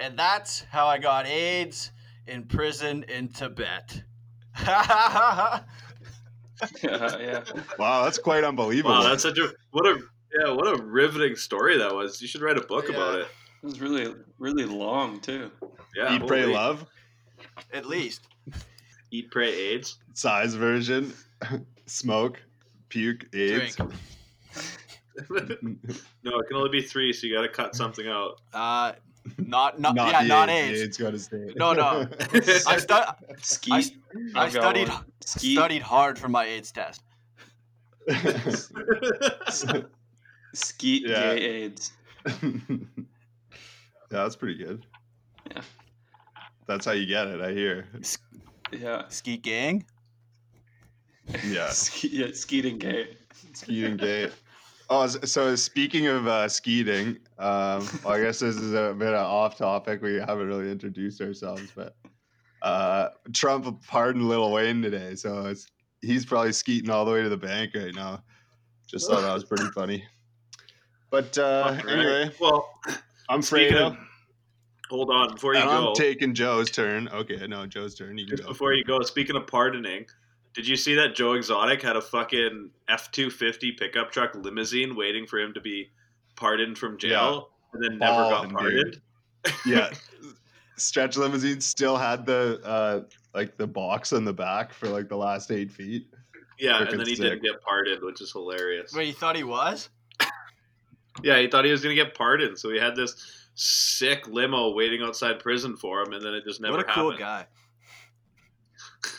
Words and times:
And 0.00 0.18
that's 0.18 0.64
how 0.70 0.86
I 0.86 0.98
got 0.98 1.26
AIDS 1.26 1.92
in 2.26 2.44
prison 2.44 3.04
in 3.04 3.28
Tibet. 3.28 4.02
yeah, 4.60 5.60
yeah. 6.82 7.44
Wow, 7.78 8.04
that's 8.04 8.18
quite 8.18 8.44
unbelievable. 8.44 8.94
Wow, 8.94 9.02
that's 9.08 9.22
such 9.22 9.38
a 9.38 9.48
what 9.72 9.86
a 9.86 10.00
yeah, 10.38 10.52
what 10.52 10.66
a 10.66 10.82
riveting 10.82 11.36
story 11.36 11.76
that 11.78 11.94
was. 11.94 12.20
You 12.22 12.28
should 12.28 12.40
write 12.42 12.56
a 12.56 12.62
book 12.62 12.86
Yeah. 12.88 12.96
about 12.96 13.14
it. 13.20 13.28
It 13.62 13.66
was 13.66 13.80
really, 13.80 14.14
really 14.38 14.64
long 14.64 15.20
too. 15.20 15.50
Yeah, 15.94 16.14
Eat, 16.16 16.26
pray, 16.26 16.46
love 16.46 16.86
At 17.74 17.84
least. 17.86 18.26
Eat, 19.10 19.30
pray, 19.30 19.52
AIDS. 19.52 19.98
size 20.14 20.54
version. 20.54 21.12
Smoke, 21.86 22.40
puke, 22.88 23.26
AIDS. 23.34 23.76
Drink. 23.76 23.92
no, 25.28 26.38
it 26.38 26.46
can 26.48 26.56
only 26.56 26.70
be 26.70 26.80
three, 26.82 27.12
so 27.12 27.26
you 27.26 27.34
got 27.34 27.42
to 27.42 27.48
cut 27.48 27.74
something 27.74 28.06
out. 28.06 28.40
Uh, 28.54 28.92
not, 29.38 29.80
not, 29.80 29.94
Not 29.94 30.12
yeah, 30.12 30.22
the 30.22 30.28
not 30.28 30.48
AIDS. 30.48 30.80
AIDS. 30.80 30.96
The 30.96 31.02
got 31.04 31.10
to 31.10 31.18
stay. 31.18 31.52
No, 31.56 31.72
no. 31.72 32.06
I, 32.32 32.76
stu- 32.78 32.94
Skeet. 33.38 33.96
I, 34.34 34.44
I 34.44 34.48
studied 34.48 34.88
one. 34.88 35.04
Studied 35.24 35.82
hard 35.82 36.18
for 36.18 36.28
my 36.28 36.44
AIDS 36.44 36.72
test. 36.72 37.02
Skeet 40.54 41.06
Yeah. 41.06 41.34
gay 41.34 41.40
AIDS. 41.40 41.92
yeah, 42.42 42.78
that's 44.10 44.36
pretty 44.36 44.62
good. 44.62 44.84
Yeah. 45.50 45.62
That's 46.66 46.84
how 46.86 46.92
you 46.92 47.06
get 47.06 47.26
it, 47.26 47.40
I 47.40 47.52
hear. 47.52 47.86
Yeah. 48.72 49.04
Skeet 49.08 49.42
gang. 49.42 49.84
Yeah. 51.44 51.68
Skeet, 51.70 52.12
yeah, 52.12 52.26
skeeting 52.32 52.78
gay. 52.78 53.16
Skeeting 53.54 53.96
gay. 53.96 54.30
Oh, 54.92 55.06
so 55.06 55.54
speaking 55.54 56.08
of 56.08 56.26
uh, 56.26 56.48
skeeting, 56.48 57.18
um, 57.38 57.88
well, 58.04 58.14
I 58.14 58.20
guess 58.20 58.40
this 58.40 58.56
is 58.56 58.74
a 58.74 58.92
bit 58.98 59.14
of 59.14 59.24
off 59.24 59.56
topic. 59.56 60.02
We 60.02 60.14
haven't 60.16 60.48
really 60.48 60.68
introduced 60.68 61.20
ourselves, 61.20 61.70
but 61.76 61.94
uh, 62.62 63.10
Trump 63.32 63.86
pardoned 63.86 64.28
Lil 64.28 64.50
Wayne 64.50 64.82
today, 64.82 65.14
so 65.14 65.46
it's, 65.46 65.68
he's 66.02 66.26
probably 66.26 66.50
skeeting 66.50 66.90
all 66.90 67.04
the 67.04 67.12
way 67.12 67.22
to 67.22 67.28
the 67.28 67.36
bank 67.36 67.70
right 67.76 67.94
now. 67.94 68.24
Just 68.88 69.08
thought 69.08 69.20
that 69.20 69.32
was 69.32 69.44
pretty 69.44 69.70
funny. 69.74 70.02
But 71.10 71.38
uh, 71.38 71.76
right. 71.84 71.88
anyway, 71.88 72.30
well, 72.40 72.68
I'm 73.28 73.42
Fredo. 73.42 73.92
of, 73.92 73.96
hold 74.88 75.10
on 75.12 75.34
before 75.34 75.54
you 75.54 75.60
And 75.60 75.70
go. 75.70 75.88
I'm 75.90 75.94
taking 75.94 76.34
Joe's 76.34 76.68
turn. 76.68 77.08
Okay, 77.10 77.46
no, 77.46 77.64
Joe's 77.64 77.94
turn. 77.94 78.18
You 78.18 78.26
Just 78.26 78.42
go. 78.42 78.48
before 78.48 78.72
you 78.72 78.82
go, 78.82 79.00
speaking 79.02 79.36
of 79.36 79.46
pardoning, 79.46 80.06
did 80.54 80.66
you 80.66 80.76
see 80.76 80.94
that 80.96 81.14
Joe 81.14 81.34
Exotic 81.34 81.82
had 81.82 81.96
a 81.96 82.00
fucking 82.00 82.70
F 82.88 83.10
two 83.12 83.30
fifty 83.30 83.72
pickup 83.72 84.10
truck 84.10 84.34
limousine 84.34 84.96
waiting 84.96 85.26
for 85.26 85.38
him 85.38 85.52
to 85.54 85.60
be 85.60 85.90
pardoned 86.36 86.76
from 86.78 86.98
jail, 86.98 87.50
and 87.72 87.82
then 87.82 87.98
never 87.98 88.12
got 88.12 88.30
Ballin', 88.30 88.48
dude. 88.48 88.58
pardoned? 88.58 89.00
yeah 89.64 89.90
stretch 90.76 91.16
limousine 91.16 91.60
still 91.60 91.96
had 91.96 92.26
the 92.26 92.60
uh 92.64 93.00
like 93.34 93.56
the 93.56 93.66
box 93.66 94.12
on 94.12 94.24
the 94.24 94.32
back 94.32 94.72
for 94.72 94.88
like 94.88 95.08
the 95.08 95.16
last 95.16 95.50
eight 95.50 95.70
feet 95.70 96.06
Yeah, 96.58 96.72
Freaking 96.80 96.90
and 96.90 97.00
then 97.00 97.06
he 97.06 97.16
sick. 97.16 97.24
didn't 97.24 97.42
get 97.42 97.62
pardoned, 97.62 98.02
which 98.02 98.20
is 98.20 98.32
hilarious. 98.32 98.92
Wait, 98.94 99.06
you 99.08 99.14
thought 99.14 99.36
he 99.36 99.44
was? 99.44 99.88
Yeah, 101.22 101.38
he 101.40 101.48
thought 101.48 101.64
he 101.64 101.70
was 101.72 101.82
gonna 101.82 101.94
get 101.94 102.14
pardoned, 102.14 102.58
so 102.58 102.70
he 102.70 102.78
had 102.78 102.94
this 102.96 103.48
sick 103.54 104.26
limo 104.28 104.72
waiting 104.72 105.02
outside 105.02 105.38
prison 105.40 105.76
for 105.76 106.00
him, 106.02 106.12
and 106.12 106.24
then 106.24 106.34
it 106.34 106.44
just 106.44 106.60
never 106.60 106.76
what 106.78 106.88
a 106.88 106.92
cool 106.92 107.16
guy. 107.16 107.46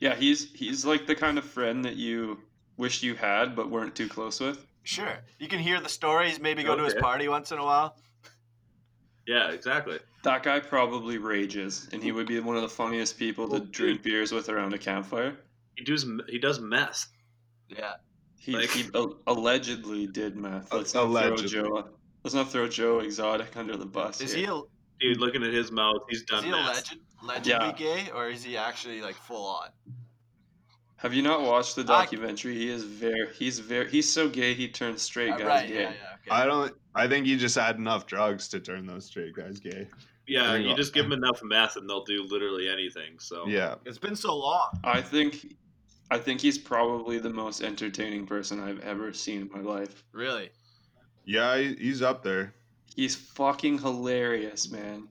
Yeah, 0.00 0.14
he's 0.14 0.52
he's 0.52 0.84
like 0.84 1.06
the 1.06 1.14
kind 1.14 1.38
of 1.38 1.44
friend 1.44 1.84
that 1.84 1.96
you 1.96 2.38
wish 2.76 3.02
you 3.02 3.14
had 3.14 3.56
but 3.56 3.70
weren't 3.70 3.94
too 3.94 4.08
close 4.08 4.40
with. 4.40 4.64
Sure. 4.84 5.18
You 5.38 5.48
can 5.48 5.58
hear 5.58 5.80
the 5.80 5.88
stories, 5.88 6.40
maybe 6.40 6.62
go 6.62 6.76
to 6.76 6.84
his 6.84 6.94
party 6.94 7.28
once 7.28 7.52
in 7.52 7.58
a 7.58 7.64
while. 7.64 7.96
yeah, 9.26 9.50
exactly. 9.50 9.98
That 10.22 10.42
guy 10.42 10.60
probably 10.60 11.18
rages, 11.18 11.88
and 11.92 12.02
he 12.02 12.12
would 12.12 12.26
be 12.26 12.40
one 12.40 12.56
of 12.56 12.62
the 12.62 12.68
funniest 12.68 13.18
people 13.18 13.48
to 13.50 13.56
oh, 13.56 13.66
drink 13.70 14.02
beers 14.02 14.32
with 14.32 14.48
around 14.48 14.72
a 14.74 14.78
campfire. 14.78 15.36
He 15.76 15.84
does 15.84 16.06
he 16.28 16.38
does 16.38 16.60
meth. 16.60 17.06
Yeah. 17.68 17.94
He, 18.38 18.52
Like- 18.52 18.70
he 18.70 18.88
allegedly 19.26 20.06
did 20.06 20.36
meth. 20.36 20.72
Let's 20.72 20.94
not 20.94 21.04
Allegedly. 21.04 21.48
throw 21.48 21.82
Joe. 21.82 21.88
Let's 22.24 22.34
not 22.34 22.50
throw 22.50 22.68
Joe 22.68 23.00
Exotic 23.00 23.56
under 23.56 23.76
the 23.76 23.86
bus. 23.86 24.20
Is 24.20 24.32
here. 24.32 24.46
he 24.46 24.52
a, 24.52 24.62
Dude, 25.00 25.18
looking 25.20 25.42
at 25.44 25.52
his 25.52 25.70
mouth, 25.70 26.02
he's 26.08 26.22
done. 26.24 26.44
is 26.44 26.50
done 26.50 26.60
he 26.60 26.66
meth. 26.66 26.70
alleged, 26.72 26.96
allegedly 27.22 27.66
Yeah. 27.68 27.72
gay, 28.04 28.10
or 28.12 28.28
is 28.28 28.42
he 28.42 28.56
actually 28.56 29.00
like 29.00 29.14
full 29.16 29.46
on? 29.46 29.68
Have 30.96 31.14
you 31.14 31.22
not 31.22 31.42
watched 31.42 31.76
the 31.76 31.82
I- 31.82 31.84
documentary? 32.02 32.54
He 32.56 32.68
is 32.68 32.82
very. 32.82 33.32
He's 33.34 33.58
very. 33.60 33.88
He's 33.88 34.12
so 34.12 34.28
gay. 34.28 34.54
He 34.54 34.68
turns 34.68 35.02
straight 35.02 35.30
Uh, 35.32 35.36
guys 35.38 35.46
right. 35.46 35.68
gay. 35.68 35.74
Yeah. 35.82 35.90
Yeah. 35.92 36.14
Okay. 36.14 36.30
i 36.30 36.44
don't 36.44 36.74
i 36.94 37.06
think 37.06 37.26
he 37.26 37.36
just 37.36 37.54
had 37.56 37.76
enough 37.76 38.06
drugs 38.06 38.48
to 38.48 38.58
turn 38.60 38.84
those 38.86 39.04
straight 39.06 39.34
guys 39.34 39.60
gay 39.60 39.86
Yeah, 40.26 40.56
you 40.56 40.70
you 40.70 40.76
just 40.76 40.92
give 40.92 41.04
them 41.08 41.12
enough 41.12 41.40
meth 41.42 41.76
and 41.76 41.88
they'll 41.88 42.04
do 42.04 42.22
literally 42.24 42.68
anything. 42.68 43.18
So 43.20 43.46
yeah 43.46 43.76
it's 43.86 43.98
been 43.98 44.16
so 44.16 44.36
long. 44.36 44.68
I 44.84 45.00
think. 45.00 45.54
I 46.10 46.18
think 46.18 46.40
he's 46.40 46.56
probably 46.58 47.18
the 47.18 47.28
most 47.30 47.62
entertaining 47.62 48.26
person 48.26 48.58
I've 48.60 48.80
ever 48.80 49.12
seen 49.12 49.42
in 49.42 49.50
my 49.52 49.60
life. 49.60 50.02
Really. 50.12 50.50
yeah 51.24 51.56
he's 51.58 52.02
up 52.02 52.22
there 52.22 52.54
He's 52.98 53.14
fucking 53.14 53.78
hilarious, 53.78 54.72
man. 54.72 55.06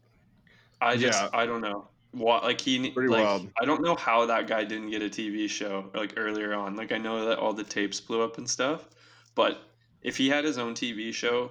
I 0.82 0.98
just. 0.98 1.22
Yeah. 1.22 1.30
I 1.32 1.46
don't 1.46 1.62
know. 1.62 1.88
What 2.12 2.44
like 2.44 2.60
he 2.60 2.92
Pretty 2.92 3.08
like 3.08 3.24
wild. 3.24 3.50
I 3.62 3.64
don't 3.64 3.82
know 3.82 3.96
how 3.96 4.26
that 4.26 4.46
guy 4.46 4.66
didn't 4.66 4.90
get 4.90 5.02
a 5.02 5.06
TV 5.06 5.50
show 5.50 5.90
like 5.96 6.16
earlier 6.18 6.54
on. 6.54 6.76
Like 6.76 6.92
I 6.92 6.98
know 6.98 7.26
that 7.26 7.40
all 7.40 7.54
the 7.54 7.64
tapes 7.64 8.02
blew 8.02 8.22
up 8.22 8.40
and 8.40 8.50
stuff, 8.50 8.90
but 9.36 9.62
if 10.02 10.18
he 10.18 10.28
had 10.28 10.44
his 10.44 10.58
own 10.58 10.74
TV 10.74 11.14
show, 11.14 11.50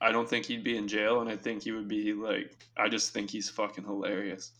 I 0.00 0.12
don't 0.12 0.30
think 0.30 0.46
he'd 0.46 0.62
be 0.62 0.76
in 0.76 0.86
jail, 0.86 1.22
and 1.22 1.28
I 1.28 1.36
think 1.36 1.64
he 1.64 1.72
would 1.72 1.88
be 1.88 2.12
like. 2.12 2.68
I 2.76 2.88
just 2.88 3.12
think 3.12 3.28
he's 3.28 3.50
fucking 3.50 3.82
hilarious. 3.82 4.52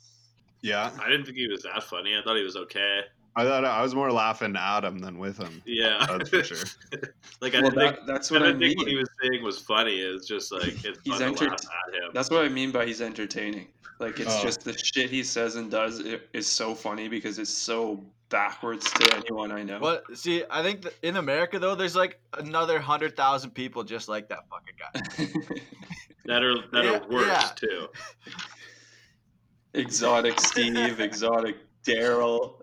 yeah 0.63 0.91
I 1.01 1.09
didn't 1.09 1.27
think 1.27 1.37
he 1.37 1.47
was 1.47 1.63
that 1.63 1.85
funny. 1.85 2.17
I 2.17 2.23
thought 2.23 2.37
he 2.37 2.43
was 2.43 2.57
okay. 2.57 3.03
I 3.37 3.45
thought 3.45 3.65
i 3.65 3.83
was 3.83 3.95
more 3.95 4.13
laughing 4.13 4.55
at 4.57 4.85
him 4.85 4.99
than 4.99 5.19
with 5.19 5.37
him 5.39 5.63
Yeah, 5.65 6.05
that's 6.09 6.31
for 6.31 6.43
sure 6.45 6.59
like 7.41 7.55
I 7.55 7.61
Well, 7.61 7.71
didn't 7.71 7.75
think, 7.95 7.97
that, 7.97 8.07
that's 8.07 8.31
what 8.31 8.43
I 8.43 8.47
didn't 8.47 8.61
mean. 8.61 8.69
think 8.71 8.79
what 8.81 8.89
he 8.89 8.97
was 8.97 9.09
saying 9.23 9.43
was 9.43 9.59
funny. 9.61 9.97
It's 10.01 10.27
just 10.27 10.53
like 10.53 10.85
it's 10.85 10.99
He's 11.05 11.15
fun 11.15 11.21
to 11.21 11.27
enter- 11.27 11.49
laugh 11.49 11.61
at 11.89 11.95
him. 11.95 12.11
That's 12.15 12.31
what 12.31 12.45
I 12.45 12.49
mean 12.49 12.71
by 12.71 12.87
he's 12.87 13.01
entertaining. 13.03 13.67
Like 13.99 14.19
it's 14.21 14.35
Oh. 14.35 14.43
just 14.43 14.65
the 14.65 14.77
shit 14.77 15.11
he 15.11 15.23
says 15.23 15.57
and 15.57 15.71
does 15.71 16.01
i- 16.07 16.21
is 16.33 16.47
so 16.51 16.75
funny 16.75 17.09
because 17.09 17.39
it's 17.39 17.51
so 17.51 18.03
backwards 18.29 18.91
to 18.93 19.17
anyone 19.17 19.53
I 19.53 19.63
know. 19.63 19.79
Well, 19.81 20.01
see, 20.15 20.45
I 20.51 20.63
think 20.63 20.83
that 20.83 20.95
in 21.03 21.17
America 21.17 21.59
though, 21.59 21.75
there's 21.75 21.97
like 21.97 22.19
another 22.39 22.79
hundred 22.81 23.17
thousand 23.17 23.51
people 23.51 23.83
just 23.85 24.09
like 24.09 24.29
that 24.29 24.41
fucking 24.49 24.77
guy. 24.79 25.61
that 26.27 26.43
are 26.43 26.57
that 26.73 26.85
Yeah, 26.85 26.99
are 26.99 27.09
worse 27.09 27.27
yeah. 27.27 27.51
too. 27.57 27.89
exotic 29.75 30.41
Steve, 30.41 31.01
exotic 31.01 31.57
Daryl. 31.85 32.61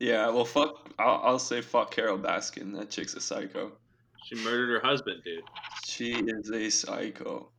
Yeah. 0.00 0.10
Yeah, 0.10 0.30
well, 0.30 0.44
fuck. 0.44 0.90
I'll, 0.98 1.20
I'll 1.22 1.38
say 1.38 1.60
fuck 1.60 1.90
Carole 1.90 2.18
Baskin. 2.18 2.76
That 2.76 2.90
chick's 2.90 3.14
a 3.14 3.20
psycho. 3.20 3.72
She 4.24 4.34
murdered 4.36 4.70
her 4.70 4.86
husband, 4.86 5.22
dude. 5.24 5.44
She 5.84 6.12
is 6.12 6.50
a 6.50 6.70
psycho. 6.70 7.50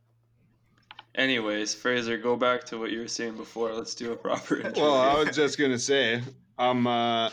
Anyways, 1.14 1.74
Fraser, 1.74 2.16
go 2.16 2.36
back 2.36 2.64
to 2.64 2.78
what 2.78 2.90
you 2.90 3.00
were 3.00 3.08
saying 3.08 3.36
before. 3.36 3.72
Let's 3.74 3.94
do 3.94 4.12
a 4.12 4.16
proper 4.16 4.56
intro. 4.56 4.82
well 4.82 4.96
i 4.96 5.22
was 5.22 5.36
just 5.36 5.58
gonna 5.58 5.78
say 5.78 6.22
i'm 6.58 6.86
uh 6.86 7.30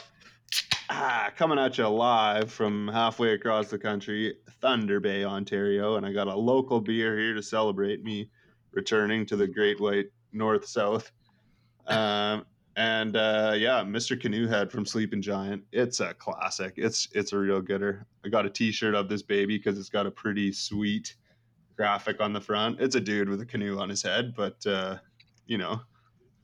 ah, 0.90 1.30
coming 1.38 1.58
at 1.58 1.78
you 1.78 1.88
live 1.88 2.52
from 2.52 2.88
halfway 2.90 3.34
across 3.34 3.70
the 3.70 3.78
country 3.78 4.36
thunder 4.62 5.00
bay 5.00 5.24
ontario 5.24 5.96
and 5.96 6.06
i 6.06 6.12
got 6.12 6.28
a 6.28 6.36
local 6.36 6.82
beer 6.82 7.18
here 7.18 7.34
to 7.34 7.44
celebrate 7.44 8.04
me 8.04 8.30
returning 8.72 9.26
to 9.26 9.36
the 9.36 9.48
great 9.48 9.80
white 9.80 10.08
north 10.34 10.66
south 10.66 11.12
um 11.88 12.46
and 12.76 13.16
uh 13.16 13.54
yeah 13.56 13.84
mr 13.84 14.20
canoe 14.20 14.48
head 14.48 14.72
from 14.72 14.86
sleeping 14.86 15.22
giant 15.22 15.64
it's 15.72 16.00
a 16.00 16.14
classic 16.14 16.74
it's 16.78 17.08
it's 17.14 17.34
a 17.34 17.38
real 17.38 17.62
gooder 17.62 18.06
i 18.24 18.30
got 18.30 18.46
a 18.46 18.50
t-shirt 18.50 18.94
of 18.94 19.10
this 19.10 19.22
baby 19.22 19.58
because 19.58 19.78
it's 19.80 19.90
got 19.90 20.06
a 20.06 20.12
pretty 20.12 20.52
sweet 20.52 21.16
graphic 21.76 22.22
on 22.22 22.32
the 22.32 22.42
front 22.42 22.80
it's 22.80 22.96
a 22.96 23.00
dude 23.00 23.28
with 23.28 23.42
a 23.42 23.46
canoe 23.46 23.80
on 23.80 23.90
his 23.90 24.04
head 24.04 24.34
but 24.36 24.66
uh 24.68 24.98
you 25.48 25.58
know 25.58 25.82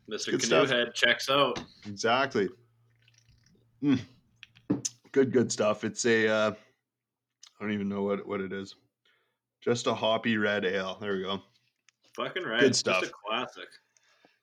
Mr. 0.09 0.25
Canoe 0.25 0.39
stuff. 0.39 0.69
Head 0.69 0.93
checks 0.93 1.29
out. 1.29 1.63
Exactly. 1.85 2.49
Mm. 3.83 3.99
Good, 5.11 5.31
good 5.31 5.51
stuff. 5.51 5.83
It's 5.83 6.05
a, 6.05 6.27
uh, 6.27 6.51
I 6.51 7.63
don't 7.63 7.73
even 7.73 7.89
know 7.89 8.03
what, 8.03 8.27
what 8.27 8.41
it 8.41 8.53
is. 8.53 8.75
Just 9.61 9.87
a 9.87 9.93
hoppy 9.93 10.37
red 10.37 10.65
ale. 10.65 10.97
There 11.01 11.15
we 11.15 11.23
go. 11.23 11.41
Fucking 12.15 12.43
right. 12.43 12.59
Good 12.59 12.69
Just 12.69 12.81
stuff. 12.81 13.03
a 13.03 13.09
classic. 13.09 13.67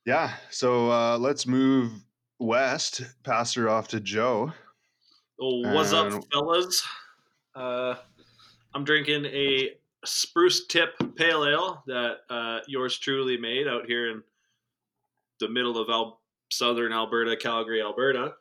Yeah. 0.05 0.33
So 0.51 0.91
uh, 0.91 1.19
let's 1.19 1.47
move 1.47 1.93
west. 2.39 3.03
Pass 3.23 3.55
her 3.55 3.69
off 3.69 3.89
to 3.89 4.01
Joe. 4.01 4.53
Oh, 5.41 5.61
what's 5.73 5.93
up, 5.93 6.13
And- 6.13 6.25
fellas? 6.33 6.85
Uh, 7.55 7.95
I'm 8.75 8.85
drinking 8.85 9.27
a 9.27 9.71
spruce 10.05 10.67
tip 10.67 10.95
pale 11.17 11.45
ale 11.45 11.83
that 11.87 12.19
uh, 12.31 12.61
yours 12.67 12.99
truly 12.99 13.37
made 13.37 13.69
out 13.69 13.87
here 13.87 14.11
in 14.11 14.23
the 15.41 15.49
middle 15.49 15.79
of 15.79 15.89
Al- 15.91 16.21
southern 16.51 16.93
Alberta, 16.93 17.37
Calgary, 17.37 17.83
Alberta. 17.83 18.35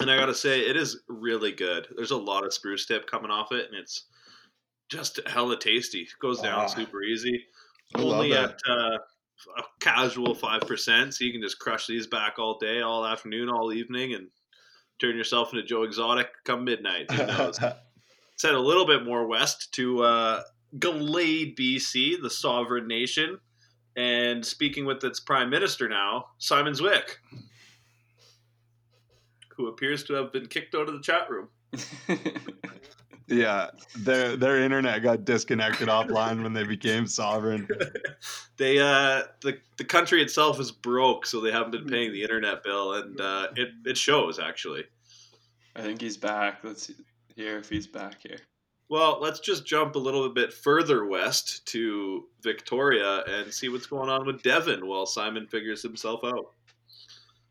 And 0.00 0.10
I 0.10 0.16
gotta 0.18 0.34
say, 0.34 0.60
it 0.60 0.76
is 0.76 1.00
really 1.08 1.52
good. 1.52 1.86
There's 1.96 2.10
a 2.10 2.16
lot 2.16 2.44
of 2.44 2.52
spruce 2.52 2.84
tip 2.84 3.10
coming 3.10 3.30
off 3.30 3.50
it, 3.52 3.66
and 3.70 3.74
it's 3.74 4.04
just 4.90 5.18
hella 5.26 5.58
tasty. 5.58 6.06
Goes 6.20 6.40
down 6.42 6.60
Ah. 6.60 6.66
super 6.66 7.02
easy. 7.02 7.46
I 7.94 8.02
Only 8.02 8.32
at 8.32 8.58
uh, 8.68 8.98
a 9.56 9.62
casual 9.80 10.34
five 10.34 10.62
percent, 10.62 11.14
so 11.14 11.24
you 11.24 11.32
can 11.32 11.42
just 11.42 11.58
crush 11.58 11.86
these 11.86 12.06
back 12.06 12.38
all 12.38 12.58
day, 12.58 12.80
all 12.80 13.06
afternoon, 13.06 13.48
all 13.48 13.72
evening, 13.72 14.14
and 14.14 14.28
turn 14.98 15.16
yourself 15.16 15.52
into 15.52 15.64
Joe 15.64 15.82
Exotic 15.82 16.28
come 16.44 16.64
midnight. 16.64 17.10
Who 17.10 17.26
knows? 17.26 17.60
Let's 17.62 18.42
head 18.42 18.54
a 18.54 18.60
little 18.60 18.86
bit 18.86 19.04
more 19.04 19.26
west 19.26 19.72
to 19.74 20.02
uh, 20.02 20.42
Glade, 20.78 21.56
BC, 21.56 22.20
the 22.20 22.30
sovereign 22.30 22.86
nation, 22.86 23.38
and 23.96 24.44
speaking 24.44 24.84
with 24.84 25.02
its 25.04 25.20
prime 25.20 25.48
minister 25.48 25.88
now, 25.88 26.26
Simon 26.38 26.74
Zwick, 26.74 27.16
who 29.56 29.68
appears 29.68 30.04
to 30.04 30.14
have 30.14 30.32
been 30.32 30.46
kicked 30.46 30.74
out 30.74 30.88
of 30.88 30.94
the 30.94 31.00
chat 31.00 31.30
room. 31.30 31.48
yeah, 33.28 33.70
their 33.96 34.36
their 34.36 34.62
internet 34.62 35.02
got 35.02 35.24
disconnected 35.24 35.88
offline 35.88 36.42
when 36.42 36.52
they 36.52 36.64
became 36.64 37.06
sovereign. 37.06 37.68
They 38.58 38.78
uh, 38.78 39.24
the 39.42 39.58
the 39.76 39.84
country 39.84 40.22
itself 40.22 40.58
is 40.58 40.72
broke, 40.72 41.26
so 41.26 41.42
they 41.42 41.52
haven't 41.52 41.72
been 41.72 41.86
paying 41.86 42.10
the 42.10 42.22
internet 42.22 42.64
bill, 42.64 42.94
and 42.94 43.20
uh, 43.20 43.48
it 43.54 43.68
it 43.84 43.98
shows 43.98 44.38
actually. 44.38 44.84
I 45.74 45.82
think 45.82 46.00
he's 46.00 46.16
back. 46.16 46.60
Let's 46.64 46.90
hear 47.34 47.58
if 47.58 47.68
he's 47.68 47.86
back 47.86 48.14
here. 48.22 48.38
Well, 48.88 49.18
let's 49.20 49.40
just 49.40 49.66
jump 49.66 49.94
a 49.94 49.98
little 49.98 50.28
bit 50.30 50.54
further 50.54 51.04
west 51.04 51.66
to 51.66 52.24
Victoria 52.42 53.24
and 53.24 53.52
see 53.52 53.68
what's 53.68 53.86
going 53.86 54.08
on 54.08 54.24
with 54.24 54.42
Devon 54.42 54.86
while 54.86 55.04
Simon 55.04 55.46
figures 55.46 55.82
himself 55.82 56.24
out. 56.24 56.52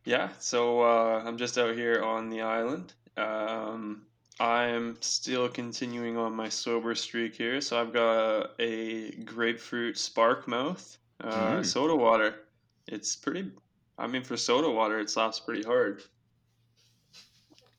Yeah, 0.06 0.30
so 0.40 0.82
uh, 0.82 1.22
I'm 1.24 1.38
just 1.38 1.58
out 1.58 1.76
here 1.76 2.02
on 2.02 2.30
the 2.30 2.42
island. 2.42 2.94
Um, 3.16 4.08
I'm 4.40 4.98
still 5.02 5.48
continuing 5.48 6.18
on 6.18 6.36
my 6.36 6.50
sober 6.50 6.94
streak 6.96 7.36
here. 7.36 7.62
So 7.62 7.80
I've 7.80 7.94
got 7.94 8.52
a 8.60 9.12
grapefruit 9.24 9.98
spark 9.98 10.48
mouth 10.48 10.98
uh, 11.22 11.58
Mm. 11.60 11.66
soda 11.66 11.96
water. 11.96 12.42
It's 12.88 13.16
pretty. 13.16 13.52
I 13.98 14.08
mean, 14.08 14.24
for 14.24 14.36
soda 14.36 14.70
water, 14.70 15.00
it 15.00 15.10
slaps 15.10 15.40
pretty 15.40 15.64
hard. 15.64 16.04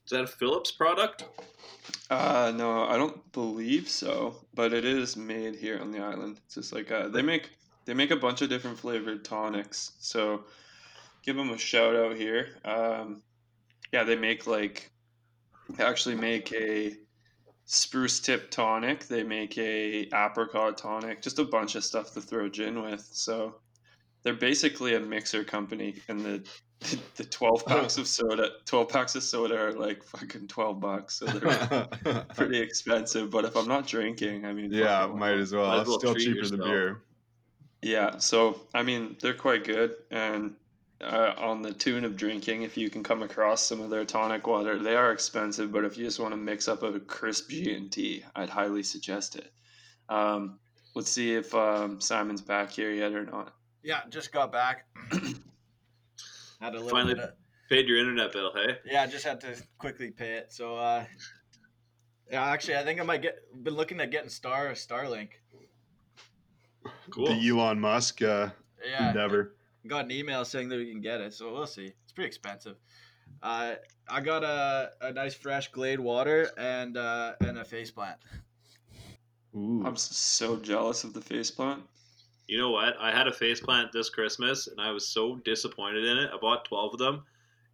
Is 0.04 0.10
that 0.10 0.22
a 0.22 0.26
Phillips 0.26 0.70
product? 0.72 1.24
Uh, 2.08 2.52
no, 2.54 2.84
I 2.84 2.96
don't 2.96 3.30
believe 3.32 3.88
so, 3.88 4.36
but 4.54 4.72
it 4.72 4.84
is 4.84 5.16
made 5.16 5.56
here 5.56 5.78
on 5.80 5.90
the 5.90 5.98
island. 5.98 6.38
It's 6.46 6.54
just 6.54 6.72
like 6.72 6.90
uh, 6.90 7.08
they 7.08 7.22
make 7.22 7.50
they 7.84 7.94
make 7.94 8.10
a 8.12 8.16
bunch 8.16 8.40
of 8.40 8.48
different 8.48 8.78
flavored 8.78 9.24
tonics. 9.24 9.92
So 9.98 10.44
give 11.22 11.36
them 11.36 11.50
a 11.50 11.58
shout 11.58 11.94
out 11.96 12.16
here. 12.16 12.56
Um, 12.64 13.22
yeah, 13.92 14.04
they 14.04 14.16
make 14.16 14.46
like 14.46 14.90
they 15.76 15.84
actually 15.84 16.16
make 16.16 16.52
a 16.52 16.96
spruce 17.64 18.20
tip 18.20 18.50
tonic. 18.50 19.06
They 19.06 19.22
make 19.22 19.58
a 19.58 20.08
apricot 20.12 20.78
tonic. 20.78 21.22
Just 21.22 21.38
a 21.38 21.44
bunch 21.44 21.74
of 21.74 21.84
stuff 21.84 22.12
to 22.14 22.20
throw 22.20 22.48
gin 22.48 22.82
with. 22.82 23.06
So 23.12 23.56
they're 24.22 24.34
basically 24.34 24.94
a 24.94 25.00
mixer 25.00 25.44
company, 25.44 25.96
and 26.08 26.20
the 26.20 26.48
the 27.16 27.24
twelve 27.24 27.62
oh. 27.66 27.68
packs 27.68 27.98
of 27.98 28.06
soda, 28.06 28.50
twelve 28.64 28.88
packs 28.88 29.14
of 29.14 29.22
soda 29.22 29.56
are 29.56 29.72
like 29.72 30.02
fucking 30.02 30.48
twelve 30.48 30.80
bucks. 30.80 31.18
So 31.18 31.26
they're 31.26 32.24
pretty 32.34 32.58
expensive. 32.58 33.30
But 33.30 33.44
if 33.44 33.56
I'm 33.56 33.68
not 33.68 33.86
drinking, 33.86 34.44
I 34.44 34.52
mean, 34.52 34.72
yeah, 34.72 35.02
fucking 35.02 35.18
might 35.18 35.38
as 35.38 35.52
well. 35.52 35.68
Might 35.68 35.80
as 35.82 35.88
well 35.88 35.98
Still 35.98 36.14
cheaper 36.14 36.46
than 36.46 36.60
beer. 36.60 37.02
Yeah, 37.82 38.18
so 38.18 38.60
I 38.74 38.82
mean, 38.82 39.16
they're 39.20 39.34
quite 39.34 39.64
good, 39.64 39.94
and 40.10 40.54
uh, 41.00 41.34
on 41.36 41.62
the 41.62 41.72
tune 41.72 42.04
of 42.04 42.16
drinking, 42.16 42.62
if 42.62 42.76
you 42.76 42.88
can 42.90 43.02
come 43.02 43.22
across 43.22 43.62
some 43.62 43.80
of 43.80 43.90
their 43.90 44.04
tonic 44.04 44.46
water, 44.46 44.78
they 44.78 44.96
are 44.96 45.12
expensive. 45.12 45.70
But 45.72 45.84
if 45.84 45.96
you 45.98 46.04
just 46.04 46.18
want 46.20 46.32
to 46.32 46.36
mix 46.38 46.68
up 46.68 46.82
a 46.82 46.98
crisp 47.00 47.50
G 47.50 47.74
and 47.74 47.90
T, 47.92 48.24
I'd 48.34 48.48
highly 48.48 48.82
suggest 48.82 49.36
it. 49.36 49.52
Um, 50.08 50.58
let's 50.94 51.10
see 51.10 51.34
if 51.34 51.54
um, 51.54 52.00
Simon's 52.00 52.40
back 52.40 52.70
here 52.70 52.90
yet 52.92 53.12
or 53.12 53.24
not. 53.26 53.54
Yeah, 53.82 54.00
just 54.08 54.32
got 54.32 54.50
back. 54.52 54.86
had 56.60 56.74
a 56.74 56.78
little 56.78 56.88
Finally- 56.88 57.20
of, 57.20 57.30
Paid 57.68 57.88
your 57.88 57.98
internet 57.98 58.32
bill, 58.32 58.52
hey? 58.54 58.78
yeah, 58.84 59.02
I 59.02 59.08
just 59.08 59.24
had 59.24 59.40
to 59.40 59.56
quickly 59.78 60.12
pay 60.12 60.34
it. 60.34 60.52
So 60.52 60.76
uh 60.76 61.04
yeah, 62.30 62.44
actually 62.44 62.76
I 62.76 62.84
think 62.84 63.00
I 63.00 63.02
might 63.02 63.22
get 63.22 63.38
been 63.64 63.74
looking 63.74 64.00
at 64.00 64.12
getting 64.12 64.30
Star 64.30 64.68
Starlink. 64.70 65.30
Cool. 67.10 67.26
The 67.26 67.48
Elon 67.48 67.80
Musk 67.80 68.22
uh, 68.22 68.50
Yeah. 68.88 69.08
endeavor. 69.08 69.55
Got 69.88 70.04
an 70.04 70.10
email 70.10 70.44
saying 70.44 70.68
that 70.68 70.76
we 70.76 70.90
can 70.90 71.00
get 71.00 71.20
it, 71.20 71.34
so 71.34 71.52
we'll 71.52 71.66
see. 71.66 71.92
It's 72.04 72.12
pretty 72.12 72.28
expensive. 72.28 72.76
Uh, 73.42 73.74
I 74.08 74.20
got 74.20 74.44
a, 74.44 74.90
a 75.00 75.12
nice 75.12 75.34
fresh 75.34 75.70
Glade 75.72 76.00
water 76.00 76.50
and 76.56 76.96
uh, 76.96 77.34
and 77.40 77.58
a 77.58 77.64
face 77.64 77.90
plant. 77.90 78.18
Ooh. 79.54 79.82
I'm 79.84 79.96
so 79.96 80.56
jealous 80.56 81.04
of 81.04 81.14
the 81.14 81.20
face 81.20 81.50
plant. 81.50 81.82
You 82.46 82.58
know 82.58 82.70
what? 82.70 82.94
I 83.00 83.10
had 83.10 83.26
a 83.26 83.32
face 83.32 83.60
plant 83.60 83.90
this 83.92 84.10
Christmas, 84.10 84.68
and 84.68 84.80
I 84.80 84.92
was 84.92 85.08
so 85.08 85.36
disappointed 85.36 86.04
in 86.04 86.18
it. 86.18 86.30
I 86.32 86.38
bought 86.38 86.64
twelve 86.64 86.92
of 86.92 86.98
them, 86.98 87.24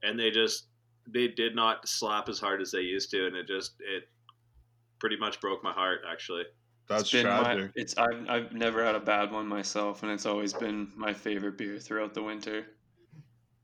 and 0.03 0.19
they 0.19 0.31
just 0.31 0.67
they 1.06 1.29
did 1.29 1.55
not 1.55 1.88
slap 1.88 2.29
as 2.29 2.38
hard 2.38 2.62
as 2.62 2.70
they 2.70 2.81
used 2.81 3.11
to, 3.11 3.26
and 3.26 3.37
it 3.37 3.47
just 3.47 3.73
it 3.81 4.09
pretty 4.99 5.17
much 5.17 5.41
broke 5.41 5.62
my 5.62 5.73
heart. 5.73 6.00
Actually, 6.11 6.44
That's 6.88 7.02
it's 7.02 7.12
been 7.12 7.26
my, 7.26 7.69
it's 7.75 7.96
I've, 7.96 8.29
I've 8.29 8.52
never 8.52 8.84
had 8.84 8.94
a 8.94 9.00
bad 9.00 9.32
one 9.32 9.46
myself, 9.46 10.02
and 10.02 10.12
it's 10.12 10.26
always 10.26 10.52
been 10.52 10.90
my 10.96 11.12
favorite 11.14 11.56
beer 11.56 11.79
throughout 11.79 12.12
the 12.14 12.23
winter. 12.23 12.67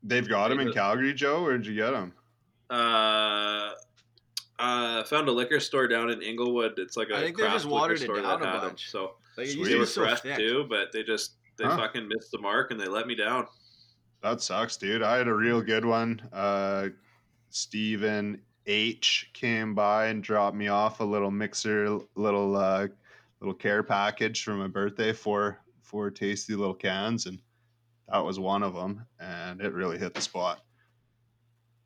They've 0.03 0.27
got 0.27 0.47
them 0.47 0.59
in 0.61 0.71
Calgary, 0.71 1.13
Joe. 1.13 1.43
Where'd 1.43 1.65
you 1.65 1.75
get 1.75 1.91
them? 1.91 2.13
uh, 2.69 3.71
uh, 4.59 5.03
found 5.05 5.27
a 5.27 5.31
liquor 5.31 5.59
store 5.59 5.87
down 5.87 6.09
in 6.09 6.21
Inglewood. 6.21 6.77
It's 6.77 6.97
like 6.97 7.09
a 7.09 7.17
I 7.17 7.21
think 7.21 7.37
they 7.37 7.43
craft 7.43 7.55
just 7.57 7.65
watered 7.67 7.99
liquor 7.99 8.13
it 8.13 8.15
store 8.17 8.21
down 8.29 8.39
that 8.41 8.47
a 8.47 8.51
had 8.51 8.55
'em. 8.63 8.69
bunch. 8.69 8.89
So 8.89 9.15
Like 9.37 9.47
it 9.47 9.51
Sweet. 9.51 9.59
used 9.59 9.71
they 9.71 9.75
were 9.75 9.81
be 9.83 9.87
so 9.87 10.01
fresh 10.01 10.21
thick. 10.21 10.37
too, 10.37 10.65
but 10.69 10.91
they 10.91 11.03
just 11.03 11.33
they 11.57 11.65
Huh. 11.65 11.77
fucking 11.77 12.07
missed 12.07 12.31
the 12.31 12.39
mark 12.39 12.71
and 12.71 12.79
they 12.79 12.87
let 12.87 13.07
me 13.07 13.15
down. 13.15 13.47
That 14.21 14.41
sucks, 14.41 14.75
dude. 14.77 15.01
I 15.01 15.17
had 15.17 15.27
a 15.27 15.33
real 15.33 15.61
good 15.61 15.85
one. 15.85 16.21
Uh, 16.33 16.89
Steven 17.49 18.41
H 18.65 19.29
came 19.33 19.73
by 19.73 20.07
and 20.07 20.21
dropped 20.23 20.55
me 20.57 20.67
off 20.67 20.99
a 20.99 21.03
little 21.05 21.31
mixer, 21.31 21.99
little 22.15 22.55
uh, 22.57 22.87
little 23.41 23.53
care 23.53 23.83
package 23.83 24.43
for 24.43 24.53
my 24.53 24.67
birthday. 24.67 25.13
Four 25.13 25.61
four 25.81 26.11
tasty 26.11 26.55
little 26.55 26.73
cans, 26.73 27.25
and 27.25 27.39
that 28.09 28.19
was 28.23 28.39
one 28.39 28.63
of 28.63 28.73
them. 28.73 29.05
And 29.19 29.61
it 29.61 29.73
really 29.73 29.97
hit 29.97 30.13
the 30.13 30.21
spot. 30.21 30.61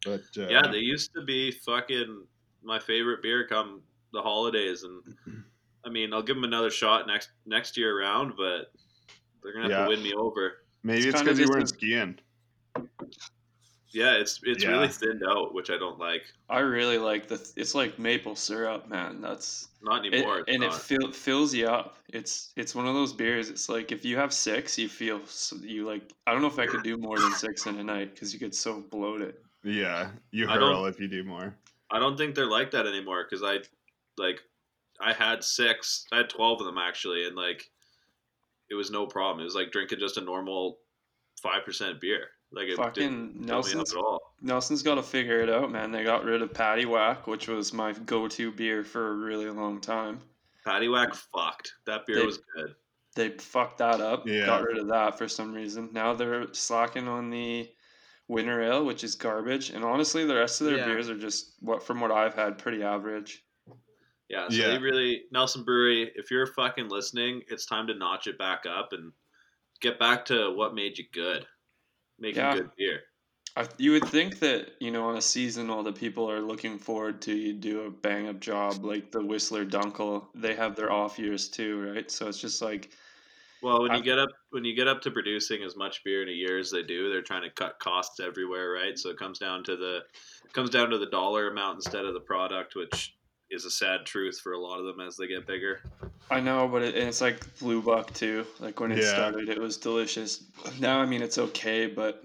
But 0.05 0.21
uh, 0.37 0.47
Yeah, 0.47 0.67
they 0.69 0.79
used 0.79 1.11
to 1.15 1.23
be 1.23 1.51
fucking 1.51 2.25
my 2.63 2.79
favorite 2.79 3.21
beer 3.21 3.47
come 3.47 3.81
the 4.11 4.21
holidays, 4.21 4.83
and 4.83 5.01
I 5.85 5.89
mean, 5.89 6.13
I'll 6.13 6.21
give 6.23 6.35
them 6.35 6.43
another 6.43 6.69
shot 6.71 7.07
next 7.07 7.29
next 7.45 7.77
year 7.77 7.97
around, 7.99 8.33
but 8.37 8.71
they're 9.41 9.53
gonna 9.53 9.63
have 9.63 9.71
Yeah. 9.71 9.83
to 9.85 9.89
win 9.89 10.03
me 10.03 10.13
over. 10.13 10.57
maybe 10.83 10.99
It's 10.99 11.07
it's 11.07 11.21
because 11.21 11.39
you 11.39 11.45
just 11.45 11.53
weren't 11.55 11.69
skiing. 11.69 12.19
Yeah, 13.93 14.13
it's 14.15 14.39
it's 14.43 14.63
Yeah. 14.63 14.71
really 14.71 14.87
thinned 14.87 15.23
out, 15.27 15.53
which 15.53 15.69
I 15.69 15.77
don't 15.77 15.99
like. 15.99 16.23
I 16.49 16.59
really 16.59 16.97
like 16.97 17.27
the. 17.27 17.35
It's 17.55 17.75
like 17.75 17.99
maple 17.99 18.35
syrup, 18.35 18.87
man. 18.89 19.21
That's 19.21 19.69
Not 19.81 20.05
it, 20.05 20.13
anymore. 20.13 20.39
it's 20.39 20.51
and 20.53 20.63
it 20.63 20.73
fill, 20.73 21.11
fills 21.11 21.53
you 21.53 21.67
up. 21.67 21.97
It's 22.09 22.53
it's 22.55 22.73
one 22.73 22.87
of 22.87 22.95
those 22.95 23.13
beers. 23.13 23.49
It's 23.49 23.69
like 23.69 23.91
if 23.91 24.03
you 24.03 24.17
have 24.17 24.33
six, 24.33 24.77
you 24.79 24.89
feel 24.89 25.21
you 25.61 25.85
like. 25.85 26.11
I 26.25 26.31
don't 26.31 26.41
know 26.41 26.47
if 26.47 26.57
I 26.59 26.65
could 26.65 26.83
do 26.83 26.97
more 26.97 27.19
than 27.19 27.33
six 27.33 27.67
in 27.67 27.77
a 27.77 27.83
night 27.83 28.13
because 28.15 28.33
you 28.33 28.39
get 28.39 28.55
so 28.55 28.81
bloated. 28.81 29.35
Yeah, 29.63 30.09
you 30.31 30.49
I 30.49 30.57
don't- 30.57 30.73
hurl 30.73 30.85
if 30.87 30.99
you 30.99 31.07
do 31.07 31.23
more. 31.23 31.55
I 31.91 31.99
don't 31.99 32.17
think 32.17 32.33
they're 32.33 32.47
like 32.47 32.71
that 32.71 32.87
anymore 32.87 33.25
because 33.29 33.43
I 33.43 33.59
like 34.17 34.41
I 34.99 35.13
had 35.13 35.43
six, 35.43 36.05
I 36.11 36.17
had 36.17 36.29
twelve 36.29 36.59
of 36.61 36.65
them 36.65 36.79
actually, 36.79 37.27
and 37.27 37.35
like 37.35 37.69
it 38.71 38.75
was 38.75 38.89
no 38.89 39.05
problem. 39.05 39.41
It 39.41 39.43
was 39.43 39.55
like 39.55 39.71
drinking 39.71 39.99
just 39.99 40.17
a 40.17 40.21
normal 40.21 40.79
five 41.41 41.63
percent 41.63 42.01
beer. 42.01 42.29
Like 42.53 42.67
it 42.67 42.77
Fucking 42.77 43.03
didn't 43.03 43.31
fill 43.33 43.39
me 43.39 43.41
up 43.43 43.47
Nelson's 43.47 43.93
at 43.93 43.97
all. 43.97 44.33
Nelson's 44.41 44.83
got 44.83 44.95
to 44.95 45.03
figure 45.03 45.39
it 45.41 45.49
out, 45.49 45.71
man. 45.71 45.91
They 45.91 46.03
got 46.03 46.23
rid 46.23 46.41
of 46.41 46.53
Paddywhack, 46.53 47.25
which 47.27 47.47
was 47.47 47.73
my 47.73 47.93
go-to 47.93 48.51
beer 48.51 48.83
for 48.83 49.09
a 49.09 49.13
really 49.15 49.49
long 49.49 49.81
time. 49.81 50.19
Paddywhack 50.65 51.15
fucked. 51.15 51.73
That 51.85 52.05
beer 52.05 52.17
They- 52.19 52.25
was 52.25 52.39
good. 52.55 52.75
They 53.15 53.29
fucked 53.29 53.77
that 53.79 54.01
up. 54.01 54.27
Yeah. 54.27 54.45
Got 54.47 54.63
rid 54.63 54.77
of 54.77 54.87
that 54.87 55.17
for 55.17 55.27
some 55.27 55.53
reason. 55.53 55.89
Now 55.93 56.13
they're 56.13 56.51
slacking 56.53 57.07
on 57.07 57.29
the 57.29 57.69
Winter 58.27 58.61
Ale, 58.61 58.85
which 58.85 59.03
is 59.03 59.13
garbage. 59.15 59.69
And 59.69 59.83
honestly, 59.83 60.25
the 60.25 60.35
rest 60.35 60.61
of 60.61 60.67
their 60.67 60.77
Yeah. 60.77 60.85
beers 60.85 61.09
are 61.09 61.17
just 61.17 61.55
what 61.59 61.83
from 61.83 61.99
what 61.99 62.11
I've 62.11 62.33
had, 62.33 62.57
pretty 62.57 62.81
average. 62.81 63.43
Yeah, 64.29 64.47
so 64.49 64.55
Yeah. 64.55 64.69
they 64.69 64.77
really 64.79 65.25
Nelson 65.31 65.63
Brewery. 65.63 66.11
If 66.15 66.31
you're 66.31 66.47
fucking 66.47 66.89
listening, 66.89 67.43
it's 67.49 67.65
time 67.67 67.85
to 67.87 67.93
notch 67.93 68.25
it 68.25 68.37
back 68.39 68.65
up 68.65 68.93
and 68.93 69.11
get 69.79 69.99
back 69.99 70.25
to 70.25 70.51
what 70.51 70.73
made 70.73 70.97
you 70.97 71.05
good, 71.11 71.45
making 72.19 72.41
Yeah. 72.41 72.53
good 72.55 72.69
beer. 72.77 73.01
I, 73.55 73.67
you 73.77 73.91
would 73.91 74.05
think 74.07 74.39
that 74.39 74.71
you 74.79 74.89
know 74.89 75.09
on 75.09 75.17
a 75.17 75.21
season 75.21 75.69
all 75.69 75.83
the 75.83 75.93
people 75.93 76.29
are 76.29 76.41
looking 76.41 76.79
forward 76.79 77.21
to 77.23 77.35
you 77.35 77.53
do 77.53 77.81
a 77.81 77.91
bang 77.91 78.27
up 78.27 78.39
job 78.39 78.83
like 78.83 79.11
the 79.11 79.23
Whistler 79.23 79.63
Dunkel. 79.65 80.25
They 80.33 80.55
have 80.55 80.75
their 80.75 80.91
off 80.91 81.19
years 81.19 81.49
too, 81.49 81.91
right? 81.93 82.09
So 82.09 82.27
it's 82.27 82.41
just 82.41 82.61
like 82.63 82.91
Well, 83.61 83.83
when 83.83 83.91
I- 83.91 83.97
you 83.97 84.03
get 84.03 84.17
up 84.17 84.29
when 84.49 84.65
you 84.65 84.73
get 84.75 84.87
up 84.87 85.01
to 85.01 85.11
producing 85.11 85.61
as 85.63 85.75
much 85.75 86.03
beer 86.03 86.23
in 86.23 86.29
a 86.29 86.31
year 86.31 86.57
as 86.57 86.71
they 86.71 86.81
do, 86.81 87.09
they're 87.11 87.21
trying 87.21 87.43
to 87.43 87.51
cut 87.51 87.77
costs 87.79 88.19
everywhere, 88.19 88.71
right? 88.71 88.97
So 88.97 89.09
it 89.11 89.17
comes 89.17 89.37
down 89.37 89.63
to 89.65 89.75
the 89.77 89.99
comes 90.53 90.71
down 90.71 90.89
to 90.89 90.97
the 90.97 91.07
dollar 91.11 91.51
amount 91.51 91.75
instead 91.75 92.05
of 92.05 92.13
the 92.15 92.19
product, 92.21 92.75
which 92.75 93.15
is 93.53 93.65
a 93.65 93.71
sad 93.71 94.05
truth 94.05 94.39
for 94.39 94.53
a 94.53 94.59
lot 94.59 94.79
of 94.79 94.85
them 94.85 94.99
as 95.05 95.15
they 95.17 95.27
get 95.27 95.47
bigger. 95.47 95.81
I 96.29 96.39
know, 96.39 96.67
but 96.67 96.81
it, 96.81 96.95
it's 96.95 97.21
like 97.21 97.45
blue 97.59 97.81
buck 97.81 98.13
too. 98.13 98.45
Like 98.59 98.79
when 98.79 98.91
it 98.91 98.99
Yeah. 98.99 99.13
started, 99.13 99.49
it 99.49 99.59
was 99.59 99.77
delicious. 99.77 100.43
Now, 100.79 100.99
I 100.99 101.05
mean, 101.05 101.21
it's 101.21 101.37
okay, 101.37 101.87
but 101.87 102.23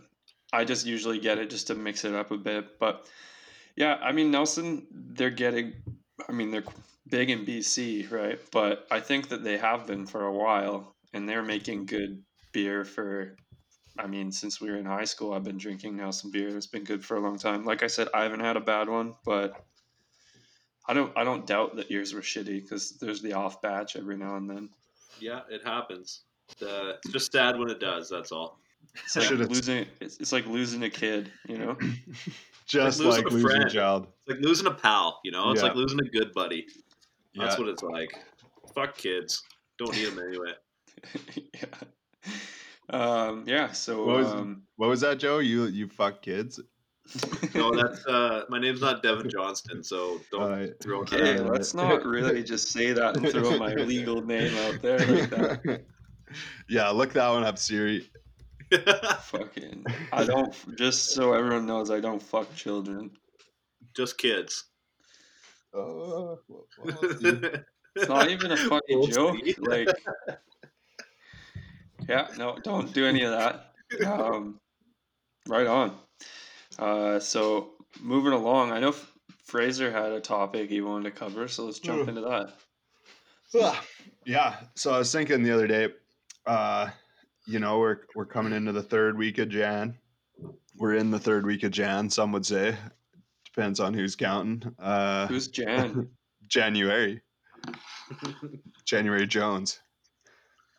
I 0.53 0.65
just 0.65 0.87
usually 0.87 1.19
get 1.19 1.39
it 1.39 1.51
just 1.51 1.67
to 1.67 1.75
mix 1.75 2.05
it 2.05 2.15
up 2.15 2.31
a 2.31 2.37
bit. 2.39 2.79
But 2.79 3.07
yeah, 3.77 3.97
I 4.03 4.13
mean, 4.13 4.31
Nelson, 4.31 4.87
they're 4.91 5.31
getting. 5.31 5.75
I 6.29 6.33
mean, 6.33 6.51
they're 6.51 6.65
big 7.09 7.31
in 7.31 7.45
BC, 7.45 8.11
right? 8.11 8.39
But 8.51 8.87
I 8.91 9.01
think 9.01 9.29
that 9.29 9.45
they 9.45 9.59
have 9.59 9.87
been 9.87 10.07
for 10.07 10.25
a 10.25 10.33
while, 10.33 10.95
and 11.13 11.29
they're 11.29 11.43
making 11.43 11.87
good 11.87 12.23
beer 12.53 12.85
for. 12.85 13.37
I 13.99 14.07
mean, 14.07 14.31
since 14.31 14.61
we 14.61 14.71
were 14.71 14.77
in 14.77 14.85
high 14.87 15.05
school, 15.05 15.33
I've 15.33 15.43
been 15.45 15.59
drinking 15.59 15.97
Nelson 15.97 16.31
beer. 16.31 16.57
It's 16.57 16.69
been 16.69 16.85
good 16.85 17.05
for 17.05 17.17
a 17.17 17.21
long 17.21 17.37
time. 17.37 17.65
Like 17.65 17.83
I 17.83 17.89
said, 17.89 18.09
I 18.15 18.23
haven't 18.23 18.41
had 18.41 18.57
a 18.57 18.61
bad 18.61 18.89
one, 18.89 19.17
but 19.25 19.65
I 20.89 20.95
don't. 20.95 21.13
I 21.17 21.23
don't 21.25 21.47
doubt 21.47 21.77
that 21.77 21.91
yours 21.91 22.15
were 22.15 22.21
shitty 22.23 22.63
because 22.63 22.93
there's 22.93 23.21
the 23.23 23.35
off 23.35 23.61
batch 23.61 23.95
every 23.97 24.17
now 24.17 24.37
and 24.37 24.49
then. 24.49 24.71
Yeah, 25.21 25.41
it 25.51 25.63
happens. 25.65 26.23
Uh, 26.63 26.95
it's 27.05 27.13
just 27.13 27.31
sad 27.33 27.59
when 27.59 27.69
it 27.71 27.79
does. 27.81 28.09
That's 28.09 28.33
all. 28.33 28.59
It's 29.05 29.15
like 29.17 29.27
Should've- 29.27 29.51
losing. 29.51 29.87
It's, 30.01 30.17
it's 30.19 30.33
like 30.33 30.47
losing 30.47 30.83
a 30.85 30.91
kid. 30.91 31.31
You 31.47 31.59
know. 31.59 31.77
Just 32.67 33.01
losing 33.01 33.23
like 33.23 33.31
a 33.31 33.35
losing 33.35 33.49
a 33.49 33.55
friend. 33.55 33.71
child. 33.71 34.07
It's 34.27 34.37
like 34.37 34.45
losing 34.47 34.67
a 34.67 34.71
pal. 34.75 35.21
You 35.25 35.31
know, 35.31 35.51
it's 35.53 35.63
Yeah. 35.63 35.69
like 35.69 35.77
losing 35.77 36.01
a 36.01 36.09
good 36.11 36.35
buddy. 36.35 36.67
That's 37.35 37.55
Yeah. 37.55 37.61
what 37.61 37.69
it's 37.71 37.83
like. 37.83 38.11
Fuck 38.75 38.97
kids. 38.99 39.43
Don't 39.79 39.95
need 39.95 40.07
them 40.13 40.19
anyway. 40.19 40.53
yeah. 41.55 41.65
Um. 42.91 43.45
Yeah. 43.47 43.73
So. 43.73 44.05
What 44.05 44.17
was- 44.19 44.27
um, 44.33 44.63
What 44.77 44.89
was 44.89 45.01
that, 45.01 45.19
Joe? 45.19 45.39
You 45.39 45.65
you 45.67 45.89
fuck 45.89 46.21
kids? 46.23 46.61
No, 47.55 47.71
that's 47.83 48.05
uh, 48.07 48.45
my 48.49 48.59
name's 48.59 48.81
not 48.81 49.03
Devin 49.03 49.31
Johnston, 49.31 49.83
so 49.83 50.21
don't 50.31 50.53
Uh, 50.53 50.67
throw 50.83 51.01
Okay, 51.01 51.35
out. 51.35 51.47
Uh, 51.47 51.51
let's 51.53 51.75
not 51.75 52.05
really 52.05 52.43
just 52.43 52.69
say 52.69 52.93
that 52.93 53.17
and 53.17 53.29
throw 53.31 53.59
my 53.59 53.75
legal 53.93 54.21
name 54.23 54.55
out 54.59 54.83
there 54.83 54.99
like 54.99 55.31
that. 55.31 55.83
yeah, 56.69 56.89
look 56.91 57.13
that 57.15 57.29
one 57.31 57.45
up, 57.45 57.59
Siri. 57.59 58.11
Fucking. 59.23 59.87
I 60.13 60.25
don't. 60.25 60.55
Just 60.77 61.13
so 61.13 61.33
everyone 61.33 61.65
knows, 61.67 61.91
I 61.91 62.01
don't 62.01 62.23
fuck 62.23 62.55
children. 62.55 63.11
just 63.97 64.19
kids. 64.19 64.65
Oh, 65.73 66.39
well, 66.49 66.67
well. 66.85 66.99
It's 67.97 68.09
not 68.09 68.31
even 68.31 68.53
a 68.53 68.57
fucking 68.57 68.97
Old 68.97 69.13
joke. 69.13 69.37
Steve. 69.39 69.59
Like. 69.61 69.89
Yeah. 72.09 72.29
No. 72.39 72.59
Don't 72.63 72.93
do 72.93 73.07
any 73.07 73.23
of 73.23 73.33
that. 73.33 73.73
Um. 74.07 74.61
Right 75.47 75.67
on. 75.67 75.97
Uh. 76.79 77.19
So 77.21 77.71
moving 78.01 78.33
along, 78.33 78.73
I 78.73 78.81
know 78.81 78.95
Fraser 79.45 79.91
had 79.91 80.13
a 80.13 80.21
topic 80.21 80.69
he 80.69 80.81
wanted 80.81 81.05
to 81.05 81.11
cover, 81.11 81.49
so 81.49 81.65
let's 81.65 81.79
jump 81.79 82.03
Ugh. 82.03 82.09
into 82.09 82.21
that. 82.23 82.53
Ah, 83.61 83.83
yeah. 84.27 84.57
So 84.75 84.93
I 84.93 84.99
was 84.99 85.11
thinking 85.11 85.43
the 85.43 85.53
other 85.55 85.67
day, 85.67 85.89
uh, 86.47 86.89
you 87.47 87.59
know, 87.59 87.79
we're 87.79 88.01
we're 88.15 88.27
coming 88.27 88.53
into 88.53 88.73
the 88.73 88.83
third 88.83 89.17
week 89.17 89.39
of 89.39 89.49
Jan. 89.49 89.97
We're 90.77 90.95
in 90.95 91.11
the 91.11 91.19
third 91.19 91.47
week 91.47 91.65
of 91.65 91.71
Jan. 91.71 92.11
Some 92.11 92.31
would 92.33 92.47
say, 92.47 92.77
depends 93.45 93.81
on 93.81 93.95
who's 93.95 94.15
counting. 94.15 94.63
Uh, 94.79 95.27
Who's 95.27 95.49
Jan? 95.49 96.09
January? 96.49 97.21
January 98.85 99.27
Jones. 99.27 99.81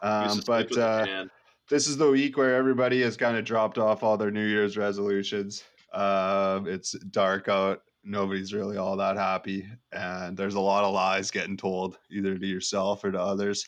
Um, 0.01 0.41
but 0.47 0.75
uh, 0.77 1.25
this 1.69 1.87
is 1.87 1.97
the 1.97 2.09
week 2.09 2.37
where 2.37 2.55
everybody 2.55 3.01
has 3.01 3.17
kind 3.17 3.35
of 3.35 3.43
dropped 3.43 3.77
off 3.77 4.01
all 4.01 4.17
their 4.17 4.31
New 4.31 4.45
Year's 4.45 4.77
resolutions. 4.77 5.63
Uh, 5.93 6.61
it's 6.65 6.91
dark 7.11 7.47
out. 7.47 7.81
Nobody's 8.03 8.53
really 8.53 8.77
all 8.77 8.95
that 8.97 9.17
happy. 9.17 9.67
And 9.91 10.37
there's 10.37 10.55
a 10.55 10.59
lot 10.59 10.83
of 10.83 10.93
lies 10.93 11.31
getting 11.31 11.57
told, 11.57 11.97
either 12.11 12.37
to 12.37 12.47
yourself 12.47 13.03
or 13.03 13.11
to 13.11 13.19
others. 13.19 13.67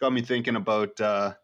Got 0.00 0.12
me 0.12 0.22
thinking 0.22 0.56
about 0.56 0.98
uh, 1.00 1.34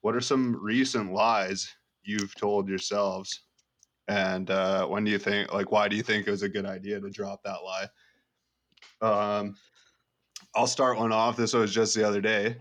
what 0.00 0.14
are 0.14 0.20
some 0.20 0.56
recent 0.62 1.12
lies 1.12 1.70
you've 2.02 2.34
told 2.34 2.68
yourselves? 2.68 3.42
And 4.08 4.50
uh, 4.50 4.86
when 4.86 5.04
do 5.04 5.10
you 5.10 5.18
think, 5.18 5.52
like, 5.52 5.70
why 5.70 5.88
do 5.88 5.96
you 5.96 6.02
think 6.02 6.26
it 6.26 6.30
was 6.30 6.42
a 6.42 6.48
good 6.48 6.66
idea 6.66 7.00
to 7.00 7.10
drop 7.10 7.42
that 7.44 7.58
lie? 9.02 9.38
Um, 9.38 9.56
I'll 10.54 10.66
start 10.66 10.98
one 10.98 11.12
off. 11.12 11.36
This 11.36 11.54
was 11.54 11.72
just 11.72 11.94
the 11.94 12.06
other 12.06 12.20
day 12.20 12.56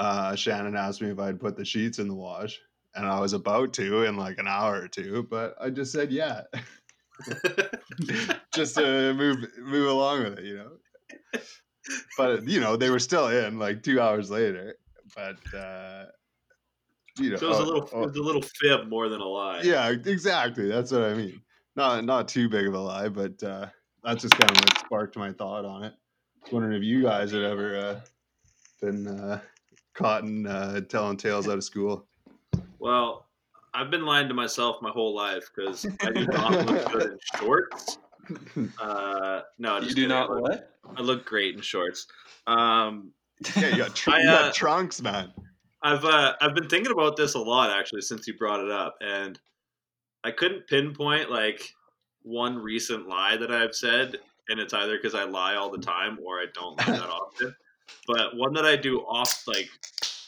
uh, 0.00 0.34
Shannon 0.34 0.76
asked 0.76 1.02
me 1.02 1.10
if 1.10 1.18
I'd 1.18 1.38
put 1.38 1.56
the 1.56 1.64
sheets 1.64 1.98
in 1.98 2.08
the 2.08 2.14
wash, 2.14 2.58
and 2.94 3.06
I 3.06 3.20
was 3.20 3.32
about 3.32 3.72
to 3.74 4.04
in 4.04 4.16
like 4.16 4.38
an 4.38 4.48
hour 4.48 4.80
or 4.82 4.88
two, 4.88 5.24
but 5.24 5.56
I 5.60 5.70
just 5.70 5.92
said 5.92 6.12
yeah, 6.12 6.42
just 8.54 8.76
to 8.76 9.14
move 9.14 9.46
move 9.58 9.88
along 9.88 10.24
with 10.24 10.38
it, 10.38 10.44
you 10.44 10.56
know. 10.56 10.78
But 12.16 12.46
you 12.46 12.60
know, 12.60 12.76
they 12.76 12.90
were 12.90 12.98
still 12.98 13.28
in 13.28 13.58
like 13.58 13.82
two 13.82 14.00
hours 14.00 14.30
later. 14.30 14.76
But 15.14 15.52
uh, 15.54 16.06
you 17.18 17.30
know, 17.30 17.36
So 17.36 17.46
it 17.46 17.48
was 17.50 17.60
a 17.60 17.62
oh, 17.62 17.64
little, 17.64 17.90
oh, 17.92 18.02
it 18.02 18.06
was 18.06 18.16
a 18.16 18.22
little 18.22 18.42
fib 18.42 18.88
more 18.88 19.08
than 19.08 19.20
a 19.20 19.26
lie. 19.26 19.62
yeah, 19.62 19.88
exactly. 19.90 20.68
That's 20.68 20.92
what 20.92 21.02
I 21.04 21.14
mean. 21.14 21.42
Not 21.76 22.04
not 22.04 22.28
too 22.28 22.48
big 22.48 22.66
of 22.66 22.74
a 22.74 22.80
lie, 22.80 23.08
but 23.08 23.42
uh, 23.42 23.70
that's 24.02 24.22
just 24.22 24.36
kind 24.38 24.50
of 24.52 24.58
what 24.58 24.76
sparked 24.78 25.16
my 25.16 25.32
thought 25.32 25.64
on 25.64 25.84
it. 25.84 25.94
I 25.94 26.46
was 26.46 26.52
wondering 26.52 26.76
if 26.76 26.84
you 26.84 27.02
guys 27.02 27.32
had 27.32 27.42
ever 27.42 27.78
uh, 27.78 28.00
been 28.80 29.06
uh, 29.08 29.42
caught 29.94 30.24
in 30.24 30.46
uh, 30.46 30.82
telling 30.82 31.16
tales 31.18 31.48
out 31.48 31.58
of 31.58 31.64
school. 31.64 32.09
Well, 32.80 33.26
I've 33.74 33.90
been 33.90 34.04
lying 34.04 34.26
to 34.28 34.34
myself 34.34 34.82
my 34.82 34.90
whole 34.90 35.14
life 35.14 35.48
because 35.54 35.86
I 36.02 36.10
do 36.10 36.26
not 36.26 36.66
look 36.66 36.92
good 36.92 37.12
in 37.12 37.18
shorts. 37.38 37.98
Uh, 38.80 39.42
no, 39.58 39.76
you 39.76 39.88
do 39.88 39.94
kidding. 39.94 40.08
not 40.08 40.30
I 40.30 40.32
look, 40.32 40.42
what? 40.42 40.78
I 40.96 41.00
look 41.02 41.24
great 41.24 41.54
in 41.54 41.60
shorts. 41.60 42.06
Um, 42.46 43.12
Yeah, 43.56 43.68
you 43.68 43.76
got, 43.76 43.94
tr- 43.94 44.10
I, 44.10 44.18
you 44.20 44.26
got 44.26 44.44
uh, 44.48 44.52
trunks, 44.52 45.00
man. 45.00 45.32
I've 45.82 46.04
uh, 46.04 46.34
I've 46.40 46.54
been 46.54 46.68
thinking 46.68 46.92
about 46.92 47.16
this 47.16 47.34
a 47.34 47.38
lot 47.38 47.70
actually 47.70 48.02
since 48.02 48.26
you 48.26 48.36
brought 48.36 48.60
it 48.60 48.70
up, 48.70 48.96
and 49.00 49.38
I 50.24 50.30
couldn't 50.30 50.66
pinpoint 50.66 51.30
like 51.30 51.74
one 52.22 52.58
recent 52.58 53.08
lie 53.08 53.36
that 53.38 53.50
I've 53.50 53.74
said, 53.74 54.16
and 54.48 54.60
it's 54.60 54.74
either 54.74 54.96
because 54.96 55.14
I 55.14 55.24
lie 55.24 55.54
all 55.54 55.70
the 55.70 55.78
time 55.78 56.18
or 56.22 56.38
I 56.38 56.46
don't 56.52 56.76
lie 56.78 56.98
that 56.98 57.08
often. 57.10 57.54
But 58.06 58.36
one 58.36 58.52
that 58.54 58.64
I 58.66 58.76
do 58.76 58.98
off 59.00 59.44
like 59.46 59.68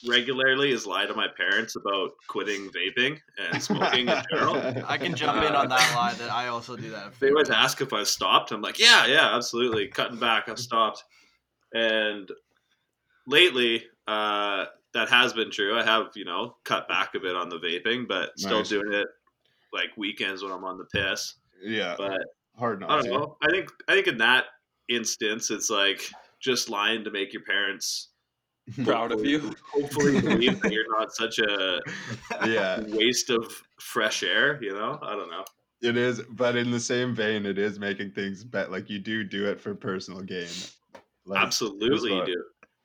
regularly 0.07 0.73
is 0.73 0.87
lie 0.87 1.07
to 1.07 1.15
my 1.15 1.29
parents 1.37 1.77
about 1.77 2.11
quitting 2.29 2.71
vaping 2.71 3.19
and 3.39 3.63
smoking 3.63 4.09
in 4.09 4.23
general. 4.31 4.57
I 4.89 4.99
can 4.99 5.15
jump 5.15 5.43
in 5.43 5.55
on 5.55 5.69
that 5.69 5.95
lie 5.95 6.15
that 6.15 6.31
I 6.31 6.49
also 6.49 6.77
do 6.77 6.91
that. 6.91 7.19
They 7.21 7.29
always 7.31 7.51
ask 7.51 7.81
if 7.81 7.93
I've 7.93 8.09
stopped. 8.09 8.53
I'm 8.53 8.61
like, 8.63 8.79
yeah, 8.79 9.07
yeah, 9.07 9.35
absolutely. 9.37 9.89
Cutting 9.89 10.19
back, 10.19 10.49
I've 10.49 10.59
stopped. 10.59 11.05
And 11.75 12.31
lately, 13.27 13.85
uh, 14.07 14.67
that 14.95 15.09
has 15.09 15.33
been 15.33 15.51
true. 15.51 15.79
I 15.79 15.85
have, 15.85 16.09
you 16.15 16.25
know, 16.25 16.57
cut 16.65 16.89
back 16.89 17.15
a 17.15 17.21
bit 17.21 17.35
on 17.37 17.49
the 17.49 17.59
vaping, 17.59 18.07
but 18.07 18.39
still 18.39 18.59
Nice. 18.59 18.69
doing 18.69 18.93
it 18.93 19.07
like 19.73 19.97
weekends 19.97 20.43
when 20.43 20.53
I'm 20.53 20.65
on 20.65 20.79
the 20.79 20.85
piss. 20.85 21.35
Yeah, 21.63 21.95
But 21.97 22.21
hard 22.59 22.83
I 22.85 23.01
don't 23.01 23.11
know. 23.11 23.37
I 23.41 23.51
think 23.51 23.71
I 23.89 23.95
think 23.95 24.09
in 24.09 24.19
that 24.19 24.47
instance, 24.89 25.51
it's 25.51 25.71
like 25.71 26.11
just 26.41 26.69
lying 26.69 27.05
to 27.05 27.11
make 27.11 27.33
your 27.33 27.43
parents 27.43 28.09
Proud 28.85 29.13
of 29.13 29.25
you. 29.25 29.53
hopefully 29.73 30.21
believe 30.21 30.61
that 30.63 30.73
you're 30.73 30.99
not 30.99 31.13
such 31.15 31.39
a 31.41 31.81
Yeah, 32.47 32.81
waste 32.89 33.29
of 33.31 33.53
fresh 33.81 34.23
air. 34.23 34.63
You 34.63 34.73
know, 34.73 34.99
I 35.03 35.15
don't 35.17 35.31
know. 35.31 35.45
it 35.83 35.97
is. 35.97 36.21
But 36.31 36.57
in 36.57 36.71
the 36.71 36.79
same 36.81 37.15
vein, 37.15 37.45
it 37.45 37.59
is 37.59 37.79
making 37.79 38.13
things 38.13 38.45
bet 38.45 38.71
like 38.71 38.89
you 38.89 38.99
do 39.01 39.25
do 39.25 39.47
it 39.47 39.61
for 39.61 39.75
personal 39.75 40.23
gain. 40.23 40.49
Like, 41.27 41.41
Absolutely, 41.43 42.15
you 42.15 42.25
do. 42.25 42.45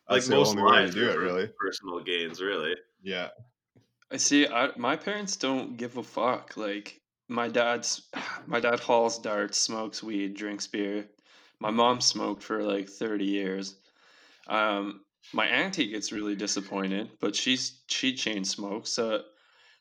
Like 0.10 0.24
the 0.24 0.36
most 0.36 0.50
only 0.52 0.64
way 0.64 0.70
to 0.70 0.76
lies 0.86 0.94
do 0.96 1.10
it, 1.10 1.18
really. 1.20 1.50
personal 1.60 2.00
gains, 2.00 2.42
really. 2.42 2.76
Yeah, 3.04 3.30
I 4.12 4.18
see. 4.18 4.48
I, 4.48 4.70
my 4.78 4.96
parents 4.96 5.36
don't 5.36 5.78
give 5.78 5.98
a 5.98 6.04
fuck. 6.04 6.56
Like 6.58 7.02
my 7.28 7.48
dad's, 7.50 8.10
my 8.48 8.60
dad 8.60 8.80
hauls 8.80 9.20
darts, 9.20 9.58
smokes 9.60 10.02
weed, 10.02 10.34
drinks 10.36 10.66
beer. 10.66 11.06
My 11.60 11.70
mom 11.72 12.02
smoked 12.02 12.42
for 12.42 12.64
like 12.64 12.90
thirty 12.90 13.26
years. 13.26 13.76
Um, 14.48 15.02
my 15.34 15.46
auntie 15.46 15.88
gets 15.88 16.12
really 16.12 16.36
disappointed, 16.36 17.10
but 17.20 17.36
she's 17.36 17.82
she 17.88 18.14
chain 18.14 18.44
smokes. 18.44 18.92
So, 18.92 19.24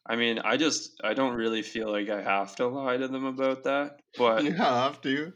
I 0.06 0.16
mean, 0.16 0.38
I 0.38 0.56
just 0.56 1.00
I 1.02 1.14
don't 1.14 1.34
really 1.34 1.62
feel 1.62 1.90
like 1.90 2.08
I 2.08 2.22
have 2.22 2.56
to 2.56 2.66
lie 2.66 2.96
to 2.96 3.08
them 3.08 3.24
about 3.24 3.64
that. 3.64 4.00
But 4.16 4.44
you 4.44 4.52
have 4.52 5.00
to. 5.02 5.32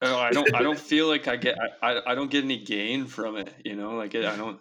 Oh, 0.00 0.18
I 0.18 0.30
don't. 0.30 0.54
I 0.54 0.62
don't 0.62 0.78
feel 0.92 1.08
like 1.08 1.28
I 1.28 1.36
get. 1.36 1.56
I, 1.82 1.92
I, 1.92 2.12
I 2.12 2.14
don't 2.14 2.30
get 2.30 2.44
any 2.44 2.62
gain 2.62 3.06
from 3.06 3.36
it. 3.36 3.52
You 3.64 3.76
know, 3.76 3.92
like 3.92 4.14
it, 4.14 4.24
I 4.24 4.36
don't. 4.36 4.60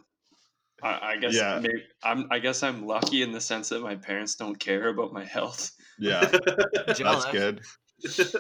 I, 0.82 1.00
I 1.13 1.17
guess. 1.17 1.36
Yeah. 1.36 1.60
Maybe 1.62 1.84
I'm. 2.03 2.27
I 2.32 2.39
guess 2.39 2.63
I'm 2.63 2.86
lucky 2.86 3.22
in 3.22 3.32
the 3.32 3.41
sense 3.41 3.70
that 3.70 3.82
my 3.82 3.96
parents 3.96 4.36
don't 4.36 4.58
care 4.58 4.88
about 4.88 5.13
my 5.13 5.25
health. 5.25 5.72
Yeah, 6.00 6.22
that's 6.88 7.25
good. 7.25 7.62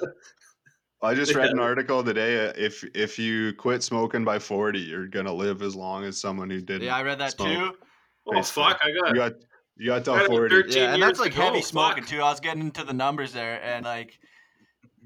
I 1.01 1.13
just 1.13 1.35
read 1.35 1.51
an 1.51 1.59
article 1.59 2.03
today. 2.03 2.47
uh, 2.47 2.53
If 2.55 2.83
if 2.95 3.19
you 3.19 3.53
quit 3.53 3.83
smoking 3.83 4.23
by 4.25 4.39
forty, 4.39 4.79
you're 4.79 5.07
gonna 5.07 5.33
live 5.33 5.61
as 5.61 5.75
long 5.75 6.03
as 6.05 6.19
someone 6.19 6.49
who 6.49 6.59
didn't. 6.61 6.83
Yeah, 6.83 6.95
I 6.95 7.03
read 7.03 7.19
that 7.19 7.33
Smoke. 7.33 7.47
too. 7.47 7.77
oh 8.27 8.31
Basically. 8.33 8.63
fuck! 8.63 8.79
I 8.83 8.91
got 8.91 9.09
You 9.09 9.15
got 9.15 9.33
you 9.77 9.85
got 9.87 10.01
I 10.01 10.17
till 10.19 10.25
forty. 10.27 10.55
13 10.55 10.73
Yeah, 10.81 10.93
and 10.95 11.03
that's 11.03 11.19
like 11.19 11.31
to 11.33 11.37
go, 11.37 11.43
heavy 11.43 11.61
smoking 11.61 12.03
fuck. 12.03 12.09
too. 12.09 12.17
I 12.21 12.29
was 12.31 12.39
getting 12.39 12.61
into 12.61 12.83
the 12.83 12.93
numbers 12.93 13.31
there, 13.33 13.61
and 13.63 13.85
like 13.85 14.17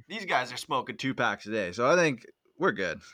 these 0.07 0.25
guys 0.25 0.51
are 0.53 0.57
smoking 0.57 0.95
two 0.98 1.13
packs 1.13 1.45
a 1.45 1.51
day, 1.51 1.71
so 1.74 1.89
I 1.91 1.95
think 1.95 2.25
we're 2.57 2.71
good. 2.71 3.00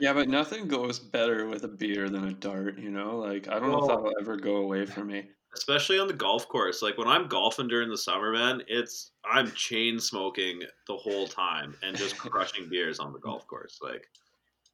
Yeah, 0.00 0.12
but 0.14 0.28
nothing 0.28 0.66
goes 0.68 0.98
better 0.98 1.46
with 1.46 1.64
a 1.64 1.68
beer 1.68 2.08
than 2.08 2.26
a 2.28 2.32
dart, 2.32 2.78
you 2.78 2.90
know? 2.90 3.18
Like, 3.18 3.48
I 3.48 3.58
don't 3.60 3.70
know 3.70 3.78
if 3.82 3.86
that'll 3.88 4.12
ever 4.20 4.36
go 4.36 4.56
away 4.56 4.84
from 4.84 5.06
me. 5.08 5.28
Especially 5.58 5.98
on 5.98 6.06
the 6.06 6.14
golf 6.14 6.48
course. 6.48 6.80
Like 6.82 6.96
when 6.96 7.08
I'm 7.08 7.26
golfing 7.26 7.68
during 7.68 7.90
the 7.90 7.98
summer, 7.98 8.32
man, 8.32 8.62
it's 8.68 9.10
I'm 9.24 9.50
chain 9.52 9.98
smoking 10.00 10.62
the 10.86 10.96
whole 10.96 11.26
time 11.26 11.76
and 11.82 11.96
just 11.96 12.16
crushing 12.18 12.68
beers 12.68 12.98
on 12.98 13.12
the 13.12 13.18
golf 13.18 13.46
course. 13.46 13.78
Like 13.82 14.06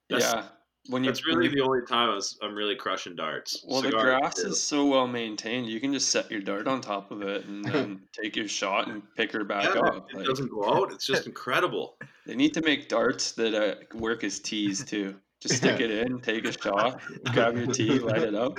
that's, 0.08 0.24
yeah. 0.24 0.48
When 0.90 1.02
you 1.02 1.10
that's 1.10 1.26
really 1.26 1.48
the 1.48 1.62
only 1.62 1.80
time 1.88 2.10
I 2.10 2.14
was, 2.14 2.38
I'm 2.42 2.54
really 2.54 2.76
crushing 2.76 3.16
darts. 3.16 3.64
Well, 3.66 3.80
the 3.80 3.90
grass 3.90 4.38
is 4.40 4.60
so 4.60 4.84
well 4.84 5.06
maintained. 5.06 5.66
You 5.66 5.80
can 5.80 5.94
just 5.94 6.10
set 6.10 6.30
your 6.30 6.42
dart 6.42 6.68
on 6.68 6.82
top 6.82 7.10
of 7.10 7.22
it 7.22 7.46
and 7.46 7.64
then 7.64 8.02
take 8.12 8.36
your 8.36 8.46
shot 8.48 8.88
and 8.88 9.02
pick 9.16 9.32
her 9.32 9.44
back 9.44 9.74
Yeah, 9.74 9.80
up. 9.80 10.10
it 10.10 10.16
Like, 10.18 10.26
doesn't 10.26 10.50
go 10.50 10.62
out. 10.74 10.92
It's 10.92 11.06
just 11.06 11.26
incredible. 11.26 11.96
they 12.26 12.36
need 12.36 12.52
to 12.52 12.60
make 12.60 12.88
darts 12.90 13.32
that 13.32 13.54
uh, 13.54 13.76
work 13.94 14.24
as 14.24 14.38
tees 14.38 14.84
too. 14.84 15.16
Just 15.40 15.56
stick 15.56 15.80
it 15.80 15.90
in, 15.90 16.20
take 16.20 16.44
a 16.44 16.52
shot, 16.52 17.00
grab 17.32 17.56
your 17.56 17.66
tee, 17.66 17.98
light 17.98 18.22
it 18.22 18.34
up. 18.34 18.58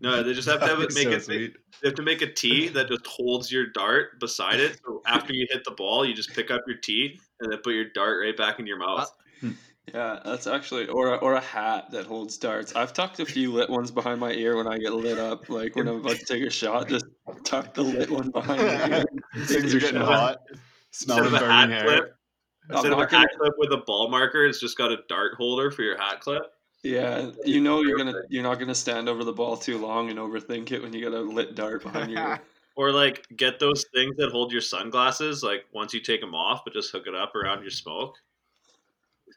No, 0.00 0.22
they 0.22 0.32
just 0.32 0.48
have 0.48 0.60
to 0.60 0.66
have 0.66 0.80
it, 0.80 0.94
make 0.94 1.08
be 1.08 1.14
it. 1.14 1.22
sweet. 1.24 1.56
They 1.82 1.88
have 1.88 1.96
to 1.96 2.02
make 2.02 2.22
a 2.22 2.32
tee 2.32 2.68
that 2.68 2.88
just 2.88 3.06
holds 3.06 3.52
your 3.52 3.66
dart 3.66 4.18
beside 4.18 4.58
it. 4.60 4.80
So 4.84 5.02
after 5.06 5.34
you 5.34 5.46
hit 5.50 5.62
the 5.64 5.72
ball, 5.72 6.06
you 6.06 6.14
just 6.14 6.32
pick 6.32 6.50
up 6.50 6.62
your 6.66 6.78
tee 6.78 7.20
and 7.40 7.52
then 7.52 7.58
put 7.62 7.74
your 7.74 7.84
dart 7.94 8.18
right 8.22 8.36
back 8.36 8.58
in 8.58 8.66
your 8.66 8.78
mouth. 8.78 9.10
Yeah, 9.92 10.20
that's 10.24 10.46
actually 10.46 10.86
or 10.86 11.14
a, 11.14 11.16
or 11.16 11.34
a 11.34 11.40
hat 11.40 11.90
that 11.90 12.06
holds 12.06 12.38
darts. 12.38 12.74
I've 12.76 12.92
tucked 12.92 13.18
a 13.18 13.26
few 13.26 13.52
lit 13.52 13.68
ones 13.68 13.90
behind 13.90 14.20
my 14.20 14.30
ear 14.32 14.56
when 14.56 14.68
I 14.68 14.78
get 14.78 14.92
lit 14.92 15.18
up. 15.18 15.48
Like 15.48 15.74
when 15.74 15.88
I'm 15.88 15.96
about 15.96 16.16
to 16.16 16.24
take 16.24 16.44
a 16.44 16.50
shot, 16.50 16.88
just 16.88 17.06
tuck 17.44 17.74
the 17.74 17.82
lit 17.82 18.08
one 18.10 18.30
behind 18.30 18.62
my 18.62 18.98
ear. 18.98 19.04
Things 19.46 19.74
are 19.74 19.80
getting 19.80 20.00
hot. 20.00 20.38
Instead 20.92 21.14
Smelling 21.14 21.26
of 21.26 21.34
a 21.34 21.38
burning 21.38 21.50
hat 21.50 21.70
hair. 21.70 21.82
clip, 21.84 22.14
instead 22.70 22.92
of 22.92 22.98
a 22.98 23.08
hat 23.08 23.28
clip 23.38 23.54
with 23.58 23.72
a 23.72 23.82
ball 23.86 24.10
marker, 24.10 24.46
it's 24.46 24.60
just 24.60 24.78
got 24.78 24.92
a 24.92 24.98
dart 25.08 25.32
holder 25.36 25.70
for 25.70 25.82
your 25.82 25.98
hat 25.98 26.20
clip. 26.20 26.42
Yeah, 26.82 27.30
you 27.44 27.60
know 27.60 27.82
you're 27.82 27.98
gonna 27.98 28.22
you're 28.30 28.42
not 28.42 28.58
gonna 28.58 28.74
stand 28.74 29.08
over 29.08 29.22
the 29.22 29.32
ball 29.32 29.56
too 29.56 29.76
long 29.78 30.08
and 30.08 30.18
overthink 30.18 30.72
it 30.72 30.80
when 30.82 30.92
you 30.94 31.02
got 31.04 31.14
a 31.16 31.20
lit 31.20 31.54
dart 31.54 31.82
behind 31.82 32.10
you. 32.12 32.36
Or 32.76 32.92
like 32.92 33.26
get 33.36 33.58
those 33.58 33.84
things 33.94 34.16
that 34.16 34.30
hold 34.30 34.52
your 34.52 34.62
sunglasses, 34.62 35.42
like 35.42 35.66
once 35.72 35.92
you 35.92 36.00
take 36.00 36.22
them 36.22 36.34
off, 36.34 36.62
but 36.64 36.72
just 36.72 36.90
hook 36.92 37.06
it 37.06 37.14
up 37.14 37.34
around 37.34 37.60
your 37.60 37.70
smoke. 37.70 38.16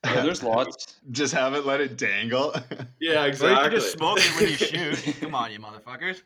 Yeah, 0.06 0.22
there's 0.22 0.44
lots. 0.44 1.00
Just 1.12 1.34
have 1.34 1.54
it 1.54 1.66
let 1.66 1.82
it 1.82 1.98
dangle. 1.98 2.54
Yeah, 3.02 3.22
Or 3.22 3.24
you 3.24 3.30
exactly. 3.30 3.70
can 3.70 3.72
just 3.80 3.92
smoke 3.94 4.20
it 4.22 4.40
when 4.40 4.50
you 4.50 4.56
shoot. 4.56 5.16
Come 5.20 5.36
on, 5.36 5.52
you 5.52 5.60
motherfuckers. 5.60 6.22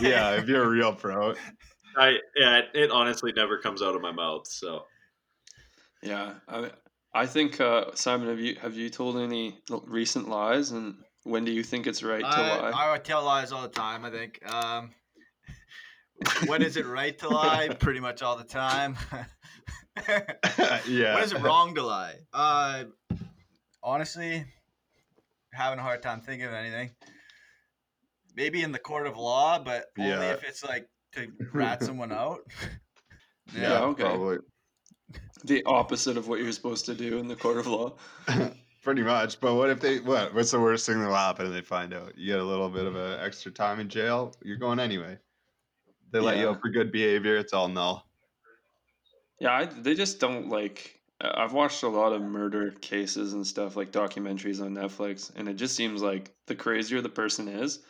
yeah, 0.00 0.36
if 0.36 0.48
you're 0.48 0.62
a 0.64 0.68
real 0.68 0.94
pro. 0.94 1.34
I 1.98 2.18
yeah, 2.34 2.58
it, 2.60 2.68
it 2.72 2.90
honestly 2.90 3.32
never 3.36 3.58
comes 3.58 3.82
out 3.82 3.94
of 3.94 4.00
my 4.00 4.12
mouth. 4.12 4.46
So 4.46 4.86
Yeah, 6.02 6.34
I 6.48 6.70
I 7.14 7.26
think 7.26 7.60
uh, 7.60 7.94
Simon, 7.94 8.28
have 8.28 8.40
you 8.40 8.56
have 8.56 8.74
you 8.74 8.90
told 8.90 9.16
any 9.16 9.58
recent 9.86 10.28
lies, 10.28 10.72
and 10.72 10.96
when 11.22 11.44
do 11.44 11.52
you 11.52 11.62
think 11.62 11.86
it's 11.86 12.02
right 12.02 12.20
to 12.20 12.26
I, 12.26 12.58
lie? 12.70 12.72
I 12.74 12.90
would 12.90 13.04
tell 13.04 13.24
lies 13.24 13.52
all 13.52 13.62
the 13.62 13.68
time. 13.68 14.04
I 14.04 14.10
think. 14.10 14.40
Um, 14.52 14.90
when 16.46 16.62
is 16.62 16.76
it 16.76 16.86
right 16.86 17.16
to 17.18 17.28
lie? 17.28 17.68
Pretty 17.78 18.00
much 18.00 18.22
all 18.22 18.36
the 18.36 18.44
time. 18.44 18.96
yeah. 20.88 21.14
When 21.14 21.22
is 21.22 21.32
it 21.32 21.40
wrong 21.40 21.74
to 21.76 21.82
lie? 21.82 22.16
Uh, 22.32 22.84
honestly, 23.82 24.44
having 25.52 25.78
a 25.78 25.82
hard 25.82 26.02
time 26.02 26.20
thinking 26.20 26.46
of 26.46 26.54
anything. 26.54 26.90
Maybe 28.36 28.62
in 28.62 28.72
the 28.72 28.80
court 28.80 29.06
of 29.06 29.16
law, 29.16 29.60
but 29.60 29.84
only 29.96 30.10
Yeah. 30.10 30.32
if 30.32 30.42
it's 30.42 30.64
like 30.64 30.88
to 31.12 31.30
rat 31.52 31.84
someone 31.84 32.10
out. 32.10 32.40
Yeah, 33.54 33.60
Yeah, 33.60 33.80
okay. 33.84 34.02
probably. 34.02 34.38
The 35.44 35.62
opposite 35.64 36.16
of 36.16 36.26
what 36.26 36.40
you're 36.40 36.52
supposed 36.52 36.86
to 36.86 36.94
do 36.94 37.18
in 37.18 37.28
the 37.28 37.36
court 37.36 37.58
of 37.58 37.66
law. 37.66 37.92
Pretty 38.82 39.02
much. 39.02 39.40
But 39.40 39.54
what 39.54 39.70
if 39.70 39.80
they 39.80 40.00
what? 40.00 40.34
What's 40.34 40.50
the 40.50 40.60
worst 40.60 40.86
thing 40.86 40.98
that'll 41.00 41.14
happen 41.14 41.46
if 41.46 41.52
they 41.52 41.62
find 41.62 41.94
out? 41.94 42.16
You 42.18 42.32
get 42.32 42.40
a 42.40 42.44
little 42.44 42.68
bit 42.68 42.84
of 42.86 42.96
a 42.96 43.18
extra 43.22 43.50
time 43.50 43.80
in 43.80 43.88
jail. 43.88 44.34
You're 44.42 44.58
going 44.58 44.78
anyway. 44.80 45.18
They 46.10 46.20
let 46.20 46.36
you 46.36 46.44
Yeah. 46.44 46.50
out 46.50 46.60
for 46.60 46.68
good 46.68 46.92
behavior. 46.92 47.36
It's 47.36 47.52
all 47.52 47.68
null. 47.68 48.06
Yeah, 49.40 49.52
I, 49.52 49.64
they 49.64 49.94
just 49.94 50.20
don't 50.20 50.48
like. 50.48 51.00
I've 51.20 51.52
watched 51.54 51.82
a 51.82 51.88
lot 51.88 52.12
of 52.12 52.20
murder 52.22 52.72
cases 52.72 53.32
and 53.32 53.46
stuff, 53.46 53.76
like 53.76 53.90
documentaries 53.90 54.60
on 54.62 54.74
Netflix, 54.74 55.32
and 55.34 55.48
it 55.48 55.54
just 55.54 55.74
seems 55.76 56.02
like 56.02 56.34
the 56.46 56.54
crazier 56.54 57.00
the 57.00 57.08
person 57.08 57.48
is, 57.48 57.80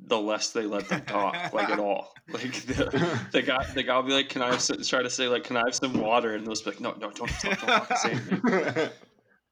the 0.00 0.18
less 0.18 0.50
they 0.50 0.66
let 0.66 0.88
them 0.88 1.04
talk, 1.04 1.52
like 1.52 1.68
at 1.70 1.78
all. 1.78 2.12
Like 2.32 2.52
the, 2.66 3.20
the 3.32 3.42
guy, 3.42 3.64
the 3.74 3.82
guy 3.82 3.96
will 3.96 4.02
be 4.04 4.12
like, 4.14 4.30
"Can 4.30 4.40
I 4.40 4.50
have 4.52 4.60
some, 4.62 4.82
try 4.82 5.02
to 5.02 5.10
say 5.10 5.28
like, 5.28 5.44
can 5.44 5.56
I 5.58 5.62
have 5.66 5.74
some 5.74 6.00
water?" 6.00 6.34
And 6.34 6.44
they'll 6.46 6.54
just 6.54 6.64
be 6.64 6.70
like, 6.70 6.80
"No, 6.80 6.92
no, 6.92 7.10
don't, 7.10 7.30
don't, 7.42 7.60
don't 7.60 7.60
fucking 7.60 7.96
say 8.02 8.10
anything." 8.12 8.90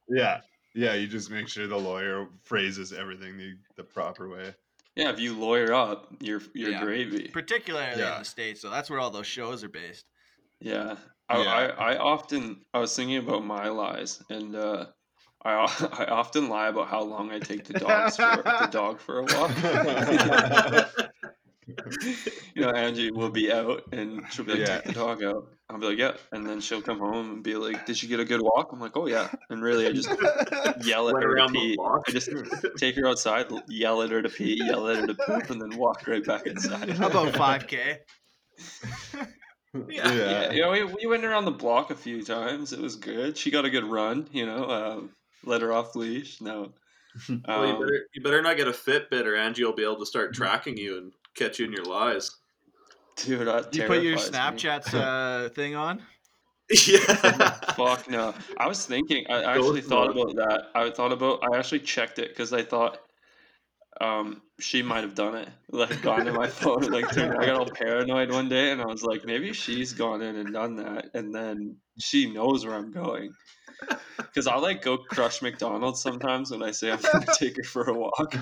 yeah. 0.09 0.41
Yeah, 0.75 0.95
you 0.95 1.07
just 1.07 1.31
make 1.31 1.49
sure 1.49 1.67
the 1.67 1.77
lawyer 1.77 2.29
phrases 2.45 2.95
everything 2.95 3.37
the, 3.37 3.57
the 3.77 3.85
proper 3.85 4.27
way. 4.31 4.55
Yeah, 4.97 5.11
if 5.11 5.21
you 5.21 5.39
lawyer 5.39 5.75
up, 5.75 6.07
you're 6.21 6.41
you're 6.55 6.71
Yeah. 6.71 6.83
gravy. 6.83 7.29
Particularly 7.29 7.99
Yeah. 8.01 8.15
in 8.15 8.19
the 8.21 8.25
states, 8.25 8.63
so 8.63 8.71
that's 8.71 8.89
where 8.89 8.99
all 9.01 9.11
those 9.11 9.27
shows 9.27 9.63
are 9.63 9.69
based. 9.69 10.07
Yeah. 10.61 10.97
I, 11.29 11.43
Yeah. 11.43 11.51
I, 11.53 11.93
I 11.93 11.99
often 11.99 12.65
I 12.73 12.79
was 12.79 12.97
thinking 12.97 13.19
about 13.19 13.45
my 13.45 13.69
lies 13.69 14.23
and 14.31 14.57
uh 14.57 14.87
I, 15.45 15.55
o- 15.55 15.89
I 15.99 16.05
often 16.07 16.49
lie 16.49 16.69
about 16.69 16.89
how 16.89 17.03
long 17.03 17.31
I 17.33 17.39
take 17.39 17.65
the 17.65 17.75
dogs 17.75 18.17
for 18.17 18.23
the 18.43 18.69
dog 18.71 19.01
for 19.01 19.21
a 19.21 19.23
walk. 19.23 20.99
you 22.55 22.63
know, 22.63 22.71
Angie 22.71 23.11
will 23.11 23.31
be 23.31 23.53
out 23.53 23.83
and 23.93 24.23
she'll 24.31 24.45
be 24.45 24.53
like, 24.53 24.61
Yeah. 24.61 24.77
take 24.79 24.85
the 24.85 24.93
dog 24.93 25.23
out. 25.23 25.49
I'll 25.71 25.79
be 25.79 25.87
like, 25.87 25.99
yeah. 25.99 26.13
And 26.33 26.47
then 26.47 26.61
she'll 26.61 26.83
come 26.83 26.99
home 26.99 27.31
and 27.31 27.43
be 27.43 27.55
like, 27.55 27.87
did 27.87 28.03
you 28.03 28.09
get 28.09 28.21
a 28.21 28.25
good 28.25 28.43
walk? 28.43 28.71
I'm 28.73 28.81
like, 28.81 28.97
oh 28.97 29.07
yeah. 29.07 29.31
And 29.49 29.63
really, 29.63 29.87
I 29.87 29.93
just 29.93 30.11
yell 30.85 31.09
at 31.09 31.15
went 31.15 31.25
her 31.25 31.37
to 31.37 31.49
pee. 31.49 31.77
I 31.81 32.11
just 32.11 32.29
take 32.77 32.97
her 32.97 33.07
outside, 33.07 33.47
yell 33.69 34.03
at 34.03 34.11
her 34.11 34.21
to 34.23 34.29
pee, 34.29 34.61
yell 34.65 34.89
at 34.89 34.99
her 34.99 35.07
to 35.07 35.15
poop, 35.15 35.51
and 35.51 35.61
then 35.61 35.79
walk 35.79 36.07
right 36.07 36.25
back 36.25 36.47
inside. 36.47 36.91
How 36.91 37.09
about 37.09 37.35
five 37.37 37.67
k? 37.67 38.01
Yeah. 39.89 40.13
Yeah, 40.13 40.53
you 40.53 40.61
know, 40.63 40.71
we, 40.73 40.85
we 40.85 41.07
went 41.07 41.25
around 41.25 41.47
the 41.47 41.51
block 41.51 41.91
a 41.91 41.95
few 41.95 42.23
times. 42.23 42.75
It 42.75 42.81
was 42.81 42.97
good. 42.97 43.39
She 43.39 43.51
got 43.51 43.65
a 43.65 43.71
good 43.71 43.85
run. 43.85 44.29
You 44.33 44.45
know, 44.45 44.65
uh, 44.65 45.01
let 45.45 45.63
her 45.63 45.73
off 45.73 45.95
leash. 45.97 46.41
No, 46.41 46.73
Well, 47.29 47.67
you 47.67 47.75
Um, 47.75 47.81
better 47.81 48.07
you 48.15 48.23
better 48.23 48.43
not 48.43 48.57
get 48.57 48.69
a 48.69 48.73
Fitbit, 48.73 49.27
or 49.27 49.37
Angie 49.37 49.65
will 49.65 49.75
be 49.75 49.85
able 49.85 49.99
to 49.99 50.07
start 50.07 50.35
tracking 50.35 50.77
you 50.77 50.99
and 50.99 51.13
catch 51.35 51.59
you 51.59 51.67
in 51.67 51.73
your 51.73 51.85
lies. 51.85 52.31
dude, 53.17 53.47
that 53.47 53.75
You 53.75 53.87
put 53.87 54.03
your 54.03 54.17
terrifies 54.17 54.33
me. 54.33 54.39
Snapchat's 54.39 54.95
uh, 54.95 55.49
thing 55.55 55.75
on. 55.75 56.03
yeah. 56.87 57.51
Fuck 57.75 58.09
no. 58.09 58.35
I 58.57 58.67
was 58.67 58.87
thinking. 58.87 59.27
I 59.29 59.43
actually 59.43 59.81
Ghost 59.81 59.89
thought 59.89 60.15
mode. 60.15 60.31
about 60.39 60.49
that. 60.49 60.63
I 60.75 60.91
thought 60.91 61.13
about. 61.13 61.41
I 61.43 61.59
actually 61.59 61.81
checked 61.81 62.19
it 62.19 62.29
because 62.31 62.53
I 62.53 62.63
thought 62.63 62.99
um 64.01 64.41
she 64.59 64.83
might 64.83 65.03
have 65.03 65.15
done 65.15 65.35
it. 65.35 65.49
Like 65.71 66.01
gone 66.01 66.25
to 66.25 66.33
my 66.33 66.47
phone. 66.61 66.83
Like 66.91 67.11
turned- 67.13 67.37
I 67.39 67.47
got 67.47 67.59
all 67.59 67.67
paranoid 67.67 68.31
one 68.33 68.49
day, 68.49 68.71
and 68.71 68.81
I 68.81 68.87
was 68.87 69.03
like, 69.03 69.25
maybe 69.27 69.53
she's 69.53 69.93
gone 69.93 70.23
in 70.23 70.37
and 70.37 70.53
done 70.53 70.77
that, 70.77 71.11
and 71.15 71.35
then 71.35 71.77
she 71.99 72.33
knows 72.33 72.65
where 72.65 72.75
I'm 72.77 72.91
going. 72.93 73.35
Because 74.17 74.47
I 74.47 74.57
like 74.57 74.83
go 74.83 74.97
crush 74.99 75.43
McDonald's 75.43 76.01
sometimes 76.03 76.51
when 76.51 76.63
I 76.63 76.71
say 76.71 76.91
I'm 76.93 77.01
gonna 77.01 77.27
take 77.39 77.57
her 77.57 77.63
for 77.63 77.85
a 77.91 77.95
walk. 77.95 78.35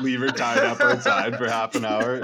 Leave 0.00 0.20
her 0.20 0.28
tied 0.28 0.58
up 0.64 0.80
outside 0.80 1.36
for 1.36 1.46
half 1.48 1.74
an 1.74 1.84
hour. 1.84 2.22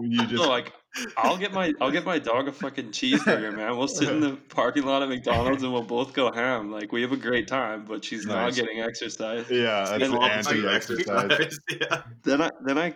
You 0.00 0.18
just 0.26 0.32
No, 0.42 0.48
like 0.48 0.72
I'll 1.18 1.36
get 1.36 1.52
my 1.52 1.74
I'll 1.80 1.90
get 1.90 2.04
my 2.06 2.18
dog 2.18 2.48
a 2.48 2.52
fucking 2.52 2.90
cheeseburger, 2.90 3.54
man. 3.54 3.76
We'll 3.76 3.88
sit 3.88 4.08
in 4.08 4.20
the 4.20 4.36
parking 4.48 4.84
lot 4.84 5.02
at 5.02 5.08
McDonald's 5.10 5.62
and 5.62 5.72
we'll 5.72 5.82
both 5.82 6.14
go 6.14 6.32
ham. 6.32 6.70
Like 6.70 6.90
we 6.90 7.02
have 7.02 7.12
a 7.12 7.16
great 7.18 7.48
time, 7.48 7.84
but 7.86 8.02
she's 8.04 8.24
not 8.24 8.54
getting 8.54 8.80
exercise. 8.80 9.50
yeah, 9.50 9.84
that's 9.98 10.04
And- 10.04 10.14
anti-exercise. 10.22 11.58
yeah. 11.70 12.02
Then 12.22 12.40
I 12.42 12.50
then 12.64 12.78
I 12.78 12.94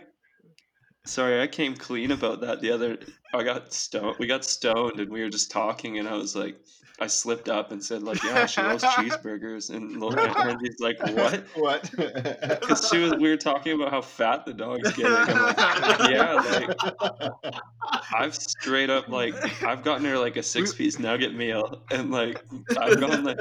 sorry, 1.07 1.41
I 1.41 1.47
came 1.47 1.75
clean 1.75 2.11
about 2.11 2.41
that 2.43 2.61
the 2.61 2.71
other 2.71 2.99
I 3.35 3.43
got 3.43 3.73
stoned 3.73 4.17
we 4.19 4.27
got 4.27 4.45
stoned 4.45 5.01
and 5.01 5.11
we 5.11 5.23
were 5.23 5.31
just 5.31 5.51
talking 5.51 5.99
and 5.99 6.09
I 6.09 6.15
was 6.15 6.37
like 6.37 6.57
I 6.99 7.07
slipped 7.07 7.51
up 7.51 7.73
and 7.73 7.85
said 7.85 8.03
like, 8.03 8.23
yeah, 8.23 8.47
she 8.47 8.63
loves 8.63 8.83
cheeseburgers 8.85 9.75
and 9.75 10.01
Lo- 10.01 10.11
and 10.11 10.35
Angie's 10.37 10.81
like, 10.81 10.99
what? 11.15 11.45
What? 11.55 11.91
Because 11.97 12.89
she 12.89 12.99
was, 12.99 13.13
we 13.15 13.29
were 13.29 13.37
talking 13.37 13.73
about 13.73 13.91
how 13.91 14.01
fat 14.01 14.47
the 14.47 14.55
dog's 14.55 14.91
getting. 14.93 15.13
I'm 15.13 15.43
like, 15.43 16.11
yeah, 16.11 16.35
like 16.35 17.55
I've 18.15 18.35
straight 18.35 18.89
up 18.89 19.09
like 19.09 19.35
I've 19.63 19.85
gotten 19.85 20.05
her 20.07 20.19
like 20.19 20.37
a 20.37 20.43
six 20.43 20.73
piece 20.73 20.99
nugget 20.99 21.35
meal 21.35 21.83
and 21.91 22.11
like 22.11 22.43
I've 22.79 22.99
gone 22.99 23.25
like 23.25 23.41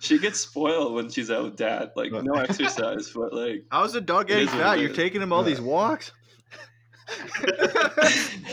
she 0.00 0.18
gets 0.18 0.40
spoiled 0.40 0.94
when 0.94 1.08
she's 1.08 1.30
out 1.30 1.44
with 1.44 1.56
dad. 1.56 1.92
Like 1.96 2.12
no 2.12 2.34
exercise, 2.34 3.10
but 3.14 3.32
like 3.32 3.64
How's 3.70 3.94
the 3.94 4.00
dog 4.00 4.28
getting 4.28 4.48
is 4.48 4.54
what 4.54 4.62
fat? 4.62 4.78
You're 4.78 4.92
taking 4.92 5.22
him 5.22 5.32
all 5.32 5.42
these 5.42 5.60
walks. 5.60 6.12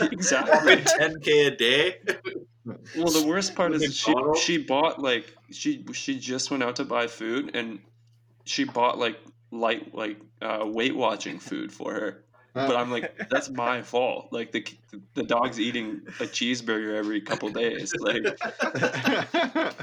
exactly. 0.12 0.76
Ten 0.98 1.20
k 1.20 1.46
a 1.46 1.50
day. 1.56 1.96
Well, 2.96 3.10
the 3.10 3.24
worst 3.26 3.54
part 3.54 3.72
is 3.72 3.94
she 3.96 4.12
she 4.40 4.58
bought 4.58 5.00
like 5.00 5.34
she 5.50 5.84
she 5.92 6.18
just 6.18 6.50
went 6.50 6.62
out 6.62 6.76
to 6.76 6.84
buy 6.84 7.06
food 7.06 7.54
and 7.54 7.80
she 8.44 8.64
bought 8.64 8.98
like 8.98 9.18
light 9.50 9.94
like 9.94 10.18
uh, 10.42 10.64
Weight 10.66 10.94
Watching 10.94 11.38
food 11.38 11.72
for 11.72 11.92
her. 11.92 12.24
but 12.52 12.74
I'm 12.76 12.90
like, 12.90 13.16
that's 13.30 13.48
my 13.48 13.80
fault. 13.82 14.28
Like 14.32 14.52
the 14.52 14.66
the 15.14 15.22
dog's 15.22 15.60
eating 15.60 16.02
a 16.20 16.24
cheeseburger 16.24 16.96
every 16.96 17.20
couple 17.20 17.48
days. 17.50 17.92
Like 17.98 18.22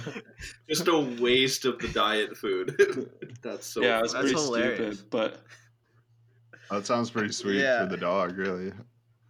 Just 0.69 0.87
a 0.87 1.17
waste 1.19 1.65
of 1.65 1.79
the 1.79 1.87
diet 1.89 2.35
food. 2.37 3.09
That's 3.41 3.65
so. 3.67 3.81
yeah, 3.81 4.01
it's 4.03 4.13
That's 4.13 4.25
pretty 4.31 4.39
hilarious. 4.41 4.97
stupid. 4.99 5.09
But 5.09 5.43
that 6.69 6.85
sounds 6.85 7.09
pretty 7.11 7.31
sweet 7.33 7.61
Yeah. 7.61 7.79
for 7.79 7.85
the 7.85 7.97
dog, 7.97 8.37
really. 8.37 8.73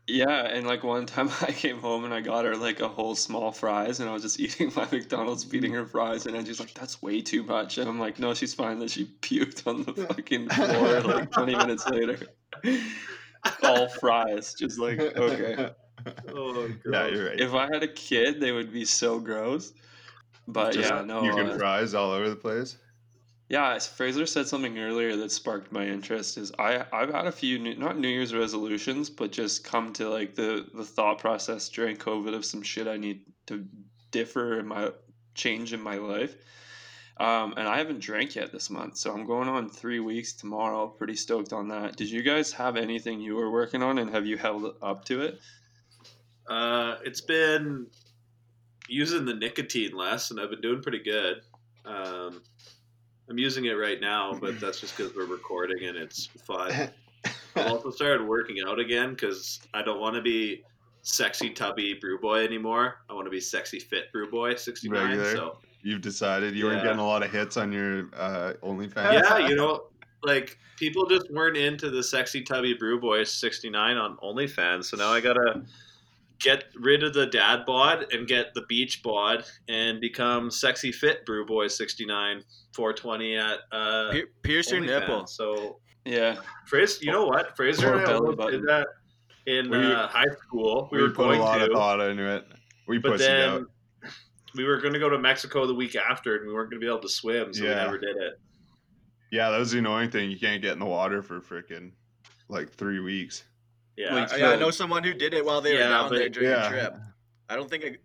yeah, 0.07 0.43
and 0.45 0.65
like 0.65 0.83
one 0.83 1.05
time 1.05 1.29
I 1.41 1.51
came 1.51 1.79
home 1.79 2.05
and 2.05 2.13
I 2.13 2.21
got 2.21 2.45
her 2.45 2.55
like 2.55 2.79
a 2.79 2.87
whole 2.87 3.15
small 3.15 3.51
fries, 3.51 3.99
and 3.99 4.09
I 4.09 4.13
was 4.13 4.21
just 4.23 4.39
eating 4.45 4.71
my 4.75 4.87
McDonald's, 4.91 5.43
feeding 5.43 5.73
her 5.73 5.85
fries, 5.85 6.25
and 6.25 6.35
then 6.35 6.45
she's 6.45 6.59
like, 6.59 6.73
"That's 6.73 7.01
way 7.01 7.21
too 7.21 7.43
much," 7.43 7.77
and 7.77 7.89
I'm 7.89 7.99
like, 7.99 8.17
"No, 8.19 8.33
she's 8.33 8.53
fine." 8.53 8.79
Then 8.79 8.87
she 8.87 9.05
puked 9.21 9.67
on 9.67 9.83
the 9.83 9.93
fucking 9.93 10.49
floor 10.49 11.01
like 11.01 11.31
20 11.31 11.55
minutes 11.55 11.87
later. 11.87 12.19
All 13.63 13.87
fries, 13.87 14.53
just 14.53 14.79
like 14.79 14.99
okay. 14.99 15.69
Oh, 16.29 16.67
yeah, 16.85 17.07
you're 17.07 17.25
right. 17.29 17.39
If 17.39 17.53
I 17.53 17.65
had 17.65 17.83
a 17.83 17.87
kid, 17.87 18.39
they 18.39 18.51
would 18.51 18.71
be 18.71 18.85
so 18.85 19.19
gross. 19.19 19.73
But 20.47 20.73
Just 20.73 20.89
yeah, 20.89 21.01
no. 21.03 21.21
puking 21.21 21.49
uh, 21.49 21.57
fries 21.57 21.93
all 21.93 22.11
over 22.11 22.29
the 22.29 22.35
place. 22.35 22.77
Yeah, 23.49 23.75
as 23.75 23.87
Fraser 23.87 24.25
said 24.25 24.47
something 24.47 24.77
earlier 24.77 25.15
that 25.15 25.31
sparked 25.31 25.71
my 25.71 25.85
interest. 25.85 26.37
Is 26.37 26.51
I 26.59 26.85
I've 26.91 27.13
had 27.13 27.27
a 27.27 27.31
few 27.31 27.57
new, 27.59 27.75
not 27.75 27.97
New 27.97 28.09
Year's 28.09 28.33
resolutions, 28.33 29.09
but 29.09 29.31
just 29.31 29.63
come 29.63 29.93
to 29.93 30.09
like 30.09 30.35
the 30.35 30.67
the 30.73 30.83
thought 30.83 31.19
process 31.19 31.69
during 31.69 31.95
COVID 31.95 32.33
of 32.33 32.43
some 32.43 32.61
shit 32.61 32.87
I 32.87 32.97
need 32.97 33.21
to 33.45 33.65
differ 34.11 34.59
in 34.59 34.67
my 34.67 34.91
change 35.33 35.71
in 35.71 35.81
my 35.81 35.95
life. 35.95 36.35
Um, 37.19 37.53
and 37.57 37.67
I 37.67 37.77
haven't 37.77 37.99
drank 37.99 38.35
yet 38.35 38.51
this 38.51 38.69
month, 38.69 38.97
so 38.97 39.11
I'm 39.11 39.25
going 39.25 39.47
on 39.47 39.69
three 39.69 39.99
weeks 39.99 40.33
tomorrow. 40.33 40.87
Pretty 40.87 41.15
stoked 41.15 41.51
on 41.51 41.69
that. 41.69 41.95
Did 41.95 42.11
you 42.11 42.21
guys 42.21 42.51
have 42.51 42.75
anything 42.75 43.21
you 43.21 43.35
were 43.35 43.49
working 43.49 43.81
on, 43.81 43.97
and 43.97 44.09
have 44.11 44.25
you 44.27 44.37
held 44.37 44.75
up 44.81 45.05
to 45.05 45.21
it? 45.21 45.39
Uh, 46.47 46.97
it's 47.03 47.21
been 47.21 47.87
using 48.87 49.25
the 49.25 49.33
nicotine 49.33 49.95
less, 49.95 50.31
and 50.31 50.39
I've 50.39 50.51
been 50.51 50.61
doing 50.61 50.81
pretty 50.81 51.01
good. 51.01 51.41
Um, 51.85 52.43
I'm 53.29 53.37
using 53.37 53.65
it 53.65 53.73
right 53.73 53.99
now, 53.99 54.33
but 54.33 54.59
that's 54.59 54.79
just 54.79 54.95
because 54.95 55.15
we're 55.15 55.25
recording 55.25 55.87
and 55.87 55.97
it's 55.97 56.25
fun. 56.25 56.71
I've 57.55 57.67
also 57.71 57.91
started 57.91 58.25
working 58.25 58.57
out 58.65 58.79
again 58.79 59.11
because 59.11 59.59
I 59.73 59.81
don't 59.81 59.99
want 59.99 60.15
to 60.15 60.21
be 60.21 60.63
sexy 61.01 61.49
tubby 61.49 61.95
brew 61.99 62.19
boy 62.19 62.43
anymore. 62.43 62.99
I 63.09 63.13
want 63.13 63.25
to 63.25 63.31
be 63.31 63.41
sexy 63.41 63.79
fit 63.79 64.11
brew 64.11 64.29
boy 64.29 64.55
69. 64.55 65.03
Regular. 65.03 65.35
So 65.35 65.57
You've 65.81 66.01
decided 66.01 66.55
you 66.55 66.65
weren't 66.65 66.83
getting 66.83 66.99
a 66.99 67.05
lot 67.05 67.23
of 67.23 67.31
hits 67.31 67.55
on 67.55 67.71
your 67.71 68.09
uh, 68.17 68.53
OnlyFans. 68.63 69.13
yeah, 69.13 69.47
you 69.47 69.55
know, 69.55 69.87
like 70.23 70.57
people 70.77 71.05
just 71.05 71.31
weren't 71.31 71.55
into 71.55 71.89
the 71.89 72.03
sexy 72.03 72.41
tubby 72.41 72.73
brew 72.73 72.99
boy 72.99 73.23
69 73.23 73.97
on 73.97 74.17
OnlyFans. 74.17 74.85
So 74.85 74.97
now 74.97 75.09
I 75.09 75.21
gotta 75.21 75.63
get 76.39 76.65
rid 76.75 77.03
of 77.03 77.13
the 77.13 77.25
dad 77.25 77.65
bod 77.65 78.05
and 78.13 78.27
get 78.27 78.53
the 78.53 78.61
beach 78.69 79.01
bod 79.03 79.43
and 79.67 79.99
become 79.99 80.51
sexy 80.51 80.91
fit 80.91 81.25
brew 81.25 81.45
boy 81.45 81.67
69 81.67 82.43
420 82.75 83.35
at 83.37 83.59
uh 83.71 84.11
Pier- 84.11 84.27
Pierce 84.43 84.71
your 84.71 84.81
OnlyFans. 84.81 84.87
nipple. 84.99 85.27
So 85.27 85.79
Yeah, 86.05 86.39
Fraser, 86.67 87.03
you 87.05 87.11
know 87.11 87.25
what? 87.25 87.55
Fraser 87.57 87.89
Or 87.89 87.93
and 87.97 88.01
I 88.01 88.05
belly 88.05 88.17
almost 88.19 88.37
button. 88.37 88.59
did 88.61 88.69
that 88.69 88.87
in 89.47 89.69
We- 89.69 89.77
uh, 89.77 90.07
high 90.07 90.25
school. 90.45 90.89
We, 90.91 90.97
We, 90.99 91.03
were 91.03 91.09
put 91.09 91.17
going 91.23 91.39
a 91.39 91.43
lot 91.43 91.57
to, 91.59 91.65
of 91.65 91.71
thought 91.71 91.99
into 92.01 92.35
it. 92.35 92.45
We 92.87 92.97
but 92.99 93.17
then 93.19 93.49
out. 93.49 93.61
we 94.55 94.63
were 94.63 94.79
going 94.79 94.93
to 94.93 94.99
go 94.99 95.09
to 95.09 95.17
Mexico 95.17 95.65
the 95.67 95.73
week 95.75 95.95
after, 95.95 96.37
and 96.37 96.47
we 96.47 96.53
weren't 96.53 96.69
going 96.69 96.79
to 96.79 96.85
be 96.85 96.89
able 96.89 97.01
to 97.01 97.09
swim, 97.09 97.53
so 97.53 97.63
Yeah. 97.63 97.69
we 97.69 97.75
never 97.85 97.97
did 97.97 98.15
it. 98.15 98.33
Yeah, 99.31 99.49
that 99.49 99.57
was 99.57 99.71
the 99.71 99.79
annoying 99.79 100.09
thing. 100.09 100.31
You 100.31 100.39
can't 100.39 100.61
get 100.61 100.71
in 100.73 100.79
the 100.79 100.85
water 100.85 101.21
for 101.21 101.41
freaking 101.41 101.91
like 102.47 102.71
three 102.71 102.99
weeks. 103.01 103.43
Yeah, 103.97 104.13
Like, 104.13 104.31
I, 104.33 104.53
I 104.53 104.55
know 104.57 104.69
someone 104.69 105.03
who 105.03 105.13
did 105.13 105.33
it 105.33 105.43
while 105.43 105.59
they 105.59 105.73
were 105.73 105.79
Yeah, 105.79 105.89
down 105.89 106.09
but- 106.09 106.17
there 106.19 106.29
during 106.29 106.49
yeah. 106.49 106.67
a 106.67 106.69
trip. 106.69 106.95
I 107.49 107.55
don't 107.55 107.69
think 107.69 107.83
it, 107.83 108.01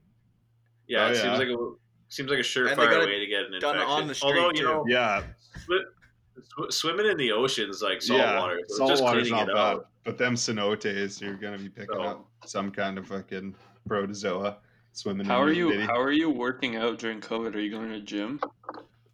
yeah. 0.88 1.04
Oh, 1.06 1.10
it 1.10 1.16
yeah. 1.16 1.22
seems 1.22 1.38
like 1.38 1.48
a 1.48 1.72
seems 2.08 2.30
like 2.30 2.38
a 2.38 2.42
surefire 2.42 3.04
way 3.06 3.18
to 3.18 3.26
get 3.26 3.42
an 3.46 3.58
done 3.60 3.74
infection. 3.76 3.90
on 3.90 4.06
the 4.06 4.14
street, 4.14 4.28
Although 4.36 4.48
you 4.50 4.54
too. 4.54 4.62
know, 4.64 4.84
Yeah, 4.88 5.22
sw- 5.58 6.74
swimming 6.74 7.06
in 7.06 7.16
the 7.16 7.32
ocean 7.32 7.68
is 7.70 7.82
like 7.82 8.00
salt 8.02 8.20
yeah. 8.20 8.38
water. 8.38 8.60
So 8.68 8.86
Salt 8.86 9.00
water's 9.02 9.30
not 9.30 9.48
bad, 9.48 9.56
out. 9.56 9.88
but 10.04 10.16
them 10.18 10.34
cenotes, 10.34 11.20
you're 11.20 11.34
gonna 11.34 11.58
be 11.58 11.68
picking 11.68 11.94
So- 11.96 12.02
up 12.02 12.28
some 12.46 12.70
kind 12.70 12.98
of 12.98 13.06
fucking 13.08 13.54
protozoa 13.86 14.58
swimming. 14.92 15.26
how 15.26 15.42
in 15.42 15.48
are 15.48 15.52
your 15.52 15.68
you? 15.68 15.74
bitty. 15.74 15.86
How 15.86 16.00
are 16.00 16.12
you 16.12 16.30
working 16.30 16.76
out 16.76 16.98
during 16.98 17.20
COVID? 17.20 17.54
Are 17.54 17.60
you 17.60 17.70
going 17.70 17.88
to 17.88 17.94
the 17.98 18.04
gym? 18.04 18.40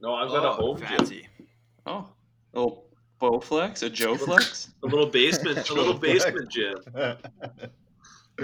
No, 0.00 0.14
I've 0.14 0.28
got 0.28 0.44
a 0.44 0.48
oh, 0.50 0.74
home 0.76 0.78
gym, 1.08 1.22
Oh, 1.86 1.90
Oh, 1.92 2.08
a 2.54 2.58
little 2.60 2.87
Bowflex, 3.20 3.82
a 3.82 3.90
Joe 3.90 4.16
Flex. 4.16 4.70
a 4.82 4.86
little 4.86 5.06
basement, 5.06 5.68
a 5.70 5.74
little 5.74 5.94
basement 5.98 6.50
gym. 6.50 6.76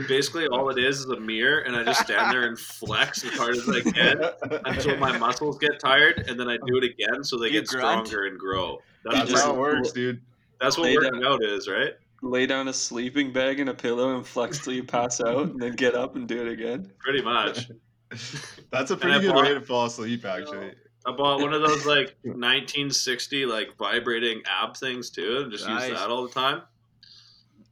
Basically, 0.08 0.48
all 0.48 0.70
it 0.70 0.78
is 0.78 0.98
is 1.00 1.04
a 1.06 1.20
mirror, 1.20 1.60
and 1.60 1.76
I 1.76 1.84
just 1.84 2.00
stand 2.00 2.32
there 2.32 2.48
and 2.48 2.58
flex 2.58 3.24
as 3.24 3.30
hard 3.38 3.56
as 3.56 3.68
I 3.68 3.80
can 3.80 4.20
until 4.64 4.96
my 4.96 5.16
muscles 5.16 5.56
get 5.58 5.78
tired, 5.78 6.24
and 6.28 6.38
then 6.38 6.48
I 6.48 6.56
do 6.66 6.78
it 6.78 6.82
again 6.84 7.22
so 7.22 7.38
they 7.38 7.46
You 7.46 7.60
get 7.60 7.68
grunt? 7.68 8.08
stronger 8.08 8.26
and 8.26 8.36
grow. 8.36 8.80
That's, 9.04 9.18
That's 9.18 9.30
just- 9.30 9.44
how 9.44 9.52
it 9.54 9.58
works, 9.58 9.92
dude. 9.92 10.20
that's 10.60 10.76
what 10.76 10.86
Lay 10.86 10.96
working 10.96 11.20
down. 11.20 11.34
out 11.34 11.44
is, 11.44 11.68
right? 11.68 11.92
Lay 12.22 12.44
down 12.44 12.66
a 12.66 12.72
sleeping 12.72 13.32
bag 13.32 13.60
and 13.60 13.70
a 13.70 13.74
pillow 13.74 14.16
and 14.16 14.26
flex 14.26 14.58
till 14.64 14.72
you 14.72 14.82
pass 14.82 15.20
out, 15.20 15.50
and 15.50 15.60
then 15.62 15.72
get 15.76 15.94
up 15.94 16.16
and 16.16 16.26
do 16.26 16.44
it 16.44 16.48
again. 16.50 16.90
Pretty 16.98 17.22
much. 17.22 17.70
That's 18.72 18.90
a 18.90 18.96
pretty 18.96 19.20
good 19.20 19.32
bought- 19.32 19.44
way 19.44 19.54
to 19.54 19.60
fall 19.60 19.86
asleep, 19.86 20.24
actually. 20.24 20.72
I 21.06 21.12
bought 21.12 21.40
one 21.40 21.52
of 21.52 21.60
those 21.62 21.84
like 21.86 22.16
1960 22.22 23.46
like 23.46 23.76
vibrating 23.76 24.42
ab 24.46 24.76
things 24.76 25.10
too, 25.10 25.40
and 25.42 25.52
just 25.52 25.66
Nice. 25.66 25.90
use 25.90 25.98
that 25.98 26.08
all 26.10 26.22
the 26.26 26.32
time. 26.32 26.62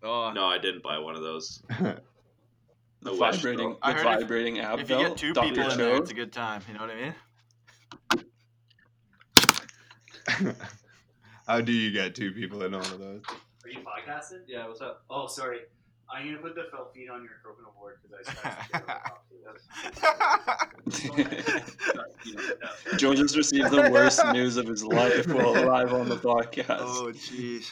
Oh, 0.03 0.31
No, 0.35 0.47
I 0.47 0.59
didn't 0.59 0.83
buy 0.83 0.99
one 0.99 1.15
of 1.17 1.23
those. 1.23 1.63
The 3.05 3.11
I 3.15 3.33
vibrating, 3.33 3.71
though. 3.71 3.79
I 3.83 3.93
the 3.95 3.99
heard 3.99 4.07
if- 4.15 4.21
vibrating 4.21 4.59
ab 4.61 4.79
if 4.79 4.89
you 4.89 4.95
belt. 4.97 5.09
get 5.09 5.17
two 5.17 5.33
Dr. 5.33 5.49
people 5.49 5.71
in 5.73 5.77
there, 5.79 5.97
it's 5.97 6.13
a 6.13 6.15
good 6.15 6.33
time. 6.33 6.63
You 6.69 6.75
know 6.75 6.81
what 6.83 6.91
I 6.91 6.95
mean? 10.47 10.55
How 11.49 11.61
do 11.61 11.73
you 11.73 11.91
get 11.91 12.15
two 12.15 12.31
people 12.31 12.63
in 12.63 12.71
one 12.71 12.81
of 12.81 13.01
those? 13.01 13.23
Are 13.65 13.69
you 13.69 13.81
podcasting? 13.81 14.43
Yeah, 14.47 14.69
what's 14.69 14.81
up? 14.81 15.03
Oh, 15.11 15.27
sorry. 15.27 15.63
I'm 16.13 16.27
gonna 16.27 16.39
put 16.39 16.55
the 16.55 16.65
felt 16.71 16.95
feet 16.95 17.09
on 17.11 17.23
your 17.23 17.33
coconut 17.45 17.75
board 17.75 17.99
because 18.03 18.27
I 18.29 18.33
scratched 18.69 19.33
it. 22.93 22.95
Joe 22.99 23.15
just 23.15 23.37
received 23.37 23.71
the 23.71 23.91
worst 23.91 24.21
news 24.33 24.57
of 24.57 24.67
his 24.67 24.85
life 24.85 25.27
while 25.27 25.53
live 25.55 25.93
on 25.93 26.09
the 26.09 26.17
podcast. 26.17 26.79
oh, 26.81 27.13
jeez. 27.15 27.67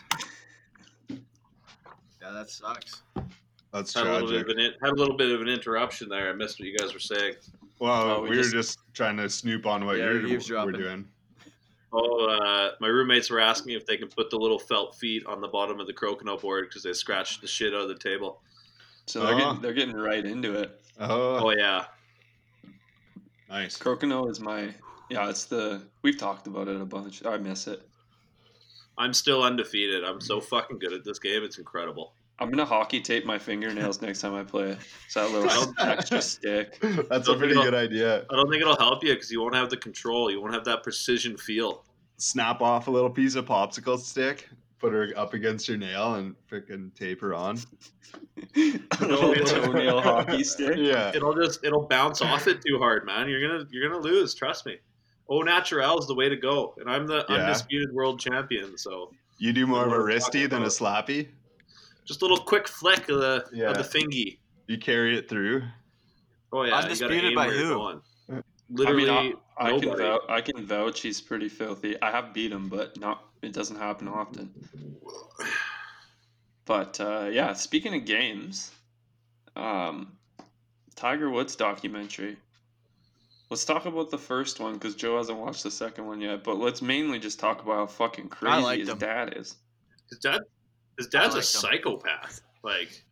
Yeah, 1.10 2.32
that 2.32 2.50
sucks. 2.50 3.02
That's 3.72 3.94
Had 3.94 4.06
a 4.06 4.12
little 4.12 4.28
bit 4.28 4.46
tragic. 4.46 4.50
of 4.50 4.58
an 4.58 4.72
had 4.82 4.92
a 4.92 4.96
little 4.96 5.16
bit 5.16 5.30
of 5.30 5.40
an 5.42 5.48
interruption 5.48 6.08
there. 6.08 6.28
I 6.30 6.32
missed 6.32 6.58
what 6.58 6.68
you 6.68 6.76
guys 6.78 6.92
were 6.92 6.98
saying. 7.00 7.34
Well, 7.78 8.10
Oh, 8.10 8.22
we 8.22 8.30
we, 8.30 8.36
just- 8.36 8.52
were 8.54 8.60
just 8.60 8.78
trying 8.94 9.16
to 9.18 9.28
snoop 9.28 9.66
on 9.66 9.84
what 9.86 9.98
Yeah, 9.98 10.04
you're 10.04 10.14
we're 10.22 10.26
eavesdropping. 10.28 10.72
we're 10.72 10.78
doing. 10.80 11.08
Oh, 11.92 12.26
uh, 12.28 12.72
my 12.80 12.86
roommates 12.86 13.30
were 13.30 13.40
asking 13.40 13.74
if 13.74 13.84
they 13.84 13.96
can 13.96 14.08
put 14.08 14.30
the 14.30 14.36
little 14.36 14.58
felt 14.58 14.94
feet 14.96 15.26
on 15.26 15.40
the 15.40 15.48
bottom 15.48 15.80
of 15.80 15.86
the 15.88 15.92
crokinole 15.92 16.40
board 16.40 16.68
because 16.68 16.82
they 16.84 16.92
scratched 16.92 17.40
the 17.40 17.48
shit 17.48 17.74
out 17.74 17.80
of 17.82 17.88
the 17.88 17.96
table. 17.98 18.40
So 19.06 19.20
they're 19.26 19.34
Oh. 19.34 19.38
getting 19.38 19.60
they're 19.62 19.72
getting 19.72 19.96
right 19.96 20.24
into 20.24 20.52
it. 20.54 20.80
Oh, 21.00 21.46
Oh 21.46 21.50
yeah, 21.50 21.86
nice. 23.48 23.76
Crokinole 23.76 24.30
is 24.30 24.38
my 24.40 24.72
yeah. 25.08 25.28
It's 25.28 25.46
the 25.46 25.82
we've 26.02 26.18
talked 26.18 26.46
about 26.46 26.68
it 26.68 26.80
a 26.80 26.84
bunch. 26.84 27.24
I 27.26 27.36
miss 27.38 27.66
it. 27.66 27.82
I'm 28.98 29.12
still 29.14 29.42
undefeated. 29.42 30.04
I'm 30.04 30.20
so 30.20 30.40
fucking 30.40 30.78
good 30.78 30.92
at 30.92 31.04
this 31.04 31.18
game. 31.18 31.42
It's 31.42 31.58
incredible. 31.58 32.12
I'm 32.40 32.50
gonna 32.50 32.64
hockey 32.64 33.00
tape 33.00 33.26
my 33.26 33.38
fingernails 33.38 34.00
next 34.00 34.20
time 34.22 34.34
I 34.34 34.42
play. 34.42 34.76
So 35.08 35.28
that 35.30 35.46
little 35.46 35.74
extra 35.78 36.22
stick. 36.22 36.78
That's 37.08 37.28
a 37.28 37.36
pretty 37.36 37.54
good 37.54 37.74
idea. 37.74 38.24
I 38.30 38.34
don't 38.36 38.50
think 38.50 38.62
it'll 38.62 38.76
help 38.78 39.04
you 39.04 39.12
because 39.14 39.30
you 39.30 39.40
won't 39.42 39.54
have 39.54 39.68
the 39.70 39.76
control. 39.76 40.30
You 40.30 40.40
won't 40.40 40.54
have 40.54 40.64
that 40.64 40.82
precision 40.82 41.36
feel. 41.36 41.84
Snap 42.16 42.60
off 42.62 42.88
a 42.88 42.90
little 42.90 43.10
piece 43.10 43.34
of 43.34 43.44
popsicle 43.46 43.98
stick, 43.98 44.48
put 44.78 44.92
her 44.92 45.08
up 45.16 45.34
against 45.34 45.68
your 45.68 45.76
nail, 45.76 46.14
and 46.14 46.34
freaking 46.50 46.94
tape 46.94 47.20
her 47.20 47.34
on. 47.34 47.58
a 48.54 48.80
little 49.06 49.34
toenail 49.44 50.00
hockey 50.00 50.42
stick. 50.44 50.76
Yeah. 50.76 51.12
It'll 51.14 51.34
just 51.34 51.64
it'll 51.64 51.86
bounce 51.86 52.22
off 52.22 52.46
it 52.46 52.62
too 52.66 52.78
hard, 52.78 53.04
man. 53.06 53.28
You're 53.28 53.46
gonna 53.46 53.66
you're 53.70 53.88
gonna 53.88 54.02
lose. 54.02 54.34
Trust 54.34 54.66
me. 54.66 54.78
Oh, 55.28 55.42
naturel 55.42 55.98
is 55.98 56.06
the 56.06 56.14
way 56.14 56.28
to 56.28 56.36
go, 56.36 56.74
and 56.78 56.90
I'm 56.90 57.06
the 57.06 57.24
Yeah. 57.28 57.36
undisputed 57.36 57.92
world 57.92 58.18
champion. 58.18 58.76
So 58.78 59.12
You 59.38 59.52
do 59.52 59.66
more 59.66 59.84
of 59.86 59.92
a 59.92 59.96
wristy 59.96 60.48
than 60.48 60.62
a 60.62 60.66
about. 60.66 60.70
slappy. 60.72 61.28
Just 62.10 62.22
a 62.22 62.24
little 62.24 62.44
quick 62.44 62.66
flick 62.66 63.08
of 63.08 63.20
the 63.20 63.46
Yeah. 63.52 63.70
of 63.70 63.76
the 63.76 63.84
fingy. 63.84 64.40
You 64.66 64.78
carry 64.78 65.16
it 65.16 65.28
through. 65.28 65.62
Oh 66.52 66.64
yeah, 66.64 66.74
Undisputed 66.78 67.22
you 67.30 67.36
gotta 67.36 67.50
by 67.50 67.54
who? 67.56 67.68
going. 67.74 68.00
I 68.32 68.42
Literally, 68.68 69.06
mean, 69.06 69.34
I, 69.58 69.70
I 69.70 69.78
can 69.78 69.96
vouch, 69.96 70.20
I 70.28 70.40
can 70.40 70.66
vouch 70.66 71.00
he's 71.02 71.20
pretty 71.20 71.48
filthy. 71.48 72.00
I 72.02 72.10
have 72.10 72.34
beat 72.34 72.50
him, 72.50 72.68
but 72.68 72.98
not 72.98 73.26
it 73.42 73.52
doesn't 73.52 73.76
happen 73.76 74.08
often. 74.08 74.52
But 76.64 77.00
uh, 77.00 77.28
yeah, 77.30 77.52
speaking 77.52 77.94
of 77.94 78.04
games, 78.04 78.72
um, 79.54 80.16
Tiger 80.96 81.30
Woods 81.30 81.54
documentary. 81.54 82.36
Let's 83.50 83.64
talk 83.64 83.86
about 83.86 84.10
the 84.10 84.18
first 84.18 84.58
one 84.60 84.74
because 84.74 84.96
Joe 84.96 85.16
hasn't 85.16 85.38
watched 85.38 85.62
the 85.62 85.70
second 85.70 86.06
one 86.06 86.20
yet. 86.20 86.42
But 86.42 86.58
let's 86.58 86.82
mainly 86.82 87.18
just 87.20 87.38
talk 87.38 87.62
about 87.62 87.74
how 87.76 87.86
fucking 87.86 88.28
crazy 88.28 88.80
his 88.80 88.88
him. 88.88 88.98
dad 88.98 89.34
is. 89.36 89.56
His 90.08 90.18
dad, 90.18 90.40
His 91.00 91.08
dad's 91.08 91.34
I 91.34 91.38
a 91.38 91.40
like 91.40 91.40
him. 91.40 91.42
psychopath. 91.44 92.40
Like, 92.62 93.02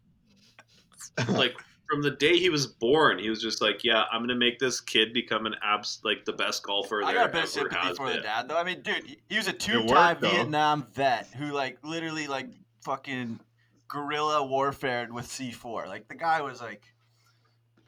like 1.29 1.55
from 1.91 2.03
the 2.03 2.11
day 2.11 2.39
he 2.39 2.51
was 2.51 2.67
born, 2.67 3.19
he 3.19 3.31
was 3.31 3.41
just 3.41 3.63
like, 3.63 3.83
"Yeah, 3.83 4.05
I'm 4.13 4.21
gonna 4.21 4.35
make 4.35 4.59
this 4.59 4.79
kid 4.81 5.15
become 5.15 5.47
an 5.47 5.55
abs 5.63 6.01
like 6.05 6.25
the 6.27 6.35
best 6.35 6.63
golfer 6.63 7.03
I 7.03 7.13
there 7.13 7.23
got 7.23 7.31
a 7.31 7.33
bit 7.33 7.45
of 7.45 7.49
sympathy 7.49 7.95
for 7.95 8.07
been." 8.07 8.17
the 8.17 8.23
dad, 8.23 8.47
though. 8.49 8.59
I 8.59 8.65
mean, 8.65 8.83
dude, 8.83 9.05
he- 9.05 9.19
he 9.31 9.37
was 9.37 9.49
a 9.49 9.53
two-time. 9.55 10.19
Vietnam 10.21 10.87
vet 10.93 11.29
who, 11.39 11.47
like, 11.47 11.79
literally, 11.83 12.27
like, 12.27 12.49
fucking 12.85 13.41
guerrilla 13.89 14.47
warfared 14.47 15.11
with 15.11 15.25
C4. 15.27 15.87
Like, 15.89 16.09
the 16.09 16.15
guy 16.15 16.43
was 16.43 16.61
like 16.61 16.83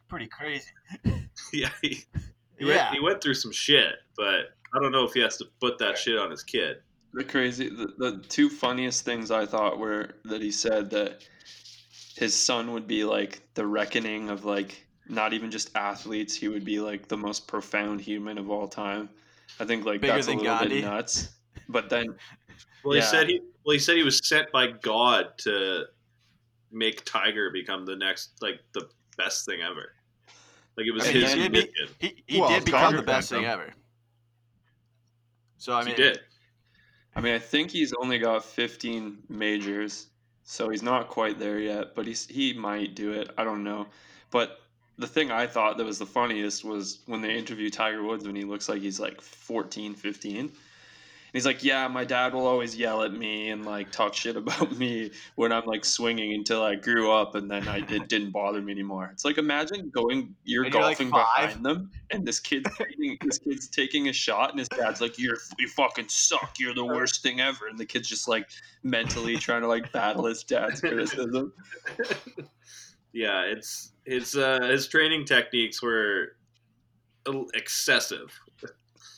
pretty 0.08 0.26
crazy. 0.28 0.70
yeah, 1.52 1.68
he, 1.82 1.88
he, 1.88 2.04
Yeah. 2.60 2.84
went, 2.84 2.94
he 2.94 3.00
went 3.00 3.22
through 3.22 3.34
some 3.34 3.52
shit, 3.52 3.96
but 4.16 4.46
I 4.74 4.80
don't 4.80 4.92
know 4.92 5.04
if 5.04 5.12
he 5.12 5.20
has 5.20 5.36
to 5.36 5.44
put 5.60 5.76
that 5.78 5.98
shit 5.98 6.18
on 6.18 6.30
his 6.30 6.42
kid. 6.42 6.78
The 7.12 7.24
crazy, 7.24 7.68
the, 7.68 7.92
the 7.98 8.24
two 8.28 8.48
funniest 8.48 9.04
things 9.04 9.30
I 9.30 9.44
thought 9.44 9.78
were 9.78 10.10
that 10.24 10.40
he 10.40 10.52
said 10.52 10.90
that 10.90 11.24
his 12.16 12.34
son 12.34 12.72
would 12.72 12.86
be 12.86 13.02
like 13.04 13.42
the 13.54 13.66
reckoning 13.66 14.30
of 14.30 14.44
like 14.44 14.86
not 15.08 15.32
even 15.32 15.50
just 15.50 15.76
athletes, 15.76 16.34
he 16.36 16.48
would 16.48 16.64
be 16.64 16.78
like 16.78 17.08
the 17.08 17.16
most 17.16 17.48
profound 17.48 18.00
human 18.00 18.38
of 18.38 18.48
all 18.50 18.68
time. 18.68 19.08
I 19.58 19.64
think 19.64 19.84
like 19.84 20.00
Bigger 20.00 20.14
that's 20.14 20.28
a 20.28 20.30
little 20.30 20.44
Gandhi. 20.44 20.82
bit 20.82 20.84
nuts. 20.84 21.30
But 21.68 21.90
then 21.90 22.06
Well, 22.84 22.94
he 22.94 23.02
said 23.02 23.28
he 23.28 23.40
well 23.64 23.72
he 23.72 23.78
said 23.80 23.96
he 23.96 24.02
was 24.04 24.20
sent 24.26 24.52
by 24.52 24.68
God 24.68 25.36
to 25.38 25.86
make 26.70 27.04
Tiger 27.04 27.50
become 27.50 27.84
the 27.84 27.96
next 27.96 28.34
like 28.40 28.60
the 28.72 28.88
best 29.16 29.46
thing 29.46 29.60
ever. 29.62 29.92
Like 30.76 30.86
it 30.86 30.92
was 30.92 31.08
I 31.08 31.12
mean, 31.12 31.22
his 31.22 31.32
he 31.32 31.40
did 31.42 31.52
mission. 31.52 31.94
He, 31.98 32.22
he 32.26 32.40
Well, 32.40 32.50
did 32.50 32.64
become 32.64 32.94
the 32.96 33.02
best 33.02 33.30
thing 33.30 33.44
ever. 33.44 33.72
So, 35.58 35.74
I 35.74 35.84
mean, 35.84 35.94
he 35.94 36.02
did. 36.02 36.20
I 37.14 37.20
mean 37.20 37.34
I 37.34 37.38
think 37.38 37.70
he's 37.70 37.92
only 37.92 38.18
got 38.18 38.44
15 38.44 39.24
majors, 39.28 40.08
so 40.44 40.68
he's 40.68 40.82
not 40.82 41.08
quite 41.08 41.38
there 41.38 41.58
yet, 41.58 41.94
but 41.94 42.06
he's 42.06 42.26
he 42.26 42.52
might 42.52 42.94
do 42.94 43.12
it. 43.12 43.30
I 43.38 43.44
don't 43.44 43.64
know. 43.64 43.86
But 44.30 44.60
the 44.98 45.06
thing 45.06 45.30
I 45.30 45.46
thought 45.46 45.76
that 45.78 45.84
was 45.86 45.98
the 45.98 46.06
funniest 46.06 46.64
was 46.64 47.00
when 47.06 47.20
they 47.22 47.36
interview 47.36 47.70
Tiger 47.70 48.02
Woods 48.02 48.26
when 48.26 48.36
he 48.36 48.44
looks 48.44 48.68
like 48.68 48.82
he's 48.82 49.00
like 49.00 49.20
14, 49.20 49.94
15. 49.94 50.52
And 51.32 51.38
he's 51.38 51.46
like, 51.46 51.62
"Yeah, 51.62 51.86
my 51.86 52.04
dad 52.04 52.34
will 52.34 52.48
always 52.48 52.74
yell 52.74 53.04
at 53.04 53.12
me 53.12 53.50
and 53.50 53.64
like 53.64 53.92
talk 53.92 54.14
shit 54.14 54.36
about 54.36 54.76
me 54.78 55.12
when 55.36 55.52
I'm 55.52 55.64
like 55.64 55.84
swinging 55.84 56.34
until 56.34 56.60
I 56.64 56.74
grew 56.74 57.12
up, 57.12 57.36
and 57.36 57.48
then 57.48 57.68
I 57.68 57.78
it 57.88 58.08
didn't 58.08 58.32
bother 58.32 58.60
me 58.60 58.72
anymore." 58.72 59.10
It's 59.12 59.24
like 59.24 59.38
imagine 59.38 59.90
going, 59.90 60.34
you're 60.42 60.64
And 60.64 60.74
you're, 60.74 60.82
like, 60.82 60.98
golfing 60.98 61.10
behind 61.10 61.64
them, 61.64 61.92
and 62.10 62.26
this 62.26 62.40
kid's 62.40 62.68
taking 62.76 63.16
this 63.20 63.38
kid's 63.38 63.68
taking 63.68 64.08
a 64.08 64.12
shot, 64.12 64.50
and 64.50 64.58
his 64.58 64.68
dad's 64.68 65.00
like, 65.00 65.20
"You're 65.20 65.38
you 65.56 65.68
fucking 65.68 66.08
suck. 66.08 66.56
You're 66.58 66.74
the 66.74 66.84
worst 66.84 67.22
thing 67.22 67.40
ever," 67.40 67.68
and 67.68 67.78
the 67.78 67.86
kid's 67.86 68.08
just 68.08 68.26
like 68.26 68.48
mentally 68.82 69.36
trying 69.36 69.62
to 69.62 69.68
like 69.68 69.92
battle 69.92 70.24
his 70.24 70.42
dad's 70.42 70.80
criticism. 70.80 71.52
Yeah, 73.12 73.42
it's 73.42 73.92
his 74.04 74.34
uh, 74.34 74.62
his 74.62 74.88
training 74.88 75.26
techniques 75.26 75.80
were 75.80 76.36
excessive. 77.54 78.36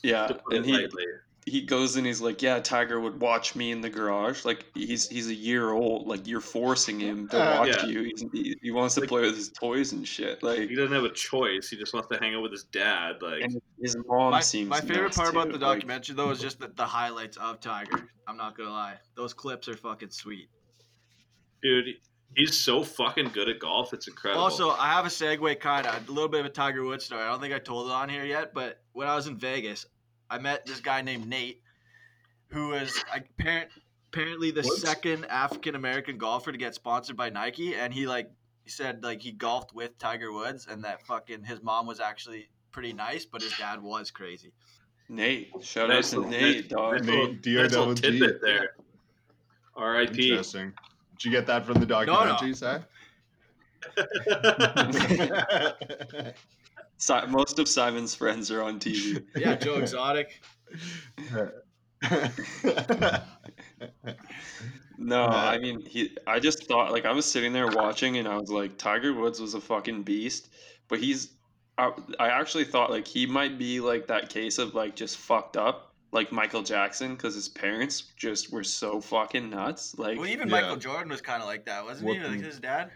Yeah, 0.03 0.29
and 0.51 0.63
he 0.63 0.73
lightly. 0.73 1.05
He 1.45 1.61
goes 1.61 1.95
and 1.97 2.05
he's 2.05 2.21
like, 2.21 2.41
"Yeah, 2.41 2.59
Tiger 2.59 2.99
would 2.99 3.19
watch 3.19 3.55
me 3.55 3.71
in 3.71 3.81
the 3.81 3.89
garage. 3.89 4.45
Like 4.45 4.65
he's 4.75 5.09
he's 5.09 5.27
a 5.29 5.33
year 5.33 5.71
old. 5.71 6.07
Like 6.07 6.25
you're 6.27 6.39
forcing 6.39 6.99
him 6.99 7.27
to 7.29 7.37
Uh, 7.41 7.59
watch 7.59 7.69
yeah. 7.69 7.85
you. 7.85 8.11
He, 8.31 8.57
he 8.61 8.71
wants 8.71 8.95
to 8.95 9.01
Like- 9.01 9.09
play 9.09 9.21
with 9.21 9.35
his 9.35 9.49
toys 9.49 9.91
and 9.91 10.07
shit. 10.07 10.41
Like 10.41 10.69
He 10.69 10.75
doesn't 10.75 10.93
have 10.93 11.03
a 11.03 11.11
choice. 11.13 11.69
He 11.69 11.75
just 11.77 11.93
wants 11.93 12.07
to 12.09 12.17
hang 12.17 12.33
out 12.35 12.43
with 12.43 12.51
his 12.53 12.63
dad. 12.65 13.21
Like 13.21 13.51
his 13.81 13.97
mom 14.07 14.31
my, 14.31 14.39
seems. 14.39 14.69
my 14.69 14.79
favorite 14.79 15.03
nice, 15.09 15.17
part 15.17 15.29
about 15.31 15.45
too. 15.51 15.57
the 15.57 15.65
Like, 15.65 15.79
documentary, 15.79 16.15
though, 16.15 16.29
is 16.31 16.39
just 16.39 16.59
the, 16.59 16.69
the 16.75 16.85
highlights 16.85 17.37
of 17.37 17.59
Tiger. 17.59 18.07
I'm 18.27 18.37
not 18.37 18.55
going 18.55 18.67
to 18.69 18.73
lie. 18.73 18.95
Those 19.15 19.33
clips 19.33 19.67
are 19.67 19.75
fucking 19.75 20.11
sweet. 20.11 20.47
dude, 21.61 21.95
he's 22.35 22.57
so 22.57 22.83
fucking 22.83 23.29
good 23.33 23.49
at 23.49 23.59
golf. 23.59 23.93
It's 23.93 24.07
incredible. 24.07 24.41
Also, 24.43 24.69
I 24.71 24.87
have 24.93 25.05
a 25.05 25.09
segue, 25.09 25.59
kind 25.59 25.85
of 25.87 26.07
a 26.07 26.11
little 26.11 26.29
bit 26.29 26.39
of 26.39 26.45
a 26.45 26.49
Tiger 26.49 26.83
Woods 26.83 27.05
story. 27.05 27.21
I 27.21 27.27
don't 27.29 27.41
think 27.41 27.53
I 27.53 27.59
told 27.59 27.87
it 27.89 27.93
on 27.93 28.09
here 28.09 28.23
yet, 28.25 28.53
but 28.53 28.81
when 28.93 29.07
I 29.07 29.15
was 29.15 29.27
in 29.27 29.37
Vegas, 29.37 29.85
I 30.33 30.39
met 30.39 30.65
this 30.65 30.79
guy 30.79 31.03
named 31.03 31.27
Nate, 31.27 31.61
who 32.47 32.69
was 32.69 33.05
apparent, 33.15 33.69
apparently 34.11 34.49
the 34.49 34.63
Woods? 34.63 34.81
second 34.81 35.25
African 35.25 35.75
American 35.75 36.17
golfer 36.17 36.51
to 36.51 36.57
get 36.57 36.73
sponsored 36.73 37.15
by 37.15 37.29
Nike, 37.29 37.75
and 37.75 37.93
he 37.93 38.07
like 38.07 38.31
he 38.63 38.71
said 38.71 39.03
like 39.03 39.21
he 39.21 39.31
golfed 39.31 39.75
with 39.75 39.95
Tiger 39.99 40.33
Woods, 40.33 40.65
and 40.67 40.83
that 40.85 41.05
fucking 41.05 41.43
his 41.43 41.61
mom 41.61 41.85
was 41.85 41.99
actually 41.99 42.49
pretty 42.71 42.93
nice, 42.93 43.25
but 43.25 43.43
his 43.43 43.55
dad 43.59 43.83
was 43.83 44.09
crazy. 44.09 44.51
Nate, 45.07 45.51
shout 45.61 45.89
Nice 45.89 46.11
out 46.13 46.23
to 46.23 46.27
little- 46.27 46.31
Nate, 46.31 46.69
dog. 46.69 46.93
nice 46.93 47.03
Nate, 47.03 47.45
little, 47.45 47.61
nice 47.63 47.71
little 47.71 47.93
DRWG. 47.93 48.01
tidbit 48.01 48.41
there. 48.41 48.69
R.I.P. 49.75 50.29
Interesting. 50.29 50.73
Did 51.17 51.25
you 51.25 51.31
get 51.31 51.45
that 51.45 51.63
from 51.65 51.79
the 51.79 51.85
documentary, 51.85 52.55
Si? 52.55 52.65
Si- 57.03 57.27
most 57.27 57.59
of 57.59 57.67
Simon's 57.67 58.15
friends 58.15 58.49
are 58.49 58.63
on 58.63 58.79
TV. 58.79 59.21
Yeah, 59.35 59.55
Joe 59.55 59.75
Exotic. 59.75 60.41
No, 64.97 65.25
I 65.25 65.57
mean 65.57 65.85
he. 65.85 66.15
I 66.27 66.39
just 66.39 66.67
thought 66.67 66.93
like 66.93 67.03
I 67.03 67.11
was 67.11 67.25
sitting 67.25 67.51
there 67.51 67.67
watching, 67.67 68.17
and 68.17 68.27
I 68.27 68.37
was 68.37 68.49
like, 68.49 68.77
Tiger 68.77 69.13
Woods 69.13 69.41
was 69.41 69.53
a 69.53 69.59
fucking 69.59 70.03
beast, 70.03 70.49
but 70.87 70.99
he's. 70.99 71.33
I, 71.77 71.91
I 72.19 72.29
actually 72.29 72.65
thought 72.65 72.89
like 72.89 73.05
he 73.05 73.25
might 73.25 73.57
be 73.57 73.81
like 73.81 74.07
that 74.07 74.29
case 74.29 74.59
of 74.59 74.75
like 74.75 74.95
just 74.95 75.17
fucked 75.17 75.57
up, 75.57 75.95
like 76.13 76.31
Michael 76.31 76.61
Jackson, 76.61 77.15
because 77.15 77.33
his 77.33 77.49
parents 77.49 78.13
just 78.15 78.53
were 78.53 78.63
so 78.63 79.01
fucking 79.01 79.49
nuts. 79.49 79.97
Like 79.97 80.19
Well, 80.19 80.27
even 80.27 80.47
Yeah. 80.47 80.61
Michael 80.61 80.77
Jordan 80.77 81.09
was 81.09 81.21
kind 81.21 81.41
of 81.41 81.49
like 81.49 81.65
that, 81.65 81.83
wasn't 81.83 82.11
he? 82.11 82.19
Like 82.19 82.39
mm. 82.39 82.43
his 82.43 82.59
dad. 82.59 82.91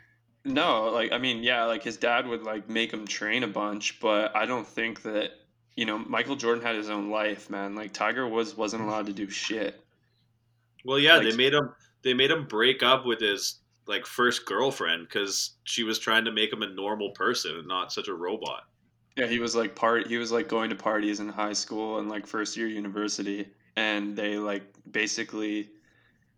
No, 0.48 0.90
like 0.90 1.12
I 1.12 1.18
mean, 1.18 1.44
yeah, 1.44 1.66
like 1.66 1.84
his 1.84 1.98
dad 1.98 2.26
would 2.28 2.44
like 2.44 2.70
make 2.70 2.92
him 2.92 3.06
train 3.06 3.44
a 3.44 3.48
bunch, 3.48 4.00
but 4.00 4.36
I 4.36 4.46
don't 4.46 4.66
think 4.66 5.02
that 5.04 5.32
you 5.76 5.86
know 5.86 5.98
Michael 6.00 6.36
Jordan 6.36 6.64
had 6.64 6.76
his 6.76 6.90
own 6.90 7.10
life, 7.10 7.50
man. 7.50 7.76
Like 7.76 7.94
Tiger 7.94 8.28
Woods 8.28 8.56
wasn't 8.56 8.84
allowed 8.84 9.08
to 9.08 9.14
do 9.14 9.30
shit. 9.30 9.84
Well, 10.86 11.00
yeah, 11.00 11.18
Like- 11.18 11.30
they 11.32 11.36
made 11.36 11.54
him. 11.54 11.70
They 12.04 12.14
made 12.14 12.32
him 12.32 12.46
break 12.46 12.82
up 12.84 13.06
with 13.06 13.20
his 13.20 13.60
like 13.88 14.06
first 14.06 14.46
girlfriend 14.46 15.08
because 15.08 15.56
she 15.66 15.84
was 15.84 16.00
trying 16.00 16.24
to 16.26 16.32
make 16.32 16.52
him 16.54 16.62
a 16.62 16.70
normal 16.70 17.12
person 17.12 17.56
and 17.58 17.68
not 17.68 17.92
such 17.92 18.08
a 18.08 18.14
robot. 18.14 18.64
Yeah, 19.18 19.28
he 19.28 19.40
was 19.40 19.56
like 19.56 19.76
part. 19.76 20.08
He 20.08 20.18
was 20.18 20.32
like 20.32 20.48
going 20.48 20.70
to 20.70 20.76
parties 20.76 21.20
in 21.20 21.28
high 21.28 21.54
school 21.54 22.00
and 22.00 22.08
like 22.08 22.26
first 22.26 22.56
year 22.56 22.68
university, 22.68 23.48
and 23.76 24.16
they 24.16 24.38
like 24.38 24.64
basically 24.92 25.70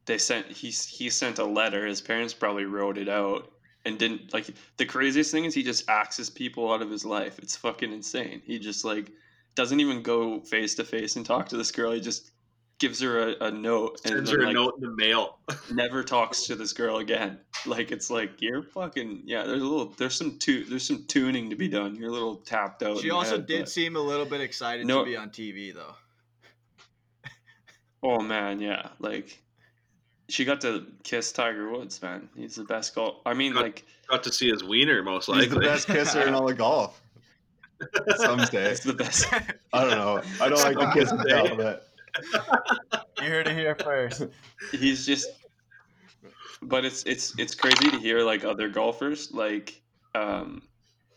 they 0.06 0.18
sent 0.18 0.48
he 0.48 0.70
he 0.70 1.10
sent 1.12 1.38
a 1.38 1.46
letter. 1.46 1.86
His 1.86 2.02
parents 2.02 2.34
probably 2.34 2.66
wrote 2.66 2.98
it 2.98 3.10
out 3.10 3.52
and 3.86 3.98
didn't 3.98 4.34
like. 4.34 4.54
The 4.78 4.86
craziest 4.86 5.32
thing 5.32 5.46
is 5.46 5.54
he 5.54 5.64
just 5.64 5.90
axes 5.90 6.30
people 6.30 6.72
out 6.72 6.82
of 6.82 6.90
his 6.90 7.06
life. 7.06 7.40
It's 7.40 7.56
fucking 7.56 7.92
insane. 7.94 8.42
He 8.46 8.60
just 8.60 8.84
like 8.86 9.12
doesn't 9.56 9.80
even 9.80 10.02
go 10.02 10.40
face 10.42 10.76
to 10.76 10.84
face 10.84 11.16
and 11.16 11.26
talk 11.26 11.50
to 11.50 11.58
this 11.58 11.72
girl. 11.72 11.92
He 11.92 12.02
just 12.02 12.32
gives 12.80 13.02
her 13.02 13.32
a, 13.32 13.46
a 13.48 13.52
note 13.52 14.00
and 14.06 14.14
Sends 14.14 14.30
then, 14.32 14.40
her 14.40 14.44
a 14.44 14.48
like, 14.48 14.54
note 14.56 14.74
in 14.78 14.82
the 14.82 14.96
mail. 14.96 15.40
never 15.74 16.02
talks 16.04 16.44
to 16.44 16.56
this 16.56 16.72
girl 16.72 16.98
again. 16.98 17.38
Like 17.66 17.92
it's 17.92 18.10
like 18.10 18.42
you're 18.42 18.64
fucking 18.64 19.24
yeah. 19.26 19.44
There's 19.44 19.62
a 19.62 19.66
little 19.66 19.88
there's 19.98 20.16
some 20.16 20.38
tu- 20.40 20.66
there's 20.66 20.88
some 20.88 21.06
tuning 21.08 21.50
to 21.50 21.56
be 21.56 21.68
done. 21.68 21.96
You're 21.96 22.10
a 22.10 22.14
little 22.14 22.38
tapped 22.38 22.84
out. 22.84 23.00
She 23.00 23.10
also 23.12 23.38
head, 23.38 23.48
did 23.48 23.62
but- 23.62 23.70
seem 23.70 23.96
a 23.96 24.02
little 24.02 24.26
bit 24.26 24.40
excited 24.42 24.86
No. 24.88 25.00
to 25.04 25.10
be 25.10 25.18
on 25.18 25.30
TV, 25.30 25.74
though. 25.74 25.96
Oh 28.02 28.22
man, 28.22 28.62
yeah. 28.62 28.90
Like 29.00 29.42
she 30.30 30.46
got 30.46 30.62
to 30.62 30.86
kiss 31.04 31.32
Tiger 31.32 31.70
Woods, 31.70 32.02
man. 32.02 32.30
He's 32.36 32.56
the 32.56 32.64
best 32.64 32.96
golf. 32.96 33.18
I 33.26 33.34
mean, 33.34 33.54
Got- 33.54 33.64
like 33.64 33.86
Got 34.10 34.24
to 34.24 34.32
see 34.32 34.50
his 34.50 34.64
wiener, 34.64 35.04
most 35.04 35.28
likely. 35.28 35.46
He's 35.46 35.54
the 35.54 35.60
best 35.60 35.88
kisser 35.88 36.22
in 36.22 36.34
all 36.34 36.50
of 36.50 36.58
golf. 36.58 37.02
Some 38.18 38.40
say. 38.46 38.72
it's 38.72 38.84
the 38.84 38.94
best. 38.94 39.32
I 39.74 39.84
don't 39.84 39.92
know. 39.92 40.22
I 40.42 40.50
don't 40.50 40.62
like 40.62 40.78
to 40.78 40.92
kiss 41.00 41.12
and 41.12 41.24
tell, 41.28 41.56
but 41.56 41.88
You 43.22 43.30
heard 43.30 43.48
it 43.48 43.56
here 43.56 43.76
first. 43.76 44.24
He's 44.72 45.06
just. 45.06 45.30
But 46.62 46.84
it's 46.84 47.04
it's 47.04 47.38
it's 47.40 47.56
crazy 47.56 47.90
to 47.90 47.98
hear 48.00 48.22
like 48.22 48.44
other 48.44 48.68
golfers 48.68 49.32
like 49.32 49.82
um, 50.14 50.62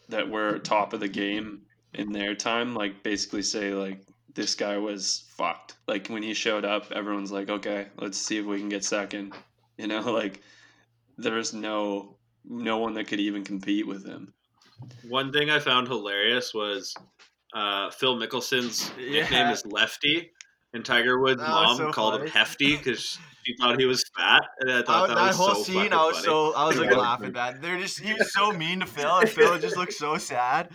that 0.08 0.28
were 0.28 0.58
top 0.58 0.92
of 0.92 1.00
the 1.00 1.08
game 1.08 1.62
in 1.94 2.12
their 2.12 2.34
time, 2.34 2.74
like 2.74 3.02
basically 3.02 3.42
say 3.42 3.74
like 3.74 4.00
this 4.34 4.54
guy 4.54 4.78
was 4.78 5.24
fucked. 5.36 5.76
Like 5.86 6.08
when 6.08 6.22
he 6.22 6.34
showed 6.34 6.64
up, 6.64 6.90
everyone's 6.92 7.32
like, 7.32 7.48
okay, 7.48 7.88
let's 7.98 8.18
see 8.18 8.38
if 8.38 8.46
we 8.46 8.58
can 8.58 8.68
get 8.68 8.84
second. 8.84 9.34
You 9.78 9.86
know, 9.88 10.12
like 10.12 10.42
there's 11.16 11.54
no 11.54 12.18
no 12.44 12.76
one 12.76 12.92
that 12.94 13.08
could 13.08 13.18
even 13.18 13.42
compete 13.42 13.86
with 13.86 14.06
him. 14.06 14.34
One 15.08 15.32
thing 15.32 15.48
I 15.50 15.58
found 15.60 15.88
hilarious 15.88 16.52
was 16.52 16.94
uh, 17.54 17.90
Phil 17.90 18.16
Mickelson's 18.16 18.92
nickname 18.98 19.48
is 19.48 19.64
Lefty, 19.64 20.30
and 20.74 20.84
Tiger 20.84 21.18
Woods' 21.18 21.40
That 21.40 21.48
mom 21.48 21.76
so 21.78 21.90
called 21.90 22.14
funny. 22.14 22.26
him 22.26 22.32
Hefty 22.32 22.76
because 22.76 23.18
she 23.44 23.56
thought 23.58 23.80
he 23.80 23.86
was 23.86 24.04
fat, 24.16 24.42
and 24.60 24.70
I 24.70 24.80
I, 24.80 24.82
thought 24.82 25.08
that, 25.08 25.14
that 25.16 25.26
was 25.28 25.36
whole 25.36 25.54
so 25.54 25.62
scene, 25.62 25.74
fucking 25.76 25.92
I 25.94 26.04
was 26.04 26.16
funny. 26.16 26.26
so 26.26 26.54
I 26.54 26.66
was 26.66 26.76
like 26.78 26.96
laughing 26.96 27.36
at. 27.36 27.62
They're 27.62 27.78
just 27.78 27.98
he 27.98 28.12
was 28.12 28.32
so 28.32 28.52
mean 28.52 28.80
to 28.80 28.86
Phil, 28.86 29.18
and 29.18 29.28
Phil 29.28 29.58
just 29.58 29.76
looked 29.76 29.94
so 29.94 30.16
sad. 30.18 30.68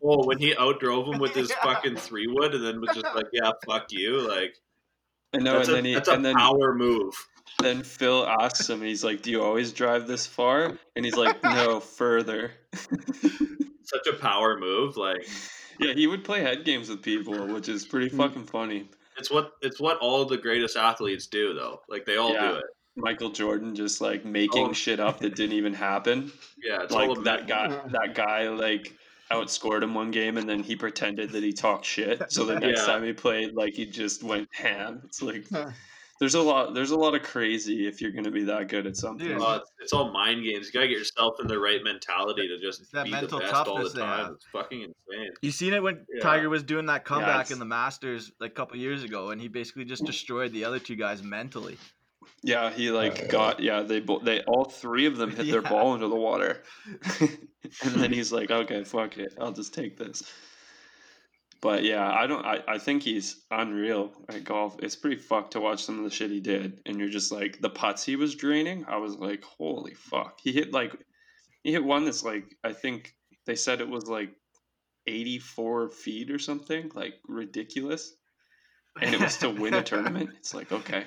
Well, 0.00 0.22
when 0.24 0.38
he 0.38 0.54
outdrove 0.54 1.12
him 1.12 1.18
with 1.18 1.34
his 1.34 1.50
Yeah. 1.64 1.74
fucking 1.74 1.96
three 1.96 2.26
wood, 2.28 2.54
and 2.54 2.64
then 2.64 2.80
was 2.80 2.90
just 2.94 3.14
like, 3.14 3.26
"Yeah, 3.32 3.50
fuck 3.66 3.90
you," 3.90 4.20
like 4.20 4.54
I 5.34 5.38
know, 5.38 5.54
that's 5.58 5.68
and 5.68 5.72
a, 5.72 5.76
then 5.78 5.84
he 5.84 5.94
that's 5.94 6.08
a 6.08 6.12
and 6.12 6.24
then 6.24 6.36
power 6.36 6.74
move. 6.74 7.14
then 7.60 7.82
Phil 7.82 8.26
asks 8.40 8.68
him, 8.70 8.80
he's 8.82 9.02
like, 9.04 9.22
"Do 9.22 9.30
you 9.30 9.42
always 9.42 9.72
drive 9.72 10.06
this 10.06 10.26
far?" 10.26 10.78
And 10.96 11.04
he's 11.04 11.16
like, 11.16 11.42
"No, 11.42 11.80
further." 11.98 12.52
Such 13.84 14.06
a 14.06 14.12
power 14.14 14.58
move. 14.58 14.96
Like 14.96 15.26
yeah, 15.80 15.92
he 15.92 16.06
would 16.06 16.24
play 16.24 16.40
head 16.40 16.64
games 16.64 16.88
with 16.88 17.02
people, 17.02 17.46
which 17.48 17.68
is 17.68 17.84
pretty 17.84 18.10
Mm. 18.10 18.16
fucking 18.16 18.44
funny. 18.46 18.88
it's 19.16 19.30
what 19.30 19.52
it's 19.62 19.80
what 19.80 19.98
all 19.98 20.24
the 20.24 20.36
greatest 20.38 20.76
athletes 20.76 21.26
do, 21.26 21.52
though. 21.54 21.80
Like 21.88 22.04
they 22.06 22.16
all 22.16 22.32
Yeah. 22.32 22.52
do 22.52 22.54
it. 22.58 22.64
Michael 22.96 23.30
Jordan 23.30 23.74
just 23.74 24.00
like 24.00 24.24
making 24.24 24.68
Oh. 24.68 24.72
shit 24.72 25.00
up 25.00 25.18
that 25.20 25.34
didn't 25.34 25.56
even 25.56 25.74
happen. 25.74 26.32
Yeah, 26.62 26.82
it's 26.82 26.92
like 26.92 27.10
a 27.16 27.20
that 27.22 27.46
guy 27.48 27.68
that 27.68 28.14
guy 28.14 28.48
like 28.48 28.96
outscored 29.32 29.82
him 29.82 29.94
one 29.94 30.10
game 30.10 30.36
and 30.36 30.48
then 30.48 30.62
he 30.62 30.76
pretended 30.76 31.30
that 31.30 31.42
he 31.42 31.52
talked 31.52 31.84
shit 31.84 32.30
so 32.30 32.44
the 32.44 32.58
next 32.60 32.80
Yeah. 32.80 32.86
time 32.86 33.04
he 33.04 33.12
played 33.12 33.54
like 33.54 33.74
he 33.74 33.86
just 33.86 34.22
went 34.22 34.48
ham 34.52 35.00
it's 35.04 35.22
like 35.22 35.44
there's 36.20 36.34
a 36.34 36.40
lot 36.40 36.74
there's 36.74 36.92
a 36.92 36.96
lot 36.96 37.14
of 37.14 37.22
crazy 37.24 37.88
if 37.88 38.00
you're 38.00 38.12
gonna 38.12 38.30
be 38.30 38.44
that 38.44 38.68
good 38.68 38.86
at 38.86 38.96
something 38.96 39.26
Dude. 39.26 39.40
Uh, 39.42 39.58
it's, 39.60 39.70
it's 39.80 39.92
all 39.92 40.12
mind 40.12 40.44
games. 40.44 40.66
You 40.68 40.72
gotta 40.72 40.86
get 40.88 40.98
yourself 40.98 41.34
in 41.40 41.48
the 41.48 41.58
right 41.58 41.80
mentality 41.82 42.46
to 42.46 42.58
just 42.60 42.82
It's 42.82 42.90
that 42.92 43.06
be 43.06 43.10
mental 43.10 43.40
the 43.40 43.44
best 43.46 43.66
all 43.66 43.82
the 43.82 43.90
time. 43.90 44.34
It's 44.34 44.46
fucking 44.52 44.80
insane. 44.82 45.30
You 45.42 45.50
seen 45.50 45.72
it 45.74 45.82
when 45.82 46.06
Yeah. 46.14 46.22
Tiger 46.22 46.48
was 46.48 46.62
doing 46.62 46.86
that 46.86 47.04
comeback 47.04 47.46
it's- 47.46 47.50
in 47.50 47.58
the 47.58 47.64
Masters 47.64 48.30
like 48.40 48.52
a 48.52 48.54
couple 48.54 48.76
years 48.76 49.02
ago, 49.02 49.30
and 49.30 49.40
he 49.40 49.48
basically 49.48 49.84
just 49.84 50.04
destroyed 50.04 50.52
the 50.52 50.64
other 50.64 50.78
two 50.78 50.94
guys 50.94 51.20
mentally. 51.22 51.76
Yeah 52.44 52.70
he 52.70 52.90
like 52.90 53.24
uh, 53.24 53.26
got 53.26 53.60
yeah 53.60 53.80
they 53.82 54.04
they 54.22 54.42
all 54.42 54.66
three 54.66 55.06
of 55.06 55.16
them 55.16 55.30
hit 55.30 55.50
their 55.50 55.62
ball 55.72 55.94
into 55.94 56.08
the 56.08 56.14
water. 56.14 56.62
And 57.82 57.94
then 57.94 58.12
he's 58.12 58.30
like 58.30 58.50
okay 58.50 58.84
fuck 58.84 59.16
it 59.16 59.34
i'll 59.40 59.52
just 59.52 59.72
take 59.72 59.96
this. 59.96 60.22
But 61.62 61.82
yeah 61.82 62.06
i 62.12 62.26
don't 62.26 62.44
I, 62.44 62.62
I 62.68 62.78
think 62.78 63.02
he's 63.02 63.42
unreal 63.50 64.12
at 64.28 64.44
golf. 64.44 64.76
It's 64.82 64.96
pretty 64.96 65.16
fucked 65.16 65.52
to 65.52 65.60
watch 65.60 65.82
some 65.82 65.96
of 65.96 66.04
the 66.04 66.10
shit 66.10 66.30
he 66.30 66.40
did 66.40 66.80
and 66.84 66.98
you're 66.98 67.08
just 67.08 67.32
like 67.32 67.58
the 67.60 67.70
putts 67.70 68.04
he 68.04 68.16
was 68.16 68.34
draining 68.34 68.84
i 68.86 68.98
was 68.98 69.16
like 69.16 69.42
holy 69.42 69.94
fuck. 69.94 70.38
He 70.42 70.52
hit 70.52 70.74
like 70.74 70.94
he 71.62 71.72
hit 71.72 71.82
one 71.82 72.04
that's 72.04 72.22
like 72.22 72.54
i 72.62 72.74
think 72.74 73.14
they 73.46 73.56
said 73.56 73.80
it 73.80 73.88
was 73.88 74.06
like 74.06 74.30
84 75.06 75.88
feet 75.88 76.30
or 76.30 76.38
something 76.38 76.90
like 76.94 77.14
ridiculous 77.26 78.14
and 79.00 79.14
it 79.14 79.20
was 79.20 79.38
to 79.38 79.50
win 79.50 79.74
a 79.74 79.82
tournament. 79.82 80.30
It's 80.38 80.52
like 80.54 80.70
okay 80.70 81.06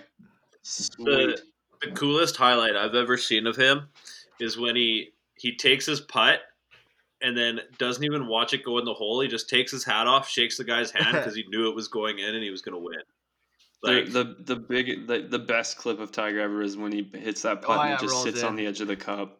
sweet 0.62 1.40
The 1.82 1.92
coolest 1.92 2.36
highlight 2.36 2.76
I've 2.76 2.96
ever 2.96 3.18
seen 3.18 3.48
of 3.48 3.56
him 3.56 3.88
is 4.40 4.58
when 4.58 4.76
he 4.76 5.10
he 5.36 5.56
takes 5.56 5.86
his 5.86 6.02
putt 6.02 6.40
and 7.22 7.38
then 7.38 7.62
doesn't 7.78 8.04
even 8.04 8.28
watch 8.28 8.54
it 8.54 8.64
go 8.64 8.78
in 8.78 8.86
the 8.86 8.94
hole. 8.94 9.20
He 9.22 9.28
just 9.28 9.50
takes 9.50 9.72
his 9.72 9.84
hat 9.84 10.08
off, 10.08 10.28
shakes 10.30 10.58
the 10.58 10.64
guy's 10.64 10.92
hand 10.92 11.12
because 11.18 11.36
he 11.36 11.46
knew 11.50 11.70
it 11.70 11.76
was 11.76 11.88
going 11.88 12.20
in 12.20 12.34
and 12.36 12.44
he 12.44 12.50
was 12.52 12.62
going 12.62 12.74
to 12.74 12.80
win. 12.80 13.00
Like 13.84 14.12
the, 14.12 14.24
the 14.24 14.56
the 14.56 14.56
big 14.56 15.08
the, 15.08 15.28
the 15.30 15.40
best 15.40 15.78
clip 15.78 16.00
of 16.00 16.12
Tiger 16.12 16.40
ever 16.42 16.62
is 16.64 16.76
when 16.78 16.92
he 16.92 17.10
hits 17.14 17.44
that 17.44 17.62
putt 17.62 17.78
Oh, 17.78 17.82
and 17.82 17.90
yeah, 17.92 17.96
it 17.96 18.02
just 18.02 18.24
sits 18.24 18.42
in. 18.42 18.48
on 18.48 18.56
the 18.56 18.66
edge 18.66 18.82
of 18.82 18.88
the 18.88 18.96
cup. 18.96 19.40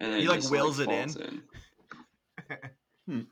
And 0.00 0.12
then 0.12 0.20
He, 0.20 0.28
like, 0.28 0.40
just, 0.40 0.50
wills 0.50 0.78
it 0.80 0.86
falls 0.86 1.16
in. 1.16 1.42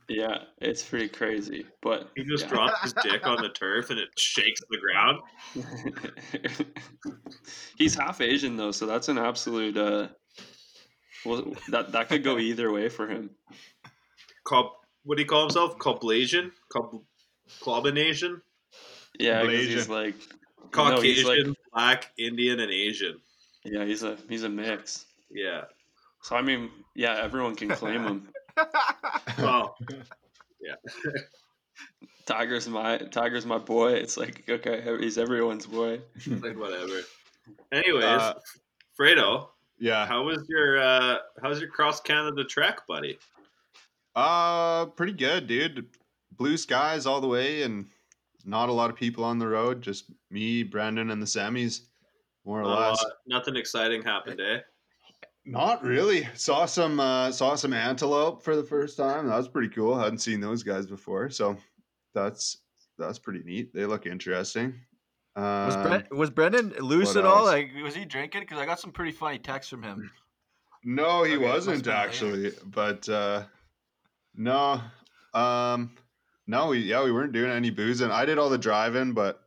yeah, 0.09 0.39
it's 0.59 0.83
pretty 0.85 1.09
crazy, 1.09 1.67
but 1.81 2.11
he 2.15 2.25
just 2.25 2.45
yeah. 2.45 2.51
drops 2.51 2.83
his 2.83 2.95
dick 3.03 3.27
on 3.27 3.41
the 3.43 3.49
turf 3.49 3.91
and 3.91 3.99
it 3.99 4.09
shakes 4.19 4.61
the 4.71 4.79
ground. 4.79 5.21
He's 7.79 7.95
half 7.95 8.21
Asian 8.21 8.57
though, 8.57 8.71
so 8.73 8.87
that's 8.87 9.09
an 9.09 9.19
absolute. 9.19 9.77
Uh, 9.77 10.09
well, 11.25 11.53
that 11.71 11.93
that 11.93 12.09
could 12.09 12.23
go 12.23 12.39
either 12.39 12.71
way 12.71 12.89
for 12.89 13.09
him. 13.09 13.31
Cob, 14.45 14.67
what 15.05 15.17
do 15.17 15.23
you 15.23 15.29
call 15.29 15.43
himself? 15.43 15.79
Coblasian? 15.79 16.51
Cob, 16.71 17.03
Clobinasian? 17.61 18.41
Yeah, 19.19 19.43
'cause 19.43 19.53
he's 19.53 19.89
like 19.89 20.17
Caucasian, 20.71 20.95
No, 20.97 21.01
he's 21.01 21.25
like- 21.25 21.57
black, 21.73 22.13
Indian, 22.19 22.61
and 22.61 22.71
Asian. 22.71 23.21
yeah, 23.65 23.85
he's 23.85 24.03
a 24.03 24.19
he's 24.29 24.43
a 24.43 24.49
mix. 24.49 25.07
Yeah. 25.31 25.63
So 26.23 26.37
I 26.37 26.43
mean, 26.43 26.71
yeah, 26.95 27.17
everyone 27.23 27.57
can 27.57 27.69
claim 27.71 28.03
him. 28.03 28.29
Well, 29.39 29.77
Tiger's 32.27 32.69
my 32.69 32.99
Tiger's 32.99 33.47
my 33.47 33.59
boy. 33.59 33.95
It's 33.95 34.17
like 34.17 34.45
okay, 34.49 34.83
he's 35.01 35.19
everyone's 35.19 35.67
boy. 35.67 36.01
like 36.29 36.57
whatever. 36.59 37.01
Anyways, 37.73 38.05
Uh, 38.05 38.35
Fredo, 38.99 39.49
yeah. 39.79 40.07
how 40.07 40.23
was 40.23 40.45
your 40.49 40.79
uh 40.79 41.19
how's 41.43 41.61
your 41.61 41.69
cross 41.71 42.01
Canada 42.01 42.45
trek, 42.45 42.87
buddy? 42.87 43.19
Uh, 44.15 44.87
pretty 44.87 45.13
good, 45.15 45.47
dude. 45.47 45.89
Blue 46.37 46.57
skies 46.57 47.07
all 47.07 47.21
the 47.21 47.27
way, 47.27 47.63
and 47.63 47.87
not 48.45 48.69
a 48.69 48.73
lot 48.73 48.91
of 48.91 48.97
people 48.97 49.25
on 49.25 49.39
the 49.39 49.49
road. 49.49 49.83
Just 49.83 50.05
me, 50.31 50.63
Brandon, 50.63 51.11
and 51.11 51.21
the 51.21 51.27
semis, 51.27 51.83
more 52.45 52.61
or 52.61 52.65
Uh, 52.65 52.91
less. 52.91 53.05
nothing 53.27 53.57
exciting 53.57 54.03
happened, 54.03 54.41
eh? 54.41 54.61
Not 55.45 55.83
really. 55.83 56.29
Saw 56.35 56.67
some 56.67 57.01
uh, 57.01 57.33
saw 57.33 57.55
some 57.57 57.73
antelope 57.73 58.43
for 58.45 58.55
the 58.55 58.63
first 58.63 58.97
time. 58.97 59.27
That 59.27 59.37
was 59.37 59.49
pretty 59.49 59.69
cool. 59.69 59.99
Hadn't 59.99 60.19
seen 60.19 60.41
those 60.41 60.63
guys 60.63 60.87
before, 60.87 61.31
so 61.31 61.57
that's 62.15 62.59
that's 62.99 63.19
pretty 63.19 63.43
neat. 63.45 63.75
They 63.75 63.85
look 63.87 64.07
interesting. 64.07 64.75
was, 65.37 65.75
Um, 65.75 65.83
Brent, 65.83 66.15
was 66.17 66.31
Brendan 66.31 66.71
loose 66.79 67.17
at 67.17 67.25
all? 67.25 67.45
Like, 67.45 67.71
was 67.83 67.95
he 67.97 68.05
drinking? 68.05 68.43
Because 68.43 68.59
I 68.59 68.67
got 68.67 68.79
some 68.79 68.93
pretty 68.93 69.13
funny 69.13 69.39
texts 69.39 69.71
from 69.71 69.83
him. 69.83 70.11
No, 70.85 71.25
he 71.25 71.37
Okay, 71.37 71.45
wasn't 71.45 71.77
have 71.77 71.85
been 71.85 71.95
later. 71.95 72.07
actually, 72.07 72.71
but 72.71 73.09
uh 73.09 73.45
no. 74.37 74.81
Um 75.35 75.97
no, 76.47 76.69
we 76.69 76.79
yeah, 76.79 77.03
we 77.03 77.11
weren't 77.13 77.33
doing 77.33 77.51
any 77.51 77.71
boozing. 77.71 78.11
I 78.11 78.25
did 78.25 78.39
all 78.39 78.49
the 78.51 78.59
driving, 78.59 79.13
but 79.13 79.41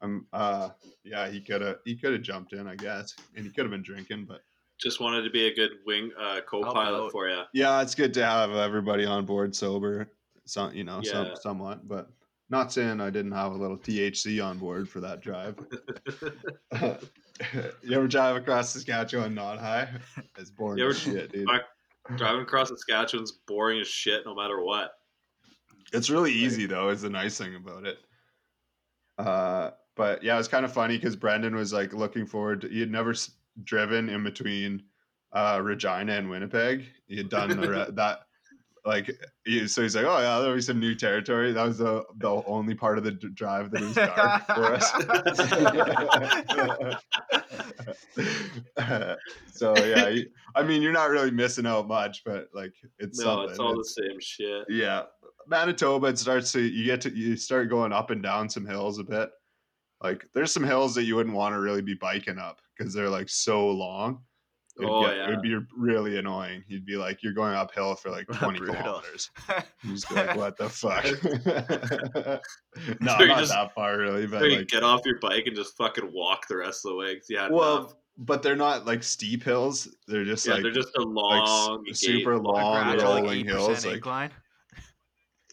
um 0.00 0.26
uh 0.32 0.70
yeah, 1.04 1.28
he 1.28 1.40
could 1.42 1.60
have 1.62 1.76
he 1.84 1.96
could 1.96 2.12
have 2.12 2.22
jumped 2.22 2.52
in, 2.54 2.66
I 2.66 2.76
guess. 2.76 3.14
And 3.36 3.44
he 3.44 3.50
could 3.50 3.64
have 3.64 3.70
been 3.70 3.82
drinking, 3.82 4.24
but 4.26 4.40
Just 4.80 5.00
wanted 5.00 5.22
to 5.22 5.30
be 5.30 5.46
a 5.46 5.54
good 5.54 5.70
wing 5.86 6.10
uh, 6.20 6.40
co-pilot 6.48 7.12
for 7.12 7.28
you. 7.28 7.42
yeah, 7.52 7.80
it's 7.80 7.94
good 7.94 8.12
to 8.14 8.24
have 8.24 8.50
everybody 8.50 9.04
on 9.04 9.24
board 9.24 9.54
sober, 9.54 10.10
some 10.44 10.74
you 10.74 10.84
know, 10.84 11.00
some 11.02 11.30
somewhat, 11.40 11.86
but 11.86 12.10
not 12.50 12.72
saying 12.72 13.00
I 13.00 13.10
didn't 13.10 13.32
have 13.32 13.52
a 13.52 13.56
little 13.56 13.78
THC 13.78 14.44
on 14.44 14.58
board 14.58 14.88
for 14.88 15.00
that 15.00 15.20
drive. 15.20 15.56
you 17.82 17.96
ever 17.96 18.08
drive 18.08 18.36
across 18.36 18.70
Saskatchewan 18.70 19.34
not 19.34 19.58
high? 19.58 19.88
It's 20.38 20.50
boring 20.50 20.78
You 20.78 20.88
as 20.88 21.06
ever- 21.06 21.18
shit, 21.18 21.32
dude. 21.32 21.48
Driving 22.16 22.42
across 22.42 22.68
Saskatchewan's 22.68 23.32
boring 23.32 23.80
as 23.80 23.88
shit, 23.88 24.26
no 24.26 24.34
matter 24.34 24.62
what. 24.62 24.92
It's 25.92 26.10
really 26.10 26.32
easy 26.32 26.66
though. 26.66 26.88
Is 26.90 27.02
the 27.02 27.10
nice 27.10 27.38
thing 27.38 27.54
about 27.54 27.86
it. 27.86 27.98
Uh, 29.16 29.70
but 29.94 30.22
yeah, 30.22 30.38
it's 30.38 30.48
kind 30.48 30.64
of 30.64 30.72
funny 30.72 30.96
because 30.96 31.16
Brendan 31.16 31.54
was 31.54 31.72
like 31.72 31.92
looking 31.92 32.26
forward. 32.26 32.62
To, 32.62 32.68
he 32.68 32.80
had 32.80 32.90
never 32.90 33.14
driven 33.62 34.08
in 34.08 34.24
between 34.24 34.82
uh, 35.32 35.60
Regina 35.62 36.12
and 36.12 36.28
Winnipeg. 36.28 36.84
He 37.06 37.16
had 37.16 37.28
done 37.28 37.48
the 37.50 37.92
that 37.96 38.20
like 38.86 39.10
he, 39.46 39.66
so 39.66 39.80
he's 39.82 39.96
like, 39.96 40.04
oh 40.04 40.18
yeah, 40.18 40.38
there'll 40.40 40.54
be 40.56 40.60
some 40.60 40.78
new 40.78 40.94
territory. 40.94 41.52
That 41.52 41.64
was 41.66 41.78
the 41.78 42.04
the 42.18 42.30
only 42.46 42.74
part 42.74 42.98
of 42.98 43.04
the 43.04 43.12
d- 43.12 43.28
drive 43.32 43.70
that 43.70 43.80
was 43.80 43.94
dark 43.94 44.46
for 44.46 44.74
us. 44.74 44.90
so 49.52 49.74
yeah, 49.84 50.10
he- 50.10 50.26
I 50.54 50.62
mean, 50.62 50.82
you're 50.82 50.92
not 50.92 51.10
really 51.10 51.30
missing 51.30 51.66
out 51.66 51.88
much, 51.88 52.22
but 52.24 52.48
like 52.54 52.74
it's 52.98 53.18
No, 53.18 53.24
something. 53.24 53.50
it's 53.50 53.58
all 53.58 53.76
the 53.76 53.84
same 53.84 54.20
shit. 54.20 54.64
yeah 54.68 55.02
manitoba 55.46 56.06
it 56.06 56.18
starts 56.18 56.52
to 56.52 56.60
you 56.62 56.86
get 56.86 57.02
to 57.02 57.10
you 57.14 57.36
start 57.36 57.68
going 57.68 57.92
up 57.92 58.08
and 58.10 58.22
down 58.22 58.48
some 58.48 58.64
hills 58.64 58.98
a 58.98 59.04
bit 59.04 59.28
like 60.02 60.24
there's 60.32 60.50
some 60.50 60.64
hills 60.64 60.94
that 60.94 61.02
you 61.02 61.14
wouldn't 61.16 61.34
want 61.36 61.54
to 61.54 61.60
really 61.60 61.82
be 61.82 61.92
biking 61.92 62.38
up 62.38 62.60
because 62.76 62.92
they're 62.94 63.10
like 63.10 63.28
so 63.28 63.68
long 63.70 64.20
It'd 64.76 64.90
Oh, 64.90 65.06
get- 65.06 65.16
yeah. 65.16 65.26
it 65.26 65.30
would 65.30 65.42
be 65.42 65.56
really 65.76 66.18
annoying 66.18 66.64
you'd 66.66 66.84
be 66.84 66.96
like 66.96 67.22
you're 67.22 67.32
going 67.32 67.54
uphill 67.54 67.94
for 67.94 68.10
like 68.10 68.26
20 68.32 68.58
Brutal. 68.58 68.74
kilometers 68.74 69.30
you 69.84 69.92
just 69.94 70.08
be 70.08 70.14
like 70.16 70.36
what 70.36 70.56
the 70.56 70.68
fuck 70.68 71.04
no 73.00 73.18
So 73.18 73.24
not 73.24 73.38
just- 73.38 73.52
that 73.52 73.74
far 73.74 73.98
really 73.98 74.26
but 74.26 74.40
So 74.40 74.46
you 74.46 74.58
like 74.58 74.68
get 74.68 74.82
off 74.82 75.02
your 75.04 75.18
bike 75.20 75.46
and 75.46 75.54
just 75.56 75.76
fucking 75.76 76.10
walk 76.12 76.48
the 76.48 76.56
rest 76.56 76.84
of 76.84 76.90
the 76.90 76.96
way 76.96 77.20
Yeah. 77.28 77.48
well 77.50 77.76
enough. 77.78 77.94
but 78.18 78.42
they're 78.42 78.56
not 78.56 78.84
like 78.86 79.02
steep 79.02 79.42
hills 79.44 79.88
they're 80.08 80.24
just 80.24 80.46
Yeah, 80.46 80.54
like 80.54 80.62
they're 80.64 80.72
just 80.72 80.96
a 80.96 81.02
long, 81.02 81.84
like 81.86 81.94
super 81.96 82.36
long 82.38 82.98
rolling 82.98 83.44
8% 83.44 83.48
hills 83.48 83.86
like 83.86 83.96
incline. 83.96 84.30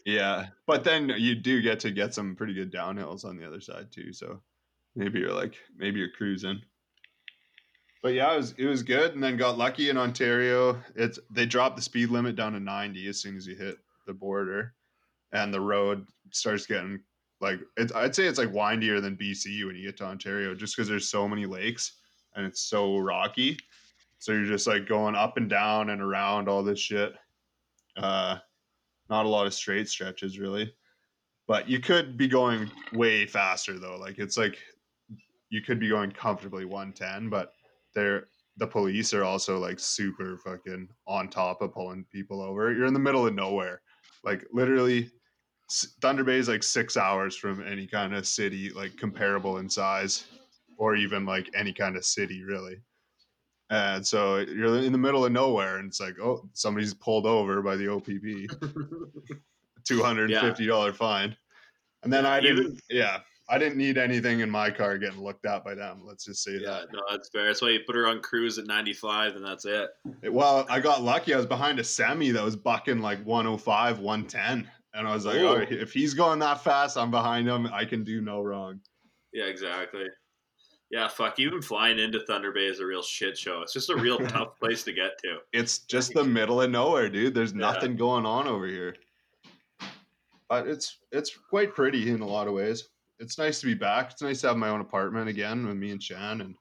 Yeah, 0.04 0.46
but 0.66 0.82
then 0.82 1.10
you 1.16 1.36
do 1.36 1.62
get 1.62 1.78
to 1.80 1.92
get 1.92 2.12
some 2.12 2.34
pretty 2.34 2.54
good 2.54 2.72
downhills 2.72 3.24
on 3.24 3.36
the 3.36 3.46
other 3.46 3.60
side 3.60 3.92
too. 3.92 4.12
So 4.12 4.42
maybe 4.96 5.20
you're 5.20 5.32
like 5.32 5.54
maybe 5.76 6.00
you're 6.00 6.10
cruising. 6.10 6.60
But 8.02 8.14
yeah, 8.14 8.34
it 8.34 8.36
was 8.36 8.54
it 8.58 8.66
was 8.66 8.82
good, 8.82 9.14
and 9.14 9.22
then 9.22 9.36
got 9.36 9.58
lucky 9.58 9.88
in 9.88 9.96
Ontario. 9.96 10.78
It's 10.96 11.18
they 11.30 11.46
dropped 11.46 11.76
the 11.76 11.82
speed 11.82 12.10
limit 12.10 12.34
down 12.34 12.52
to 12.52 12.60
90 12.60 13.08
as 13.08 13.20
soon 13.20 13.36
as 13.36 13.46
you 13.46 13.54
hit 13.54 13.78
the 14.06 14.12
border, 14.12 14.74
and 15.32 15.54
the 15.54 15.60
road 15.60 16.06
starts 16.30 16.66
getting 16.66 17.00
like 17.40 17.60
I'd 17.94 18.14
say 18.14 18.24
it's 18.24 18.38
like 18.38 18.52
windier 18.52 19.00
than 19.00 19.16
BC 19.16 19.66
when 19.66 19.76
you 19.76 19.86
get 19.86 19.96
to 19.98 20.04
Ontario, 20.04 20.54
just 20.54 20.76
because 20.76 20.88
there's 20.88 21.08
so 21.08 21.28
many 21.28 21.46
lakes 21.46 21.92
and 22.34 22.46
it's 22.46 22.60
so 22.60 22.98
rocky. 22.98 23.58
So 24.18 24.32
you're 24.32 24.44
just 24.44 24.66
like 24.66 24.86
going 24.86 25.14
up 25.14 25.36
and 25.36 25.50
down 25.50 25.90
and 25.90 26.00
around 26.00 26.48
all 26.48 26.62
this 26.62 26.78
shit. 26.78 27.14
Uh, 27.96 28.38
not 29.10 29.26
a 29.26 29.28
lot 29.28 29.46
of 29.46 29.52
straight 29.52 29.88
stretches 29.88 30.38
really 30.38 30.72
but 31.46 31.68
you 31.68 31.78
could 31.78 32.16
be 32.16 32.26
going 32.26 32.70
way 32.94 33.26
faster 33.26 33.78
though 33.78 33.98
like 33.98 34.18
it's 34.18 34.38
like 34.38 34.56
you 35.52 35.60
could 35.60 35.78
be 35.78 35.88
going 35.88 36.10
comfortably 36.10 36.64
110, 36.64 37.28
but 37.28 37.52
they're 37.94 38.26
the 38.58 38.66
police 38.66 39.14
are 39.14 39.24
also 39.24 39.58
like 39.58 39.78
super 39.78 40.36
fucking 40.38 40.88
on 41.06 41.28
top 41.28 41.62
of 41.62 41.72
pulling 41.72 42.04
people 42.12 42.42
over. 42.42 42.72
You're 42.72 42.86
in 42.86 42.94
the 42.94 43.00
middle 43.00 43.26
of 43.26 43.34
nowhere, 43.34 43.82
like 44.24 44.44
literally. 44.52 45.10
Thunder 46.02 46.22
Bay 46.22 46.36
is 46.36 46.48
like 46.48 46.62
six 46.62 46.98
hours 46.98 47.34
from 47.34 47.66
any 47.66 47.86
kind 47.86 48.14
of 48.14 48.26
city, 48.26 48.68
like 48.70 48.94
comparable 48.98 49.56
in 49.56 49.70
size, 49.70 50.26
or 50.76 50.96
even 50.96 51.24
like 51.24 51.48
any 51.54 51.72
kind 51.72 51.96
of 51.96 52.04
city, 52.04 52.42
really. 52.44 52.76
And 53.70 54.06
so 54.06 54.38
you're 54.38 54.76
in 54.80 54.92
the 54.92 54.98
middle 54.98 55.24
of 55.24 55.32
nowhere, 55.32 55.78
and 55.78 55.88
it's 55.88 55.98
like, 55.98 56.16
oh, 56.20 56.46
somebody's 56.52 56.92
pulled 56.92 57.24
over 57.24 57.62
by 57.62 57.76
the 57.76 57.90
OPP, 57.90 58.50
two 59.84 60.02
hundred 60.02 60.30
and 60.30 60.40
fifty 60.40 60.66
dollar 60.66 60.92
fine. 60.92 61.34
And 62.02 62.12
then 62.12 62.26
I 62.26 62.38
didn't, 62.40 62.82
yeah, 62.90 63.20
I 63.48 63.58
didn't 63.58 63.76
need 63.76 63.98
anything 63.98 64.40
in 64.40 64.48
my 64.48 64.70
car 64.70 64.96
getting 64.98 65.20
looked 65.22 65.46
at 65.46 65.64
by 65.64 65.74
them. 65.74 66.02
Let's 66.04 66.24
just 66.24 66.42
say 66.44 66.58
that. 66.58 66.62
Yeah, 66.62 66.84
no, 66.92 67.00
that's 67.10 67.28
fair. 67.28 67.46
That's 67.46 67.60
why 67.60 67.70
you 67.70 67.80
put 67.86 67.96
her 67.96 68.06
on 68.06 68.20
cruise 68.22 68.56
at 68.58 68.66
95, 68.66 69.36
and 69.36 69.44
that's 69.44 69.64
it. 69.64 69.90
that. 70.22 70.32
Well, 70.32 70.64
I 70.70 70.80
got 70.80 71.02
lucky. 71.02 71.34
I 71.34 71.36
was 71.36 71.46
behind 71.46 71.78
a 71.80 71.84
semi 71.84 72.30
that 72.30 72.42
was 72.42 72.56
bucking 72.56 73.00
like 73.00 73.22
105, 73.26 73.98
110. 73.98 74.70
And 74.94 75.08
I 75.08 75.14
was 75.14 75.26
like, 75.26 75.36
Oh. 75.40 75.56
oh, 75.56 75.66
if 75.68 75.92
he's 75.92 76.14
going 76.14 76.38
that 76.40 76.62
fast, 76.62 76.96
I'm 76.96 77.10
behind 77.10 77.48
him. 77.48 77.66
I 77.72 77.84
can 77.84 78.04
do 78.04 78.20
no 78.20 78.42
wrong. 78.42 78.80
Yeah, 79.32 79.44
exactly. 79.44 80.06
Yeah, 80.90 81.08
fuck. 81.08 81.40
Even 81.40 81.62
flying 81.62 81.98
into 81.98 82.20
Thunder 82.26 82.52
Bay 82.52 82.66
is 82.66 82.78
a 82.78 82.84
real 82.86 83.02
shit 83.02 83.36
show. 83.36 83.62
It's 83.62 83.72
just 83.72 83.88
a 83.90 83.96
real 83.96 84.18
tough 84.28 84.58
place 84.60 84.82
to 84.84 84.92
get 84.92 85.12
to. 85.24 85.38
It's 85.52 85.78
just 85.78 86.12
the 86.12 86.22
middle 86.24 86.60
of 86.60 86.70
nowhere, 86.70 87.08
dude. 87.08 87.34
There's 87.34 87.52
Yeah. 87.52 87.58
nothing 87.60 87.96
going 87.96 88.26
on 88.26 88.46
over 88.46 88.66
here. 88.66 88.94
But 90.48 90.66
it's 90.68 90.98
it's 91.10 91.34
quite 91.48 91.74
pretty 91.74 92.10
in 92.10 92.20
a 92.20 92.26
lot 92.26 92.46
of 92.46 92.52
ways. 92.52 92.88
It's 93.22 93.38
nice 93.38 93.60
to 93.60 93.66
be 93.66 93.74
back. 93.74 94.10
It's 94.10 94.20
nice 94.20 94.40
to 94.40 94.48
have 94.48 94.56
my 94.56 94.68
own 94.68 94.80
apartment 94.80 95.28
again 95.28 95.64
with 95.64 95.76
me 95.76 95.92
and 95.92 96.02
Shan 96.02 96.40
and 96.40 96.56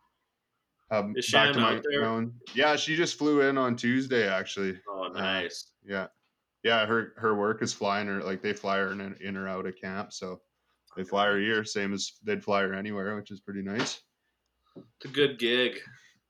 have 0.91 1.09
Is 1.15 1.25
back 1.31 1.47
Shan 1.47 1.53
to 1.55 1.59
my 1.59 1.75
out 1.77 1.85
there? 1.89 2.05
own. 2.05 2.33
Yeah, 2.53 2.75
she 2.75 2.95
just 2.95 3.17
flew 3.17 3.41
in 3.41 3.57
on 3.57 3.75
Tuesday 3.75 4.29
actually. 4.29 4.79
Oh, 4.87 5.07
nice. 5.07 5.71
Yeah. 5.83 6.07
Yeah, 6.63 6.85
her 6.85 7.13
her 7.17 7.33
work 7.33 7.63
is 7.63 7.73
flying 7.73 8.05
her 8.05 8.23
like 8.23 8.43
they 8.43 8.53
fly 8.53 8.77
her 8.77 8.91
in, 8.91 9.15
in 9.21 9.35
or 9.35 9.47
out 9.47 9.65
of 9.65 9.75
camp, 9.81 10.13
so 10.13 10.39
they 10.95 11.03
fly 11.03 11.25
her 11.25 11.39
here, 11.39 11.63
same 11.63 11.91
as 11.91 12.11
they'd 12.23 12.43
fly 12.43 12.61
her 12.61 12.75
anywhere, 12.75 13.15
which 13.15 13.31
is 13.31 13.39
pretty 13.39 13.63
nice. 13.63 14.01
It's 14.75 15.05
a 15.05 15.07
good 15.07 15.39
gig. 15.39 15.79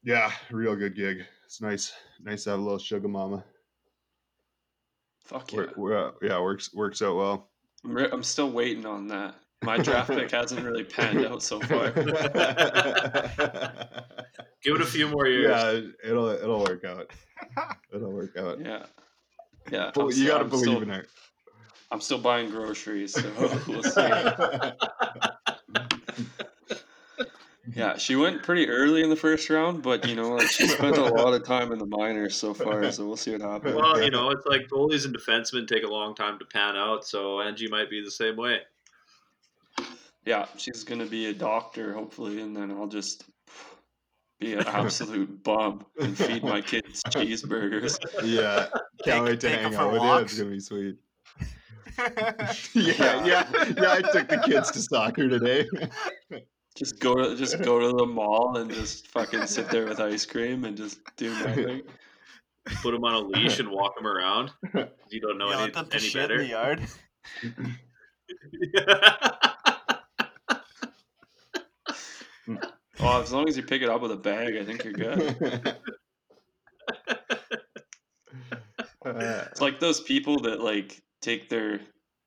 Yeah, 0.04 0.32
real 0.50 0.78
good 0.78 0.96
gig. 0.96 1.26
It's 1.46 1.60
nice, 1.62 1.92
nice 2.22 2.46
to 2.46 2.52
have 2.52 2.60
a 2.60 2.62
little 2.62 2.80
sugar 2.80 3.10
mama. 3.10 3.44
Fuck 5.26 5.52
yeah. 5.52 5.66
Work, 5.76 6.16
uh, 6.16 6.26
yeah, 6.26 6.40
works 6.40 6.74
works 6.74 7.02
out 7.02 7.18
well. 7.18 7.52
I'm, 7.84 7.94
re- 7.94 8.10
I'm 8.10 8.24
still 8.24 8.52
waiting 8.52 8.86
on 8.86 9.10
that. 9.10 9.36
My 9.64 9.78
draft 9.78 10.10
pick 10.10 10.32
hasn't 10.40 10.64
really 10.66 10.84
panned 10.84 11.26
out 11.26 11.44
so 11.44 11.60
far. 11.62 11.92
Give 14.64 14.76
it 14.76 14.82
a 14.82 14.86
few 14.86 15.08
more 15.08 15.28
years. 15.28 15.50
yeah, 15.52 15.82
it'll 16.10 16.30
it'll 16.30 16.60
work 16.60 16.84
out. 16.84 17.12
It'll 17.94 18.12
work 18.12 18.38
out. 18.38 18.60
Yeah. 18.60 18.86
Yeah. 19.72 19.92
Bel- 19.94 20.04
I'm 20.04 20.10
you 20.10 20.14
still- 20.14 20.28
got 20.28 20.38
to 20.38 20.44
I'm 20.44 20.50
believe 20.50 20.66
still, 20.66 20.82
in 20.84 20.90
it. 20.92 21.08
I'm 21.92 22.00
still 22.02 22.20
buying 22.20 22.50
groceries, 22.52 23.14
so 23.14 23.62
we'll 23.68 23.84
see. 23.84 24.10
Yeah, 27.76 27.96
she 27.98 28.16
went 28.16 28.44
pretty 28.44 28.68
early 28.70 29.02
in 29.02 29.10
the 29.10 29.16
first 29.16 29.50
round, 29.50 29.82
but 29.82 30.08
you 30.08 30.16
know, 30.16 30.32
like 30.36 30.50
she 30.50 30.68
spent 30.68 30.98
a 30.98 31.04
lot 31.04 31.34
of 31.34 31.46
time 31.46 31.72
in 31.72 31.80
the 31.80 31.86
minors 31.86 32.36
so 32.36 32.54
far, 32.54 32.92
so 32.92 33.06
we'll 33.08 33.16
see 33.18 33.32
what 33.32 33.42
happens. 33.42 33.76
Well, 33.76 34.02
you 34.02 34.10
know, 34.12 34.30
it's 34.32 34.46
like 34.46 34.68
goalies 34.68 35.06
and 35.06 35.16
defensemen 35.16 35.68
take 35.68 35.84
a 35.84 35.88
long 35.88 36.14
time 36.16 36.38
to 36.40 36.46
pan 36.46 36.76
out, 36.76 37.06
so 37.06 37.40
Angie 37.40 37.70
might 37.70 37.90
be 37.90 38.04
the 38.04 38.12
same 38.12 38.36
way. 38.36 38.60
Yeah, 40.26 40.46
she's 40.58 40.84
gonna 40.84 41.06
be 41.06 41.28
a 41.28 41.34
doctor 41.34 41.94
hopefully, 41.94 42.42
and 42.42 42.56
then 42.56 42.72
I'll 42.72 42.88
just 42.88 43.26
be 44.40 44.54
an 44.54 44.60
absolute 44.68 45.42
bum 45.44 45.86
and 46.00 46.18
feed 46.18 46.44
my 46.44 46.62
kids 46.62 47.02
cheeseburgers. 47.08 47.98
yeah, 48.24 48.68
can't 49.04 49.18
Take- 49.18 49.24
wait 49.24 49.40
to 49.42 49.50
hang 49.50 49.76
out 49.76 49.92
with 49.94 50.02
you. 50.02 50.08
walks. 50.08 50.32
It's 50.34 50.40
gonna 50.42 50.52
be 50.52 50.60
sweet. 50.60 50.96
yeah, 52.76 53.26
yeah, 53.26 53.46
yeah. 53.78 53.92
I 53.92 54.02
took 54.14 54.28
the 54.30 54.42
kids 54.46 54.72
to 54.72 54.80
soccer 54.80 55.28
today. 55.28 55.68
Just 56.78 57.00
go 57.00 57.16
to 57.16 57.36
just 57.36 57.62
go 57.64 57.80
to 57.80 57.98
the 57.98 58.06
mall 58.06 58.58
and 58.58 58.72
just 58.72 59.08
fucking 59.08 59.46
sit 59.48 59.70
there 59.70 59.86
with 59.86 60.00
ice 60.00 60.26
cream 60.26 60.64
and 60.64 60.78
just 60.78 61.00
do 61.18 61.32
nothing. 61.44 61.82
Put 62.82 62.92
them 62.92 63.04
on 63.04 63.14
a 63.16 63.20
leash 63.20 63.60
and 63.60 63.70
walk 63.70 63.96
them 63.98 64.08
around. 64.08 64.52
You 65.10 65.20
don't 65.20 65.38
know 65.38 65.50
Yell 65.50 65.60
any, 65.60 65.68
at 65.68 65.74
them 65.74 65.88
to 65.88 65.98
any 65.98 66.06
shit 66.08 66.32
in 66.32 66.38
the 66.38 66.44
better. 66.44 66.44
yard. 66.44 66.88
Oh, 73.00 73.22
as 73.22 73.32
long 73.32 73.48
as 73.48 73.56
you 73.56 73.64
pick 73.64 73.82
it 73.82 73.90
up 73.90 74.02
with 74.02 74.12
a 74.12 74.18
bag, 74.18 74.58
I 74.58 74.66
think 74.66 74.84
you're 74.84 74.94
good. 74.94 75.78
Uh, 79.04 79.46
It's 79.50 79.62
like 79.62 79.80
those 79.80 80.02
people 80.02 80.40
that 80.42 80.62
like 80.62 81.02
take 81.22 81.50
their 81.50 81.80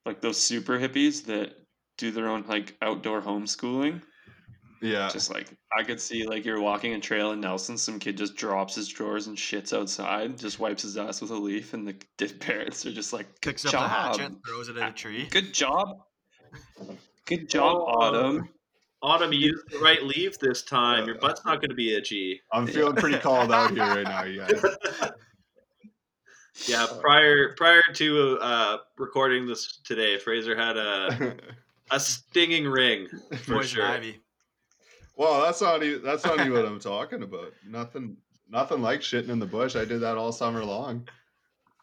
like 0.07 0.21
those 0.21 0.41
super 0.41 0.79
hippies 0.79 1.25
that 1.27 1.55
do 1.99 2.11
their 2.11 2.29
own 2.29 2.45
like 2.49 2.77
outdoor 2.83 3.21
homeschooling. 3.23 4.03
yeah, 4.83 5.09
Just 5.13 5.31
like 5.33 5.49
I 5.77 5.85
could 5.85 6.01
see 6.01 6.27
like 6.27 6.45
you're 6.45 6.61
walking 6.61 6.95
a 6.95 7.01
trail 7.01 7.31
in 7.33 7.41
Nelson, 7.41 7.79
some 7.79 7.99
kid 8.01 8.17
just 8.17 8.35
drops 8.35 8.75
his 8.75 8.89
drawers 8.89 9.29
and 9.29 9.37
shits 9.37 9.73
outside, 9.77 10.37
just 10.37 10.59
wipes 10.59 10.83
his 10.83 10.97
ass 10.97 11.21
with 11.21 11.31
a 11.31 11.37
leaf, 11.37 11.75
and 11.75 11.87
the 11.87 11.95
d- 12.19 12.27
parents 12.41 12.85
are 12.85 12.93
just 12.93 13.13
like, 13.13 13.27
"Good 13.41 13.51
Picks 13.53 13.67
up 13.67 13.73
job, 13.73 13.83
the 13.83 13.89
hatchet 13.89 14.25
and 14.27 14.45
throws 14.45 14.69
it 14.69 14.77
at 14.77 14.91
a 14.91 14.93
tree. 14.93 15.27
good 15.31 15.55
job, 15.55 15.99
good 17.27 17.49
job, 17.49 17.77
Oh. 17.79 17.85
Autumn." 18.01 18.49
Autumn, 19.05 19.35
you 19.35 19.39
used 19.51 19.71
the 19.71 19.79
right 19.81 20.03
leaf 20.03 20.39
this 20.39 20.63
time. 20.63 21.07
Your 21.07 21.17
butt's 21.17 21.45
not 21.45 21.61
going 21.61 21.69
to 21.69 21.77
be 21.77 21.95
itchy. 21.95 22.41
I'm 22.53 22.67
feeling 22.67 22.97
pretty 22.97 23.19
called 23.19 23.53
out 23.53 23.73
here 23.73 23.85
right 23.85 24.03
now, 24.03 24.25
you 24.25 24.39
guys. 24.41 24.65
Yeah, 26.69 26.87
prior 27.01 27.53
prior 27.57 27.83
to 27.95 28.39
uh, 28.41 28.79
recording 28.97 29.45
this 29.45 29.79
today, 29.85 30.19
Fraser 30.19 30.57
had 30.57 30.77
a 30.77 31.37
a 31.91 31.99
stinging 32.01 32.65
ring 32.65 33.09
for 33.43 33.57
Poison 33.57 33.77
sure. 33.77 33.87
ivy. 33.87 34.21
well, 35.17 35.43
that's 35.43 35.61
not 35.61 35.83
even, 35.83 36.01
that's 36.05 36.25
not 36.25 36.39
even 36.39 36.53
what 36.53 36.65
I'm 36.67 36.79
talking 36.79 37.25
about. 37.25 37.53
Nothing, 37.69 38.17
nothing 38.49 38.83
like 38.83 39.01
shitting 39.01 39.31
in 39.31 39.41
the 39.41 39.47
bush. 39.47 39.75
I 39.75 39.85
did 39.85 40.01
that 40.03 40.17
all 40.17 40.31
summer 40.31 40.65
long. 40.65 41.09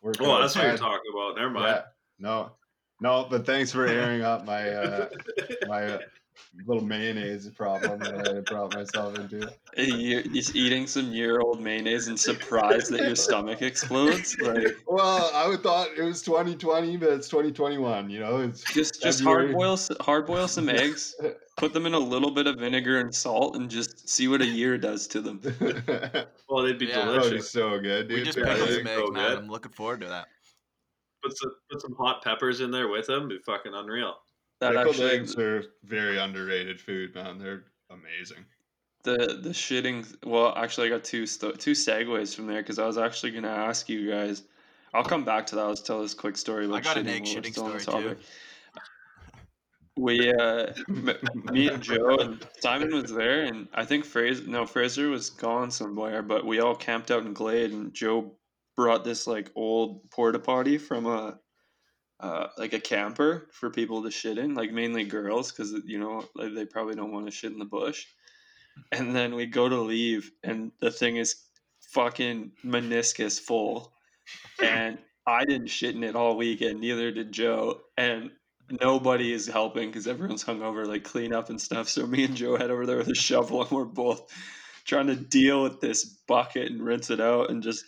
Working 0.02 0.26
Oh, 0.26 0.40
that's 0.40 0.56
what 0.56 0.66
you're 0.66 0.78
talking 0.78 1.12
about. 1.14 1.36
Never 1.36 1.52
mind. 1.52 1.68
Yeah, 1.68 1.82
no, 2.18 2.52
no. 3.02 3.28
But 3.30 3.46
thanks 3.46 3.74
for 3.74 3.86
airing 3.86 4.22
up 4.22 4.46
my 4.46 4.70
uh, 4.70 5.10
my 5.68 5.84
uh, 5.84 6.00
little 6.66 6.84
mayonnaise 6.84 7.50
problem 7.50 8.00
that 8.00 8.30
I 8.30 8.40
brought 8.42 8.74
myself 8.74 9.18
into. 9.18 9.52
You're 9.78 10.24
just 10.24 10.56
eating 10.56 10.88
some 10.88 11.12
year-old 11.12 11.62
mayonnaise 11.62 12.08
and 12.08 12.20
surprised 12.20 12.92
that 12.92 13.02
your 13.02 13.16
stomach 13.16 13.62
explodes. 13.62 14.38
Like 14.40 14.78
Well, 14.88 15.32
I 15.34 15.48
would 15.48 15.64
thought 15.64 15.90
it 15.98 16.02
was 16.02 16.22
2020, 16.22 16.98
but 16.98 17.10
it's 17.10 17.30
2021. 17.30 18.10
You 18.10 18.20
know, 18.20 18.38
it's 18.40 18.64
just 18.74 19.02
just 19.02 19.24
hard 19.24 19.54
boil 19.54 19.78
hard 20.02 20.26
boil 20.26 20.48
some 20.48 20.70
eggs, 20.70 21.16
put 21.58 21.74
them 21.74 21.86
in 21.86 21.94
a 21.94 22.00
little 22.00 22.32
bit 22.32 22.48
of 22.48 22.58
vinegar 22.58 23.00
and 23.00 23.14
salt, 23.14 23.56
and 23.56 23.70
just 23.70 24.10
see 24.10 24.28
what 24.28 24.42
a 24.42 24.46
year 24.46 24.78
does 24.78 25.08
to 25.08 25.22
them. 25.22 25.42
Well, 26.50 26.66
they'd 26.66 26.78
be 26.78 26.88
Yeah. 26.88 27.06
That 27.06 27.08
would 27.08 27.22
be 27.22 27.30
delicious. 27.30 27.50
so 27.50 27.80
good, 27.80 28.10
dude. 28.10 28.18
We 28.18 28.24
just 28.26 28.38
yeah, 28.38 28.44
pickled 28.44 28.70
some 28.70 28.88
eggs, 28.88 29.00
man. 29.00 29.14
good. 29.14 29.38
I'm 29.38 29.48
looking 29.48 29.72
forward 29.72 30.02
to 30.02 30.08
that. 30.08 30.28
Put 31.24 31.38
some 31.38 31.52
put 31.72 31.82
some 31.82 31.96
hot 31.98 32.22
peppers 32.22 32.60
in 32.60 32.72
there 32.72 32.90
with 32.90 33.08
them. 33.08 33.30
Be 33.30 33.38
fucking 33.46 33.74
unreal. 33.74 34.18
That 34.62 34.76
Pickled 34.76 34.96
actually, 34.96 35.12
eggs 35.12 35.36
are 35.38 35.64
very 35.84 36.20
underrated 36.20 36.80
food, 36.80 37.16
man. 37.16 37.40
They're 37.40 37.64
amazing. 37.90 38.46
the 39.04 39.40
the 39.42 39.50
shitting. 39.50 40.06
Well, 40.24 40.54
actually, 40.56 40.88
I 40.88 40.92
got 40.92 41.04
two 41.04 41.26
sto- 41.26 41.54
two 41.54 41.72
segues 41.72 42.36
from 42.36 42.46
there 42.46 42.62
because 42.62 42.78
I 42.78 42.86
was 42.86 42.98
actually 43.00 43.32
gonna 43.32 43.50
ask 43.50 43.90
you 43.90 44.10
guys. 44.10 44.44
I'll 44.94 45.04
come 45.04 45.26
back 45.26 45.48
to 45.48 45.56
that. 45.56 45.62
I'll 45.62 45.72
just 45.72 45.88
tell 45.88 46.02
this 46.02 46.14
quick 46.14 46.38
story 46.38 46.66
about 46.66 46.76
I 46.76 46.82
got 46.82 46.98
an 46.98 47.08
shitting 47.08 47.10
egg 47.10 47.26
while 47.26 47.34
we're 47.36 47.42
shitting 47.42 47.52
still 47.52 47.64
on 47.66 47.74
the 47.74 47.80
story, 47.80 48.04
too. 48.04 48.10
topic. 48.10 48.26
We, 49.98 50.32
uh, 50.34 50.74
me 51.52 51.68
and 51.68 51.84
Joe 51.84 52.18
and 52.18 52.48
Simon 52.60 52.94
was 52.94 53.12
there, 53.12 53.44
and 53.44 53.68
I 53.74 53.84
think 53.84 54.06
Fraser, 54.06 54.44
no, 54.48 54.66
Fraser 54.66 55.10
was 55.10 55.30
gone 55.30 55.70
somewhere, 55.70 56.22
but 56.22 56.46
we 56.46 56.60
all 56.60 56.76
camped 56.76 57.12
out 57.12 57.26
in 57.26 57.34
Glade, 57.34 57.72
and 57.72 57.94
Joe 57.94 58.34
brought 58.76 59.04
this 59.04 59.28
like 59.28 59.52
old 59.56 60.10
porta 60.12 60.40
potty 60.40 60.78
from 60.78 61.06
a, 61.08 61.40
uh, 62.22 62.48
like 62.58 62.74
a 62.74 62.80
camper 62.80 63.50
for 63.52 63.70
people 63.70 64.04
to 64.04 64.12
shit 64.12 64.38
in, 64.38 64.54
like 64.54 64.72
mainly 64.72 65.04
girls, 65.04 65.52
because 65.52 65.74
you 65.86 66.00
know 66.00 66.24
like, 66.36 66.54
they 66.54 66.66
probably 66.66 66.96
don't 66.96 67.12
want 67.12 67.26
to 67.26 67.32
shit 67.32 67.52
in 67.52 67.60
the 67.60 67.66
bush. 67.66 68.06
And 68.92 69.16
then 69.16 69.36
we 69.36 69.48
go 69.48 69.68
to 69.68 69.82
leave, 69.82 70.32
and 70.44 70.72
the 70.80 70.92
thing 70.92 71.18
is 71.18 71.36
fucking 71.90 72.52
meniscus 72.64 73.40
full, 73.40 73.92
and 74.62 74.98
I 75.28 75.46
didn't 75.46 75.68
shit 75.68 75.96
in 75.96 76.04
it 76.04 76.16
all 76.16 76.38
weekend. 76.38 76.80
Neither 76.80 77.12
did 77.12 77.32
Joe, 77.32 77.82
and 77.98 78.32
nobody 78.80 79.34
is 79.34 79.48
helping 79.48 79.90
because 79.90 80.08
everyone's 80.08 80.44
hungover, 80.44 80.88
like 80.88 81.04
clean 81.04 81.34
up 81.34 81.50
and 81.50 81.60
stuff. 81.60 81.90
So 81.90 82.08
me 82.08 82.24
and 82.24 82.36
Joe 82.36 82.56
head 82.56 82.72
over 82.72 82.86
there 82.86 82.98
with 82.98 83.10
a 83.10 83.16
shovel, 83.16 83.62
and 83.62 83.72
we're 83.72 83.86
both 83.86 84.32
trying 84.86 85.08
to 85.08 85.16
deal 85.16 85.64
with 85.64 85.82
this 85.82 86.06
bucket 86.06 86.72
and 86.72 86.82
rinse 86.82 87.10
it 87.10 87.20
out. 87.20 87.50
And 87.50 87.62
just, 87.62 87.84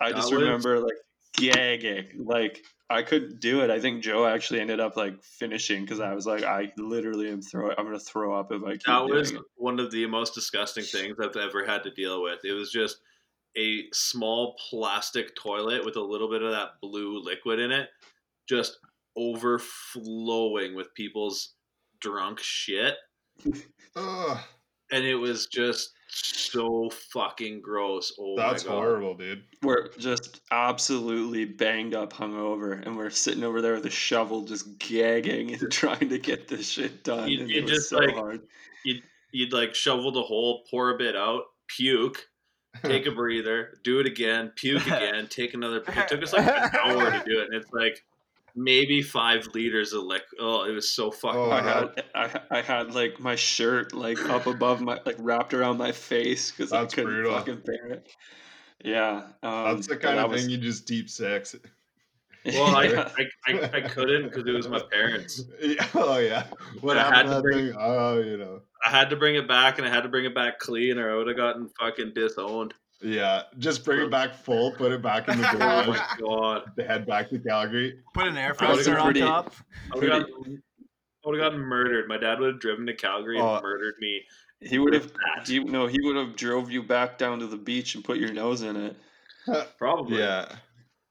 I 0.00 0.12
just 0.12 0.32
remember 0.32 0.78
like 0.78 0.96
gagging, 1.36 2.24
like 2.24 2.62
I 2.90 3.02
couldn't 3.02 3.40
do 3.40 3.60
it. 3.62 3.70
I 3.70 3.80
think 3.80 4.02
Joe 4.02 4.26
actually 4.26 4.60
ended 4.60 4.80
up 4.80 4.96
like 4.96 5.22
finishing 5.22 5.82
because 5.82 6.00
I 6.00 6.14
was 6.14 6.26
like, 6.26 6.42
I 6.42 6.72
literally 6.78 7.28
am 7.30 7.42
throw. 7.42 7.70
I'm 7.76 7.84
gonna 7.84 7.98
throw 7.98 8.32
up 8.38 8.50
if 8.50 8.62
I 8.64 8.72
keep 8.72 8.84
That 8.86 9.06
doing 9.06 9.18
was 9.18 9.30
it. 9.32 9.42
one 9.56 9.78
of 9.78 9.90
the 9.90 10.06
most 10.06 10.34
disgusting 10.34 10.84
things 10.84 11.16
I've 11.20 11.36
ever 11.36 11.66
had 11.66 11.82
to 11.84 11.90
deal 11.90 12.22
with. 12.22 12.44
It 12.44 12.52
was 12.52 12.72
just 12.72 12.98
a 13.58 13.84
small 13.92 14.56
plastic 14.70 15.34
toilet 15.36 15.84
with 15.84 15.96
a 15.96 16.00
little 16.02 16.30
bit 16.30 16.42
of 16.42 16.50
that 16.52 16.80
blue 16.80 17.18
liquid 17.22 17.58
in 17.58 17.72
it, 17.72 17.88
just 18.48 18.78
overflowing 19.16 20.74
with 20.74 20.94
people's 20.94 21.54
drunk 22.00 22.38
shit. 22.40 22.94
Ugh, 23.96 24.38
And 24.92 25.04
it 25.04 25.16
was 25.16 25.46
just 25.46 25.90
so 26.08 26.90
fucking 27.12 27.60
gross. 27.60 28.12
Oh 28.18 28.34
that's 28.36 28.64
my 28.64 28.70
god. 28.70 28.76
horrible, 28.76 29.14
dude. 29.14 29.44
We're 29.62 29.88
just 29.98 30.40
absolutely 30.50 31.44
banged 31.44 31.94
up, 31.94 32.12
hungover, 32.12 32.84
and 32.84 32.96
we're 32.96 33.10
sitting 33.10 33.44
over 33.44 33.60
there 33.60 33.74
with 33.74 33.86
a 33.86 33.90
shovel, 33.90 34.42
just 34.42 34.78
gagging 34.78 35.52
and 35.54 35.70
trying 35.72 36.08
to 36.08 36.18
get 36.18 36.48
this 36.48 36.68
shit 36.68 37.04
done. 37.04 37.28
You- 37.28 37.40
and 37.42 37.50
you 37.50 37.58
it 37.58 37.62
was 37.64 37.70
just, 37.72 37.88
so 37.90 37.98
like, 37.98 38.14
hard. 38.14 38.40
You'd 39.30 39.52
like 39.52 39.74
shovel 39.74 40.10
the 40.10 40.22
hole, 40.22 40.64
pour 40.70 40.88
a 40.94 40.96
bit 40.96 41.14
out, 41.14 41.42
puke, 41.66 42.26
take 42.82 43.04
a 43.06 43.10
breather, 43.14 43.78
do 43.84 44.00
it 44.00 44.06
again, 44.06 44.52
puke 44.56 44.86
again, 44.86 45.26
take 45.28 45.52
another. 45.52 45.82
It 45.86 46.08
took 46.08 46.22
us 46.22 46.32
like 46.32 46.46
an 46.46 46.70
hour 46.74 47.10
to 47.10 47.22
do 47.26 47.40
it, 47.40 47.48
and 47.50 47.54
it's 47.54 47.70
like 47.72 48.02
maybe 48.54 49.02
five 49.02 49.46
liters 49.54 49.92
of 49.92 50.04
liquid. 50.04 50.38
Oh, 50.40 50.64
it 50.64 50.72
was 50.72 50.92
so 50.92 51.10
fucking. 51.10 51.40
Oh, 51.40 51.50
I 51.50 51.62
had 51.62 52.04
I, 52.14 52.40
I 52.58 52.60
had 52.62 52.94
like 52.94 53.20
my 53.20 53.34
shirt 53.36 53.94
like 53.94 54.18
up 54.28 54.46
above 54.46 54.80
my 54.80 54.98
like 55.06 55.16
wrapped 55.18 55.54
around 55.54 55.78
my 55.78 55.92
face 55.92 56.50
because 56.50 56.72
I 56.72 56.80
That's 56.82 56.94
couldn't 56.94 57.10
brutal. 57.10 57.34
fucking 57.36 57.62
bear 57.64 57.86
it. 57.88 58.08
Yeah, 58.84 59.22
um, 59.42 59.64
That's 59.76 59.88
the 59.88 59.96
kind 59.96 60.18
of 60.18 60.30
was- 60.30 60.42
thing 60.42 60.50
you 60.50 60.58
just 60.58 60.86
deep 60.86 61.10
sex. 61.10 61.54
Well, 62.46 62.76
I, 62.76 62.84
Yeah. 62.84 63.10
I, 63.46 63.52
I, 63.52 63.70
I 63.74 63.80
couldn't 63.82 64.24
because 64.30 64.46
it 64.46 64.52
was 64.52 64.68
my 64.68 64.80
parents. 64.92 65.42
Oh 65.94 66.18
yeah. 66.18 66.44
What 66.80 66.96
I 66.96 67.02
happened 67.02 67.28
to 67.28 67.34
had 67.34 67.42
that 67.44 67.48
to 67.48 67.54
thing? 67.72 67.76
Oh, 67.78 68.20
you 68.20 68.36
know. 68.38 68.60
I 68.86 68.90
had 68.90 69.10
to 69.10 69.16
bring 69.16 69.34
it 69.34 69.48
back, 69.48 69.78
and 69.78 69.86
I 69.86 69.90
had 69.90 70.02
to 70.04 70.08
bring 70.08 70.24
it 70.24 70.34
back 70.34 70.60
clean, 70.60 70.98
or 70.98 71.10
I 71.12 71.16
would 71.16 71.26
have 71.26 71.36
gotten 71.36 71.68
fucking 71.80 72.12
disowned. 72.14 72.74
Yeah, 73.00 73.42
just 73.58 73.84
bring 73.84 74.00
it 74.00 74.10
back 74.10 74.34
full, 74.34 74.72
put 74.72 74.90
it 74.92 75.00
back 75.02 75.28
in 75.28 75.38
the 75.40 75.48
Oh 75.52 75.56
garage, 75.56 75.86
my 75.88 76.06
god! 76.20 76.72
head 76.86 77.06
back 77.06 77.30
to 77.30 77.38
Calgary. 77.38 78.00
Put 78.12 78.26
an 78.26 78.36
air 78.36 78.54
I 78.58 78.72
was 78.72 78.86
freshener 78.88 78.98
on 78.98 79.04
pretty- 79.04 79.20
top. 79.20 79.54
I 79.92 79.98
would 79.98 80.08
have 80.10 80.22
gotten, 80.26 80.62
I 81.24 81.28
would 81.28 81.38
have 81.40 81.50
gotten 81.52 81.60
murdered. 81.60 82.08
My 82.08 82.16
dad 82.18 82.40
would 82.40 82.54
have 82.54 82.60
driven 82.60 82.86
to 82.86 82.94
Calgary 82.94 83.38
and 83.38 83.46
Oh. 83.46 83.60
murdered 83.62 83.94
me. 84.00 84.22
He 84.60 84.78
would 84.80 84.92
have. 84.94 85.12
that. 85.12 85.44
Do 85.44 85.54
you 85.54 85.64
know? 85.64 85.86
He 85.86 85.98
would 86.02 86.16
have 86.16 86.34
drove 86.34 86.70
you 86.72 86.82
back 86.82 87.16
down 87.18 87.38
to 87.38 87.46
the 87.46 87.56
beach 87.56 87.94
and 87.94 88.02
put 88.02 88.18
your 88.18 88.32
nose 88.32 88.62
in 88.62 88.74
it. 88.76 88.96
Probably. 89.78 90.18
Yeah. 90.18 90.56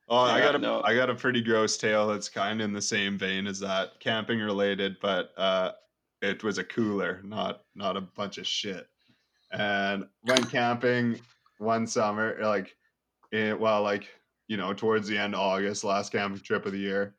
Oh, 0.09 0.17
I 0.17 0.39
got 0.39 0.55
a 0.55 0.57
I 0.57 0.61
no. 0.61 0.81
got 0.81 1.09
a 1.09 1.15
pretty 1.15 1.41
gross 1.41 1.77
tale 1.77 2.07
that's 2.07 2.27
kind 2.29 2.59
of 2.61 2.65
in 2.65 2.73
the 2.73 2.81
same 2.81 3.17
vein 3.17 3.47
as 3.47 3.59
that, 3.59 3.99
camping 3.99 4.39
related, 4.39 4.97
but 5.01 5.31
uh, 5.37 5.71
it 6.21 6.43
was 6.43 6.57
a 6.57 6.63
cooler, 6.63 7.21
not 7.23 7.63
not 7.75 7.95
a 7.97 8.01
bunch 8.01 8.37
of 8.37 8.45
shit. 8.47 8.87
And 9.51 10.05
went 10.25 10.49
camping 10.51 11.19
one 11.57 11.87
summer, 11.87 12.37
like, 12.41 12.75
it, 13.31 13.59
well, 13.59 13.81
like 13.83 14.07
you 14.47 14.57
know, 14.57 14.73
towards 14.73 15.07
the 15.07 15.17
end 15.17 15.35
of 15.35 15.41
August, 15.41 15.83
last 15.83 16.11
camping 16.11 16.41
trip 16.41 16.65
of 16.65 16.71
the 16.71 16.79
year, 16.79 17.15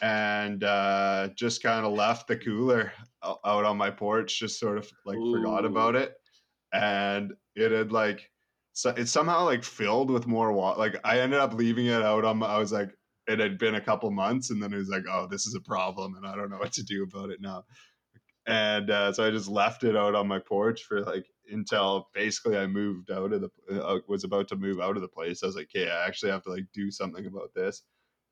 and 0.00 0.64
uh, 0.64 1.28
just 1.34 1.62
kind 1.62 1.86
of 1.86 1.92
left 1.92 2.26
the 2.26 2.36
cooler 2.36 2.92
out 3.22 3.64
on 3.64 3.76
my 3.76 3.90
porch, 3.90 4.38
just 4.38 4.58
sort 4.58 4.78
of 4.78 4.90
like 5.04 5.18
forgot 5.18 5.64
about 5.64 5.94
it, 5.94 6.14
and 6.72 7.32
it 7.54 7.70
had 7.70 7.92
like 7.92 8.28
so 8.72 8.90
it's 8.96 9.10
somehow 9.10 9.44
like 9.44 9.64
filled 9.64 10.10
with 10.10 10.26
more 10.26 10.52
water. 10.52 10.78
Like 10.78 10.96
I 11.04 11.20
ended 11.20 11.40
up 11.40 11.54
leaving 11.54 11.86
it 11.86 12.02
out 12.02 12.24
on. 12.24 12.38
My, 12.38 12.46
I 12.46 12.58
was 12.58 12.72
like, 12.72 12.90
it 13.26 13.38
had 13.38 13.58
been 13.58 13.76
a 13.76 13.80
couple 13.80 14.10
months, 14.10 14.50
and 14.50 14.62
then 14.62 14.72
it 14.72 14.78
was 14.78 14.88
like, 14.88 15.04
oh, 15.10 15.26
this 15.30 15.46
is 15.46 15.54
a 15.54 15.60
problem, 15.60 16.16
and 16.16 16.26
I 16.26 16.34
don't 16.34 16.50
know 16.50 16.58
what 16.58 16.72
to 16.72 16.82
do 16.82 17.04
about 17.04 17.30
it 17.30 17.40
now. 17.40 17.64
And 18.46 18.90
uh, 18.90 19.12
so 19.12 19.24
I 19.24 19.30
just 19.30 19.48
left 19.48 19.84
it 19.84 19.96
out 19.96 20.14
on 20.14 20.26
my 20.26 20.38
porch 20.40 20.82
for 20.82 21.02
like 21.02 21.26
until 21.50 22.08
basically 22.14 22.56
I 22.56 22.66
moved 22.66 23.10
out 23.10 23.32
of 23.32 23.40
the 23.40 23.50
uh, 23.84 23.98
was 24.08 24.24
about 24.24 24.48
to 24.48 24.56
move 24.56 24.80
out 24.80 24.96
of 24.96 25.02
the 25.02 25.08
place. 25.08 25.42
I 25.42 25.46
was 25.46 25.56
like, 25.56 25.68
okay, 25.74 25.90
I 25.90 26.06
actually 26.06 26.32
have 26.32 26.42
to 26.44 26.50
like 26.50 26.66
do 26.72 26.90
something 26.90 27.26
about 27.26 27.54
this. 27.54 27.82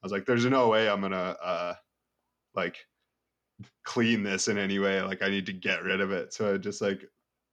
I 0.02 0.06
was 0.06 0.12
like, 0.12 0.26
there's 0.26 0.46
no 0.46 0.68
way 0.68 0.88
I'm 0.88 1.00
gonna 1.00 1.36
uh 1.42 1.74
like 2.54 2.76
clean 3.84 4.22
this 4.22 4.48
in 4.48 4.58
any 4.58 4.78
way. 4.78 5.02
Like 5.02 5.22
I 5.22 5.28
need 5.28 5.46
to 5.46 5.52
get 5.52 5.82
rid 5.82 6.00
of 6.00 6.11
it. 6.11 6.32
So 6.32 6.54
I 6.54 6.56
just 6.56 6.80
like 6.80 7.04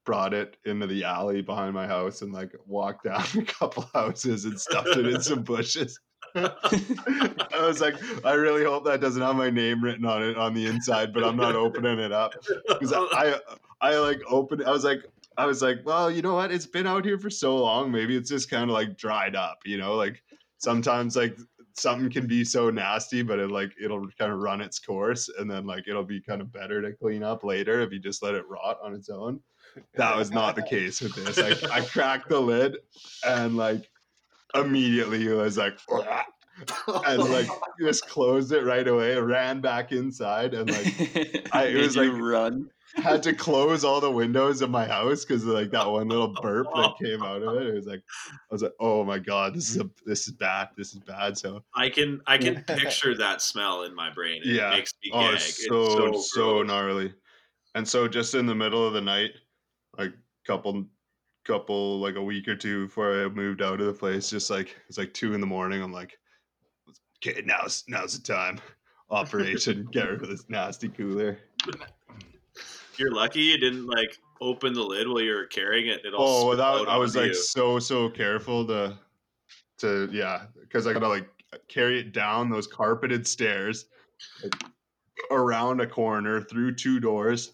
brought 0.05 0.33
it 0.33 0.55
into 0.65 0.87
the 0.87 1.03
alley 1.03 1.41
behind 1.41 1.73
my 1.73 1.85
house 1.85 2.21
and 2.21 2.31
like 2.31 2.53
walked 2.65 3.03
down 3.05 3.25
a 3.37 3.43
couple 3.43 3.89
houses 3.93 4.45
and 4.45 4.59
stuffed 4.59 4.97
it 4.97 5.05
in 5.07 5.21
some 5.21 5.43
bushes. 5.43 5.99
I 6.35 7.59
was 7.61 7.81
like, 7.81 7.95
I 8.25 8.33
really 8.33 8.63
hope 8.63 8.85
that 8.85 9.01
doesn't 9.01 9.21
have 9.21 9.35
my 9.35 9.49
name 9.49 9.83
written 9.83 10.05
on 10.05 10.23
it 10.23 10.37
on 10.37 10.53
the 10.53 10.65
inside, 10.67 11.13
but 11.13 11.23
I'm 11.23 11.35
not 11.35 11.55
opening 11.55 11.99
it 11.99 12.11
up 12.11 12.33
because 12.67 12.93
I, 12.93 13.39
I 13.81 13.97
like 13.97 14.21
opened. 14.27 14.63
I 14.63 14.71
was 14.71 14.83
like, 14.83 15.03
I 15.37 15.45
was 15.45 15.61
like, 15.61 15.79
well, 15.85 16.09
you 16.09 16.21
know 16.21 16.33
what? 16.33 16.51
It's 16.51 16.65
been 16.65 16.87
out 16.87 17.05
here 17.05 17.19
for 17.19 17.29
so 17.29 17.57
long. 17.57 17.91
Maybe 17.91 18.15
it's 18.17 18.29
just 18.29 18.49
kind 18.49 18.63
of 18.63 18.69
like 18.73 18.97
dried 18.97 19.35
up. 19.35 19.59
You 19.65 19.77
know, 19.77 19.95
like 19.95 20.23
sometimes 20.57 21.15
like 21.15 21.37
something 21.73 22.09
can 22.09 22.25
be 22.25 22.43
so 22.43 22.69
nasty, 22.71 23.21
but 23.21 23.37
it 23.39 23.51
like 23.51 23.71
it'll 23.81 24.07
kind 24.17 24.31
of 24.33 24.39
run 24.39 24.61
its 24.61 24.79
course, 24.79 25.29
and 25.37 25.49
then 25.49 25.65
like 25.67 25.87
it'll 25.87 26.03
be 26.03 26.19
kind 26.21 26.41
of 26.41 26.51
better 26.51 26.81
to 26.81 26.93
clean 26.93 27.21
up 27.23 27.43
later 27.43 27.81
if 27.81 27.91
you 27.91 27.99
just 27.99 28.23
let 28.23 28.33
it 28.33 28.45
rot 28.49 28.79
on 28.83 28.93
its 28.95 29.09
own. 29.09 29.39
That 29.95 30.17
was 30.17 30.31
not 30.31 30.55
the 30.55 30.63
case 30.63 31.01
with 31.01 31.13
this. 31.13 31.37
I, 31.37 31.77
I 31.77 31.81
cracked 31.81 32.29
the 32.29 32.39
lid 32.39 32.77
and 33.23 33.55
like 33.55 33.87
immediately 34.55 35.27
it 35.27 35.33
was 35.33 35.55
like 35.55 35.77
and 37.05 37.23
like 37.29 37.47
just 37.79 38.07
closed 38.09 38.51
it 38.53 38.63
right 38.63 38.87
away, 38.87 39.15
ran 39.17 39.61
back 39.61 39.91
inside 39.91 40.55
and 40.55 40.71
like 40.71 41.53
I- 41.53 41.65
it 41.65 41.75
was 41.81 41.95
like- 41.95 42.11
run. 42.11 42.71
Had 42.95 43.21
to 43.23 43.33
close 43.33 43.83
all 43.83 43.99
the 44.01 44.09
windows 44.09 44.61
of 44.61 44.69
my 44.69 44.85
house 44.85 45.25
because 45.25 45.45
like 45.45 45.71
that 45.71 45.89
one 45.89 46.07
little 46.07 46.27
burp 46.41 46.67
that 46.75 46.93
came 47.01 47.21
out 47.23 47.41
of 47.43 47.55
it. 47.55 47.67
It 47.67 47.73
was 47.73 47.85
like 47.85 48.01
I 48.31 48.53
was 48.53 48.61
like, 48.63 48.73
oh 48.79 49.03
my 49.03 49.19
god, 49.19 49.53
this 49.53 49.69
is 49.69 49.77
a 49.77 49.89
this 50.05 50.27
is 50.27 50.33
bad. 50.33 50.69
This 50.77 50.93
is 50.93 50.99
bad. 50.99 51.37
So 51.37 51.63
I 51.75 51.89
can 51.89 52.21
I 52.27 52.37
can 52.37 52.63
picture 52.67 53.15
that 53.17 53.41
smell 53.41 53.83
in 53.83 53.93
my 53.93 54.11
brain. 54.11 54.41
It 54.43 54.55
Yeah. 54.55 54.69
makes 54.71 54.93
me 55.03 55.11
oh, 55.13 55.19
gag. 55.31 55.33
it's 55.35 55.65
so 55.67 56.07
It's 56.07 56.33
so, 56.33 56.53
gross. 56.53 56.67
gnarly. 56.67 57.13
And 57.75 57.87
so 57.87 58.07
just 58.07 58.33
in 58.35 58.45
the 58.45 58.55
middle 58.55 58.85
of 58.85 58.93
the 58.93 59.01
night, 59.01 59.31
like 59.97 60.13
couple 60.45 60.85
couple 61.45 61.99
like 61.99 62.15
a 62.15 62.23
week 62.23 62.47
or 62.47 62.55
two 62.55 62.85
before 62.87 63.23
I 63.23 63.27
moved 63.29 63.61
out 63.61 63.79
of 63.81 63.87
the 63.87 63.93
place, 63.93 64.29
just 64.29 64.49
like 64.49 64.75
it's 64.89 64.97
like 64.97 65.13
two 65.13 65.33
in 65.33 65.41
the 65.41 65.47
morning. 65.47 65.81
I'm 65.81 65.91
like, 65.93 66.17
okay, 67.25 67.41
now's 67.45 67.83
now's 67.87 68.17
the 68.19 68.23
time. 68.33 68.59
Operation, 69.09 69.87
get 69.93 70.09
rid 70.09 70.21
of 70.21 70.27
this 70.27 70.49
nasty 70.49 70.89
cooler. 70.89 71.37
You're 72.99 73.11
lucky 73.11 73.41
you 73.41 73.57
didn't 73.57 73.85
like 73.87 74.17
open 74.41 74.73
the 74.73 74.81
lid 74.83 75.07
while 75.07 75.21
you 75.21 75.33
were 75.33 75.45
carrying 75.47 75.87
it. 75.87 76.01
It 76.05 76.13
all 76.13 76.45
Oh, 76.45 76.49
without 76.49 76.87
I 76.87 76.97
was 76.97 77.15
like 77.15 77.27
you. 77.27 77.33
so 77.33 77.79
so 77.79 78.09
careful 78.09 78.65
to 78.67 78.97
to 79.79 80.09
yeah, 80.11 80.45
because 80.61 80.87
I 80.87 80.93
gotta 80.93 81.07
like 81.07 81.27
carry 81.67 81.99
it 81.99 82.11
down 82.13 82.49
those 82.49 82.67
carpeted 82.67 83.27
stairs, 83.27 83.85
like, 84.43 84.53
around 85.31 85.81
a 85.81 85.87
corner 85.87 86.41
through 86.41 86.75
two 86.75 86.99
doors. 86.99 87.53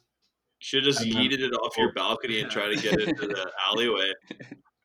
Should 0.60 0.86
have 0.86 0.96
just 0.96 1.06
yeeted 1.06 1.40
it 1.40 1.52
off 1.54 1.78
your 1.78 1.92
balcony 1.94 2.40
and 2.40 2.50
try 2.50 2.74
to 2.74 2.82
get 2.82 3.00
into 3.08 3.28
the 3.28 3.52
alleyway. 3.68 4.14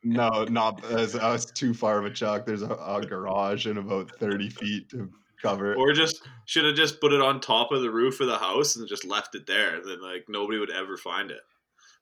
No, 0.03 0.45
not 0.45 0.85
as 0.87 1.15
I 1.15 1.31
was 1.33 1.47
too 1.47 1.73
far 1.73 1.99
of 1.99 2.05
a 2.05 2.11
chuck. 2.11 2.47
There's 2.47 2.63
a, 2.63 2.71
a 2.71 3.01
garage 3.07 3.67
and 3.67 3.79
about 3.79 4.11
thirty 4.19 4.49
feet 4.49 4.89
to 4.91 5.11
cover. 5.43 5.73
it. 5.73 5.79
Or 5.79 5.93
just 5.93 6.23
should 6.45 6.65
have 6.65 6.75
just 6.75 7.01
put 7.01 7.13
it 7.13 7.21
on 7.21 7.41
top 7.41 7.73
of 7.73 7.83
the 7.83 7.91
roof 7.91 8.21
of 8.21 8.27
the 8.27 8.39
house 8.39 8.77
and 8.77 8.89
just 8.89 9.05
left 9.05 9.35
it 9.35 9.47
there. 9.47 9.81
Then 9.85 10.01
like 10.01 10.27
nobody 10.29 10.59
would 10.59 10.73
ever 10.73 10.97
find 10.97 11.31
it. 11.31 11.41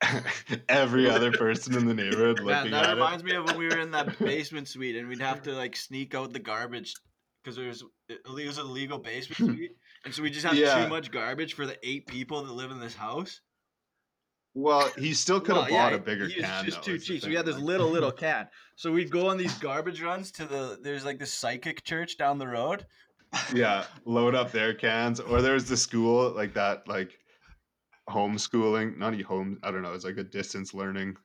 Every 0.68 1.08
other 1.10 1.32
person 1.32 1.74
in 1.76 1.86
the 1.86 1.94
neighborhood 1.94 2.38
Man, 2.38 2.46
looking 2.46 2.70
that 2.72 2.84
at 2.84 2.94
reminds 2.94 3.24
me 3.24 3.34
of 3.34 3.44
when 3.46 3.58
we 3.58 3.66
were 3.66 3.78
in 3.78 3.90
that 3.92 4.18
basement 4.20 4.68
suite 4.68 4.96
and 4.96 5.08
we'd 5.08 5.20
have 5.20 5.42
to 5.42 5.52
like 5.52 5.76
sneak 5.76 6.14
out 6.14 6.32
the 6.32 6.38
garbage 6.38 6.94
because 7.42 7.56
there 7.56 7.68
was 7.68 7.84
it 8.08 8.20
was 8.26 8.58
a 8.58 8.64
legal 8.64 8.98
basement 8.98 9.38
hmm. 9.38 9.56
suite, 9.56 9.76
and 10.04 10.14
so 10.14 10.22
we 10.22 10.30
just 10.30 10.44
had 10.44 10.56
Yeah. 10.56 10.82
too 10.82 10.88
much 10.88 11.10
garbage 11.10 11.54
for 11.54 11.66
the 11.66 11.76
eight 11.82 12.06
people 12.06 12.42
that 12.42 12.52
live 12.52 12.70
in 12.70 12.80
this 12.80 12.94
house. 12.94 13.40
Well, 14.54 14.90
he 14.96 15.12
still 15.12 15.38
could 15.38 15.54
have 15.54 15.70
Well, 15.70 15.82
bought 15.82 15.92
yeah, 15.92 15.98
a 15.98 16.00
bigger 16.00 16.28
he 16.28 16.40
was 16.40 16.44
can. 16.46 16.64
just 16.64 16.78
though, 16.78 16.92
too 16.92 16.98
cheap. 16.98 17.20
So 17.20 17.28
we 17.28 17.34
had 17.34 17.44
this 17.44 17.58
little 17.58 17.90
little 17.90 18.10
can. 18.10 18.48
So 18.74 18.90
we'd 18.90 19.10
go 19.10 19.28
on 19.28 19.36
these 19.36 19.56
garbage 19.58 20.00
runs 20.00 20.30
to 20.32 20.46
the 20.46 20.78
there's 20.82 21.04
like 21.04 21.18
this 21.18 21.32
psychic 21.32 21.84
church 21.84 22.16
down 22.16 22.38
the 22.38 22.48
road. 22.48 22.86
Yeah 23.54 23.84
load 24.04 24.34
up 24.34 24.50
their 24.52 24.74
cans 24.74 25.20
or 25.20 25.40
there's 25.42 25.64
the 25.64 25.76
school 25.76 26.30
like 26.30 26.52
that 26.54 26.86
like 26.88 27.18
homeschooling 28.08 28.96
not 28.96 29.12
even 29.14 29.24
home 29.24 29.58
i 29.62 29.70
don't 29.70 29.82
know 29.82 29.92
it's 29.92 30.04
like 30.04 30.16
a 30.18 30.24
distance 30.24 30.72
learning 30.74 31.16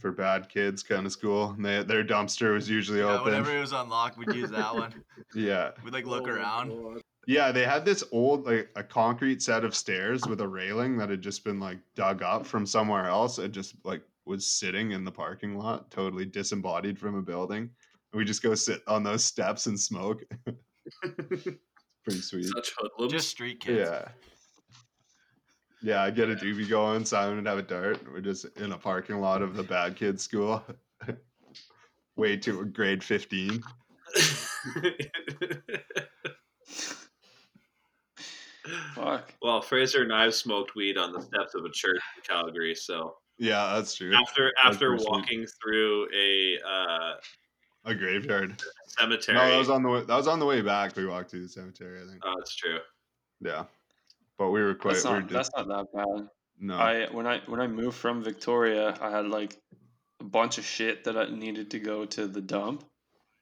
for 0.00 0.12
bad 0.12 0.48
kids 0.48 0.82
kind 0.82 1.06
of 1.06 1.12
school 1.12 1.50
and 1.50 1.64
they, 1.64 1.82
their 1.82 2.04
dumpster 2.04 2.52
was 2.52 2.68
usually 2.68 2.98
Yeah, 3.00 3.14
open 3.14 3.26
whenever 3.32 3.56
it 3.56 3.60
was 3.60 3.72
unlocked, 3.72 4.18
we'd 4.18 4.34
use 4.34 4.50
that 4.50 4.74
one. 4.74 4.92
yeah 5.34 5.70
We'd 5.84 5.92
like 5.92 6.06
look 6.06 6.26
Oh 6.26 6.32
around. 6.32 6.68
God. 6.70 7.00
yeah 7.28 7.52
they 7.52 7.64
had 7.64 7.84
this 7.84 8.02
old 8.12 8.46
like 8.46 8.68
a 8.76 8.82
concrete 8.82 9.42
set 9.42 9.64
of 9.64 9.74
stairs 9.74 10.26
with 10.26 10.40
a 10.40 10.48
railing 10.48 10.96
that 10.98 11.08
had 11.10 11.22
just 11.22 11.44
been 11.44 11.60
like 11.60 11.78
dug 11.94 12.22
up 12.22 12.46
from 12.46 12.66
somewhere 12.66 13.06
else 13.06 13.38
it 13.38 13.52
just 13.52 13.74
like 13.84 14.02
was 14.26 14.44
sitting 14.46 14.90
in 14.92 15.04
the 15.04 15.12
parking 15.12 15.56
lot 15.56 15.88
totally 15.90 16.24
disembodied 16.24 16.98
from 16.98 17.14
a 17.16 17.22
building 17.22 17.70
we 18.12 18.24
just 18.24 18.42
go 18.42 18.54
sit 18.54 18.82
on 18.88 19.02
those 19.04 19.24
steps 19.24 19.66
and 19.66 19.78
smoke 19.78 20.24
Pretty 22.04 22.20
sweet. 22.20 22.46
Such 22.46 22.72
hoodlums. 22.78 23.12
Just 23.12 23.28
street 23.28 23.60
kids. 23.60 23.88
Yeah. 23.88 24.08
Yeah, 25.82 26.02
I 26.02 26.10
get 26.10 26.30
a 26.30 26.34
doobie 26.34 26.68
going. 26.68 27.04
Simon 27.04 27.36
would 27.36 27.46
have 27.46 27.58
a 27.58 27.62
dart. 27.62 28.00
We're 28.10 28.20
just 28.20 28.46
in 28.56 28.72
a 28.72 28.78
parking 28.78 29.20
lot 29.20 29.42
of 29.42 29.54
the 29.56 29.62
bad 29.62 29.94
kids 29.96 30.22
school. 30.22 30.62
Way 32.16 32.36
to 32.38 32.64
grade 32.66 33.04
15. 33.04 33.62
Fuck. 38.94 39.32
well, 39.42 39.60
Fraser 39.62 40.02
and 40.02 40.12
I 40.12 40.24
have 40.24 40.34
smoked 40.34 40.74
weed 40.74 40.96
on 40.98 41.12
the 41.12 41.20
steps 41.20 41.54
of 41.54 41.64
a 41.64 41.70
church 41.70 42.00
in 42.16 42.22
Calgary. 42.26 42.74
So 42.74 43.14
Yeah, 43.38 43.74
that's 43.76 43.94
true. 43.94 44.12
after 44.14 44.52
after 44.64 44.88
pretty 44.88 45.02
sweet. 45.04 45.10
walking 45.12 45.46
through 45.62 46.08
a 46.16 46.58
uh, 46.66 47.14
A 47.86 47.94
graveyard. 47.94 48.60
cemetery, 48.98 49.38
No, 49.38 49.50
that 49.50 49.58
was 49.58 49.70
on 49.70 49.82
the 49.82 49.88
way. 49.88 50.00
That 50.00 50.16
was 50.16 50.26
on 50.26 50.38
the 50.40 50.46
way 50.46 50.60
back. 50.60 50.96
We 50.96 51.06
walked 51.06 51.30
to 51.30 51.40
the 51.40 51.48
cemetery. 51.48 52.02
I 52.02 52.06
think. 52.06 52.20
oh, 52.24 52.34
that's 52.36 52.54
true. 52.54 52.78
Yeah, 53.40 53.64
but 54.38 54.50
we 54.50 54.62
were 54.62 54.74
quite. 54.74 54.94
That's 54.94 55.04
we 55.04 55.10
were 55.12 55.20
not, 55.20 55.30
just, 55.30 55.52
that's 55.54 55.68
not 55.68 55.92
that 55.92 55.92
bad. 55.94 56.28
no. 56.58 56.76
I 56.76 57.06
when 57.12 57.26
I 57.26 57.40
when 57.46 57.60
I 57.60 57.68
moved 57.68 57.96
from 57.96 58.22
Victoria, 58.22 58.96
I 59.00 59.10
had 59.10 59.28
like 59.28 59.56
a 60.20 60.24
bunch 60.24 60.58
of 60.58 60.64
shit 60.64 61.04
that 61.04 61.16
I 61.16 61.30
needed 61.30 61.70
to 61.70 61.78
go 61.78 62.04
to 62.06 62.26
the 62.26 62.40
dump, 62.40 62.84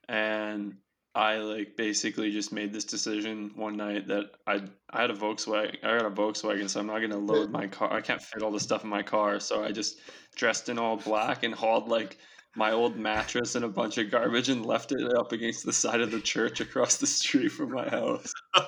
and 0.08 0.76
I 1.14 1.36
like 1.36 1.76
basically 1.76 2.32
just 2.32 2.52
made 2.52 2.72
this 2.72 2.84
decision 2.84 3.52
one 3.54 3.76
night 3.76 4.08
that 4.08 4.32
I 4.46 4.62
I 4.90 5.00
had 5.00 5.10
a 5.10 5.14
Volkswagen. 5.14 5.76
I 5.84 5.98
got 5.98 6.06
a 6.06 6.10
Volkswagen, 6.10 6.68
so 6.68 6.80
I'm 6.80 6.88
not 6.88 7.00
gonna 7.00 7.18
load 7.18 7.50
my 7.50 7.68
car. 7.68 7.92
I 7.92 8.00
can't 8.00 8.20
fit 8.20 8.42
all 8.42 8.50
the 8.50 8.60
stuff 8.60 8.82
in 8.82 8.90
my 8.90 9.02
car, 9.02 9.38
so 9.38 9.64
I 9.64 9.70
just 9.70 10.00
dressed 10.34 10.68
in 10.68 10.78
all 10.78 10.96
black 10.96 11.44
and 11.44 11.54
hauled 11.54 11.88
like 11.88 12.18
my 12.56 12.70
old 12.72 12.96
mattress 12.96 13.54
and 13.54 13.64
a 13.64 13.68
bunch 13.68 13.98
of 13.98 14.10
garbage 14.10 14.48
and 14.48 14.64
left 14.64 14.92
it 14.92 15.16
up 15.16 15.32
against 15.32 15.64
the 15.64 15.72
side 15.72 16.00
of 16.00 16.10
the 16.10 16.20
church 16.20 16.60
across 16.60 16.96
the 16.96 17.06
street 17.06 17.48
from 17.50 17.72
my 17.72 17.88
house. 17.88 18.32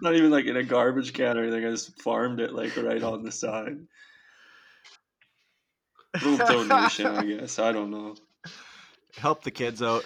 Not 0.00 0.14
even 0.14 0.30
like 0.30 0.46
in 0.46 0.56
a 0.56 0.62
garbage 0.62 1.12
can 1.12 1.36
or 1.36 1.42
anything. 1.42 1.64
I 1.66 1.70
just 1.70 2.00
farmed 2.00 2.40
it 2.40 2.52
like 2.54 2.76
right 2.76 3.02
on 3.02 3.22
the 3.22 3.32
side. 3.32 3.76
little 6.22 6.46
donation, 6.66 7.06
I 7.06 7.24
guess. 7.24 7.58
I 7.58 7.72
don't 7.72 7.90
know. 7.90 8.14
Help 9.16 9.42
the 9.42 9.50
kids 9.50 9.82
out. 9.82 10.04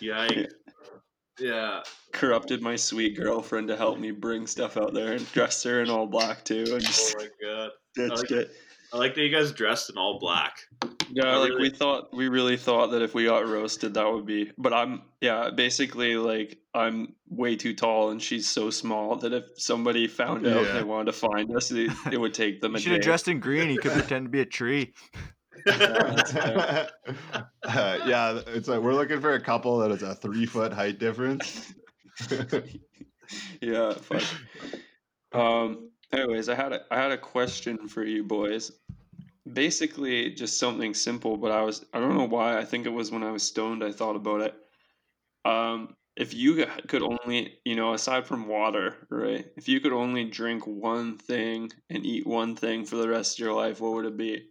Yikes. 0.00 0.50
Yeah. 1.38 1.82
Corrupted 2.12 2.60
my 2.62 2.76
sweet 2.76 3.16
girlfriend 3.16 3.68
to 3.68 3.76
help 3.76 3.98
me 3.98 4.10
bring 4.10 4.46
stuff 4.46 4.76
out 4.76 4.92
there 4.92 5.12
and 5.12 5.32
dressed 5.32 5.62
her 5.64 5.82
in 5.82 5.88
all 5.90 6.06
black 6.06 6.44
too 6.44 6.64
and 6.72 6.84
Oh 6.84 7.12
my 7.18 7.28
god. 7.42 7.70
ditched 7.94 8.16
like- 8.16 8.30
it. 8.32 8.50
I 8.92 8.96
like 8.96 9.14
that 9.14 9.22
you 9.22 9.30
guys 9.30 9.52
dressed 9.52 9.90
in 9.90 9.98
all 9.98 10.18
black. 10.18 10.60
Yeah, 11.10 11.26
I 11.26 11.36
like 11.36 11.50
really- 11.50 11.62
we 11.62 11.70
thought, 11.70 12.14
we 12.14 12.28
really 12.28 12.56
thought 12.56 12.90
that 12.92 13.02
if 13.02 13.14
we 13.14 13.26
got 13.26 13.46
roasted, 13.46 13.94
that 13.94 14.10
would 14.10 14.26
be. 14.26 14.50
But 14.56 14.72
I'm, 14.72 15.02
yeah, 15.20 15.50
basically, 15.50 16.16
like 16.16 16.58
I'm 16.74 17.14
way 17.28 17.56
too 17.56 17.74
tall, 17.74 18.10
and 18.10 18.22
she's 18.22 18.48
so 18.48 18.70
small 18.70 19.16
that 19.16 19.32
if 19.32 19.44
somebody 19.56 20.06
found 20.06 20.46
out 20.46 20.72
they 20.72 20.82
wanted 20.82 21.06
to 21.06 21.12
find 21.12 21.54
us, 21.54 21.70
it, 21.70 21.90
it 22.10 22.20
would 22.20 22.34
take 22.34 22.60
them 22.60 22.72
You 22.72 22.78
a 22.78 22.80
should 22.80 22.92
have 22.92 23.00
dressed 23.02 23.28
in 23.28 23.40
green. 23.40 23.70
You 23.70 23.78
could 23.78 23.92
pretend 23.98 24.26
to 24.26 24.30
be 24.30 24.40
a 24.40 24.46
tree. 24.46 24.92
Uh, 25.66 26.86
yeah, 27.64 28.40
it's 28.46 28.68
like 28.68 28.80
we're 28.80 28.94
looking 28.94 29.20
for 29.20 29.34
a 29.34 29.40
couple 29.40 29.78
that 29.78 29.90
is 29.90 30.02
a 30.02 30.14
three 30.14 30.46
foot 30.46 30.72
height 30.72 30.98
difference. 30.98 31.74
yeah. 33.60 33.92
Fuck. 33.92 34.22
Um. 35.32 35.90
Anyways, 36.12 36.48
I 36.48 36.54
had 36.54 36.72
a, 36.72 36.80
I 36.90 36.96
had 36.96 37.12
a 37.12 37.18
question 37.18 37.88
for 37.88 38.04
you 38.04 38.24
boys. 38.24 38.72
Basically, 39.52 40.30
just 40.30 40.58
something 40.58 40.94
simple, 40.94 41.36
but 41.36 41.52
I 41.52 41.62
was 41.62 41.84
I 41.92 42.00
don't 42.00 42.16
know 42.16 42.26
why. 42.26 42.58
I 42.58 42.64
think 42.64 42.86
it 42.86 42.90
was 42.90 43.10
when 43.10 43.22
I 43.22 43.30
was 43.30 43.42
stoned. 43.42 43.82
I 43.84 43.92
thought 43.92 44.16
about 44.16 44.40
it. 44.42 44.54
Um, 45.44 45.94
if 46.16 46.34
you 46.34 46.66
could 46.88 47.02
only, 47.02 47.58
you 47.64 47.76
know, 47.76 47.94
aside 47.94 48.26
from 48.26 48.48
water, 48.48 49.06
right? 49.08 49.46
If 49.56 49.68
you 49.68 49.80
could 49.80 49.92
only 49.92 50.24
drink 50.24 50.66
one 50.66 51.16
thing 51.16 51.72
and 51.88 52.04
eat 52.04 52.26
one 52.26 52.56
thing 52.56 52.84
for 52.84 52.96
the 52.96 53.08
rest 53.08 53.36
of 53.36 53.44
your 53.44 53.54
life, 53.54 53.80
what 53.80 53.92
would 53.92 54.04
it 54.04 54.16
be? 54.16 54.48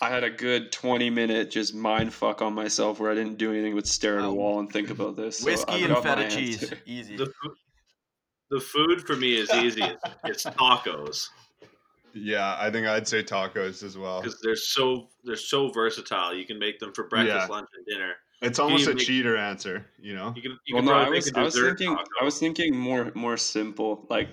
I 0.00 0.10
had 0.10 0.22
a 0.22 0.30
good 0.30 0.70
twenty 0.70 1.10
minute 1.10 1.50
just 1.50 1.74
mind 1.74 2.12
fuck 2.12 2.40
on 2.40 2.54
myself 2.54 3.00
where 3.00 3.10
I 3.10 3.14
didn't 3.14 3.36
do 3.36 3.50
anything 3.50 3.74
but 3.74 3.86
stare 3.86 4.18
at 4.18 4.24
a 4.24 4.30
wall 4.30 4.60
and 4.60 4.70
think 4.70 4.90
about 4.90 5.16
this. 5.16 5.42
Whiskey 5.42 5.72
I've 5.72 5.82
and 5.84 5.94
got 5.94 6.04
my 6.04 6.10
feta 6.10 6.24
answer. 6.24 6.38
cheese. 6.38 6.72
Easy. 6.86 7.16
The, 7.16 7.26
fu- 7.26 7.54
the 8.50 8.60
food 8.60 9.06
for 9.06 9.16
me 9.16 9.36
is 9.36 9.50
easy. 9.52 9.82
It's 10.24 10.44
tacos 10.44 11.28
yeah, 12.14 12.56
I 12.58 12.70
think 12.70 12.86
I'd 12.86 13.06
say 13.06 13.22
tacos 13.22 13.82
as 13.82 13.96
well. 13.96 14.20
because 14.22 14.40
they're 14.42 14.56
so 14.56 15.08
they're 15.24 15.36
so 15.36 15.68
versatile. 15.68 16.34
You 16.34 16.46
can 16.46 16.58
make 16.58 16.78
them 16.78 16.92
for 16.92 17.06
breakfast, 17.06 17.46
Yeah. 17.48 17.54
lunch, 17.54 17.68
and 17.76 17.86
dinner. 17.86 18.14
It's 18.40 18.58
almost 18.58 18.86
a 18.88 18.94
make- 18.94 19.04
cheater 19.06 19.36
answer, 19.36 19.86
you 20.00 20.14
know? 20.14 20.32
You 20.34 20.42
can 20.42 20.58
you 20.66 20.74
well, 20.74 20.82
can 20.82 20.90
no, 20.92 20.98
I 20.98 21.08
was, 21.08 21.26
make 21.26 21.36
a 21.36 21.40
I 21.40 21.42
was 21.44 21.54
thinking, 21.54 21.94
taco. 21.96 22.08
I 22.20 22.24
was 22.24 22.38
thinking 22.38 22.76
more, 22.76 23.12
more 23.14 23.36
simple. 23.36 24.06
Like, 24.08 24.30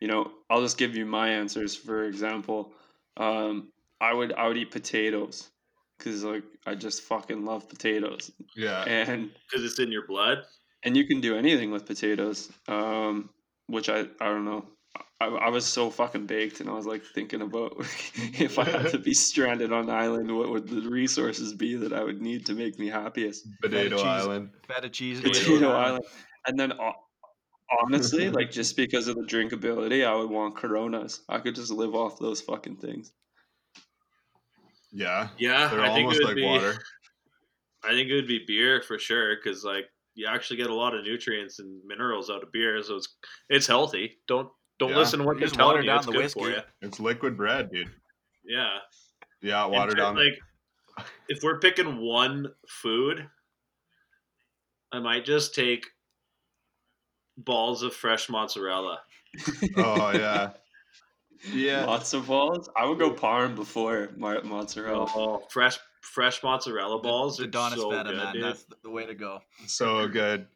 you 0.00 0.08
know, 0.08 0.30
I'll 0.48 0.62
just 0.62 0.78
give 0.78 0.96
you 0.96 1.04
my 1.04 1.28
answers. 1.28 1.76
For 1.76 2.04
example, 2.04 2.72
um, 3.18 3.70
I 4.00 4.14
would, 4.14 4.32
I 4.32 4.48
would 4.48 4.56
eat 4.56 4.70
potatoes 4.70 5.50
because, 5.98 6.24
like, 6.24 6.44
I 6.66 6.74
just 6.74 7.02
fucking 7.02 7.44
love 7.44 7.68
potatoes, 7.68 8.30
Yeah. 8.56 8.82
and 8.86 9.30
because 9.50 9.64
it's 9.64 9.78
in 9.78 9.92
your 9.92 10.06
blood. 10.06 10.38
and 10.84 10.96
you 10.96 11.06
can 11.06 11.20
do 11.20 11.36
anything 11.36 11.70
with 11.70 11.84
potatoes. 11.86 12.50
Um, 12.66 13.28
which 13.70 13.88
I, 13.88 14.00
I 14.20 14.26
don't 14.26 14.44
know. 14.44 14.64
I, 15.20 15.26
I 15.26 15.48
was 15.50 15.66
so 15.66 15.90
fucking 15.90 16.26
baked, 16.26 16.60
and 16.60 16.68
I 16.68 16.72
was 16.72 16.86
like 16.86 17.02
thinking 17.14 17.42
about 17.42 17.74
if 18.14 18.58
I 18.58 18.64
had 18.64 18.88
to 18.90 18.98
be 18.98 19.14
stranded 19.14 19.72
on 19.72 19.84
an 19.84 19.90
island, 19.90 20.34
what 20.34 20.50
would 20.50 20.68
the 20.68 20.88
resources 20.88 21.52
be 21.54 21.76
that 21.76 21.92
I 21.92 22.02
would 22.02 22.20
need 22.20 22.46
to 22.46 22.54
make 22.54 22.78
me 22.78 22.88
happiest? 22.88 23.46
Potato 23.60 23.96
cheese. 23.96 24.04
Island. 24.06 24.50
Feta 24.66 24.88
cheese. 24.88 25.20
Potato 25.20 25.38
Potato 25.38 25.54
Potato 25.54 25.70
Island. 25.72 25.86
Island. 25.86 26.04
And 26.46 26.58
then 26.58 26.72
uh, 26.72 26.92
honestly, 27.82 28.30
like 28.38 28.50
just 28.50 28.76
because 28.76 29.08
of 29.08 29.16
the 29.16 29.22
drinkability, 29.22 30.06
I 30.06 30.14
would 30.14 30.30
want 30.30 30.56
Coronas. 30.56 31.20
I 31.28 31.38
could 31.38 31.54
just 31.54 31.70
live 31.70 31.94
off 31.94 32.18
those 32.18 32.40
fucking 32.40 32.76
things. 32.76 33.12
Yeah. 34.92 35.28
Yeah, 35.38 35.68
They're 35.68 35.82
I 35.82 35.88
think 35.94 36.06
almost 36.06 36.20
it 36.20 36.24
would 36.24 36.28
like 36.28 36.36
be. 36.36 36.44
water. 36.44 36.74
I 37.84 37.90
think 37.90 38.10
it 38.10 38.14
would 38.14 38.28
be 38.28 38.44
beer 38.46 38.82
for 38.82 38.98
sure 38.98 39.36
because 39.36 39.64
like 39.64 39.86
you 40.20 40.26
actually 40.28 40.56
get 40.58 40.70
a 40.70 40.74
lot 40.74 40.94
of 40.94 41.02
nutrients 41.04 41.58
and 41.58 41.80
minerals 41.86 42.28
out 42.30 42.42
of 42.42 42.52
beer, 42.52 42.82
so 42.82 42.96
it's 42.96 43.08
it's 43.48 43.66
healthy. 43.66 44.18
Don't 44.28 44.48
don't 44.78 44.90
Yeah. 44.90 44.98
listen 44.98 45.20
to 45.20 45.24
what 45.26 45.34
You 45.36 45.40
they're 45.40 45.48
just 45.48 45.60
water 45.60 45.82
telling 45.82 45.84
you. 45.84 45.90
down 45.90 45.96
It's 45.98 46.06
the 46.06 46.12
good 46.12 46.30
for 46.32 46.40
whiskey. 46.42 46.54
you. 46.80 46.88
It's 46.88 47.00
liquid 47.00 47.36
bread, 47.36 47.70
dude. 47.70 47.90
Yeah, 48.44 48.78
Yeah, 49.42 49.64
And 49.64 49.72
water 49.72 49.92
just, 49.92 49.96
down. 49.98 50.16
Like 50.16 50.38
if 51.28 51.42
we're 51.42 51.58
picking 51.58 51.98
one 52.00 52.48
food, 52.68 53.28
I 54.92 54.98
might 54.98 55.24
just 55.24 55.54
take 55.54 55.86
balls 57.36 57.82
of 57.82 57.94
fresh 57.94 58.28
mozzarella. 58.28 59.00
oh 59.76 60.12
yeah. 60.12 60.50
Yeah. 61.54 61.86
Lots 61.86 62.12
of 62.12 62.26
balls. 62.26 62.68
I 62.76 62.84
would 62.84 62.98
go 62.98 63.10
parm 63.14 63.54
before 63.54 64.10
my 64.18 64.42
mozzarella. 64.42 65.06
Oh, 65.14 65.46
fresh 65.48 65.78
fresh 66.00 66.42
mozzarella 66.42 67.00
balls 67.00 67.36
The 67.36 67.44
are 67.48 67.70
so 67.70 67.90
feta, 67.90 68.04
good, 68.10 68.16
man. 68.16 68.32
dude. 68.34 68.44
That's 68.44 68.64
the- 68.64 68.76
the 68.82 68.90
way 68.90 69.06
to 69.06 69.14
go. 69.14 69.40
So 69.66 70.08
good. 70.08 70.46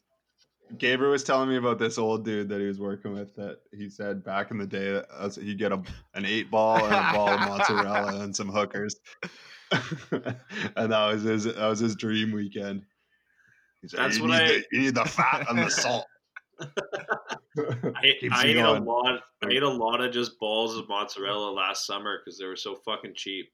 Gabriel 0.79 1.13
was 1.13 1.23
telling 1.23 1.51
me 1.51 1.57
about 1.57 1.79
this 1.79 1.99
old 1.99 2.25
dude 2.25 2.49
that 2.49 2.59
he 2.61 2.67
was 2.67 2.81
working 2.81 3.13
with 3.13 3.35
that 3.37 3.59
he 3.73 3.91
said 3.91 4.25
back 4.25 4.51
in 4.51 4.57
the 4.59 4.67
day 4.67 4.91
uh, 4.91 4.93
that 5.01 5.11
us- 5.11 5.37
he'd 5.37 5.59
get 5.59 5.73
a, 5.73 5.83
an 6.15 6.25
eight 6.25 6.51
ball 6.51 6.77
and 6.85 6.95
a 6.95 7.13
ball 7.13 7.29
of 7.29 7.41
mozzarella 7.41 8.21
and 8.23 8.35
some 8.35 8.49
hookers. 8.49 8.97
and 10.11 10.93
that 10.93 11.07
was 11.13 11.23
his 11.23 11.45
that 11.45 11.67
was 11.69 11.81
his 11.81 11.95
dream 11.97 12.33
weekend. 12.33 12.83
He 13.83 13.89
said, 13.89 14.01
That's 14.01 14.17
you, 14.17 14.23
what 14.23 14.31
need 14.31 14.37
I- 14.43 14.47
the, 14.49 14.65
you 14.73 14.81
need 14.81 14.95
the 14.95 15.05
fat 15.05 15.47
and 15.51 15.59
the 15.59 15.69
salt. 15.71 16.07
I, 16.61 18.03
Keeps 18.21 18.35
I 18.37 18.47
ate 18.47 18.57
a 18.57 18.73
lot. 18.73 19.21
I 19.43 19.49
ate 19.51 19.63
a 19.63 19.69
lot 19.69 20.01
of 20.01 20.13
just 20.13 20.39
balls 20.41 20.77
of 20.77 20.89
mozzarella 20.89 21.51
last 21.51 21.87
summer 21.87 22.21
because 22.25 22.39
they 22.39 22.47
were 22.47 22.57
so 22.57 22.75
fucking 22.85 23.13
cheap. 23.15 23.51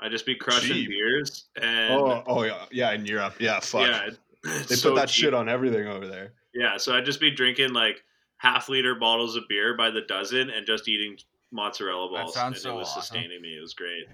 I 0.00 0.08
just 0.08 0.26
be 0.26 0.34
crushing 0.34 0.74
Cheap? 0.74 0.88
beers 0.90 1.46
and 1.60 1.92
Oh, 1.94 2.22
oh 2.26 2.42
yeah, 2.44 2.66
yeah, 2.70 2.92
in 2.92 3.06
Europe. 3.06 3.34
Yeah, 3.40 3.60
fuck. 3.60 3.88
yeah, 3.88 4.10
they 4.68 4.74
so 4.76 4.90
put 4.90 4.96
that 4.96 5.08
cheap. 5.08 5.24
shit 5.24 5.34
on 5.34 5.48
everything 5.48 5.86
over 5.86 6.06
there. 6.06 6.32
Yeah, 6.54 6.76
so 6.76 6.94
I'd 6.94 7.04
just 7.04 7.20
be 7.20 7.30
drinking 7.30 7.72
like 7.72 8.02
half 8.38 8.68
liter 8.68 8.94
bottles 8.94 9.36
of 9.36 9.44
beer 9.48 9.74
by 9.76 9.90
the 9.90 10.02
dozen 10.02 10.50
and 10.50 10.66
just 10.66 10.88
eating 10.88 11.16
mozzarella 11.52 12.10
That 12.14 12.22
balls. 12.24 12.34
sounds 12.34 12.56
and 12.56 12.62
so 12.62 12.70
it 12.72 12.78
was 12.78 12.88
awesome. 12.88 13.02
sustaining 13.02 13.40
me. 13.40 13.56
It 13.56 13.60
was 13.60 13.74
great. 13.74 14.06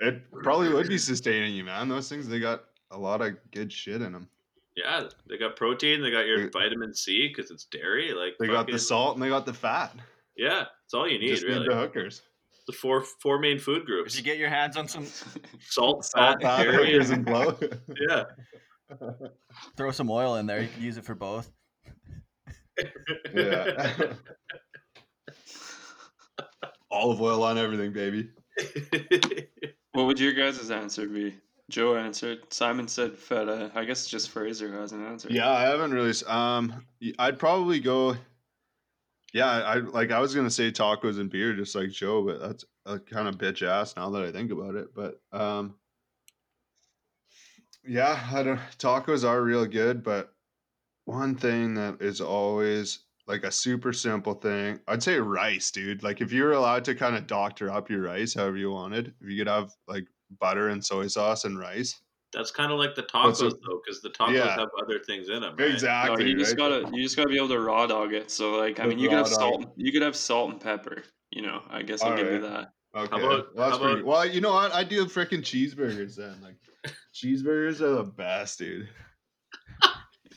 It 0.00 0.22
probably 0.42 0.68
would 0.72 0.88
be 0.88 0.98
sustaining 0.98 1.54
you, 1.54 1.64
man. 1.64 1.88
Those 1.88 2.08
things 2.08 2.26
they 2.26 2.40
got 2.40 2.64
a 2.90 2.98
lot 2.98 3.20
of 3.20 3.36
good 3.52 3.72
shit 3.72 4.00
in 4.02 4.12
them. 4.12 4.28
Yeah, 4.76 5.04
they 5.28 5.36
got 5.36 5.54
protein. 5.56 6.00
They 6.02 6.10
got 6.10 6.26
your 6.26 6.44
They- 6.44 6.48
vitamin 6.48 6.94
C 6.94 7.28
because 7.28 7.50
it's 7.50 7.64
dairy. 7.66 8.12
Like 8.14 8.36
They 8.38 8.46
got 8.46 8.66
the 8.66 8.78
salt 8.78 9.16
and 9.16 9.22
they 9.22 9.28
got 9.28 9.44
the 9.44 9.52
fat. 9.52 9.94
Yeah, 10.36 10.64
it's 10.86 10.94
all 10.94 11.06
you 11.06 11.18
need 11.18 11.28
Just 11.28 11.42
really. 11.44 11.60
need 11.60 11.70
the 11.70 11.76
hookers. 11.76 12.22
The 12.66 12.72
four 12.72 13.02
four 13.20 13.38
main 13.38 13.58
food 13.58 13.80
If 13.82 13.86
groups: 13.86 14.16
you 14.16 14.22
get 14.22 14.38
your 14.38 14.48
hands 14.48 14.76
on 14.76 14.88
some, 14.88 15.04
salt, 15.60 16.04
Salt, 16.04 16.40
fat, 16.40 16.42
fat, 16.42 16.62
dairy, 16.62 16.96
and, 16.98 17.10
and 17.10 17.24
blow. 17.24 17.58
yeah. 18.08 18.24
throw 19.76 19.90
some 19.90 20.10
oil 20.10 20.36
in 20.36 20.46
there. 20.46 20.60
You 20.62 20.68
can 20.68 20.82
use 20.82 20.96
it 20.98 21.04
for 21.04 21.14
both. 21.14 21.50
yeah. 23.34 24.12
Olive 26.90 27.20
oil 27.22 27.42
on 27.42 27.56
everything, 27.58 27.92
baby. 27.92 28.28
What 29.92 30.06
would 30.06 30.20
your 30.20 30.32
guys' 30.32 30.70
answer 30.70 31.06
be? 31.06 31.34
Joe 31.70 31.96
answered. 31.96 32.40
Simon 32.52 32.86
said 32.86 33.16
feta. 33.16 33.70
I 33.74 33.84
guess 33.84 34.06
just 34.06 34.28
Fraser 34.30 34.72
hasn't 34.78 35.06
answered. 35.06 35.32
Yeah, 35.32 35.50
I 35.50 35.62
haven't 35.62 35.92
really. 35.92 36.10
s- 36.10 36.26
Um, 36.26 36.84
y- 37.00 37.12
I'd 37.18 37.38
probably 37.38 37.80
go. 37.80 38.16
Yeah, 39.32 39.46
I 39.48 39.76
like. 39.76 40.10
I 40.10 40.20
was 40.20 40.34
gonna 40.34 40.50
say 40.50 40.70
tacos 40.70 41.18
and 41.18 41.30
beer, 41.30 41.54
just 41.54 41.74
like 41.74 41.90
Joe, 41.90 42.22
but 42.22 42.40
that's 42.40 42.64
a 42.84 42.98
kind 42.98 43.28
of 43.28 43.38
bitch 43.38 43.66
ass 43.66 43.96
now 43.96 44.10
that 44.10 44.22
I 44.22 44.30
think 44.30 44.50
about 44.52 44.74
it. 44.74 44.94
But 44.94 45.20
um, 45.32 45.74
yeah, 47.84 48.20
I 48.32 48.42
don't. 48.42 48.60
Tacos 48.78 49.26
are 49.26 49.42
real 49.42 49.64
good, 49.66 50.02
but 50.02 50.34
one 51.06 51.34
thing 51.34 51.74
that 51.74 52.02
is 52.02 52.20
always 52.20 53.00
like 53.26 53.44
a 53.44 53.50
super 53.52 53.92
simple 53.92 54.34
thing, 54.34 54.80
I'd 54.86 55.02
say 55.02 55.18
rice, 55.18 55.70
dude. 55.70 56.02
Like 56.02 56.20
if 56.20 56.32
you 56.32 56.44
were 56.44 56.52
allowed 56.52 56.84
to 56.86 56.94
kind 56.94 57.16
of 57.16 57.26
doctor 57.26 57.70
up 57.70 57.88
your 57.88 58.02
rice 58.02 58.34
however 58.34 58.56
you 58.56 58.70
wanted, 58.70 59.14
if 59.20 59.30
you 59.30 59.38
could 59.38 59.48
have 59.48 59.72
like 59.88 60.06
butter 60.40 60.68
and 60.68 60.84
soy 60.84 61.06
sauce 61.06 61.44
and 61.44 61.58
rice. 61.58 62.00
That's 62.32 62.50
kind 62.50 62.72
of 62.72 62.78
like 62.78 62.94
the 62.94 63.02
tacos 63.02 63.40
a- 63.42 63.50
though, 63.50 63.80
because 63.84 64.00
the 64.00 64.08
tacos 64.10 64.34
Yeah. 64.36 64.54
have 64.56 64.68
other 64.80 64.98
things 64.98 65.28
in 65.28 65.42
them. 65.42 65.54
No, 65.58 65.64
Exactly. 65.66 66.28
you 66.30 66.36
just 66.38 66.52
right? 66.52 66.82
gotta 66.82 66.96
you 66.96 67.02
just 67.02 67.16
gotta 67.16 67.28
be 67.28 67.36
able 67.36 67.48
to 67.48 67.60
raw 67.60 67.86
dog 67.86 68.12
it. 68.14 68.30
So 68.30 68.52
like 68.56 68.80
I 68.80 68.86
mean 68.86 68.98
you 68.98 69.08
could 69.08 69.16
raw 69.16 69.24
have 69.24 69.32
dog. 69.32 69.38
salt 69.62 69.72
you 69.76 69.92
could 69.92 70.02
have 70.02 70.16
salt 70.16 70.50
and 70.52 70.60
pepper. 70.60 71.02
You 71.30 71.42
know, 71.42 71.62
I 71.68 71.82
guess 71.82 72.02
I'll 72.02 72.16
give 72.16 72.26
you 72.32 72.40
that. 72.40 72.72
Okay. 72.94 73.06
about- 73.16 73.22
well, 73.22 73.44
that's 73.54 73.72
how 73.72 73.78
pretty. 73.78 74.00
about- 74.00 74.04
Well, 74.06 74.26
you 74.26 74.40
know 74.40 74.52
what? 74.52 74.72
I 74.74 74.84
do 74.84 75.04
freaking 75.06 75.40
cheeseburgers 75.40 76.16
then. 76.16 76.36
Like, 76.42 76.56
cheeseburgers 77.14 77.80
are 77.80 77.94
the 77.96 78.04
best, 78.04 78.58
dude. 78.58 78.88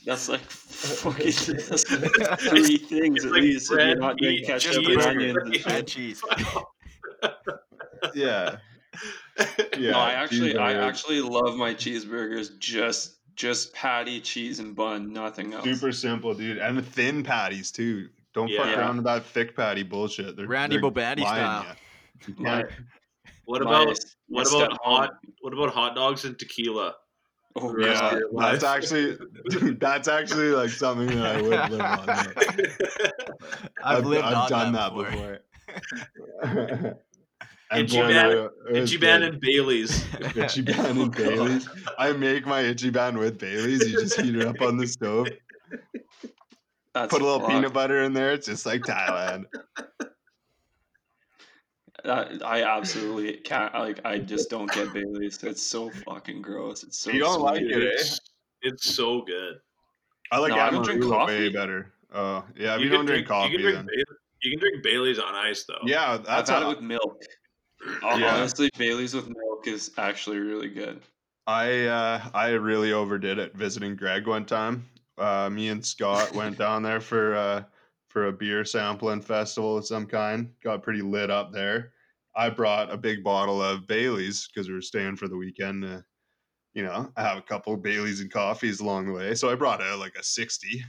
That's 0.06 0.30
like 0.30 0.42
fucking 0.50 1.26
that's 1.26 1.90
like 1.92 2.40
three 2.40 2.78
things 2.78 3.18
it's 3.18 3.26
at 3.26 3.32
like 3.32 3.42
least. 3.42 3.72
If 3.72 3.78
you're 3.80 3.96
not 3.96 4.18
doing 4.18 4.36
meat, 4.36 4.46
ketchup 4.46 4.74
Just 4.74 4.88
and 4.88 4.88
cheese. 4.98 5.06
onions 5.06 5.38
and 5.38 5.56
and 5.56 5.64
shit. 5.66 5.88
cheese. 5.88 6.22
Yeah. 8.14 8.58
Yeah. 9.78 9.92
no, 9.92 10.00
I 10.00 10.12
actually 10.14 10.58
I 10.58 10.74
actually 10.74 11.22
love 11.22 11.56
my 11.58 11.74
cheeseburgers 11.74 12.58
just 12.60 13.18
just 13.36 13.74
patty, 13.74 14.22
cheese, 14.22 14.60
and 14.60 14.76
bun, 14.76 15.12
nothing 15.12 15.54
else. 15.54 15.64
super 15.66 15.92
simple, 15.92 16.34
dude, 16.34 16.58
and 16.58 16.78
the 16.78 16.82
thin 16.82 17.22
patties 17.24 17.72
too. 17.72 18.08
Don't 18.34 18.48
fuck 18.50 18.66
Yeah. 18.68 18.80
around 18.80 18.98
with 18.98 19.06
that 19.06 19.26
thick 19.26 19.56
patty 19.56 19.84
bullshit. 19.84 20.36
They're, 20.38 20.48
Randy 20.48 20.78
they're 20.78 20.90
Bobanti 20.92 21.22
style. 21.22 21.64
ya. 21.64 21.74
You 22.28 22.34
can't- 22.36 22.70
What 23.46 23.62
about 23.62 23.88
my 23.88 23.94
what 24.30 24.48
about 24.48 24.72
stepmom- 24.72 24.78
hot 24.84 25.18
what 25.42 25.54
about 25.54 25.70
hot 25.74 25.96
dogs 25.96 26.26
and 26.26 26.38
tequila? 26.40 26.96
Oh 27.58 27.78
yeah. 27.78 28.16
of 28.16 28.22
that's 28.38 28.64
actually 28.64 29.18
dude, 29.50 29.80
that's 29.82 30.08
actually 30.08 30.50
like 30.50 30.70
something 30.72 31.08
that 31.08 31.36
I 31.36 31.42
would 31.42 31.52
live 31.52 31.82
on. 31.82 32.08
yeah. 32.08 33.10
I've, 33.84 34.06
lived 34.06 34.26
I've 34.26 34.36
on 34.36 34.50
done 34.50 34.74
that, 34.74 34.94
that 34.94 35.42
before. 36.42 37.00
Before. 37.72 38.04
And 38.06 38.78
Itchy 38.78 38.98
Ban- 38.98 39.24
it 39.24 39.28
was 39.28 39.28
Ichiban 39.28 39.28
and 39.28 39.42
Bailey's. 39.42 40.04
Ichiban 40.04 41.02
and 41.02 41.12
Bailey's. 41.16 41.68
I 41.98 42.12
make 42.14 42.46
my 42.46 42.62
Ichiban 42.64 43.18
with 43.18 43.40
Bailey's. 43.40 43.82
You 43.92 44.00
just 44.02 44.20
heat 44.22 44.36
it 44.36 44.48
up 44.48 44.62
on 44.62 44.78
the 44.78 44.86
stove. 44.88 45.28
That's 46.94 47.12
Put 47.12 47.22
a 47.22 47.26
little 47.26 47.40
fucked. 47.40 47.52
peanut 47.52 47.74
butter 47.74 48.04
in 48.04 48.14
there. 48.14 48.32
It's 48.34 48.46
just 48.46 48.66
like 48.66 48.82
Thailand. 48.82 49.46
That, 52.04 52.46
I 52.46 52.64
absolutely 52.64 53.38
can't. 53.38 53.74
Like, 53.74 54.00
I 54.06 54.20
just 54.20 54.50
don't 54.50 54.72
get 54.72 54.94
Bailey's. 54.94 55.42
It's 55.44 55.62
so 55.64 55.90
fucking 55.90 56.42
gross. 56.42 56.84
It's 56.84 57.00
so. 57.00 57.10
You 57.12 57.20
don't 57.22 57.42
like 57.42 57.62
it, 57.62 57.72
eh? 57.72 57.90
It's, 57.94 58.22
it's 58.62 58.94
so 58.96 59.22
good. 59.24 59.56
I 60.32 60.38
like 60.38 60.52
No, 60.52 60.60
I 60.60 60.70
don't 60.70 60.84
drink 60.86 61.02
coffee. 61.04 61.34
way 61.34 61.50
better. 61.50 61.94
Oh, 62.14 62.46
yeah. 62.56 62.76
If 62.76 62.82
you, 62.82 62.90
can 62.90 62.98
don't 63.00 63.06
drink, 63.08 63.28
coffee, 63.28 63.52
You 63.54 63.58
can 63.58 63.62
drink, 63.64 63.78
then. 63.78 63.86
Bailey- 63.88 64.04
you 64.42 64.52
can 64.52 64.60
drink 64.60 64.84
Bailey's 64.84 65.18
on 65.18 65.34
ice 65.34 65.64
though. 65.64 65.80
Yeah, 65.86 66.12
I've 66.14 66.26
that's 66.26 66.50
had 66.52 66.60
it 66.62 66.64
how 66.66 66.70
with 66.70 66.82
milk. 66.82 67.24
Uh, 68.04 68.18
Yeah. 68.18 68.36
Honestly, 68.36 68.70
Bailey's 68.78 69.14
with 69.14 69.28
milk 69.28 69.68
is 69.68 69.92
actually 69.98 70.38
really 70.38 70.70
good. 70.70 71.02
I 71.48 71.86
uh, 71.86 72.30
I 72.34 72.50
really 72.52 72.92
overdid 72.92 73.38
it 73.38 73.56
visiting 73.56 73.96
Greg 73.96 74.28
one 74.28 74.46
time. 74.46 74.90
Uh, 75.18 75.50
me 75.50 75.70
and 75.70 75.86
Scott 75.86 76.34
went 76.34 76.58
down 76.66 76.82
there 76.84 77.00
for 77.00 77.36
uh, 77.36 77.64
for 78.10 78.28
a 78.28 78.34
beer 78.34 78.66
sampling 78.66 79.22
festival 79.22 79.78
of 79.78 79.86
some 79.86 80.08
kind. 80.08 80.52
Got 80.64 80.84
pretty 80.84 81.02
lit 81.02 81.30
up 81.30 81.52
there. 81.52 81.92
I 82.36 82.50
brought 82.50 82.92
a 82.92 82.98
big 82.98 83.24
bottle 83.24 83.62
of 83.62 83.88
Bailey's 83.88 84.48
because 84.48 84.68
we 84.68 84.74
were 84.74 84.82
staying 84.82 85.16
for 85.16 85.28
the 85.28 85.38
weekend. 85.38 85.84
To, 85.84 86.04
you 86.74 86.84
know, 86.84 87.12
I 87.16 87.22
have 87.22 87.38
a 87.38 87.44
couple 87.44 87.74
of 87.74 87.82
Baileys 87.82 88.22
and 88.22 88.32
coffees 88.32 88.80
along 88.80 89.06
the 89.06 89.14
way, 89.14 89.36
so 89.36 89.50
I 89.50 89.56
brought 89.56 89.82
a 89.82 89.96
like 89.96 90.16
a 90.20 90.24
sixty. 90.24 90.84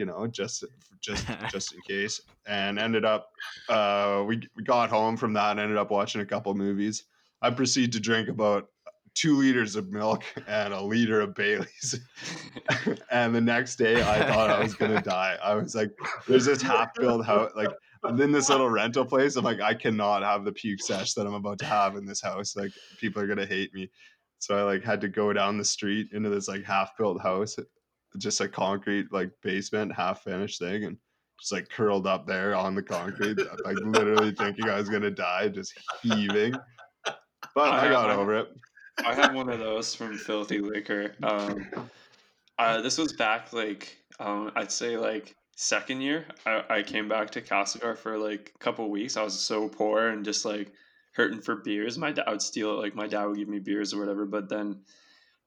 You 0.00 0.06
know, 0.06 0.26
just 0.26 0.64
just 1.02 1.26
just 1.50 1.74
in 1.74 1.80
case, 1.82 2.22
and 2.46 2.78
ended 2.78 3.04
up 3.04 3.32
uh, 3.68 4.24
we 4.26 4.40
we 4.56 4.62
got 4.64 4.88
home 4.88 5.14
from 5.14 5.34
that 5.34 5.50
and 5.50 5.60
ended 5.60 5.76
up 5.76 5.90
watching 5.90 6.22
a 6.22 6.24
couple 6.24 6.54
movies. 6.54 7.04
I 7.42 7.50
proceed 7.50 7.92
to 7.92 8.00
drink 8.00 8.30
about 8.30 8.70
two 9.14 9.36
liters 9.36 9.76
of 9.76 9.90
milk 9.90 10.24
and 10.48 10.72
a 10.72 10.80
liter 10.80 11.20
of 11.20 11.34
Bailey's. 11.34 12.00
and 13.10 13.34
the 13.34 13.42
next 13.42 13.76
day, 13.76 14.00
I 14.00 14.24
thought 14.26 14.48
I 14.48 14.62
was 14.62 14.72
gonna 14.72 15.02
die. 15.02 15.36
I 15.44 15.54
was 15.54 15.74
like, 15.74 15.90
"There's 16.26 16.46
this 16.46 16.62
half-built 16.62 17.26
house, 17.26 17.52
like 17.54 17.68
in 18.18 18.32
this 18.32 18.48
little 18.48 18.70
rental 18.70 19.04
place." 19.04 19.36
I'm 19.36 19.44
like, 19.44 19.60
"I 19.60 19.74
cannot 19.74 20.22
have 20.22 20.46
the 20.46 20.52
puke 20.52 20.80
sesh 20.80 21.12
that 21.12 21.26
I'm 21.26 21.34
about 21.34 21.58
to 21.58 21.66
have 21.66 21.96
in 21.96 22.06
this 22.06 22.22
house. 22.22 22.56
Like, 22.56 22.72
people 22.98 23.20
are 23.20 23.26
gonna 23.26 23.44
hate 23.44 23.74
me." 23.74 23.90
So 24.38 24.56
I 24.56 24.62
like 24.62 24.82
had 24.82 25.02
to 25.02 25.08
go 25.08 25.34
down 25.34 25.58
the 25.58 25.64
street 25.66 26.08
into 26.14 26.30
this 26.30 26.48
like 26.48 26.64
half-built 26.64 27.20
house, 27.20 27.58
just 28.18 28.40
a 28.40 28.48
concrete 28.48 29.12
like 29.12 29.30
basement, 29.42 29.94
half-finished 29.94 30.58
thing, 30.58 30.84
and 30.84 30.96
just 31.38 31.52
like 31.52 31.68
curled 31.68 32.06
up 32.06 32.26
there 32.26 32.54
on 32.54 32.74
the 32.74 32.82
concrete, 32.82 33.38
like 33.64 33.76
literally 33.82 34.32
thinking 34.32 34.68
I 34.68 34.76
was 34.76 34.88
gonna 34.88 35.10
die, 35.10 35.48
just 35.48 35.74
heaving. 36.02 36.54
But 37.54 37.72
I 37.72 37.88
got 37.88 38.10
over 38.10 38.36
it. 38.36 38.48
I 39.04 39.14
had 39.14 39.34
one 39.34 39.48
of 39.48 39.58
those 39.58 39.94
from 39.94 40.16
Filthy 40.16 40.58
Liquor. 40.58 41.14
Um, 41.22 41.66
uh, 42.58 42.82
this 42.82 42.98
was 42.98 43.12
back 43.14 43.52
like 43.52 43.96
um, 44.18 44.52
I'd 44.54 44.70
say 44.70 44.96
like 44.96 45.34
second 45.56 46.00
year. 46.00 46.26
I, 46.46 46.64
I 46.68 46.82
came 46.82 47.08
back 47.08 47.30
to 47.30 47.40
Castlegar 47.40 47.96
for 47.96 48.18
like 48.18 48.52
a 48.54 48.58
couple 48.58 48.88
weeks. 48.90 49.16
I 49.16 49.22
was 49.22 49.38
so 49.38 49.68
poor 49.68 50.08
and 50.08 50.24
just 50.24 50.44
like 50.44 50.72
hurting 51.12 51.40
for 51.40 51.56
beers. 51.56 51.98
My 51.98 52.12
dad 52.12 52.28
would 52.28 52.42
steal 52.42 52.72
it. 52.72 52.82
Like 52.82 52.94
my 52.94 53.06
dad 53.06 53.24
would 53.24 53.38
give 53.38 53.48
me 53.48 53.58
beers 53.58 53.92
or 53.94 54.00
whatever. 54.00 54.26
But 54.26 54.48
then 54.48 54.80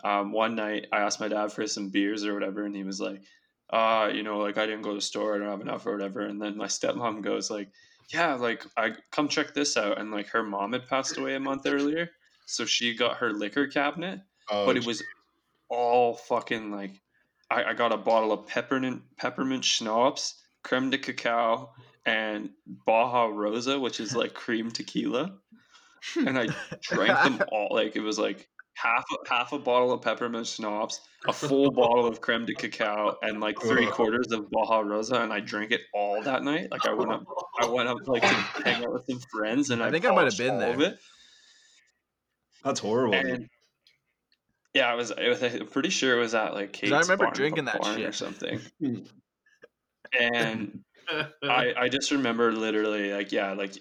um, 0.03 0.31
one 0.31 0.55
night 0.55 0.87
I 0.91 0.99
asked 0.99 1.19
my 1.19 1.27
dad 1.27 1.51
for 1.51 1.65
some 1.67 1.89
beers 1.89 2.25
or 2.25 2.33
whatever, 2.33 2.65
and 2.65 2.75
he 2.75 2.83
was 2.83 2.99
like, 2.99 3.21
"Uh, 3.69 4.09
you 4.13 4.23
know, 4.23 4.39
like 4.39 4.57
I 4.57 4.65
didn't 4.65 4.83
go 4.83 4.89
to 4.89 4.95
the 4.95 5.01
store. 5.01 5.35
I 5.35 5.39
don't 5.39 5.49
have 5.49 5.61
enough 5.61 5.85
or 5.85 5.93
whatever." 5.93 6.21
And 6.21 6.41
then 6.41 6.57
my 6.57 6.67
stepmom 6.67 7.21
goes 7.21 7.49
like, 7.49 7.69
"Yeah, 8.09 8.35
like 8.35 8.65
I 8.77 8.91
come 9.11 9.27
check 9.27 9.53
this 9.53 9.77
out." 9.77 9.99
And 9.99 10.11
like 10.11 10.27
her 10.27 10.43
mom 10.43 10.73
had 10.73 10.87
passed 10.87 11.17
away 11.17 11.35
a 11.35 11.39
month 11.39 11.65
earlier, 11.65 12.09
so 12.45 12.65
she 12.65 12.95
got 12.95 13.17
her 13.17 13.31
liquor 13.31 13.67
cabinet 13.67 14.21
Oh, 14.49 14.65
but 14.65 14.77
it 14.77 14.85
was 14.85 15.03
all 15.69 16.15
fucking 16.15 16.71
like 16.71 17.01
I, 17.49 17.63
I 17.65 17.73
got 17.73 17.91
a 17.91 17.97
bottle 17.97 18.31
of 18.31 18.47
peppermint 18.47 19.01
peppermint 19.17 19.63
schnapps, 19.63 20.41
creme 20.63 20.89
de 20.89 20.97
cacao, 20.97 21.71
and 22.05 22.49
Baja 22.85 23.25
Rosa, 23.25 23.79
which 23.79 23.99
is 23.99 24.15
like 24.15 24.33
cream 24.33 24.71
tequila, 24.71 25.37
and 26.15 26.37
I 26.37 26.47
drank 26.81 27.23
them 27.23 27.47
all. 27.51 27.69
Like 27.71 27.95
it 27.95 28.01
was 28.01 28.19
like 28.19 28.49
half 28.75 29.05
a, 29.11 29.29
half 29.29 29.53
a 29.53 29.59
bottle 29.59 29.91
of 29.91 30.01
peppermint 30.01 30.47
schnapps, 30.47 31.01
a 31.27 31.33
full 31.33 31.71
bottle 31.71 32.05
of 32.05 32.21
creme 32.21 32.45
de 32.45 32.53
cacao, 32.53 33.17
and 33.21 33.39
like 33.39 33.59
three 33.61 33.87
quarters 33.87 34.31
of 34.31 34.49
Baja 34.51 34.79
Rosa, 34.79 35.21
and 35.21 35.31
I 35.31 35.39
drank 35.39 35.71
it 35.71 35.81
all 35.93 36.21
that 36.21 36.43
night. 36.43 36.71
Like 36.71 36.85
I 36.85 36.93
went 36.93 37.11
up, 37.11 37.23
I 37.59 37.67
went 37.67 37.89
up 37.89 37.97
like 38.07 38.21
to 38.21 38.27
hang 38.63 38.83
out 38.83 38.93
with 38.93 39.05
some 39.09 39.19
friends, 39.31 39.69
and 39.69 39.81
I, 39.81 39.87
I 39.87 39.91
think 39.91 40.05
I 40.05 40.11
might 40.13 40.25
have 40.25 40.37
been 40.37 40.59
there. 40.59 40.97
That's 42.63 42.79
horrible. 42.79 43.15
And 43.15 43.49
yeah, 44.73 44.87
I 44.87 44.95
was, 44.95 45.11
I 45.11 45.27
was. 45.27 45.43
I'm 45.43 45.67
pretty 45.67 45.89
sure 45.89 46.17
it 46.17 46.19
was 46.19 46.33
at 46.33 46.53
like 46.53 46.73
Kate's 46.73 46.93
I 46.93 46.99
remember 46.99 47.29
drinking 47.31 47.65
that 47.65 47.81
barn 47.81 48.01
or 48.01 48.11
something. 48.11 48.61
and 50.19 50.83
I, 51.43 51.73
I 51.77 51.89
just 51.89 52.11
remember 52.11 52.51
literally 52.51 53.11
like 53.13 53.31
yeah 53.31 53.53
like 53.53 53.77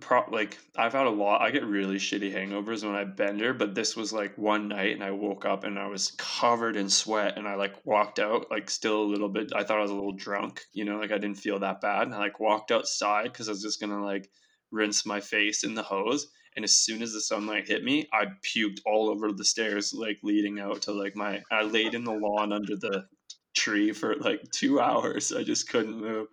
pro- 0.00 0.28
like 0.30 0.58
I've 0.76 0.92
had 0.92 1.06
a 1.06 1.10
lot 1.10 1.40
I 1.40 1.50
get 1.50 1.64
really 1.64 1.96
shitty 1.96 2.32
hangovers 2.32 2.84
when 2.84 2.94
I 2.94 3.04
bender 3.04 3.52
but 3.52 3.74
this 3.74 3.96
was 3.96 4.12
like 4.12 4.36
one 4.36 4.68
night 4.68 4.92
and 4.92 5.02
I 5.02 5.10
woke 5.10 5.44
up 5.44 5.64
and 5.64 5.78
I 5.78 5.86
was 5.86 6.12
covered 6.18 6.76
in 6.76 6.88
sweat 6.88 7.36
and 7.36 7.46
I 7.46 7.54
like 7.54 7.74
walked 7.84 8.18
out 8.18 8.50
like 8.50 8.70
still 8.70 9.02
a 9.02 9.10
little 9.10 9.28
bit 9.28 9.52
I 9.54 9.64
thought 9.64 9.78
I 9.78 9.82
was 9.82 9.90
a 9.90 9.94
little 9.94 10.12
drunk 10.12 10.62
you 10.72 10.84
know 10.84 10.98
like 10.98 11.12
I 11.12 11.18
didn't 11.18 11.38
feel 11.38 11.58
that 11.60 11.80
bad 11.80 12.02
and 12.02 12.14
I 12.14 12.18
like 12.18 12.40
walked 12.40 12.70
outside 12.70 13.24
because 13.24 13.48
I 13.48 13.52
was 13.52 13.62
just 13.62 13.80
gonna 13.80 14.04
like 14.04 14.30
rinse 14.70 15.04
my 15.04 15.20
face 15.20 15.64
in 15.64 15.74
the 15.74 15.82
hose 15.82 16.28
and 16.56 16.64
as 16.64 16.76
soon 16.76 17.02
as 17.02 17.12
the 17.12 17.20
sunlight 17.20 17.68
hit 17.68 17.84
me 17.84 18.08
I 18.12 18.26
puked 18.42 18.80
all 18.86 19.08
over 19.10 19.32
the 19.32 19.44
stairs 19.44 19.92
like 19.92 20.18
leading 20.22 20.60
out 20.60 20.82
to 20.82 20.92
like 20.92 21.16
my 21.16 21.42
I 21.50 21.62
laid 21.62 21.94
in 21.94 22.04
the 22.04 22.12
lawn 22.12 22.52
under 22.52 22.76
the 22.76 23.06
tree 23.54 23.92
for 23.92 24.16
like 24.16 24.42
two 24.52 24.80
hours 24.80 25.32
I 25.32 25.42
just 25.42 25.68
couldn't 25.68 26.00
move 26.00 26.28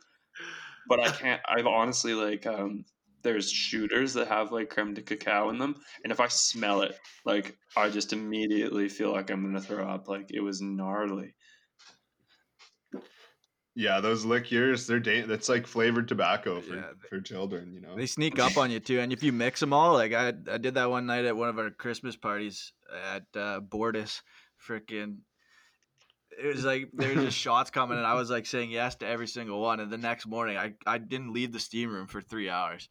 but 0.87 0.99
I 0.99 1.09
can't. 1.09 1.41
I've 1.47 1.67
honestly 1.67 2.13
like 2.13 2.45
um. 2.45 2.85
There's 3.28 3.51
shooters 3.51 4.13
that 4.13 4.30
have 4.30 4.53
like 4.53 4.69
creme 4.69 4.93
de 4.93 5.01
cacao 5.01 5.49
in 5.49 5.57
them, 5.57 5.75
and 6.01 6.13
if 6.13 6.21
I 6.21 6.30
smell 6.30 6.82
it, 6.84 6.97
like 7.25 7.57
I 7.75 7.89
just 7.89 8.13
immediately 8.13 8.88
feel 8.88 9.11
like 9.11 9.30
I'm 9.30 9.43
gonna 9.43 9.59
throw 9.59 9.86
up. 9.86 10.07
Like 10.07 10.28
it 10.34 10.39
was 10.39 10.61
gnarly. 10.61 11.36
Yeah, 13.75 13.99
those 13.99 14.23
liqueurs, 14.23 14.88
they're 14.88 15.01
da- 15.01 15.23
that's 15.23 15.49
like 15.49 15.67
flavored 15.67 16.07
tobacco 16.07 16.61
for, 16.61 16.78
Yeah, 16.78 16.91
for 17.09 17.19
children, 17.19 17.73
you 17.73 17.82
know. 17.82 17.97
They 17.97 18.05
sneak 18.05 18.39
up 18.39 18.57
on 18.57 18.71
you 18.71 18.80
too, 18.80 19.01
and 19.01 19.11
if 19.11 19.21
you 19.21 19.34
mix 19.34 19.59
them 19.59 19.73
all, 19.73 19.91
like 19.91 20.13
I, 20.13 20.30
I 20.30 20.57
did 20.57 20.75
that 20.75 20.89
one 20.89 21.05
night 21.05 21.25
at 21.25 21.36
one 21.36 21.49
of 21.49 21.59
our 21.59 21.69
Christmas 21.69 22.15
parties 22.15 22.71
at 23.13 23.23
uh, 23.36 23.59
Bordis, 23.59 24.21
freaking. 24.65 25.17
It 26.41 26.55
was 26.55 26.63
like 26.63 26.91
there 26.93 27.13
were 27.13 27.21
just 27.21 27.38
shots 27.45 27.71
coming, 27.71 27.97
and 27.97 28.07
I 28.07 28.13
was 28.13 28.30
like 28.30 28.45
saying 28.45 28.71
yes 28.71 28.95
to 28.95 29.05
every 29.05 29.28
single 29.28 29.59
one. 29.59 29.80
And 29.80 29.91
the 29.91 29.97
next 29.97 30.28
morning, 30.28 30.57
I, 30.57 30.73
I 30.86 30.97
didn't 30.97 31.34
leave 31.34 31.51
the 31.51 31.59
steam 31.59 31.91
room 31.91 32.07
for 32.07 32.21
three 32.21 32.49
hours. 32.49 32.89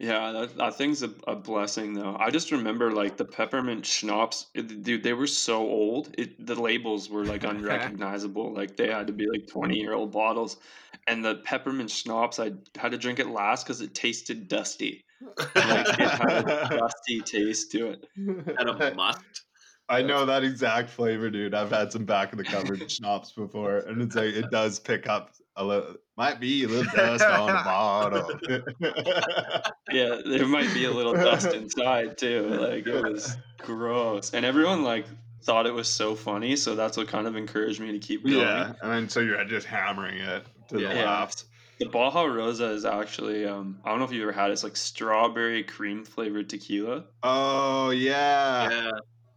Yeah, 0.00 0.32
that, 0.32 0.56
that 0.56 0.78
thing's 0.78 1.02
a, 1.02 1.10
a 1.26 1.36
blessing 1.36 1.92
though. 1.92 2.16
I 2.18 2.30
just 2.30 2.50
remember 2.52 2.90
like 2.90 3.18
the 3.18 3.24
peppermint 3.26 3.84
schnapps, 3.84 4.46
it, 4.54 4.82
dude. 4.82 5.02
They 5.02 5.12
were 5.12 5.26
so 5.26 5.58
old. 5.58 6.14
It 6.16 6.46
the 6.46 6.58
labels 6.58 7.10
were 7.10 7.26
like 7.26 7.44
unrecognizable. 7.44 8.54
like 8.54 8.78
they 8.78 8.88
had 8.88 9.06
to 9.08 9.12
be 9.12 9.26
like 9.30 9.46
twenty 9.46 9.78
year 9.78 9.92
old 9.92 10.10
bottles, 10.10 10.56
and 11.06 11.22
the 11.22 11.36
peppermint 11.44 11.90
schnapps, 11.90 12.38
I 12.38 12.52
had 12.78 12.92
to 12.92 12.98
drink 12.98 13.18
it 13.18 13.26
last 13.28 13.64
because 13.64 13.82
it 13.82 13.94
tasted 13.94 14.48
dusty. 14.48 15.04
Like 15.54 15.88
it 15.88 16.00
had 16.00 16.48
a 16.48 16.68
dusty 16.78 17.20
taste 17.20 17.70
to 17.72 17.90
it. 17.90 18.04
Had 18.56 18.68
a 18.68 18.94
must. 18.94 19.42
I 19.90 20.00
know 20.00 20.24
that 20.24 20.44
exact 20.44 20.88
flavor, 20.88 21.28
dude. 21.28 21.52
I've 21.52 21.70
had 21.70 21.92
some 21.92 22.06
back 22.06 22.32
of 22.32 22.38
the 22.38 22.44
cupboard 22.44 22.90
schnapps 22.90 23.32
before, 23.32 23.78
and 23.78 24.00
it's 24.00 24.16
like 24.16 24.32
it 24.32 24.50
does 24.50 24.78
pick 24.78 25.06
up 25.06 25.34
a 25.56 25.64
little. 25.64 25.96
Might 26.16 26.38
be 26.38 26.64
a 26.64 26.68
little 26.68 26.90
dust 26.94 27.24
on 27.24 27.46
the 27.46 27.52
bottom. 27.64 28.40
Yeah, 29.90 30.20
there 30.24 30.46
might 30.46 30.72
be 30.74 30.84
a 30.84 30.90
little 30.90 31.14
dust 31.14 31.46
inside 31.54 32.18
too. 32.18 32.42
Like 32.60 32.86
it 32.86 33.02
was 33.02 33.36
gross, 33.58 34.32
and 34.34 34.44
everyone 34.44 34.84
like 34.84 35.06
thought 35.44 35.66
it 35.66 35.72
was 35.74 35.88
so 35.88 36.14
funny. 36.14 36.56
So 36.56 36.74
that's 36.74 36.96
what 36.96 37.08
kind 37.08 37.26
of 37.26 37.36
encouraged 37.36 37.80
me 37.80 37.92
to 37.92 37.98
keep 37.98 38.24
going. 38.24 38.38
yeah, 38.38 38.72
and 38.82 38.92
then 38.92 39.08
so 39.08 39.20
you're 39.20 39.42
just 39.44 39.66
hammering 39.66 40.18
it 40.18 40.44
to 40.68 40.74
the 40.76 40.82
Yeah. 40.82 41.04
laughs. 41.04 41.44
The 41.78 41.86
Baja 41.86 42.24
Rosa 42.24 42.66
is 42.72 42.84
actually 42.84 43.46
um, 43.46 43.80
I 43.84 43.88
don't 43.88 43.98
know 44.00 44.04
if 44.04 44.12
you've 44.12 44.22
ever 44.22 44.32
had 44.32 44.50
it. 44.50 44.52
It's 44.52 44.62
like 44.64 44.76
strawberry 44.76 45.62
cream 45.64 46.04
flavored 46.04 46.50
tequila. 46.50 47.04
Oh 47.22 47.88
yeah. 47.90 48.68
Yeah. 48.70 48.90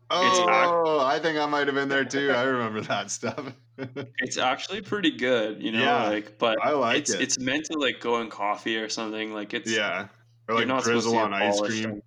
Oh, 0.10 1.04
I 1.06 1.20
think 1.20 1.38
I 1.38 1.46
might 1.46 1.68
have 1.68 1.76
been 1.76 1.90
there 1.90 2.06
too. 2.06 2.32
I 2.32 2.44
remember 2.44 2.82
that 2.82 3.12
stuff. 3.12 3.54
It's 4.20 4.38
actually 4.38 4.82
pretty 4.82 5.10
good, 5.10 5.64
you 5.64 5.72
know. 5.72 5.82
Yeah, 5.82 6.04
like, 6.08 6.38
but 6.38 6.64
I 6.64 6.74
like 6.74 6.98
it's 6.98 7.10
it. 7.12 7.22
it's 7.22 7.40
meant 7.40 7.66
to 7.66 7.80
like 7.80 8.00
go 8.00 8.22
in 8.22 8.30
coffee 8.30 8.78
or 8.78 8.88
something. 8.88 9.34
Like 9.34 9.56
it's 9.56 9.72
yeah, 9.72 10.10
or 10.48 10.54
you're 10.54 10.58
like 10.60 10.68
not 10.68 10.84
supposed 10.84 11.08
drizzle 11.08 11.14
to 11.14 11.18
on 11.18 11.34
ice 11.34 11.60
cream. 11.60 12.04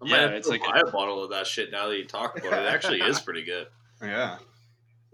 I 0.00 0.04
might 0.04 0.10
Yeah, 0.10 0.26
it's 0.28 0.48
like 0.48 0.62
buy 0.62 0.80
a 0.86 0.88
bottle 0.88 1.24
of 1.24 1.30
that 1.30 1.48
shit 1.48 1.72
now 1.72 1.88
that 1.88 1.98
you 1.98 2.04
talk 2.04 2.38
about 2.38 2.52
it. 2.52 2.64
It 2.64 2.68
actually 2.68 3.00
is 3.00 3.20
pretty 3.26 3.42
good. 3.42 3.66
Yeah. 4.00 4.38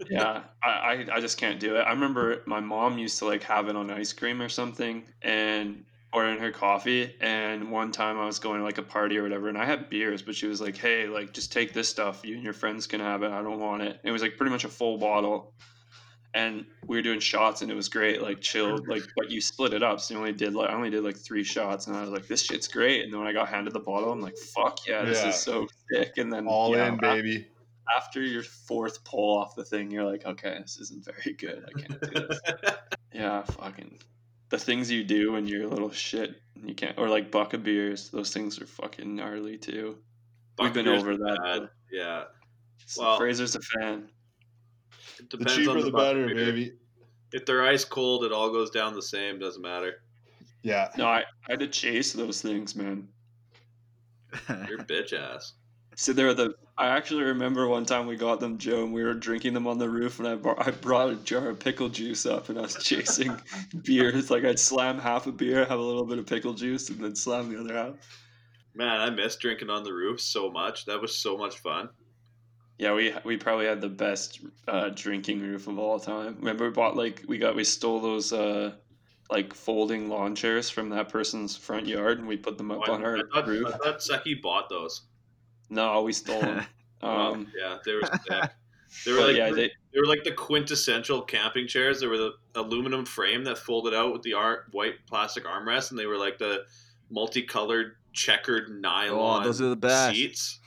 yeah, 0.07 0.43
I, 0.63 0.69
I 0.69 1.05
I 1.15 1.19
just 1.19 1.39
can't 1.39 1.59
do 1.59 1.77
it. 1.77 1.79
I 1.79 1.89
remember 1.89 2.43
my 2.45 2.59
mom 2.59 2.99
used 2.99 3.17
to 3.19 3.25
like 3.25 3.41
have 3.41 3.67
it 3.67 3.75
on 3.75 3.89
ice 3.89 4.13
cream 4.13 4.39
or 4.39 4.49
something, 4.49 5.03
and 5.23 5.83
or 6.17 6.27
in 6.27 6.39
her 6.39 6.51
coffee. 6.51 7.13
And 7.21 7.71
one 7.71 7.91
time 7.91 8.17
I 8.19 8.25
was 8.25 8.39
going 8.39 8.59
to 8.59 8.63
like 8.65 8.77
a 8.79 8.83
party 8.83 9.17
or 9.17 9.23
whatever, 9.23 9.49
and 9.49 9.57
I 9.57 9.65
had 9.65 9.89
beers, 9.89 10.21
but 10.21 10.35
she 10.35 10.47
was 10.47 10.59
like, 10.59 10.75
"Hey, 10.77 11.07
like 11.07 11.33
just 11.33 11.51
take 11.53 11.73
this 11.73 11.87
stuff. 11.89 12.21
You 12.25 12.35
and 12.35 12.43
your 12.43 12.53
friends 12.53 12.87
can 12.87 12.99
have 12.99 13.23
it. 13.23 13.31
I 13.31 13.41
don't 13.41 13.59
want 13.59 13.83
it." 13.83 13.99
It 14.03 14.11
was 14.11 14.21
like 14.21 14.35
pretty 14.37 14.51
much 14.51 14.65
a 14.65 14.69
full 14.69 14.97
bottle, 14.97 15.53
and 16.33 16.65
we 16.87 16.97
were 16.97 17.01
doing 17.03 17.19
shots, 17.19 17.61
and 17.61 17.71
it 17.71 17.75
was 17.75 17.87
great, 17.89 18.21
like 18.21 18.41
chilled, 18.41 18.87
like 18.87 19.03
but 19.15 19.29
you 19.29 19.41
split 19.41 19.73
it 19.73 19.83
up, 19.83 19.99
so 19.99 20.13
you 20.13 20.19
only 20.19 20.33
did 20.33 20.53
like 20.55 20.69
I 20.69 20.73
only 20.73 20.89
did 20.89 21.03
like 21.03 21.17
three 21.17 21.43
shots, 21.43 21.87
and 21.87 21.95
I 21.95 22.01
was 22.01 22.09
like, 22.09 22.27
"This 22.27 22.41
shit's 22.43 22.67
great." 22.67 23.03
And 23.03 23.13
then 23.13 23.19
when 23.19 23.27
I 23.29 23.33
got 23.33 23.47
handed 23.47 23.73
the 23.73 23.79
bottle, 23.79 24.11
I'm 24.11 24.21
like, 24.21 24.37
"Fuck 24.37 24.87
yeah, 24.87 25.05
this 25.05 25.21
Yeah. 25.23 25.29
is 25.29 25.35
so 25.43 25.67
sick." 25.91 26.17
And 26.17 26.33
then 26.33 26.47
All 26.47 26.73
in, 26.75 26.97
baby. 26.97 27.47
after 27.95 28.21
your 28.21 28.43
fourth 28.43 29.03
pull 29.05 29.37
off 29.37 29.55
the 29.55 29.63
thing, 29.63 29.89
you're 29.91 30.03
like, 30.03 30.25
okay, 30.25 30.57
this 30.61 30.77
isn't 30.77 31.05
very 31.05 31.33
good. 31.37 31.63
I 31.69 31.79
can't 31.79 32.01
do 32.01 32.27
this. 32.27 32.39
yeah, 33.13 33.43
fucking 33.43 33.97
the 34.49 34.57
things 34.57 34.89
you 34.91 35.03
do 35.03 35.33
when 35.33 35.45
you're 35.47 35.63
a 35.63 35.67
little 35.67 35.91
shit, 35.91 36.41
and 36.55 36.69
you 36.69 36.75
can't, 36.75 36.97
or 36.97 37.09
like 37.09 37.31
bucket 37.31 37.63
beers. 37.63 38.09
Those 38.09 38.31
things 38.33 38.61
are 38.61 38.65
fucking 38.65 39.15
gnarly 39.15 39.57
too. 39.57 39.97
We've 40.59 40.73
been 40.73 40.87
over 40.87 41.15
that. 41.17 41.39
bad. 41.43 41.69
Yeah. 41.91 42.23
So 42.85 43.03
Well- 43.03 43.17
Fraser's 43.17 43.55
a 43.55 43.59
fan. 43.61 44.09
It 45.19 45.29
The 45.31 45.45
cheaper, 45.45 45.71
on 45.71 45.77
the, 45.79 45.83
the, 45.85 45.91
better, 45.91 46.23
Buccaneer. 46.27 46.45
baby. 46.45 46.73
If 47.33 47.45
they're 47.45 47.63
ice 47.65 47.83
cold, 47.83 48.23
it 48.23 48.31
all 48.31 48.49
goes 48.51 48.69
down 48.69 48.93
the 48.93 49.01
same. 49.01 49.37
Doesn't 49.39 49.61
matter. 49.61 50.01
Yeah. 50.63 50.89
No, 50.97 51.05
I, 51.07 51.19
I 51.19 51.23
had 51.49 51.59
to 51.59 51.67
chase 51.67 52.13
those 52.13 52.41
things, 52.41 52.75
man. 52.75 53.07
You're 54.67 54.79
bitch 54.79 55.13
ass. 55.13 55.53
So 55.97 56.13
they're 56.13 56.35
the. 56.35 56.53
I 56.77 56.89
actually 56.89 57.23
remember 57.23 57.67
one 57.67 57.85
time 57.85 58.05
we 58.05 58.15
got 58.15 58.39
them, 58.39 58.59
Joe, 58.59 58.83
and 58.83 58.93
we 58.93 59.03
were 59.03 59.15
drinking 59.15 59.55
them 59.55 59.65
on 59.65 59.79
the 59.79 59.89
roof, 59.89 60.19
and 60.19 60.27
I 60.27 60.35
brought, 60.35 60.67
I 60.67 60.69
brought 60.69 61.09
a 61.09 61.15
jar 61.15 61.49
of 61.49 61.59
pickle 61.59 61.89
juice 61.89 62.27
up, 62.27 62.49
and 62.49 62.59
I 62.59 62.61
was 62.61 62.75
chasing 62.75 63.35
beers. 63.83 64.29
Like 64.29 64.45
I'd 64.45 64.59
slam 64.59 64.99
half 64.99 65.25
a 65.25 65.31
beer, 65.31 65.65
have 65.65 65.79
a 65.79 65.83
little 65.83 66.05
bit 66.05 66.19
of 66.19 66.27
pickle 66.27 66.53
juice, 66.53 66.89
and 66.89 67.03
then 67.03 67.15
slam 67.15 67.51
the 67.51 67.59
other 67.59 67.73
half. 67.73 67.95
Man, 68.75 69.01
I 69.01 69.09
miss 69.09 69.37
drinking 69.37 69.71
on 69.71 69.83
the 69.83 69.91
roof 69.91 70.21
so 70.21 70.51
much. 70.51 70.85
That 70.85 71.01
was 71.01 71.15
so 71.15 71.35
much 71.35 71.57
fun. 71.57 71.89
Yeah, 72.77 72.93
we 72.93 73.11
we 73.25 73.35
probably 73.37 73.65
had 73.65 73.81
the 73.81 73.89
best 73.89 74.41
uh, 74.67 74.89
drinking 74.89 75.41
roof 75.41 75.67
of 75.67 75.79
all 75.79 75.99
time. 75.99 76.35
Remember, 76.37 76.65
we 76.65 76.71
bought 76.73 76.95
like 76.95 77.23
we 77.27 77.39
got 77.39 77.55
we 77.55 77.63
stole 77.63 77.99
those 77.99 78.31
uh, 78.31 78.73
like 79.31 79.51
folding 79.55 80.09
lawn 80.09 80.35
chairs 80.35 80.69
from 80.69 80.89
that 80.89 81.09
person's 81.09 81.57
front 81.57 81.87
yard, 81.87 82.19
and 82.19 82.27
we 82.27 82.37
put 82.37 82.59
them 82.59 82.69
up 82.69 82.81
Oh, 82.87 82.91
I, 82.91 82.95
on 82.95 83.03
our 83.03 83.17
I 83.17 83.21
thought, 83.33 83.47
roof. 83.47 83.65
I 83.73 83.77
thought 83.77 84.03
Seki 84.03 84.35
bought 84.35 84.69
those. 84.69 85.01
No, 85.69 86.01
we 86.03 86.13
stole 86.13 86.41
them. 86.41 86.65
Um, 86.99 87.45
yeah, 87.55 87.77
they 87.85 87.93
were. 87.93 88.01
Yeah. 88.29 88.47
They 89.05 89.11
were 89.11 89.19
like 89.21 89.35
yeah, 89.35 89.51
they, 89.51 89.69
they 89.93 89.99
were 89.99 90.07
like 90.07 90.23
the 90.23 90.31
quintessential 90.31 91.21
camping 91.21 91.67
chairs. 91.67 91.99
They 91.99 92.07
were 92.07 92.17
the 92.17 92.31
aluminum 92.55 93.05
frame 93.05 93.43
that 93.43 93.59
folded 93.59 93.93
out 93.93 94.13
with 94.13 94.23
the 94.23 94.33
ar- 94.33 94.63
white 94.71 94.95
plastic 95.07 95.43
armrest, 95.45 95.91
and 95.91 95.99
they 95.99 96.07
were 96.07 96.17
like 96.17 96.39
the 96.39 96.63
multicolored 97.11 97.97
checkered 98.13 98.69
nylon 98.81 99.41
Oh, 99.41 99.45
those 99.45 99.61
are 99.61 99.69
the 99.69 99.75
best. 99.75 100.15
seats 100.15 100.59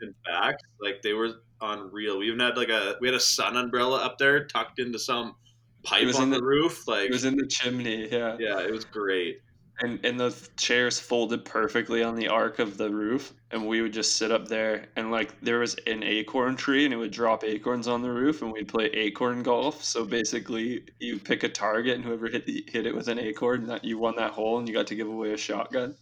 and 0.00 0.12
backs. 0.24 0.62
Like 0.80 1.02
they 1.02 1.12
were 1.12 1.34
unreal. 1.60 2.18
We 2.18 2.26
even 2.26 2.40
had 2.40 2.56
like 2.56 2.68
a 2.70 2.96
we 3.00 3.06
had 3.08 3.14
a 3.14 3.20
sun 3.20 3.56
umbrella 3.56 3.98
up 3.98 4.18
there 4.18 4.44
tucked 4.46 4.78
into 4.80 4.98
some 4.98 5.36
pipe 5.84 6.12
on 6.16 6.24
in 6.24 6.30
the, 6.30 6.38
the- 6.38 6.44
roof. 6.44 6.88
Like 6.88 7.06
it 7.06 7.12
was 7.12 7.24
in 7.24 7.36
the 7.36 7.46
chimney. 7.46 8.08
Yeah. 8.10 8.36
yeah, 8.40 8.60
it 8.60 8.72
was 8.72 8.84
great. 8.84 9.40
And 9.80 10.02
and 10.04 10.18
the 10.18 10.48
chairs 10.56 10.98
folded 10.98 11.44
perfectly 11.44 12.02
on 12.02 12.14
the 12.14 12.28
arc 12.28 12.58
of 12.58 12.78
the 12.78 12.88
roof 12.88 13.34
and 13.50 13.66
we 13.66 13.82
would 13.82 13.92
just 13.92 14.16
sit 14.16 14.30
up 14.30 14.48
there 14.48 14.86
and 14.96 15.10
like 15.10 15.38
there 15.40 15.58
was 15.58 15.76
an 15.86 16.02
acorn 16.02 16.56
tree 16.56 16.84
and 16.84 16.94
it 16.94 16.96
would 16.96 17.10
drop 17.10 17.44
acorns 17.44 17.86
on 17.86 18.00
the 18.00 18.10
roof 18.10 18.42
and 18.42 18.52
we'd 18.52 18.68
play 18.68 18.86
acorn 18.86 19.42
golf. 19.42 19.84
So 19.84 20.04
basically 20.04 20.84
you 20.98 21.18
pick 21.18 21.42
a 21.42 21.48
target 21.48 21.96
and 21.96 22.04
whoever 22.04 22.28
hit 22.28 22.46
the, 22.46 22.64
hit 22.68 22.86
it 22.86 22.94
with 22.94 23.08
an 23.08 23.18
acorn 23.18 23.66
that 23.66 23.84
you 23.84 23.98
won 23.98 24.16
that 24.16 24.32
hole 24.32 24.58
and 24.58 24.66
you 24.66 24.74
got 24.74 24.86
to 24.88 24.94
give 24.94 25.08
away 25.08 25.32
a 25.32 25.36
shotgun. 25.36 25.94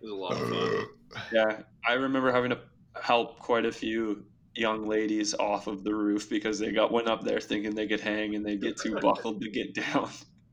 It 0.00 0.04
was 0.04 0.12
a 0.12 0.14
lot 0.14 0.32
of 0.32 0.48
fun. 0.48 0.86
Uh. 1.16 1.20
yeah 1.32 1.58
i 1.86 1.92
remember 1.92 2.32
having 2.32 2.50
to 2.50 2.58
help 3.02 3.38
quite 3.38 3.66
a 3.66 3.72
few 3.72 4.24
young 4.54 4.88
ladies 4.88 5.34
off 5.34 5.66
of 5.66 5.84
the 5.84 5.94
roof 5.94 6.30
because 6.30 6.58
they 6.58 6.72
got 6.72 6.90
went 6.90 7.08
up 7.08 7.22
there 7.22 7.40
thinking 7.40 7.74
they 7.74 7.86
could 7.86 8.00
hang 8.00 8.34
and 8.34 8.44
they'd 8.44 8.62
get 8.62 8.76
too 8.76 8.98
buckled 9.02 9.40
to 9.40 9.50
get 9.50 9.74
down 9.74 10.10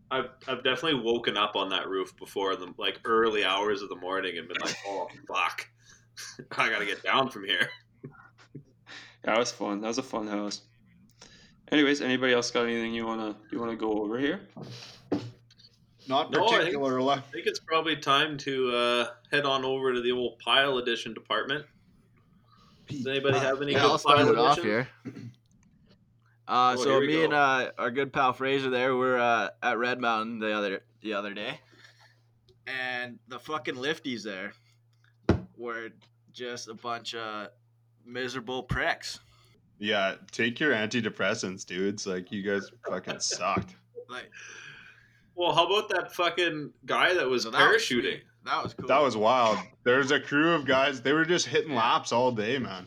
I've 0.09 0.29
I've 0.47 0.63
definitely 0.63 1.01
woken 1.01 1.35
up 1.37 1.55
on 1.55 1.69
that 1.69 1.87
roof 1.87 2.15
before 2.17 2.53
in 2.53 2.59
the 2.59 2.73
like 2.77 2.99
early 3.05 3.43
hours 3.43 3.81
of 3.81 3.89
the 3.89 3.95
morning 3.95 4.37
and 4.37 4.47
been 4.47 4.57
like, 4.61 4.75
oh 4.87 5.07
fuck, 5.27 5.67
I 6.57 6.69
gotta 6.69 6.85
get 6.85 7.03
down 7.03 7.29
from 7.29 7.43
here. 7.45 7.69
Yeah, 8.03 8.11
that 9.33 9.37
was 9.37 9.51
fun. 9.51 9.81
That 9.81 9.87
was 9.89 9.97
a 9.97 10.03
fun 10.03 10.27
house. 10.27 10.61
Anyways, 11.71 12.01
anybody 12.01 12.31
else 12.33 12.49
got 12.51 12.63
anything 12.63 12.93
you 12.93 13.05
wanna 13.05 13.35
you 13.51 13.59
wanna 13.59 13.75
go 13.75 13.91
over 14.01 14.17
here? 14.17 14.41
Not 16.07 16.31
No, 16.31 16.45
I 16.45 16.49
think- 16.49 16.59
particularly. 16.61 17.09
I 17.09 17.19
think 17.19 17.45
it's 17.47 17.59
probably 17.59 17.97
time 17.97 18.37
to 18.37 18.71
uh, 18.71 19.07
head 19.31 19.45
on 19.45 19.65
over 19.65 19.93
to 19.93 19.99
the 20.01 20.13
old 20.13 20.39
pile 20.39 20.77
edition 20.77 21.13
department. 21.13 21.65
Does 22.87 23.05
anybody 23.07 23.37
have 23.39 23.61
any 23.61 23.73
Yeah, 23.73 23.81
good 23.81 23.91
I'll 23.91 23.97
start 23.97 24.17
pile 24.19 24.29
it 24.29 24.37
off 24.37 24.57
edition? 24.59 24.87
here. 26.47 26.55
Uh, 26.55 26.75
Oh, 26.77 26.83
so 26.83 26.99
me 27.01 27.13
go. 27.13 27.23
and 27.25 27.33
uh, 27.33 27.71
our 27.77 27.91
good 27.91 28.11
pal 28.13 28.33
Fraser 28.33 28.69
there 28.69 28.95
were 28.95 29.17
uh, 29.19 29.49
at 29.61 29.77
Red 29.77 29.99
Mountain 29.99 30.39
the 30.39 30.51
other 30.53 30.81
the 31.01 31.13
other 31.13 31.33
day, 31.33 31.59
and 32.65 33.19
the 33.27 33.39
fucking 33.39 33.75
lifties 33.75 34.23
there 34.23 34.53
were 35.57 35.89
just 36.31 36.67
a 36.67 36.73
bunch 36.73 37.15
of 37.15 37.49
miserable 38.05 38.63
pricks. 38.63 39.19
Yeah, 39.79 40.15
take 40.31 40.59
your 40.59 40.73
antidepressants, 40.73 41.65
dudes. 41.65 42.07
Like 42.07 42.31
you 42.31 42.41
guys 42.43 42.69
fucking 42.87 43.19
sucked. 43.19 43.75
Like 44.09 44.31
Well, 45.35 45.53
how 45.53 45.65
about 45.67 45.89
that 45.89 46.13
fucking 46.15 46.71
guy 46.85 47.13
that 47.13 47.27
was 47.27 47.43
so 47.43 47.51
that 47.51 47.59
parachuting? 47.59 47.79
sweet. 48.01 48.23
that 48.45 48.63
was 48.63 48.73
cool. 48.73 48.87
That 48.87 49.01
was 49.01 49.17
wild. 49.17 49.57
There's 49.83 50.11
a 50.11 50.19
crew 50.21 50.53
of 50.53 50.65
guys. 50.65 51.01
They 51.01 51.11
were 51.11 51.25
just 51.25 51.45
hitting 51.47 51.75
laps 51.75 52.13
all 52.13 52.31
day, 52.31 52.57
man. 52.57 52.85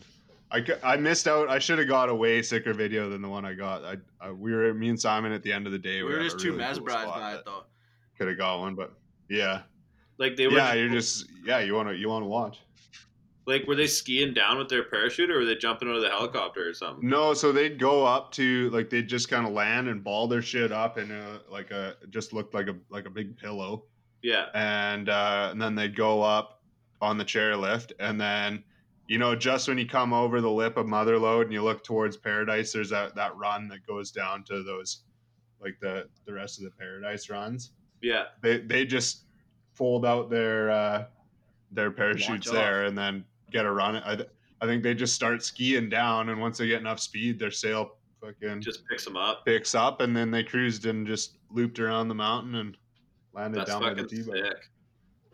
I, 0.51 0.65
I 0.83 0.97
missed 0.97 1.27
out. 1.27 1.49
I 1.49 1.59
should 1.59 1.79
have 1.79 1.87
got 1.87 2.09
a 2.09 2.15
way 2.15 2.41
sicker 2.41 2.73
video 2.73 3.09
than 3.09 3.21
the 3.21 3.29
one 3.29 3.45
I 3.45 3.53
got. 3.53 3.83
I, 3.85 3.97
I 4.19 4.31
we 4.31 4.51
were 4.53 4.73
me 4.73 4.89
and 4.89 4.99
Simon 4.99 5.31
at 5.31 5.43
the 5.43 5.53
end 5.53 5.65
of 5.65 5.71
the 5.71 5.79
day. 5.79 6.03
we 6.03 6.11
were 6.13 6.21
just 6.23 6.39
too 6.39 6.53
mesmerized 6.53 7.07
by 7.09 7.35
it 7.35 7.45
though. 7.45 7.63
Could 8.17 8.27
have 8.27 8.37
got 8.37 8.59
one, 8.59 8.75
but 8.75 8.93
yeah, 9.29 9.61
Like 10.17 10.35
they 10.35 10.47
were. 10.47 10.53
yeah. 10.53 10.73
You're 10.73 10.89
just 10.89 11.27
yeah. 11.45 11.59
You 11.59 11.73
want 11.75 11.87
to 11.89 11.95
you 11.95 12.09
want 12.09 12.23
to 12.23 12.27
watch? 12.27 12.59
Like, 13.47 13.65
were 13.65 13.75
they 13.75 13.87
skiing 13.87 14.35
down 14.35 14.59
with 14.59 14.69
their 14.69 14.83
parachute, 14.83 15.31
or 15.31 15.39
were 15.39 15.45
they 15.45 15.55
jumping 15.55 15.89
out 15.89 15.95
of 15.95 16.03
the 16.03 16.09
helicopter 16.09 16.69
or 16.69 16.73
something? 16.75 17.09
No, 17.09 17.33
so 17.33 17.51
they'd 17.51 17.79
go 17.79 18.05
up 18.05 18.31
to 18.33 18.69
like 18.69 18.89
they'd 18.91 19.07
just 19.07 19.29
kind 19.29 19.47
of 19.47 19.53
land 19.53 19.87
and 19.87 20.03
ball 20.03 20.27
their 20.27 20.43
shit 20.43 20.71
up 20.71 20.97
and 20.97 21.11
like 21.49 21.71
a 21.71 21.95
just 22.11 22.33
looked 22.33 22.53
like 22.53 22.67
a 22.67 22.75
like 22.89 23.07
a 23.07 23.09
big 23.09 23.35
pillow, 23.37 23.85
Yeah, 24.21 24.45
and 24.53 25.09
uh, 25.09 25.49
and 25.51 25.59
then 25.61 25.73
they'd 25.75 25.95
go 25.95 26.21
up 26.21 26.61
on 27.01 27.17
the 27.17 27.25
chairlift, 27.25 27.93
and 27.99 28.21
then 28.21 28.63
you 29.11 29.17
know 29.17 29.35
just 29.35 29.67
when 29.67 29.77
you 29.77 29.85
come 29.85 30.13
over 30.13 30.39
the 30.39 30.49
lip 30.49 30.77
of 30.77 30.85
Motherlode 30.85 31.41
and 31.43 31.51
you 31.51 31.61
look 31.61 31.83
towards 31.83 32.15
Paradise, 32.15 32.71
there's 32.71 32.89
that 32.91 33.13
that 33.15 33.35
run 33.35 33.67
that 33.67 33.85
goes 33.85 34.09
down 34.09 34.45
to 34.45 34.63
those 34.63 35.01
like 35.59 35.77
the 35.81 36.07
the 36.25 36.31
rest 36.31 36.59
of 36.59 36.63
the 36.63 36.71
Paradise 36.71 37.29
runs. 37.29 37.71
yeah. 38.01 38.27
They 38.41 38.59
they 38.59 38.85
just 38.85 39.25
fold 39.73 40.05
out 40.05 40.29
their 40.29 40.71
uh, 40.71 41.05
their 41.73 41.91
parachutes 41.91 42.47
off. 42.47 42.53
there 42.53 42.85
and 42.85 42.97
then 42.97 43.25
get 43.51 43.65
a 43.65 43.71
run. 43.71 43.97
I 43.97 44.19
I 44.61 44.65
think 44.65 44.81
they 44.81 44.93
just 44.93 45.13
start 45.13 45.43
skiing 45.43 45.89
down, 45.89 46.29
and 46.29 46.39
once 46.39 46.57
they 46.59 46.67
get 46.67 46.79
enough 46.79 47.01
speed, 47.01 47.37
their 47.37 47.51
sail 47.51 47.97
fucking 48.21 48.61
Just 48.61 48.87
picks 48.87 49.03
them 49.03 49.17
up. 49.17 49.45
picks 49.45 49.75
up, 49.75 49.99
and 49.99 50.15
then 50.15 50.31
they 50.31 50.41
cruised 50.43 50.85
and 50.85 51.05
just 51.05 51.37
looped 51.49 51.81
around 51.81 52.07
the 52.07 52.15
mountain 52.15 52.55
and 52.55 52.77
landed 53.33 53.59
That's 53.59 53.71
down 53.71 53.81
by 53.81 53.93
the 53.93 54.05
T-bar. 54.07 54.37
sick. 54.37 54.69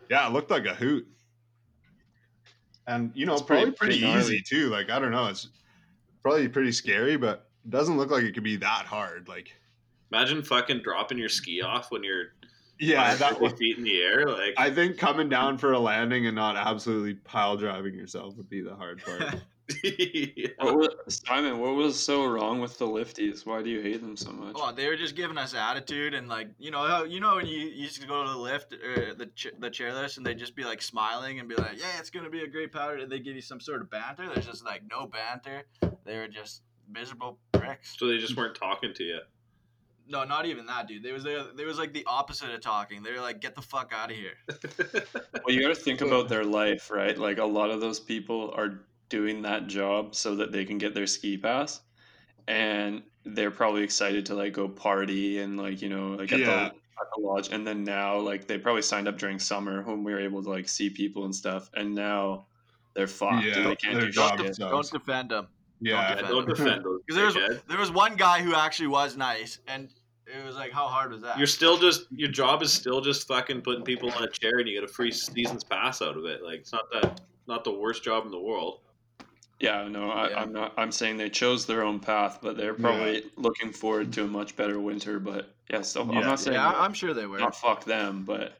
Yeah, 0.09 0.25
it 0.27 0.33
looked 0.33 0.49
like 0.49 0.65
a 0.65 0.73
hoot. 0.73 1.07
And 2.87 3.11
you 3.13 3.25
know, 3.25 3.33
It's 3.33 3.41
probably 3.41 3.71
pretty- 3.71 3.99
pretty, 3.99 4.01
pretty 4.01 4.19
easy 4.19 4.41
too. 4.41 4.69
Like 4.69 4.89
I 4.89 4.99
don't 4.99 5.11
know, 5.11 5.27
it's 5.27 5.49
probably 6.23 6.47
pretty 6.47 6.71
scary, 6.71 7.17
but 7.17 7.49
it 7.65 7.71
doesn't 7.71 7.97
look 7.97 8.09
like 8.11 8.23
it 8.23 8.33
could 8.33 8.43
be 8.43 8.55
that 8.57 8.85
hard. 8.85 9.27
Like 9.27 9.53
Imagine 10.11 10.41
fucking 10.41 10.81
dropping 10.83 11.17
your 11.17 11.29
ski 11.29 11.61
off 11.61 11.91
when 11.91 12.03
you're 12.03 12.27
yeah, 12.79 13.15
that 13.15 13.41
was, 13.41 13.53
feet 13.53 13.77
in 13.77 13.83
the 13.83 14.01
air. 14.01 14.27
Like, 14.27 14.53
I 14.57 14.69
think 14.69 14.97
coming 14.97 15.29
down 15.29 15.57
for 15.57 15.73
a 15.73 15.79
landing 15.79 16.27
and 16.27 16.35
not 16.35 16.55
absolutely 16.55 17.15
pile 17.15 17.57
driving 17.57 17.95
yourself 17.95 18.37
would 18.37 18.49
be 18.49 18.61
the 18.61 18.75
hard 18.75 19.03
part. 19.03 19.35
Yeah. 19.83 20.47
What 20.59 20.77
was, 20.77 21.21
Simon, 21.25 21.59
what 21.59 21.75
was 21.75 21.99
so 21.99 22.25
wrong 22.25 22.61
with 22.61 22.77
the 22.77 22.85
lifties? 22.87 23.45
Why 23.45 23.61
do 23.61 23.69
you 23.69 23.81
hate 23.81 24.01
them 24.01 24.15
so 24.17 24.31
much? 24.31 24.55
Oh, 24.57 24.71
they 24.71 24.87
were 24.87 24.95
just 24.95 25.15
giving 25.15 25.37
us 25.37 25.53
attitude 25.53 26.13
and 26.13 26.27
like 26.27 26.47
you 26.57 26.71
know 26.71 27.03
you 27.03 27.19
know 27.19 27.35
when 27.35 27.45
you 27.45 27.59
used 27.59 28.01
to 28.01 28.07
go 28.07 28.23
to 28.23 28.29
the 28.29 28.37
lift 28.37 28.73
or 28.73 29.13
the 29.13 29.27
ch- 29.27 29.53
the 29.59 29.69
chairlifts 29.69 30.17
and 30.17 30.25
they'd 30.25 30.39
just 30.39 30.55
be 30.55 30.63
like 30.63 30.81
smiling 30.81 31.39
and 31.39 31.47
be 31.49 31.55
like, 31.55 31.77
yeah, 31.79 31.99
it's 31.99 32.09
gonna 32.09 32.29
be 32.29 32.43
a 32.43 32.47
great 32.47 32.71
powder, 32.71 32.97
and 32.97 33.11
they 33.11 33.19
give 33.19 33.35
you 33.35 33.41
some 33.41 33.59
sort 33.59 33.81
of 33.81 33.89
banter. 33.89 34.27
There's 34.33 34.45
just 34.45 34.65
like 34.65 34.81
no 34.89 35.05
banter. 35.07 35.63
They 36.05 36.17
were 36.17 36.27
just 36.27 36.61
miserable 36.89 37.37
pricks. 37.51 37.95
so 37.97 38.07
they 38.07 38.17
just 38.17 38.35
weren't 38.37 38.55
talking 38.55 38.93
to 38.93 39.03
you. 39.03 39.19
No, 40.09 40.23
not 40.23 40.45
even 40.45 40.65
that, 40.67 40.87
dude. 40.87 41.03
They 41.03 41.11
was 41.11 41.23
there. 41.25 41.43
There 41.55 41.65
was 41.67 41.77
like 41.77 41.91
the 41.91 42.05
opposite 42.07 42.49
of 42.51 42.61
talking. 42.61 43.03
They 43.03 43.11
were 43.11 43.19
like, 43.19 43.41
get 43.41 43.55
the 43.55 43.61
fuck 43.61 43.91
out 43.93 44.09
of 44.09 44.15
here. 44.15 44.35
Well, 45.45 45.55
you 45.55 45.61
got 45.61 45.69
to 45.69 45.75
think 45.81 46.01
about 46.01 46.27
their 46.27 46.43
life, 46.43 46.89
right? 46.91 47.17
Like 47.17 47.37
a 47.37 47.45
lot 47.45 47.69
of 47.69 47.79
those 47.79 47.99
people 48.01 48.53
are 48.57 48.81
doing 49.09 49.41
that 49.43 49.67
job 49.67 50.15
so 50.15 50.35
that 50.35 50.51
they 50.51 50.65
can 50.65 50.77
get 50.77 50.93
their 50.93 51.07
ski 51.07 51.37
pass, 51.37 51.81
and 52.47 53.01
they're 53.25 53.51
probably 53.51 53.83
excited 53.83 54.25
to 54.27 54.35
like 54.35 54.53
go 54.53 54.67
party 54.67 55.39
and 55.39 55.57
like 55.57 55.81
you 55.81 55.89
know 55.89 56.09
like 56.11 56.31
at, 56.31 56.39
the, 56.39 56.45
at 56.65 56.71
the 57.15 57.21
lodge. 57.21 57.49
And 57.51 57.65
then 57.67 57.83
now 57.83 58.17
like 58.19 58.47
they 58.47 58.57
probably 58.57 58.81
signed 58.81 59.07
up 59.07 59.17
during 59.17 59.39
summer 59.39 59.83
when 59.83 60.03
we 60.03 60.13
were 60.13 60.19
able 60.19 60.41
to 60.43 60.49
like 60.49 60.67
see 60.69 60.89
people 60.89 61.25
and 61.25 61.35
stuff, 61.35 61.69
and 61.75 61.93
now 61.93 62.45
they're 62.95 63.07
fucked. 63.07 63.43
Yeah, 63.45 63.57
and 63.57 63.65
they 63.67 63.75
can't 63.75 63.95
their 63.95 64.05
do 64.05 64.11
job 64.11 64.39
shit. 64.39 64.49
is- 64.51 64.57
Don't 64.57 64.89
defend 64.91 65.29
them. 65.31 65.47
Yeah, 65.79 66.15
Yeah, 66.15 66.27
don't 66.27 66.47
defend 66.47 66.83
those. 66.83 67.01
Because 67.07 67.15
there 67.15 67.25
was 67.43 67.61
there 67.67 67.77
was 67.77 67.91
one 67.91 68.15
guy 68.15 68.41
who 68.41 68.55
actually 68.55 68.87
was 68.87 69.15
nice, 69.15 69.59
and 69.67 69.89
it 70.25 70.43
was 70.43 70.55
like, 70.55 70.71
how 70.71 70.87
hard 70.87 71.11
was 71.11 71.21
that? 71.21 71.37
You're 71.37 71.45
still 71.47 71.77
just 71.77 72.07
your 72.11 72.29
job 72.29 72.63
is 72.63 72.73
still 72.73 72.99
just 72.99 73.27
fucking 73.27 73.61
putting 73.61 73.83
people 73.83 74.09
on 74.11 74.23
a 74.23 74.27
chair 74.29 74.57
and 74.59 74.67
you 74.67 74.73
get 74.73 74.83
a 74.83 74.91
free 74.91 75.11
season's 75.11 75.63
pass 75.63 76.01
out 76.01 76.17
of 76.17 76.25
it. 76.25 76.43
Like 76.43 76.61
it's 76.61 76.71
not 76.73 76.85
that 76.93 77.21
not 77.47 77.63
the 77.63 77.71
worst 77.71 78.03
job 78.03 78.25
in 78.25 78.31
the 78.31 78.39
world. 78.39 78.79
Yeah, 79.59 79.87
no, 79.87 80.11
I, 80.11 80.29
Yeah. 80.29 80.41
I'm 80.41 80.51
not. 80.53 80.73
I'm 80.77 80.91
saying 80.91 81.17
they 81.17 81.29
chose 81.29 81.65
their 81.65 81.83
own 81.83 81.99
path, 81.99 82.39
but 82.41 82.57
they're 82.57 82.75
probably 82.75 83.23
looking 83.37 83.71
forward 83.71 84.13
to 84.13 84.23
a 84.23 84.27
much 84.27 84.55
better 84.55 84.79
winter. 84.79 85.19
But 85.19 85.53
yeah, 85.69 85.81
so 85.81 86.01
I'm 86.01 86.09
not 86.13 86.39
saying 86.39 86.53
yeah, 86.55 86.73
I'm 86.75 86.93
sure 86.93 87.13
they 87.13 87.25
were. 87.25 87.39
not 87.39 87.55
fuck 87.55 87.83
them, 87.83 88.23
but 88.23 88.59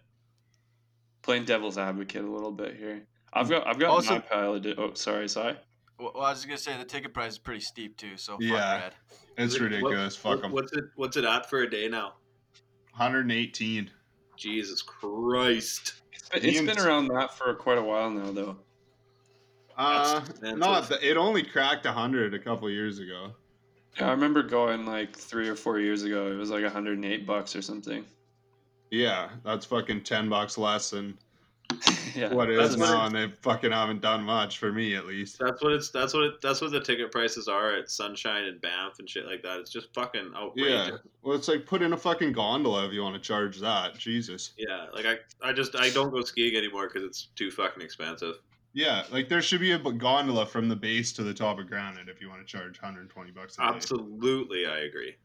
playing 1.21 1.45
devil's 1.45 1.77
advocate 1.77 2.23
a 2.23 2.29
little 2.31 2.51
bit 2.51 2.75
here. 2.77 3.03
I've 3.33 3.47
got 3.49 3.67
I've 3.67 3.77
got 3.77 3.89
Also- 3.91 4.13
my 4.13 4.19
pilot. 4.19 4.75
Oh, 4.79 4.93
sorry, 4.95 5.29
sorry. 5.29 5.55
Well, 5.99 6.13
I 6.15 6.29
was 6.31 6.39
just 6.39 6.47
gonna 6.47 6.57
say 6.57 6.77
the 6.77 6.85
ticket 6.85 7.13
price 7.13 7.33
is 7.33 7.37
pretty 7.39 7.59
steep 7.61 7.97
too. 7.97 8.17
So 8.17 8.33
fuck 8.33 8.41
Yeah. 8.41 8.81
red. 8.81 8.95
it's 9.37 9.53
What- 9.53 9.61
ridiculous. 9.63 10.15
Fuck 10.15 10.41
them. 10.41 10.51
What's 10.51 10.73
it 10.73 10.85
what's 10.95 11.15
it 11.17 11.25
at 11.25 11.47
for 11.49 11.59
a 11.61 11.69
day 11.69 11.87
now? 11.87 12.13
118. 12.95 13.91
Jesus 14.35 14.81
Christ. 14.81 16.01
It's 16.11 16.29
been, 16.29 16.45
it's 16.45 16.61
been 16.61 16.79
around 16.85 17.07
that 17.09 17.35
for 17.37 17.53
quite 17.55 17.77
a 17.77 17.81
while 17.83 18.09
now, 18.09 18.31
though. 18.31 18.57
Uh, 19.78 20.21
expensive. 20.28 20.57
not 20.57 20.89
the, 20.89 21.07
it 21.07 21.17
only 21.17 21.43
cracked 21.43 21.86
100 21.86 22.34
a 22.34 22.39
couple 22.39 22.69
years 22.69 22.99
ago. 22.99 23.32
Yeah, 23.99 24.07
I 24.07 24.11
remember 24.11 24.43
going 24.43 24.86
like 24.86 25.15
three 25.15 25.47
or 25.47 25.55
four 25.55 25.80
years 25.80 26.03
ago. 26.03 26.32
It 26.32 26.36
was 26.36 26.49
like 26.49 26.63
108 26.63 27.25
bucks 27.25 27.55
or 27.55 27.61
something. 27.61 28.05
Yeah, 28.89 29.30
that's 29.43 29.65
fucking 29.65 30.03
10 30.03 30.30
bucks 30.30 30.57
less 30.57 30.89
than 30.91 31.17
yeah, 32.15 32.34
what 32.34 32.49
it 32.49 32.57
That's 32.57 32.71
is 32.71 32.78
what 32.78 32.89
now, 32.89 33.05
and 33.05 33.15
they 33.15 33.28
fucking 33.41 33.71
haven't 33.71 34.01
done 34.01 34.23
much 34.23 34.57
for 34.57 34.71
me 34.71 34.95
at 34.95 35.05
least. 35.05 35.38
That's 35.39 35.61
what 35.61 35.73
it's 35.73 35.89
that's 35.89 36.13
what 36.13 36.23
it, 36.23 36.41
that's 36.41 36.61
what 36.61 36.71
the 36.71 36.80
ticket 36.80 37.11
prices 37.11 37.47
are 37.47 37.75
at 37.75 37.91
Sunshine 37.91 38.45
and 38.45 38.61
Banff 38.61 38.99
and 38.99 39.09
shit 39.09 39.25
like 39.25 39.43
that. 39.43 39.59
It's 39.59 39.69
just 39.69 39.93
fucking 39.93 40.32
outrageous. 40.36 40.89
Yeah, 40.91 40.97
well, 41.23 41.36
it's 41.36 41.47
like 41.47 41.65
put 41.65 41.82
in 41.82 41.93
a 41.93 41.97
fucking 41.97 42.32
gondola 42.32 42.88
if 42.88 42.93
you 42.93 43.01
want 43.01 43.15
to 43.15 43.21
charge 43.21 43.59
that. 43.59 43.97
Jesus. 43.97 44.53
Yeah, 44.57 44.88
like 44.93 45.05
I, 45.05 45.17
I 45.49 45.51
just 45.51 45.75
I 45.75 45.89
don't 45.89 46.11
go 46.11 46.23
skiing 46.23 46.55
anymore 46.55 46.88
because 46.88 47.03
it's 47.03 47.28
too 47.36 47.51
fucking 47.51 47.84
expensive. 47.84 48.36
Yeah, 48.78 49.05
like 49.11 49.28
there 49.28 49.41
should 49.41 49.59
be 49.59 49.71
a 49.71 49.80
gondola 49.80 50.45
from 50.45 50.69
the 50.69 50.75
base 50.75 51.11
to 51.13 51.23
the 51.23 51.34
top 51.34 51.57
of 51.57 51.67
Granite 51.67 52.09
if 52.09 52.21
you 52.21 52.30
want 52.30 52.41
to 52.41 52.45
charge 52.45 52.80
120 52.80 53.32
bucks 53.32 53.55
a 53.55 53.61
day. 53.61 53.63
Absolutely, 53.69 54.67
I 54.67 54.82
agree. 54.82 55.15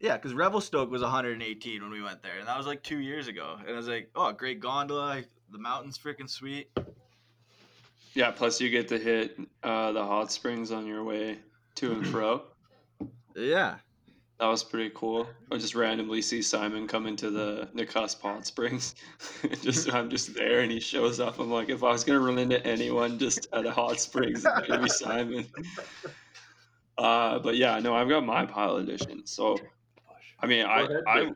Yeah, 0.00 0.16
because 0.16 0.32
Revelstoke 0.32 0.90
was 0.90 1.02
118 1.02 1.82
when 1.82 1.90
we 1.90 2.02
went 2.02 2.22
there, 2.22 2.38
and 2.38 2.48
that 2.48 2.56
was 2.56 2.66
like 2.66 2.82
two 2.82 3.00
years 3.00 3.28
ago. 3.28 3.58
And 3.60 3.68
I 3.68 3.76
was 3.76 3.86
like, 3.86 4.08
oh, 4.14 4.32
great 4.32 4.60
gondola. 4.60 5.24
The 5.50 5.58
mountain's 5.58 5.98
freaking 5.98 6.28
sweet. 6.28 6.70
yeah. 8.14 8.30
Plus, 8.30 8.62
you 8.62 8.70
get 8.70 8.88
to 8.88 8.98
hit 8.98 9.38
uh, 9.62 9.92
the 9.92 10.02
hot 10.02 10.32
springs 10.32 10.72
on 10.72 10.86
your 10.86 11.04
way 11.04 11.36
to 11.74 11.92
and 11.92 12.06
fro. 12.06 12.44
Yeah. 13.34 13.74
That 14.38 14.48
was 14.48 14.62
pretty 14.62 14.90
cool. 14.94 15.26
I 15.50 15.56
just 15.56 15.74
randomly 15.74 16.20
see 16.20 16.42
Simon 16.42 16.86
come 16.86 17.06
into 17.06 17.30
the 17.30 17.68
Nakusp 17.74 18.20
Hot 18.20 18.46
Springs. 18.46 18.94
just 19.62 19.92
I'm 19.92 20.10
just 20.10 20.34
there 20.34 20.60
and 20.60 20.70
he 20.70 20.78
shows 20.78 21.20
up. 21.20 21.38
I'm 21.38 21.50
like, 21.50 21.70
if 21.70 21.82
I 21.82 21.90
was 21.90 22.04
gonna 22.04 22.20
run 22.20 22.38
into 22.38 22.64
anyone 22.66 23.18
just 23.18 23.48
at 23.54 23.64
a 23.64 23.70
hot 23.70 23.98
springs, 23.98 24.42
gonna 24.42 24.82
be 24.82 24.88
Simon. 24.88 25.46
Uh, 26.98 27.38
but 27.38 27.56
yeah, 27.56 27.78
no, 27.78 27.94
I've 27.94 28.08
got 28.08 28.24
my 28.24 28.46
pile 28.46 28.76
edition. 28.76 29.26
So, 29.26 29.58
I 30.40 30.46
mean, 30.46 30.64
I 30.64 30.86
I, 31.06 31.30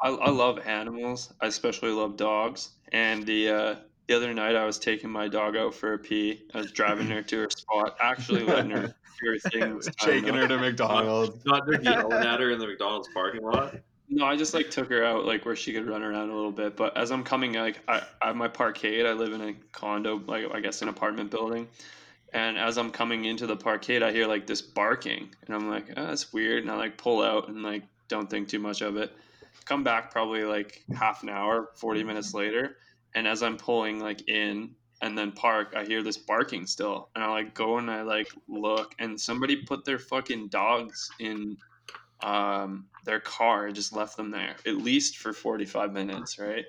I 0.00 0.10
I 0.10 0.30
love 0.30 0.60
animals. 0.60 1.32
I 1.40 1.46
especially 1.46 1.90
love 1.90 2.16
dogs. 2.16 2.70
And 2.92 3.26
the 3.26 3.48
uh, 3.48 3.74
the 4.06 4.14
other 4.16 4.32
night, 4.32 4.56
I 4.56 4.64
was 4.64 4.78
taking 4.78 5.10
my 5.10 5.28
dog 5.28 5.56
out 5.56 5.74
for 5.74 5.94
a 5.94 5.98
pee. 5.98 6.42
I 6.54 6.58
was 6.58 6.72
driving 6.72 7.08
her 7.08 7.22
to 7.22 7.36
her 7.42 7.50
spot, 7.50 7.96
actually 8.00 8.44
letting 8.44 8.70
her 8.70 8.94
do 9.22 9.30
her 9.30 9.38
thing. 9.50 9.76
this 9.76 9.86
time, 9.86 10.10
Taking 10.10 10.34
her 10.34 10.48
to 10.48 10.58
McDonald's. 10.58 11.42
Not 11.46 11.68
just 11.68 11.84
yelling 11.84 12.12
at 12.12 12.40
her 12.40 12.50
in 12.50 12.58
the 12.58 12.66
McDonald's 12.66 13.08
parking 13.12 13.42
lot. 13.42 13.76
No, 14.08 14.26
I 14.26 14.36
just 14.36 14.54
like 14.54 14.70
took 14.70 14.88
her 14.90 15.04
out 15.04 15.24
like 15.24 15.44
where 15.44 15.54
she 15.54 15.72
could 15.72 15.86
run 15.86 16.02
around 16.02 16.30
a 16.30 16.34
little 16.34 16.50
bit. 16.50 16.76
But 16.76 16.96
as 16.96 17.12
I'm 17.12 17.22
coming, 17.22 17.52
like 17.52 17.78
I, 17.86 18.02
I 18.20 18.28
have 18.28 18.36
my 18.36 18.48
parkade. 18.48 19.06
I 19.06 19.12
live 19.12 19.32
in 19.32 19.40
a 19.40 19.54
condo, 19.72 20.20
like 20.26 20.46
I 20.52 20.60
guess 20.60 20.82
an 20.82 20.88
apartment 20.88 21.30
building. 21.30 21.68
And 22.32 22.58
as 22.58 22.76
I'm 22.76 22.90
coming 22.90 23.24
into 23.24 23.46
the 23.46 23.56
parkade, 23.56 24.02
I 24.02 24.12
hear 24.12 24.26
like 24.26 24.46
this 24.46 24.62
barking, 24.62 25.28
and 25.46 25.54
I'm 25.54 25.68
like, 25.68 25.92
oh, 25.96 26.06
that's 26.06 26.32
weird. 26.32 26.62
And 26.62 26.72
I 26.72 26.76
like 26.76 26.96
pull 26.96 27.22
out 27.22 27.48
and 27.48 27.62
like 27.62 27.82
don't 28.08 28.28
think 28.28 28.48
too 28.48 28.58
much 28.58 28.82
of 28.82 28.96
it. 28.96 29.12
Come 29.64 29.84
back 29.84 30.10
probably 30.10 30.42
like 30.44 30.82
half 30.96 31.22
an 31.22 31.28
hour, 31.28 31.70
40 31.76 32.02
minutes 32.02 32.34
later, 32.34 32.78
and 33.14 33.28
as 33.28 33.42
I'm 33.42 33.56
pulling 33.56 34.00
like 34.00 34.28
in 34.28 34.74
and 35.02 35.16
then 35.16 35.32
park, 35.32 35.74
I 35.76 35.84
hear 35.84 36.02
this 36.02 36.18
barking 36.18 36.66
still, 36.66 37.08
and 37.14 37.24
I 37.24 37.30
like 37.30 37.54
go 37.54 37.78
and 37.78 37.90
I 37.90 38.02
like 38.02 38.28
look, 38.48 38.94
and 38.98 39.20
somebody 39.20 39.56
put 39.56 39.84
their 39.84 39.98
fucking 39.98 40.48
dogs 40.48 41.08
in 41.18 41.56
um, 42.22 42.86
their 43.04 43.20
car 43.20 43.66
and 43.66 43.74
just 43.74 43.94
left 43.94 44.16
them 44.16 44.30
there 44.30 44.56
at 44.66 44.76
least 44.76 45.18
for 45.18 45.32
45 45.32 45.92
minutes, 45.92 46.38
right? 46.38 46.64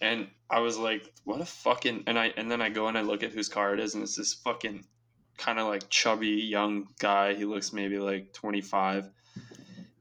And 0.00 0.28
I 0.50 0.60
was 0.60 0.78
like, 0.78 1.12
what 1.24 1.40
a 1.40 1.44
fucking 1.44 2.04
and 2.06 2.18
I 2.18 2.32
and 2.36 2.50
then 2.50 2.60
I 2.60 2.68
go 2.68 2.88
and 2.88 2.98
I 2.98 3.02
look 3.02 3.22
at 3.22 3.32
whose 3.32 3.48
car 3.48 3.74
it 3.74 3.80
is 3.80 3.94
and 3.94 4.02
it's 4.02 4.16
this 4.16 4.34
fucking 4.34 4.84
kind 5.36 5.58
of 5.58 5.68
like 5.68 5.88
chubby 5.88 6.28
young 6.28 6.88
guy. 6.98 7.34
He 7.34 7.44
looks 7.44 7.72
maybe 7.72 7.98
like 7.98 8.32
25. 8.32 9.08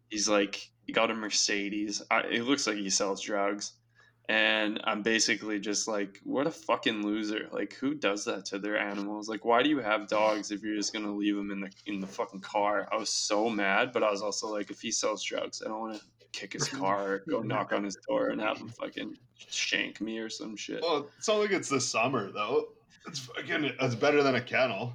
He's 0.10 0.28
like 0.28 0.70
he 0.86 0.94
got 0.94 1.12
a 1.12 1.14
Mercedes. 1.14 2.02
I, 2.10 2.22
it 2.22 2.44
looks 2.44 2.68
like 2.68 2.78
he 2.78 2.90
sells 2.90 3.22
drugs. 3.22 3.74
And 4.32 4.80
I'm 4.86 5.02
basically 5.02 5.60
just 5.60 5.90
like, 5.90 6.22
what 6.24 6.48
a 6.48 6.52
fucking 6.52 7.06
loser! 7.06 7.50
Like, 7.52 7.74
who 7.74 7.94
does 7.94 8.24
that 8.24 8.46
to 8.46 8.60
their 8.60 8.78
animals? 8.78 9.28
Like, 9.28 9.44
why 9.44 9.62
do 9.62 9.68
you 9.68 9.80
have 9.80 10.08
dogs 10.08 10.52
if 10.52 10.64
you're 10.64 10.78
just 10.78 10.94
gonna 10.94 11.14
leave 11.14 11.36
them 11.36 11.52
in 11.52 11.60
the 11.60 11.70
in 11.86 12.00
the 12.00 12.08
fucking 12.08 12.40
car? 12.40 12.88
I 12.94 12.96
was 12.96 13.10
so 13.10 13.50
mad, 13.50 13.92
but 13.92 14.04
I 14.04 14.10
was 14.10 14.22
also 14.22 14.48
like, 14.48 14.72
if 14.72 14.80
he 14.80 14.90
sells 14.90 15.22
drugs, 15.22 15.62
I 15.62 15.68
don't 15.68 15.82
want 15.82 16.00
to 16.00 16.02
kick 16.32 16.54
his 16.54 16.70
car, 16.82 17.16
or 17.16 17.24
go 17.30 17.42
knock 17.42 17.74
on 17.74 17.84
his 17.84 17.98
door, 18.08 18.30
and 18.30 18.40
have 18.40 18.58
him 18.58 18.70
fucking 18.70 19.18
shank 19.36 20.00
me 20.00 20.18
or 20.20 20.30
some 20.30 20.56
shit. 20.56 20.82
Well, 20.82 21.10
it's 21.18 21.28
not 21.28 21.40
like 21.40 21.52
it's 21.52 21.68
the 21.68 21.82
summer 21.82 22.32
though. 22.32 22.70
It's 23.08 23.20
fucking. 23.20 23.74
It's 23.82 23.96
better 23.96 24.24
than 24.24 24.36
a 24.36 24.42
kennel. 24.42 24.94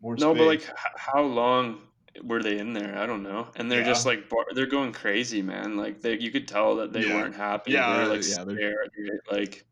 More 0.00 0.14
No, 0.14 0.32
but 0.32 0.46
like, 0.46 0.60
h- 0.62 0.70
how 0.94 1.22
long 1.22 1.80
were 2.22 2.42
they 2.42 2.58
in 2.58 2.72
there? 2.72 2.96
I 2.98 3.06
don't 3.06 3.22
know. 3.22 3.48
And 3.56 3.70
they're 3.70 3.84
just 3.84 4.06
like, 4.06 4.28
bar- 4.28 4.46
they're 4.54 4.66
going 4.66 4.92
crazy, 4.92 5.42
man. 5.42 5.76
Like, 5.76 6.00
they, 6.00 6.18
you 6.18 6.30
could 6.30 6.46
tell 6.48 6.76
that 6.76 6.92
they 6.92 7.06
Yeah. 7.06 7.14
weren't 7.14 7.34
happy. 7.34 7.72
Yeah, 7.72 7.96
they 7.96 8.02
were 8.02 8.08
like 8.16 8.28
yeah, 8.28 8.44
they're- 8.44 8.56
scared. 8.56 9.20
Like, 9.30 9.64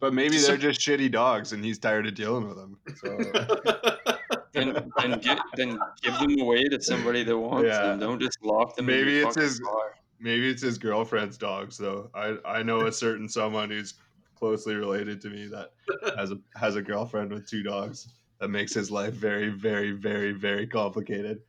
But 0.00 0.12
maybe 0.14 0.38
they're 0.38 0.56
just 0.56 0.80
shitty 0.80 1.10
dogs, 1.10 1.52
and 1.52 1.64
he's 1.64 1.78
tired 1.78 2.06
of 2.06 2.14
dealing 2.14 2.46
with 2.48 2.56
them. 2.56 2.78
So 3.02 3.18
then 4.52 4.90
then 4.98 5.18
get 5.20 5.38
then 5.56 5.78
give 6.02 6.18
them 6.18 6.38
away 6.40 6.64
to 6.64 6.80
somebody 6.80 7.22
that 7.24 7.36
wants 7.36 7.68
Yeah. 7.68 7.82
them. 7.82 8.00
Don't 8.00 8.20
just 8.20 8.38
lock 8.42 8.76
them. 8.76 8.88
in 8.88 8.96
Maybe 8.96 9.12
your 9.14 9.26
it's 9.28 9.36
his- 9.36 9.60
car. 9.60 9.94
maybe 10.20 10.48
it's 10.50 10.62
his 10.62 10.78
girlfriend's 10.78 11.36
dogs, 11.38 11.76
though. 11.78 12.10
I 12.14 12.36
I 12.44 12.62
know 12.62 12.86
a 12.86 12.92
certain 12.92 13.28
someone 13.28 13.70
who's 13.70 13.94
closely 14.34 14.74
related 14.74 15.20
to 15.22 15.30
me 15.30 15.46
that 15.48 15.72
has 16.16 16.30
a 16.32 16.38
has 16.56 16.76
a 16.76 16.82
girlfriend 16.82 17.32
with 17.32 17.48
two 17.48 17.62
dogs. 17.62 18.08
That 18.38 18.48
makes 18.48 18.74
his 18.74 18.90
life 18.90 19.14
very, 19.14 19.48
very, 19.48 19.92
very, 19.92 20.32
very 20.32 20.66
complicated, 20.66 21.40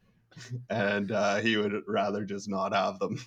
and 0.69 1.11
uh, 1.11 1.37
he 1.37 1.57
would 1.57 1.83
rather 1.87 2.23
just 2.25 2.49
not 2.49 2.73
have 2.73 2.99
them. 2.99 3.19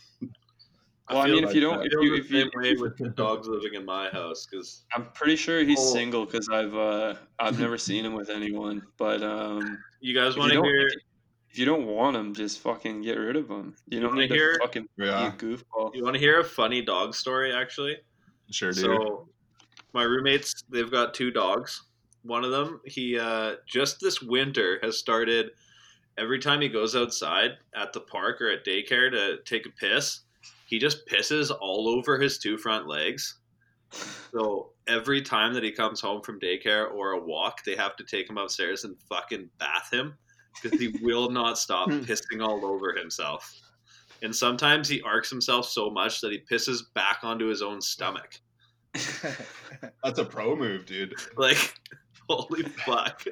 Well, 1.09 1.19
I 1.23 1.25
feel 1.27 1.35
mean, 1.37 1.45
if 1.45 1.55
you 1.55 1.61
don't- 1.61 1.85
if 1.85 1.93
you- 1.93 2.11
the 2.11 2.17
if 2.23 2.31
you- 2.31 2.41
same 2.43 2.51
way 2.55 2.75
with 2.75 2.97
the 2.97 3.09
dogs 3.09 3.49
living 3.49 3.75
in 3.75 3.85
my 3.85 4.09
house 4.11 4.47
because 4.49 4.85
I'm 4.95 5.07
pretty 5.13 5.35
sure 5.37 5.65
he's 5.65 5.81
Oh. 5.81 5.93
single 5.93 6.25
because 6.25 6.49
I've 6.49 6.75
uh, 6.75 7.15
I've 7.41 7.59
never 7.59 7.77
seen 7.79 8.05
him 8.07 8.13
with 8.15 8.31
anyone. 8.31 8.83
But 8.97 9.23
um, 9.23 9.79
you 10.01 10.15
guys 10.15 10.37
want 10.37 10.53
to 10.53 10.63
hear 10.63 10.87
if 11.51 11.59
you 11.59 11.65
don't 11.65 11.87
want 11.87 12.17
him, 12.17 12.33
just 12.33 12.61
fucking 12.61 13.03
get 13.03 13.19
rid 13.19 13.35
of 13.35 13.49
him. 13.51 13.75
You 13.89 13.99
don't 13.99 14.11
wanna 14.11 14.29
to 14.29 14.35
hear- 14.35 14.57
fucking 14.61 14.87
be 14.97 15.09
a 15.09 15.33
goofball. 15.33 15.93
you 15.97 16.05
want 16.05 16.15
to 16.15 16.21
hear 16.21 16.39
a 16.39 16.45
funny 16.45 16.81
dog 16.81 17.15
story 17.17 17.53
actually 17.53 17.97
sure, 18.53 18.71
dude. 18.73 18.85
So, 18.85 19.29
my 19.93 20.05
roommates, 20.05 20.63
they've 20.69 20.91
got 20.93 21.13
two 21.15 21.33
dogs. 21.33 21.83
One 22.23 22.45
of 22.45 22.53
them, 22.53 22.81
he 22.85 23.19
uh, 23.19 23.57
just 23.67 23.99
this 24.01 24.23
winter 24.23 24.79
has 24.83 24.97
started. 24.99 25.51
Every 26.19 26.39
time 26.39 26.61
he 26.61 26.69
goes 26.69 26.95
outside 26.95 27.53
at 27.75 27.93
the 27.93 28.01
park 28.01 28.41
or 28.41 28.51
at 28.51 28.65
daycare 28.65 29.11
to 29.11 29.39
take 29.45 29.67
a 29.67 29.71
piss, 29.71 30.21
he 30.67 30.79
just 30.79 31.07
pisses 31.07 31.51
all 31.61 31.89
over 31.89 32.19
his 32.19 32.39
two 32.39 32.57
front 32.57 32.87
legs. 32.87 33.39
So 34.33 34.71
every 34.87 35.23
time 35.23 35.55
that 35.55 35.65
he 35.65 35.73
comes 35.73 36.01
home 36.01 36.23
from 36.23 36.39
daycare 36.39 36.91
or 36.93 37.13
a 37.13 37.21
walk, 37.21 37.65
they 37.65 37.75
have 37.75 37.97
to 37.97 38.05
take 38.05 38.31
him 38.31 38.39
upstairs 38.39 38.85
and 38.85 38.97
fucking 39.09 39.51
bath 39.59 39.89
him 39.93 40.17
because 40.63 40.79
he 40.79 40.89
will 41.03 41.31
not 41.31 41.59
stop 41.59 41.91
hmm. 41.91 42.01
pissing 42.01 42.47
all 42.47 42.65
over 42.65 42.93
himself. 42.93 43.53
And 44.23 44.35
sometimes 44.35 44.89
he 44.89 45.01
arcs 45.03 45.31
himself 45.31 45.67
so 45.67 45.91
much 45.91 46.21
that 46.21 46.31
he 46.31 46.41
pisses 46.51 46.83
back 46.95 47.21
onto 47.23 47.47
his 47.47 47.63
own 47.63 47.81
stomach. 47.81 48.39
That's 50.05 50.19
a 50.19 50.25
pro 50.25 50.55
move, 50.57 50.85
dude. 50.85 51.15
Like, 51.37 51.75
holy 52.29 52.63
fuck. 52.63 53.25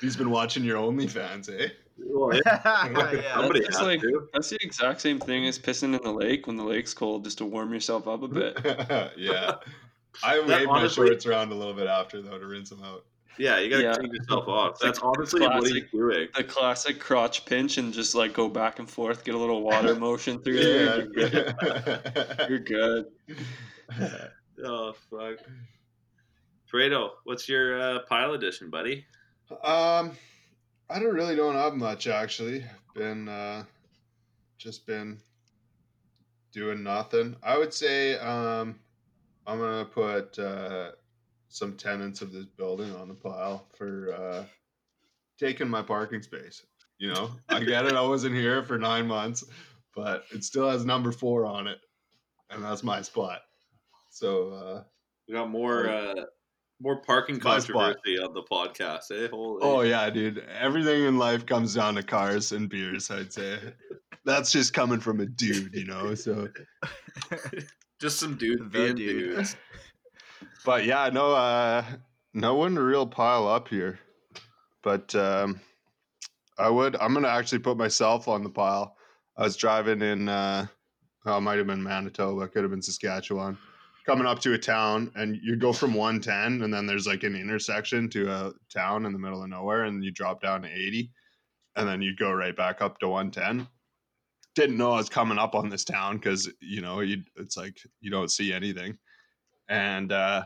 He's 0.00 0.16
been 0.16 0.30
watching 0.30 0.64
your 0.64 0.76
OnlyFans, 0.78 1.48
eh? 1.60 1.68
Well, 1.98 2.34
yeah. 2.44 2.62
Somebody 3.34 3.60
That's 3.60 3.80
like 3.80 4.00
to. 4.00 4.28
that's 4.32 4.50
the 4.50 4.58
exact 4.60 5.00
same 5.00 5.20
thing 5.20 5.46
as 5.46 5.58
pissing 5.58 5.94
in 5.96 6.02
the 6.02 6.12
lake 6.12 6.46
when 6.48 6.56
the 6.56 6.64
lake's 6.64 6.92
cold, 6.92 7.22
just 7.24 7.38
to 7.38 7.44
warm 7.44 7.72
yourself 7.72 8.08
up 8.08 8.22
a 8.22 8.28
bit. 8.28 8.58
yeah. 9.16 9.52
I 10.24 10.36
That 10.38 10.46
wave 10.48 10.66
my 10.68 10.88
shorts 10.88 11.24
around 11.26 11.52
a 11.52 11.54
little 11.54 11.74
bit 11.74 11.86
after 11.86 12.20
though 12.20 12.38
to 12.38 12.46
rinse 12.46 12.70
them 12.70 12.82
out. 12.82 13.04
Yeah, 13.38 13.58
you 13.58 13.68
gotta 13.70 13.82
Yeah. 13.84 13.94
clean 13.94 14.12
yourself 14.14 14.46
off. 14.48 14.70
It's 14.72 14.82
like 14.82 14.88
That's 14.94 14.98
honestly 15.02 15.40
what 15.42 15.52
he's 15.62 15.70
classic. 15.72 15.90
doing. 15.92 16.28
The 16.36 16.44
classic 16.44 16.98
crotch 17.00 17.44
pinch 17.46 17.78
and 17.78 17.92
just 17.92 18.14
like 18.14 18.32
go 18.32 18.48
back 18.48 18.78
and 18.80 18.88
forth, 18.90 19.24
get 19.24 19.34
a 19.34 19.38
little 19.38 19.62
water 19.62 19.94
motion 19.98 20.40
through 20.42 20.58
there. 20.62 20.98
You're 20.98 21.30
good. 21.30 22.44
You're 22.48 22.58
good. 22.60 23.04
Oh 24.64 24.92
fuck. 25.10 25.38
Fredo, 26.72 27.10
what's 27.24 27.48
your 27.48 27.80
uh, 27.80 27.98
pile 28.08 28.32
edition, 28.34 28.70
buddy? 28.70 29.04
Um, 29.50 30.12
I 30.90 30.98
don't 30.98 31.14
really 31.14 31.36
don't 31.36 31.54
have 31.54 31.74
much 31.74 32.06
actually. 32.06 32.64
Been 32.94 33.28
uh, 33.28 33.64
just 34.58 34.86
been 34.86 35.20
doing 36.52 36.82
nothing. 36.82 37.36
I 37.42 37.58
would 37.58 37.74
say 37.74 38.16
um, 38.18 38.78
I'm 39.46 39.58
gonna 39.58 39.84
put 39.84 40.38
uh, 40.38 40.92
some 41.48 41.76
tenants 41.76 42.22
of 42.22 42.32
this 42.32 42.46
building 42.46 42.94
on 42.94 43.08
the 43.08 43.14
pile 43.14 43.66
for 43.76 44.12
uh, 44.14 44.44
taking 45.38 45.68
my 45.68 45.82
parking 45.82 46.22
space. 46.22 46.64
You 46.98 47.12
know, 47.12 47.30
I 47.48 47.60
get 47.60 47.86
it. 47.86 47.94
I 47.94 48.02
wasn't 48.02 48.36
here 48.36 48.62
for 48.62 48.78
nine 48.78 49.06
months, 49.06 49.44
but 49.94 50.24
it 50.32 50.44
still 50.44 50.70
has 50.70 50.84
number 50.84 51.12
four 51.12 51.44
on 51.44 51.66
it, 51.66 51.78
and 52.50 52.62
that's 52.62 52.84
my 52.84 53.02
spot. 53.02 53.40
So 54.10 54.50
uh, 54.50 54.82
We 55.26 55.34
got 55.34 55.50
more 55.50 55.88
uh, 55.88 56.14
more 56.80 57.00
parking 57.00 57.38
controversy 57.40 58.18
on 58.18 58.34
the 58.34 58.42
podcast. 58.42 59.10
Eh? 59.10 59.28
Holy. 59.30 59.60
Oh 59.62 59.80
yeah, 59.82 60.10
dude. 60.10 60.38
Everything 60.58 61.04
in 61.04 61.18
life 61.18 61.46
comes 61.46 61.74
down 61.74 61.94
to 61.94 62.02
cars 62.02 62.52
and 62.52 62.68
beers, 62.68 63.10
I'd 63.10 63.32
say. 63.32 63.58
That's 64.24 64.50
just 64.52 64.72
coming 64.72 65.00
from 65.00 65.20
a 65.20 65.26
dude, 65.26 65.74
you 65.74 65.84
know. 65.84 66.14
So 66.14 66.48
Just 68.00 68.18
some 68.18 68.36
dudes 68.36 68.62
The 68.62 68.68
being 68.68 68.94
dude. 68.96 69.36
dudes. 69.36 69.56
but 70.64 70.84
yeah, 70.84 71.10
no 71.12 71.32
uh 71.32 71.84
no 72.32 72.54
one 72.56 72.74
to 72.74 72.82
real 72.82 73.06
pile 73.06 73.46
up 73.48 73.68
here. 73.68 73.98
But 74.82 75.14
um 75.14 75.60
I 76.58 76.68
would 76.68 76.96
I'm 76.96 77.14
gonna 77.14 77.28
actually 77.28 77.60
put 77.60 77.76
myself 77.76 78.28
on 78.28 78.42
the 78.42 78.50
pile. 78.50 78.96
I 79.36 79.42
was 79.42 79.56
driving 79.56 80.02
in 80.02 80.28
uh 80.28 80.66
oh, 81.26 81.36
it 81.38 81.40
might 81.40 81.58
have 81.58 81.66
been 81.66 81.82
Manitoba, 81.82 82.48
could 82.48 82.62
have 82.62 82.70
been 82.70 82.82
Saskatchewan. 82.82 83.58
Coming 84.06 84.26
up 84.26 84.38
to 84.40 84.52
a 84.52 84.58
town 84.58 85.10
and 85.14 85.38
you 85.42 85.56
go 85.56 85.72
from 85.72 85.94
110 85.94 86.62
and 86.62 86.72
then 86.72 86.86
there's 86.86 87.06
like 87.06 87.22
an 87.22 87.34
intersection 87.34 88.08
to 88.10 88.30
a 88.30 88.52
town 88.72 89.06
in 89.06 89.12
the 89.12 89.18
middle 89.18 89.42
of 89.42 89.48
nowhere 89.48 89.84
and 89.84 90.04
you 90.04 90.10
drop 90.10 90.42
down 90.42 90.62
to 90.62 90.68
80 90.68 91.10
and 91.76 91.88
then 91.88 92.02
you 92.02 92.14
go 92.14 92.30
right 92.30 92.54
back 92.54 92.82
up 92.82 92.98
to 92.98 93.08
110 93.08 93.66
didn't 94.54 94.76
know 94.76 94.92
I 94.92 94.96
was 94.96 95.08
coming 95.08 95.38
up 95.38 95.54
on 95.54 95.68
this 95.68 95.84
town 95.84 96.16
because 96.16 96.48
you 96.60 96.80
know 96.80 97.00
you 97.00 97.22
it's 97.36 97.56
like 97.56 97.78
you 98.00 98.10
don't 98.10 98.30
see 98.30 98.52
anything, 98.52 98.96
and 99.68 100.12
uh, 100.12 100.44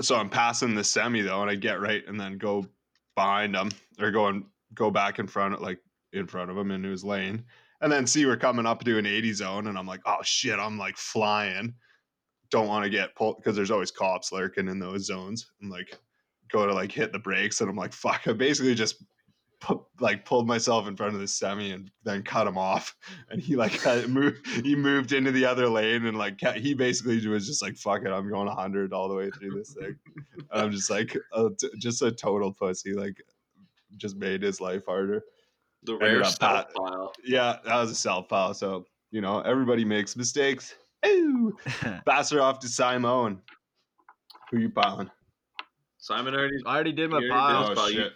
so 0.00 0.16
I'm 0.16 0.30
passing 0.30 0.74
the 0.74 0.84
semi 0.84 1.20
though, 1.20 1.42
and 1.42 1.50
I 1.50 1.54
get 1.54 1.80
right 1.80 2.02
and 2.06 2.18
then 2.18 2.38
go 2.38 2.66
behind 3.16 3.54
him 3.54 3.70
or 4.00 4.10
going 4.10 4.46
go 4.74 4.90
back 4.90 5.18
in 5.18 5.26
front 5.26 5.54
of 5.54 5.60
like 5.60 5.78
in 6.12 6.26
front 6.26 6.50
of 6.50 6.56
him 6.56 6.70
into 6.70 6.88
his 6.88 7.04
lane, 7.04 7.44
and 7.80 7.92
then 7.92 8.06
see 8.06 8.24
we're 8.26 8.36
coming 8.36 8.66
up 8.66 8.84
to 8.84 8.98
an 8.98 9.06
80 9.06 9.32
zone, 9.34 9.66
and 9.66 9.78
I'm 9.78 9.86
like, 9.86 10.00
oh 10.06 10.22
shit, 10.22 10.58
I'm 10.58 10.78
like 10.78 10.96
flying. 10.96 11.74
Don't 12.50 12.68
want 12.68 12.84
to 12.84 12.90
get 12.90 13.14
pulled 13.14 13.36
because 13.36 13.56
there's 13.56 13.70
always 13.70 13.90
cops 13.90 14.32
lurking 14.32 14.68
in 14.68 14.78
those 14.78 15.06
zones. 15.06 15.50
I'm 15.62 15.70
like, 15.70 15.96
go 16.50 16.66
to 16.66 16.74
like 16.74 16.92
hit 16.92 17.12
the 17.12 17.18
brakes, 17.18 17.60
and 17.60 17.70
I'm 17.70 17.76
like, 17.76 17.92
fuck. 17.92 18.22
I 18.26 18.32
basically 18.32 18.74
just 18.74 19.04
pu- 19.60 19.84
like 20.00 20.24
pulled 20.24 20.46
myself 20.48 20.88
in 20.88 20.96
front 20.96 21.14
of 21.14 21.20
the 21.20 21.28
semi 21.28 21.70
and 21.70 21.90
then 22.02 22.22
cut 22.22 22.46
him 22.46 22.58
off 22.58 22.96
and 23.30 23.40
he 23.40 23.56
like 23.56 23.80
moved 24.08 24.46
he 24.64 24.74
moved 24.74 25.12
into 25.12 25.30
the 25.30 25.44
other 25.44 25.68
lane 25.68 26.06
and 26.06 26.18
like 26.18 26.40
he 26.56 26.74
basically 26.74 27.24
was 27.28 27.46
just 27.46 27.62
like 27.62 27.76
fuck 27.76 28.02
it 28.04 28.10
i'm 28.10 28.28
going 28.28 28.46
100 28.46 28.92
all 28.92 29.08
the 29.08 29.14
way 29.14 29.30
through 29.30 29.50
this 29.50 29.74
thing 29.74 29.94
and 30.16 30.46
i'm 30.50 30.70
just 30.70 30.88
like 30.90 31.16
uh, 31.34 31.50
t- 31.58 31.68
just 31.78 32.00
a 32.02 32.10
total 32.10 32.52
pussy 32.52 32.94
like 32.94 33.22
just 33.98 34.16
made 34.16 34.42
his 34.42 34.60
life 34.60 34.82
harder 34.86 35.22
The 35.84 35.96
rare 35.96 36.22
pile. 36.40 37.12
yeah 37.24 37.58
that 37.64 37.76
was 37.76 37.90
a 37.90 37.94
self 37.94 38.28
pile 38.28 38.54
so 38.54 38.86
you 39.10 39.20
know 39.20 39.40
everybody 39.40 39.84
makes 39.84 40.16
mistakes 40.16 40.74
Ooh. 41.06 41.56
pass 42.06 42.30
her 42.30 42.40
off 42.40 42.58
to 42.60 42.68
simon 42.68 43.40
who 44.50 44.58
you 44.58 44.70
piling 44.70 45.10
Simon 46.02 46.34
already. 46.34 46.56
I 46.64 46.74
already 46.74 46.92
did 46.92 47.10
my 47.10 47.18
You're 47.20 47.30
pile. 47.30 47.64
doing- 47.66 47.76
pile, 47.76 47.90
you- 47.90 48.08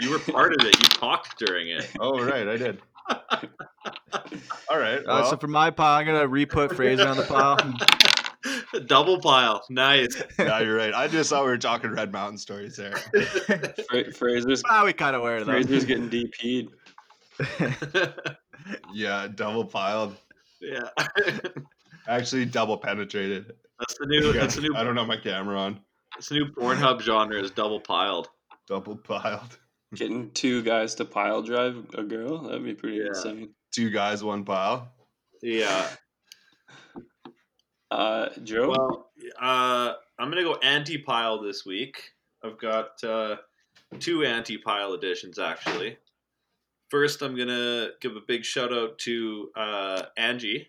You 0.00 0.10
were 0.10 0.18
part 0.20 0.52
of 0.52 0.64
it. 0.66 0.76
You 0.78 0.84
talked 0.88 1.36
during 1.38 1.68
it. 1.68 1.88
oh 2.00 2.18
right 2.24 2.46
i 2.48 2.56
did 2.56 2.80
all 4.70 4.78
right 4.78 5.00
Uh, 5.00 5.02
well, 5.06 5.30
so 5.30 5.36
for 5.36 5.48
my 5.48 5.70
pile, 5.70 5.98
I'm 6.00 6.06
gonna 6.06 6.26
re-put 6.28 6.74
Fraser 6.74 7.06
on 7.06 7.16
the 7.16 7.24
pile. 7.24 7.58
Double 8.86 9.20
pile. 9.20 9.62
Nice. 9.70 10.20
yeah 10.38 10.60
you're 10.60 10.76
right 10.76 10.92
i 10.94 11.06
just 11.08 11.30
thought 11.30 11.44
we 11.44 11.50
were 11.50 11.58
talking 11.58 11.90
red 11.90 12.12
mountain 12.12 12.38
stories 12.38 12.76
there 12.76 12.94
Fra- 12.96 14.12
Fraser's 14.12 14.62
ah, 14.68 14.84
we 14.84 14.92
kind 14.92 15.14
of 15.16 15.22
wear 15.22 15.44
them. 15.44 15.48
Fraser's 15.54 15.84
getting 15.84 16.08
DP'd. 16.10 16.70
yeah 18.92 19.28
double 19.34 19.64
piled 19.64 20.16
yeah. 20.60 20.88
Actually 22.08 22.44
double 22.46 22.76
penetrated 22.78 23.52
That's 23.78 23.96
the 23.98 24.06
new. 24.06 24.32
That's 24.32 24.54
the 24.56 24.62
new. 24.62 24.74
I 24.76 24.84
don't 24.84 24.94
know 24.94 25.04
my 25.04 25.16
camera 25.16 25.58
on. 25.58 25.80
That's 26.14 26.28
the 26.28 26.36
new 26.36 26.46
Pornhub 26.46 27.00
genre 27.00 27.40
is 27.40 27.50
double 27.50 27.80
piled. 27.80 28.28
Double 28.68 28.96
piled. 28.96 29.58
Getting 29.94 30.30
two 30.32 30.62
guys 30.62 30.94
to 30.96 31.04
pile 31.04 31.42
drive 31.42 31.76
a 31.94 32.02
girl, 32.02 32.42
that'd 32.42 32.64
be 32.64 32.74
pretty 32.74 32.96
Yeah. 32.98 33.08
insane. 33.08 33.54
Two 33.72 33.90
guys, 33.90 34.22
one 34.24 34.44
pile. 34.44 34.92
Yeah. 35.42 35.88
Uh, 37.90 38.28
Joe, 38.42 38.68
Well, 38.70 39.10
uh, 39.40 39.92
I'm 40.18 40.30
gonna 40.30 40.42
go 40.42 40.54
anti-pile 40.56 41.42
this 41.42 41.64
week. 41.64 42.10
I've 42.42 42.58
got 42.58 43.02
uh, 43.04 43.36
two 44.00 44.24
anti-pile 44.24 44.94
editions 44.94 45.38
actually. 45.38 45.98
First, 46.90 47.22
I'm 47.22 47.36
gonna 47.36 47.90
give 48.00 48.16
a 48.16 48.20
big 48.26 48.44
shout 48.44 48.72
out 48.72 48.98
to 49.00 49.50
uh, 49.56 50.02
Angie, 50.16 50.68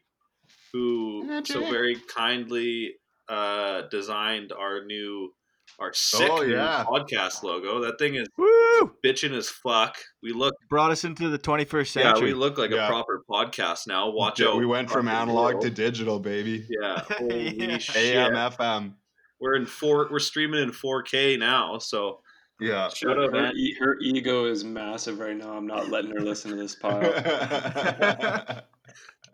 who 0.75 1.23
so 1.45 1.59
Angie. 1.61 1.71
very 1.71 1.95
kindly 2.13 2.93
uh, 3.29 3.83
designed 3.89 4.51
our 4.51 4.83
new 4.85 5.31
our 5.79 5.93
sick 5.93 6.29
Oh, 6.31 6.41
new 6.43 6.53
yeah. 6.53 6.85
podcast 6.87 7.43
logo. 7.43 7.81
That 7.81 7.97
thing 7.99 8.15
is 8.15 8.27
Woo! 8.37 8.91
bitching 9.03 9.35
as 9.35 9.49
fuck. 9.49 9.97
We 10.21 10.31
look, 10.31 10.53
Brought 10.69 10.91
us 10.91 11.03
into 11.03 11.27
the 11.29 11.39
21st 11.39 11.87
century. 11.87 12.03
yeah, 12.03 12.13
century. 12.13 12.27
we 12.27 12.33
look 12.33 12.57
like 12.57 12.71
Yeah. 12.71 12.85
a 12.85 12.89
proper 12.89 13.23
podcast 13.29 13.87
now. 13.87 14.09
Watch 14.11 14.39
Yeah, 14.39 14.49
out! 14.49 14.57
we 14.57 14.65
went 14.65 14.89
from 14.89 15.07
analog 15.07 15.53
world. 15.55 15.61
to 15.65 15.69
digital, 15.71 16.19
baby. 16.19 16.65
yeah. 16.69 16.99
Holy 17.17 17.57
Yeah. 17.59 17.77
shit! 17.79 18.15
AM, 18.15 18.33
FM. 18.33 18.93
We're 19.41 19.55
in 19.55 19.65
four. 19.65 20.07
We're 20.11 20.19
streaming 20.19 20.61
in 20.61 20.71
4K 20.71 21.37
now. 21.37 21.77
So 21.79 22.21
Yeah. 22.61 22.87
Shout 22.89 23.17
out, 23.17 23.33
her, 23.35 23.41
man. 23.41 23.53
e- 23.57 23.75
her 23.79 23.97
ego 23.99 24.45
is 24.45 24.63
massive 24.63 25.19
right 25.19 25.35
now. 25.35 25.51
I'm 25.57 25.67
not 25.67 25.89
letting 25.89 26.11
her 26.11 26.21
listen 26.21 26.51
to 26.51 26.57
this 26.57 26.75
pile. 26.81 27.01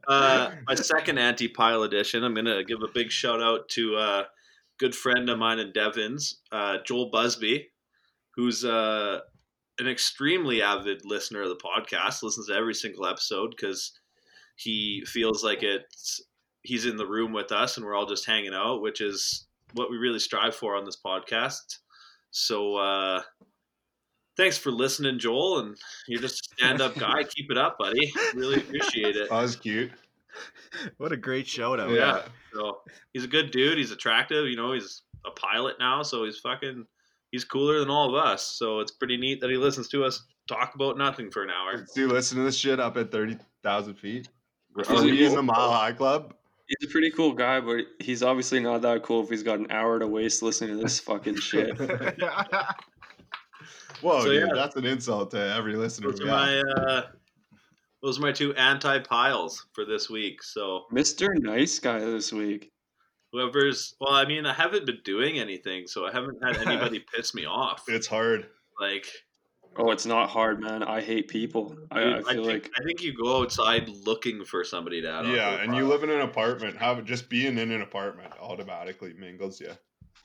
uh, 0.08 0.52
my 0.68 0.76
second 0.76 1.18
anti-pile 1.18 1.84
edition. 1.84 2.24
I'm 2.24 2.34
gonna 2.34 2.64
give 2.64 2.82
a 2.82 2.88
big 2.88 3.12
shout 3.12 3.42
out 3.42 3.70
to 3.70 3.98
a 3.98 4.28
good 4.78 4.96
friend 4.96 5.30
of 5.30 5.38
mine 5.38 5.60
in 5.60 5.72
Devon's, 5.72 6.40
uh, 6.52 6.78
Joel 6.86 7.10
Busby, 7.10 7.70
who's 8.36 8.66
uh, 8.66 9.20
an 9.80 9.88
extremely 9.88 10.62
avid 10.62 11.06
listener 11.06 11.44
of 11.44 11.50
the 11.50 11.56
podcast. 11.56 12.24
Listens 12.24 12.48
to 12.48 12.54
every 12.54 12.74
single 12.74 13.06
episode 13.06 13.52
because 13.52 13.92
he 14.56 15.04
feels 15.06 15.44
like 15.44 15.64
it's 15.64 16.22
he's 16.64 16.86
in 16.86 16.98
the 16.98 17.08
room 17.08 17.34
with 17.34 17.52
us 17.52 17.78
and 17.78 17.86
we're 17.86 17.96
all 17.96 18.06
just 18.06 18.26
hanging 18.26 18.54
out, 18.54 18.82
which 18.82 19.02
is 19.02 19.48
what 19.74 19.90
we 19.90 19.98
really 19.98 20.20
strive 20.20 20.56
for 20.56 20.76
on 20.76 20.86
this 20.86 20.98
podcast. 21.04 21.80
So 22.32 22.76
uh, 22.76 23.22
thanks 24.38 24.58
for 24.58 24.72
listening, 24.72 25.20
Joel, 25.20 25.60
and 25.60 25.78
you're 26.08 26.22
just 26.22 26.42
a 26.42 26.56
stand-up 26.56 26.96
guy. 26.96 27.24
Keep 27.36 27.52
it 27.52 27.58
up, 27.58 27.78
buddy. 27.78 28.12
Really 28.34 28.58
appreciate 28.58 29.16
it. 29.16 29.30
That 29.30 29.42
was 29.42 29.56
cute. 29.56 29.92
what 30.98 31.12
a 31.12 31.18
great 31.18 31.48
shout 31.48 31.80
out. 31.80 31.92
Yeah. 31.92 32.22
So 32.54 32.80
he's 33.14 33.24
a 33.24 33.28
good 33.28 33.52
dude. 33.52 33.78
He's 33.78 33.92
attractive. 33.92 34.48
You 34.48 34.56
know, 34.56 34.74
he's 34.74 35.04
a 35.26 35.32
pilot 35.32 35.76
now, 35.80 36.04
so 36.04 36.26
he's 36.26 36.40
fucking 36.40 36.86
he's 37.32 37.44
cooler 37.44 37.80
than 37.80 37.90
all 37.90 38.10
of 38.10 38.16
us. 38.16 38.46
So 38.46 38.80
it's 38.80 38.92
pretty 38.92 39.18
neat 39.18 39.42
that 39.42 39.50
he 39.50 39.58
listens 39.58 39.88
to 39.90 40.04
us 40.04 40.24
talk 40.48 40.76
about 40.76 40.98
nothing 40.98 41.32
for 41.32 41.44
an 41.44 41.50
hour. 41.50 41.86
Do 41.94 42.02
you 42.02 42.08
listen 42.08 42.38
to 42.38 42.44
this 42.44 42.58
shit 42.58 42.80
up 42.80 42.98
at 42.98 43.12
30,000 43.12 43.96
feet? 43.96 44.30
Is 44.78 44.90
Are 44.90 45.04
we 45.04 45.26
in 45.26 45.36
the 45.36 45.44
Mile 45.44 45.72
High 45.72 45.94
Club? 45.94 46.34
He's 46.68 46.90
a 46.90 46.92
pretty 46.92 47.12
cool 47.12 47.34
guy, 47.34 47.60
but 47.60 47.86
he's 48.00 48.24
obviously 48.24 48.62
not 48.62 48.82
that 48.84 49.04
cool 49.04 49.24
if 49.24 49.30
he's 49.30 49.44
got 49.44 49.60
an 49.60 49.68
hour 49.72 50.00
to 50.00 50.08
waste 50.08 50.42
listening 50.42 50.78
to 50.78 50.82
this 50.82 51.00
fucking 51.00 51.36
shit. 51.36 51.78
Whoa, 54.02 54.22
So, 54.22 54.30
dude, 54.32 54.48
yeah. 54.48 54.54
that's 54.54 54.76
an 54.76 54.86
insult 54.86 55.32
to 55.32 55.54
every 55.56 55.76
listener. 55.76 56.12
Those 56.12 56.22
are 56.22 56.26
my 56.26 56.60
uh, 56.60 57.08
those 58.02 58.18
are 58.18 58.22
my 58.22 58.32
two 58.32 58.54
anti 58.56 59.00
piles 59.00 59.66
for 59.74 59.86
this 59.86 60.10
week. 60.10 60.42
So 60.44 60.86
Mr. 60.92 61.28
Nice 61.40 61.80
Guy 61.80 62.00
this 62.00 62.32
week. 62.34 62.72
whoever's 63.32 63.96
well, 64.00 64.14
I 64.14 64.26
mean, 64.26 64.46
I 64.46 64.54
haven't 64.54 64.86
been 64.86 65.00
doing 65.04 65.40
anything, 65.40 65.88
so 65.88 66.06
I 66.06 66.12
haven't 66.12 66.44
had 66.44 66.58
anybody 66.68 67.04
piss 67.14 67.34
me 67.34 67.46
off. 67.46 67.84
It's 67.88 68.08
hard. 68.08 68.48
Like 68.80 69.08
Oh, 69.78 69.92
it's 69.92 70.06
not 70.06 70.30
hard, 70.30 70.60
man. 70.60 70.84
I 70.84 71.00
hate 71.00 71.30
people. 71.30 71.74
I, 71.92 72.02
I 72.02 72.04
dude, 72.04 72.16
feel 72.16 72.26
think, 72.46 72.64
like 72.66 72.72
I 72.78 72.84
think 72.84 73.02
you 73.02 73.14
go 73.14 73.42
outside 73.42 73.88
looking 74.06 74.44
for 74.44 74.66
somebody 74.66 75.02
to 75.02 75.10
add 75.10 75.28
Yeah, 75.28 75.52
a 75.52 75.58
and 75.60 75.74
you 75.74 75.88
live 75.88 76.04
in 76.04 76.10
an 76.10 76.22
apartment. 76.22 76.76
Have 76.78 77.06
just 77.06 77.30
being 77.30 77.58
in 77.58 77.72
an 77.72 77.82
apartment 77.82 78.34
automatically 78.42 79.14
mingles 79.14 79.62
you. 79.62 79.72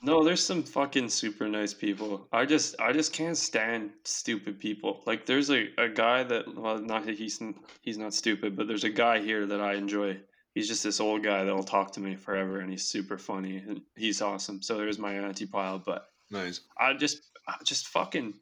No, 0.01 0.23
there's 0.23 0.43
some 0.43 0.63
fucking 0.63 1.09
super 1.09 1.47
nice 1.47 1.73
people. 1.73 2.27
I 2.31 2.45
just 2.45 2.79
I 2.79 2.91
just 2.93 3.13
can't 3.13 3.37
stand 3.37 3.91
stupid 4.03 4.59
people. 4.59 5.03
Like 5.05 5.25
there's 5.25 5.49
a, 5.49 5.69
a 5.77 5.89
guy 5.89 6.23
that 6.23 6.55
well 6.55 6.79
not 6.79 7.05
that 7.05 7.17
he's 7.17 7.41
he's 7.81 7.97
not 7.97 8.13
stupid, 8.13 8.55
but 8.55 8.67
there's 8.67 8.83
a 8.83 8.89
guy 8.89 9.19
here 9.19 9.45
that 9.45 9.61
I 9.61 9.73
enjoy. 9.75 10.19
He's 10.53 10.67
just 10.67 10.83
this 10.83 10.99
old 10.99 11.23
guy 11.23 11.43
that'll 11.43 11.63
talk 11.63 11.91
to 11.93 11.99
me 11.99 12.15
forever 12.15 12.59
and 12.59 12.69
he's 12.71 12.85
super 12.85 13.17
funny 13.17 13.57
and 13.57 13.81
he's 13.95 14.21
awesome. 14.21 14.61
So 14.61 14.77
there's 14.77 14.97
my 14.99 15.13
anti 15.13 15.45
pile, 15.45 15.79
but 15.79 16.07
Nice. 16.31 16.61
I 16.77 16.93
just 16.93 17.21
I 17.47 17.55
just 17.63 17.87
fucking 17.87 18.33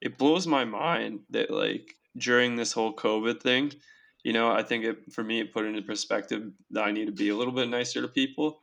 it 0.00 0.18
blows 0.18 0.46
my 0.46 0.64
mind 0.64 1.20
that 1.30 1.50
like 1.50 1.94
during 2.16 2.56
this 2.56 2.72
whole 2.72 2.94
COVID 2.94 3.40
thing, 3.42 3.72
you 4.24 4.32
know, 4.32 4.50
I 4.50 4.62
think 4.62 4.84
it 4.84 5.12
for 5.12 5.24
me 5.24 5.40
it 5.40 5.52
put 5.52 5.66
into 5.66 5.82
perspective 5.82 6.52
that 6.70 6.84
I 6.84 6.92
need 6.92 7.06
to 7.06 7.12
be 7.12 7.30
a 7.30 7.36
little 7.36 7.52
bit 7.54 7.68
nicer 7.68 8.00
to 8.02 8.08
people. 8.08 8.62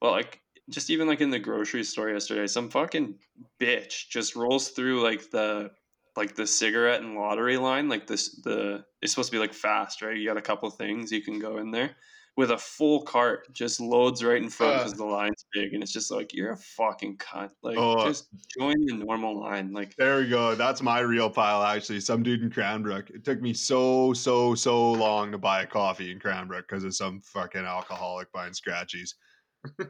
But 0.00 0.12
like 0.12 0.40
just 0.70 0.90
even 0.90 1.06
like 1.08 1.20
in 1.20 1.30
the 1.30 1.38
grocery 1.38 1.84
store 1.84 2.10
yesterday, 2.10 2.46
some 2.46 2.70
fucking 2.70 3.14
bitch 3.60 4.08
just 4.08 4.36
rolls 4.36 4.68
through 4.70 5.02
like 5.02 5.30
the 5.30 5.70
like 6.16 6.34
the 6.34 6.46
cigarette 6.46 7.02
and 7.02 7.14
lottery 7.14 7.56
line, 7.56 7.88
like 7.88 8.06
this 8.06 8.40
the 8.42 8.84
it's 9.02 9.12
supposed 9.12 9.30
to 9.30 9.36
be 9.36 9.40
like 9.40 9.54
fast, 9.54 10.02
right? 10.02 10.16
You 10.16 10.26
got 10.28 10.36
a 10.36 10.42
couple 10.42 10.68
things 10.70 11.12
you 11.12 11.22
can 11.22 11.38
go 11.38 11.58
in 11.58 11.70
there 11.70 11.96
with 12.36 12.52
a 12.52 12.58
full 12.58 13.02
cart, 13.02 13.52
just 13.52 13.80
loads 13.80 14.22
right 14.22 14.40
in 14.42 14.48
front 14.48 14.74
Uh. 14.74 14.78
because 14.78 14.94
the 14.94 15.04
line's 15.04 15.44
big, 15.52 15.74
and 15.74 15.82
it's 15.82 15.92
just 15.92 16.10
like 16.10 16.32
you're 16.32 16.52
a 16.52 16.56
fucking 16.56 17.16
cunt. 17.18 17.50
Like 17.62 17.76
Oh. 17.78 18.06
just 18.06 18.28
join 18.58 18.76
the 18.86 18.94
normal 18.94 19.40
line. 19.40 19.72
Like 19.72 19.94
There 19.96 20.18
we 20.18 20.28
go. 20.28 20.54
That's 20.54 20.80
my 20.80 21.00
real 21.00 21.28
pile, 21.28 21.62
actually. 21.62 22.00
Some 22.00 22.22
dude 22.22 22.42
in 22.42 22.50
Cranbrook. 22.50 23.10
It 23.10 23.24
took 23.24 23.40
me 23.42 23.52
so, 23.52 24.12
so, 24.12 24.54
so 24.54 24.92
long 24.92 25.32
to 25.32 25.38
buy 25.38 25.62
a 25.62 25.66
coffee 25.66 26.10
in 26.12 26.18
Cranbrook 26.20 26.66
because 26.68 26.84
of 26.84 26.94
some 26.94 27.20
fucking 27.20 27.64
alcoholic 27.64 28.32
buying 28.32 28.52
scratchies 28.52 29.14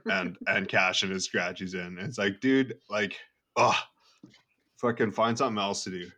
and 0.06 0.36
and 0.46 0.68
cashing 0.68 1.10
his 1.10 1.28
scratchies 1.28 1.74
in. 1.74 1.98
It's 1.98 2.18
like, 2.18 2.40
dude, 2.40 2.78
like, 2.88 3.16
oh, 3.56 3.78
fucking 4.80 5.12
find 5.12 5.36
something 5.36 5.60
else 5.60 5.84
to 5.84 5.90
do. 5.90 6.10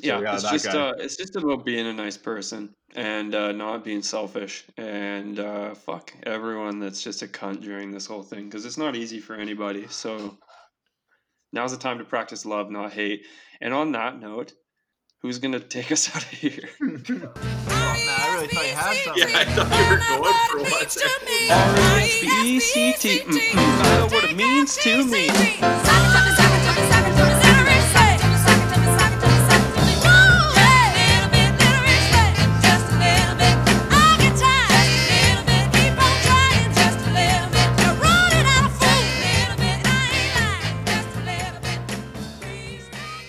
yeah, 0.00 0.20
yeah, 0.20 0.34
it's 0.34 0.50
just 0.50 0.68
uh, 0.68 0.94
it's 0.98 1.16
just 1.16 1.36
about 1.36 1.64
being 1.64 1.86
a 1.86 1.92
nice 1.92 2.16
person 2.16 2.74
and 2.94 3.34
uh, 3.34 3.52
not 3.52 3.84
being 3.84 4.02
selfish 4.02 4.64
and 4.76 5.40
uh, 5.40 5.74
fuck 5.74 6.12
everyone 6.24 6.78
that's 6.78 7.02
just 7.02 7.22
a 7.22 7.26
cunt 7.26 7.60
during 7.60 7.90
this 7.90 8.06
whole 8.06 8.22
thing 8.22 8.44
because 8.44 8.64
it's 8.64 8.78
not 8.78 8.96
easy 8.96 9.20
for 9.20 9.34
anybody. 9.34 9.86
So 9.88 10.38
now's 11.52 11.72
the 11.72 11.78
time 11.78 11.98
to 11.98 12.04
practice 12.04 12.46
love, 12.46 12.70
not 12.70 12.92
hate. 12.92 13.26
And 13.60 13.74
on 13.74 13.92
that 13.92 14.20
note, 14.20 14.52
who's 15.20 15.38
gonna 15.38 15.60
take 15.60 15.92
us 15.92 16.08
out 16.14 16.22
of 16.22 16.28
here? 16.30 16.68
Man, 18.54 18.64
I 18.64 18.64
really 18.64 18.64
thought 18.64 18.66
you 18.66 18.74
had 18.74 18.96
something. 19.04 19.28
Yeah, 19.28 19.38
I 19.38 19.44
thought 19.44 19.68
you 19.78 19.84
were 19.90 19.98
going 19.98 20.34
for 20.48 20.60
one 20.70 20.88
second. 20.88 21.28
R-E-S-P-E-C-T. 21.50 23.04
Mm-mm. 23.20 23.54
Know 23.98 24.06
what 24.06 24.24
it 24.24 24.36
means 24.36 24.76
to 24.78 25.04
me. 25.04 25.28
Silence 25.28 26.14
of 26.14 26.36
the 26.36 26.47